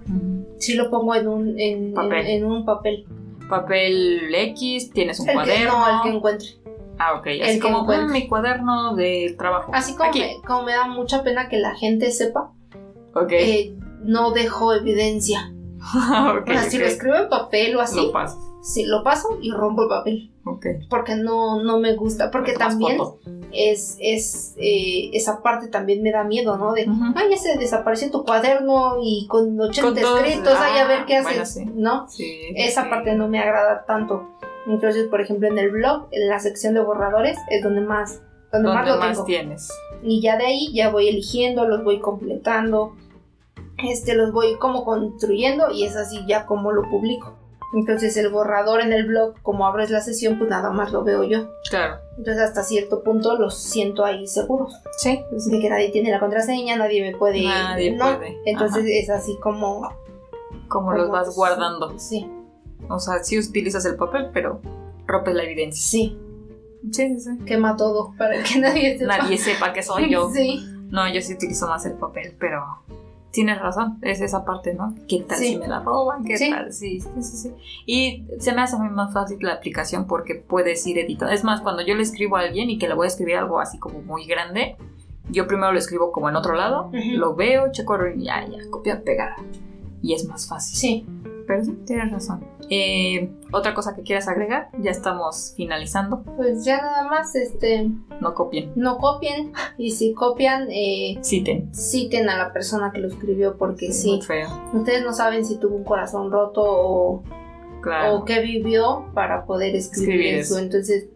Ujú. 0.09 0.47
sí 0.59 0.75
lo 0.75 0.91
pongo 0.91 1.15
en 1.15 1.29
un, 1.29 1.49
en, 1.51 1.87
en- 1.87 1.95
Papel. 1.95 2.27
en 2.27 2.45
un 2.47 2.65
papel. 2.65 3.07
Papel 3.53 4.35
X, 4.35 4.91
tienes 4.93 5.20
un 5.20 5.29
El 5.29 5.33
que, 5.33 5.43
cuaderno. 5.45 5.79
no, 5.79 5.97
el 5.97 6.03
que 6.11 6.16
encuentre. 6.16 6.49
Ah, 6.99 7.15
ok. 7.19 7.27
Así 7.43 7.55
que 7.55 7.61
como 7.61 7.81
encuentre. 7.83 8.09
"Mm, 8.09 8.12
mi 8.12 8.29
cuaderno 8.29 8.95
de 8.97 9.35
trabajo. 9.37 9.73
Así 9.74 9.95
como 9.95 10.11
me, 10.12 10.37
como 10.47 10.62
me 10.62 10.73
da 10.73 10.87
mucha 10.87 11.23
pena 11.23 11.49
que 11.49 11.59
la 11.59 11.74
gente 11.74 12.11
sepa, 12.12 12.53
Ok. 13.15 13.33
eh, 13.33 13.74
no 14.05 14.31
dejo 14.31 14.73
evidencia. 14.73 15.53
ok, 15.81 16.49
o 16.49 16.53
sea, 16.53 16.62
si 16.70 16.77
ok. 16.77 16.83
lo 16.83 16.89
escribo 16.89 17.16
en 17.16 17.29
papel 17.29 17.77
o 17.77 17.81
así, 17.81 17.97
Lo 17.97 18.11
pasas. 18.12 18.39
Sí, 18.62 18.86
lo 18.86 19.02
paso 19.05 19.39
y 19.43 19.51
rompo 19.51 19.82
el 19.82 19.89
papel. 19.89 20.28
Ok. 20.44 20.66
Porque 20.89 21.14
no, 21.16 21.62
no 21.62 21.78
me 21.78 21.94
gusta. 21.94 22.30
Porque 22.30 22.55
también 22.55 22.97
foto. 22.97 23.20
es, 23.52 23.97
es 24.01 24.55
eh, 24.56 25.10
esa 25.12 25.43
parte 25.43 25.68
también 25.68 26.02
me 26.02 26.10
da 26.10 26.24
miedo, 26.24 26.56
¿no? 26.56 26.72
De, 26.72 26.86
ay, 27.14 27.30
ya 27.30 27.36
se 27.36 27.59
desapareció 27.59 28.10
tu 28.10 28.24
cuaderno 28.24 28.97
y 29.02 29.26
con 29.28 29.60
80 29.60 29.82
Con 29.82 30.01
todos- 30.01 30.20
escritos, 30.24 30.55
ay, 30.59 30.78
a 30.80 30.86
ver 30.89 31.05
qué 31.06 31.16
ah, 31.18 31.22
bueno, 31.22 31.43
haces, 31.43 31.64
sí. 31.64 31.70
¿no? 31.74 32.09
Sí, 32.09 32.40
Esa 32.56 32.84
sí. 32.84 32.89
parte 32.90 33.14
no 33.14 33.28
me 33.28 33.39
agrada 33.39 33.84
tanto. 33.86 34.30
Entonces, 34.66 35.06
por 35.09 35.20
ejemplo, 35.20 35.48
en 35.48 35.59
el 35.59 35.70
blog, 35.70 36.09
en 36.12 36.28
la 36.28 36.39
sección 36.40 36.74
de 36.74 36.80
borradores, 36.82 37.36
es 37.51 37.62
donde 37.62 37.80
más, 37.82 38.22
donde 38.52 38.68
más 38.68 38.86
¿Dónde 38.86 38.90
lo 38.93 38.98
más 38.98 39.12
tengo. 39.12 39.24
tienes? 39.24 39.68
Y 40.05 40.20
ya 40.20 40.36
de 40.36 40.47
ahí 40.47 40.72
ya 40.72 40.90
voy 40.90 41.09
eligiendo, 41.09 41.66
los 41.68 41.84
voy 41.84 42.01
completando, 42.01 42.94
este, 43.78 44.14
los 44.14 44.32
voy 44.32 44.56
como 44.59 44.84
construyendo 44.84 45.70
y 45.70 45.84
es 45.84 45.97
así 45.97 46.20
ya 46.26 46.47
como 46.47 46.72
lo 46.72 46.89
publico. 46.90 47.34
Entonces 47.74 48.16
el 48.19 48.28
borrador 48.31 48.81
en 48.82 48.93
el 48.93 49.07
blog, 49.07 49.35
como 49.43 49.66
abres 49.66 49.90
la 49.90 50.01
sesión, 50.03 50.39
pues 50.39 50.51
nada 50.51 50.70
más 50.70 50.93
lo 50.93 51.05
veo 51.05 51.24
yo. 51.24 51.49
Claro. 51.70 51.97
Entonces 52.19 52.43
hasta 52.43 52.62
cierto 52.62 53.03
punto 53.03 53.39
los 53.39 53.59
siento 53.59 54.05
ahí 54.05 54.27
seguros. 54.27 54.74
Sí. 54.99 55.23
De 55.47 55.59
que 55.61 55.70
nadie 55.70 55.90
tiene 55.90 56.11
la 56.11 56.20
contraseña, 56.20 56.77
nadie 56.77 57.01
me 57.03 57.16
puede... 57.16 57.43
Nadie 57.43 57.93
¿no? 57.97 58.05
puede. 58.05 58.36
Entonces 58.44 58.82
Ajá. 58.82 58.89
es 58.93 59.11
así 59.11 59.39
como... 59.43 59.89
Como 60.69 60.93
los 60.93 61.11
vas 61.11 61.35
guardando. 61.35 61.99
Sí, 61.99 62.31
O 62.89 62.99
sea, 62.99 63.23
sí 63.24 63.39
utilizas 63.39 63.85
el 63.86 63.97
papel, 63.97 64.31
pero 64.32 64.61
rompes 65.07 65.35
la 65.35 65.43
evidencia. 65.44 65.82
sí, 65.82 66.19
Sí, 66.90 67.09
sí, 67.15 67.20
sí. 67.20 67.44
quema 67.47 67.77
todo 67.77 68.12
para 68.19 68.43
que 68.43 68.59
nadie 68.59 68.99
sepa. 68.99 69.19
Nadie 69.19 69.39
sepa 69.39 69.73
que 69.73 69.82
soy 69.82 70.11
yo. 70.11 70.31
Sí. 70.35 70.66
No, 70.90 71.11
yo 71.11 71.23
sí 71.23 71.35
utilizo 71.35 71.66
más 71.69 71.86
el 71.86 71.94
papel, 71.94 72.36
pero 72.39 72.62
tienes 73.33 73.59
razón, 73.61 73.99
es 74.03 74.21
esa 74.21 74.45
parte, 74.45 74.75
¿no? 74.75 74.95
¿Qué 75.09 75.21
tal 75.27 75.39
Sí. 75.39 75.47
si 75.49 75.59
me 75.59 75.67
la 75.67 75.81
roban? 75.81 76.23
¿Qué 76.25 76.37
Sí. 76.37 76.51
tal? 76.51 76.73
Sí, 76.73 77.01
sí, 77.01 77.09
sí, 77.23 77.37
sí. 77.37 77.53
Y 77.87 78.25
se 78.39 78.53
me 78.53 78.63
hace 78.63 78.77
muy 78.77 78.91
más 78.91 79.13
fácil 79.13 79.39
la 79.41 79.55
aplicación 79.55 80.07
porque 80.07 80.37
puedes 80.37 80.87
ir 80.87 80.99
editando. 80.99 81.33
Es 81.33 81.43
más, 81.43 81.61
cuando 81.63 81.83
yo 81.83 81.95
le 81.95 82.03
escribo 82.03 82.37
a 82.37 82.41
alguien 82.41 82.71
y 82.71 82.79
que 82.79 82.87
le 82.89 82.95
voy 82.95 83.07
a 83.07 83.09
escribir 83.09 83.37
algo 83.37 83.59
así 83.59 83.79
como 83.79 84.01
muy 84.03 84.27
grande, 84.27 84.77
yo 85.31 85.47
primero 85.47 85.73
lo 85.73 85.79
escribo 85.79 86.13
como 86.13 86.29
en 86.29 86.37
otro 86.37 86.55
lado, 86.55 86.89
Ujú. 86.89 86.99
lo 87.17 87.35
veo, 87.35 87.73
checo 87.73 87.97
y 88.15 88.25
ya, 88.25 88.47
ya, 88.47 88.59
copia, 88.71 89.03
pegar. 89.03 89.35
Y 90.03 90.15
es 90.15 90.27
más 90.29 90.47
fácil. 90.49 90.77
Sí. 90.77 91.07
Pero 91.53 91.65
sí, 91.66 91.73
tienes 91.87 92.11
razón. 92.11 92.43
Eh, 92.70 93.31
Otra 93.53 93.74
cosa 93.74 93.95
que 93.95 94.01
quieras 94.03 94.27
agregar, 94.29 94.70
ya 94.79 94.91
estamos 94.91 95.53
finalizando. 95.55 96.23
Pues 96.23 96.65
ya 96.65 96.79
nada 96.79 97.07
más, 97.09 97.35
este, 97.35 97.91
No 98.20 98.33
copien, 98.35 98.73
no 98.74 98.97
copien 98.97 99.53
y 99.77 99.91
si 99.91 100.15
copian, 100.15 100.69
eh, 100.70 101.19
citen. 101.23 101.74
citen 101.74 102.31
a 102.31 102.39
la 102.39 102.53
persona 102.55 102.91
que 102.93 103.01
lo 103.01 103.09
escribió 103.09 103.59
porque 103.59 103.93
sí, 103.93 104.12
Muy 104.12 104.23
feo. 104.23 104.49
ustedes 104.73 105.05
no 105.05 105.12
saben 105.12 105.45
si 105.45 105.59
tuvo 105.59 105.77
un 105.77 105.85
corazón 105.85 106.31
roto 106.33 106.62
o, 106.65 107.23
Claro. 107.83 108.15
o 108.15 108.24
qué 108.24 108.41
vivió 108.41 109.05
para 109.12 109.45
poder 109.45 109.74
escribir, 109.77 110.11
Escribir 110.15 110.35
eso. 110.37 110.55
eso. 110.55 110.65
Entonces, 110.65 111.09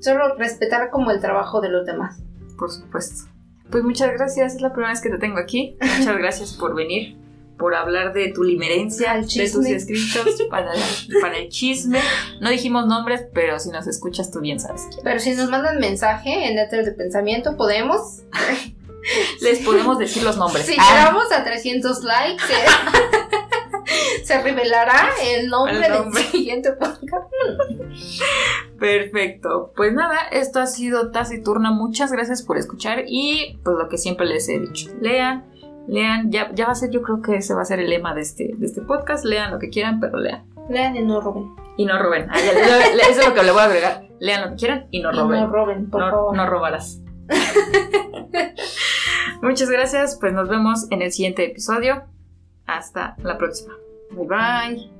solo 0.00 0.36
respetar 0.36 0.88
como 0.90 1.10
el 1.10 1.20
trabajo 1.20 1.60
de 1.60 1.68
los 1.68 1.84
demás. 1.84 2.22
Por 2.58 2.70
supuesto. 2.70 3.28
Pues 3.70 3.82
muchas 3.84 4.12
gracias, 4.14 4.54
es 4.54 4.62
la 4.62 4.72
primera 4.72 4.92
vez 4.92 5.02
que 5.02 5.10
te 5.10 5.18
tengo 5.18 5.38
aquí. 5.38 5.76
Muchas 5.98 6.16
gracias 6.18 6.52
por 6.54 6.74
venir, 6.74 7.18
por 7.58 7.74
hablar 7.74 8.12
de 8.12 8.28
tu 8.32 8.42
limerencia, 8.44 9.14
de 9.14 9.22
tus 9.22 9.66
escritos, 9.66 10.42
para, 10.50 10.72
para 11.20 11.38
el 11.38 11.48
chisme. 11.48 12.00
No 12.40 12.50
dijimos 12.50 12.86
nombres, 12.86 13.24
pero 13.32 13.58
si 13.58 13.70
nos 13.70 13.86
escuchas 13.86 14.30
tú 14.30 14.40
bien 14.40 14.60
sabes 14.60 14.82
quién. 14.90 15.00
Pero 15.04 15.20
si 15.20 15.32
nos 15.34 15.48
mandan 15.50 15.78
mensaje 15.78 16.48
en 16.48 16.56
letras 16.56 16.84
de 16.86 16.92
pensamiento, 16.92 17.56
podemos. 17.56 18.22
Les 19.40 19.60
podemos 19.60 19.98
decir 20.00 20.24
los 20.24 20.36
nombres. 20.36 20.66
Si 20.66 20.74
Ah, 20.78 20.98
llegamos 20.98 21.30
a 21.30 21.44
300 21.44 22.02
likes, 22.02 22.42
se, 22.44 24.24
se 24.24 24.42
revelará 24.42 25.10
el 25.22 25.46
nombre, 25.48 25.86
El 25.86 25.92
nombre. 25.92 26.22
del 26.22 26.30
siguiente 26.32 26.72
podcast. 26.72 27.30
Perfecto. 28.78 29.72
Pues 29.76 29.92
nada, 29.92 30.16
esto 30.32 30.58
ha 30.60 30.66
sido 30.66 31.10
Taciturna. 31.12 31.70
Muchas 31.70 32.12
gracias 32.12 32.42
por 32.42 32.58
escuchar 32.58 33.04
y 33.06 33.58
pues 33.64 33.76
lo 33.78 33.88
que 33.88 33.96
siempre 33.98 34.26
les 34.26 34.48
he 34.48 34.58
dicho. 34.58 34.90
Lean, 35.00 35.44
lean. 35.88 36.30
Ya, 36.30 36.50
ya 36.54 36.66
va 36.66 36.72
a 36.72 36.74
ser, 36.74 36.90
yo 36.90 37.02
creo 37.02 37.22
que 37.22 37.36
ese 37.36 37.54
va 37.54 37.62
a 37.62 37.64
ser 37.64 37.80
el 37.80 37.90
lema 37.90 38.14
de 38.14 38.22
este, 38.22 38.52
de 38.56 38.66
este 38.66 38.82
podcast. 38.82 39.24
Lean 39.24 39.52
lo 39.52 39.58
que 39.58 39.70
quieran, 39.70 40.00
pero 40.00 40.18
lean. 40.18 40.44
Lean 40.68 40.96
y 40.96 41.02
no 41.02 41.20
roben. 41.20 41.54
Y 41.76 41.84
no 41.84 41.98
roben. 42.02 42.26
Ah, 42.30 42.36
ya, 42.38 42.52
le- 42.52 42.96
le- 42.96 43.02
eso 43.02 43.20
es 43.20 43.28
lo 43.28 43.34
que 43.34 43.42
le 43.42 43.52
voy 43.52 43.60
a 43.60 43.64
agregar. 43.64 44.02
Lean 44.18 44.42
lo 44.42 44.50
que 44.50 44.56
quieran 44.56 44.86
y 44.90 45.00
no 45.02 45.12
Y 45.12 45.16
roben. 45.16 45.40
no 45.40 45.46
roben, 45.48 45.90
por 45.90 46.00
no, 46.00 46.10
favor. 46.10 46.36
no 46.36 46.46
robarás. 46.46 47.00
Muchas 49.42 49.70
gracias. 49.70 50.16
Pues 50.20 50.32
nos 50.32 50.48
vemos 50.48 50.90
en 50.90 51.02
el 51.02 51.12
siguiente 51.12 51.44
episodio. 51.44 52.04
Hasta 52.66 53.14
la 53.22 53.38
próxima. 53.38 53.74
Bye 54.12 54.90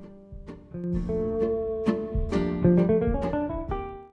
bye. 2.74 2.95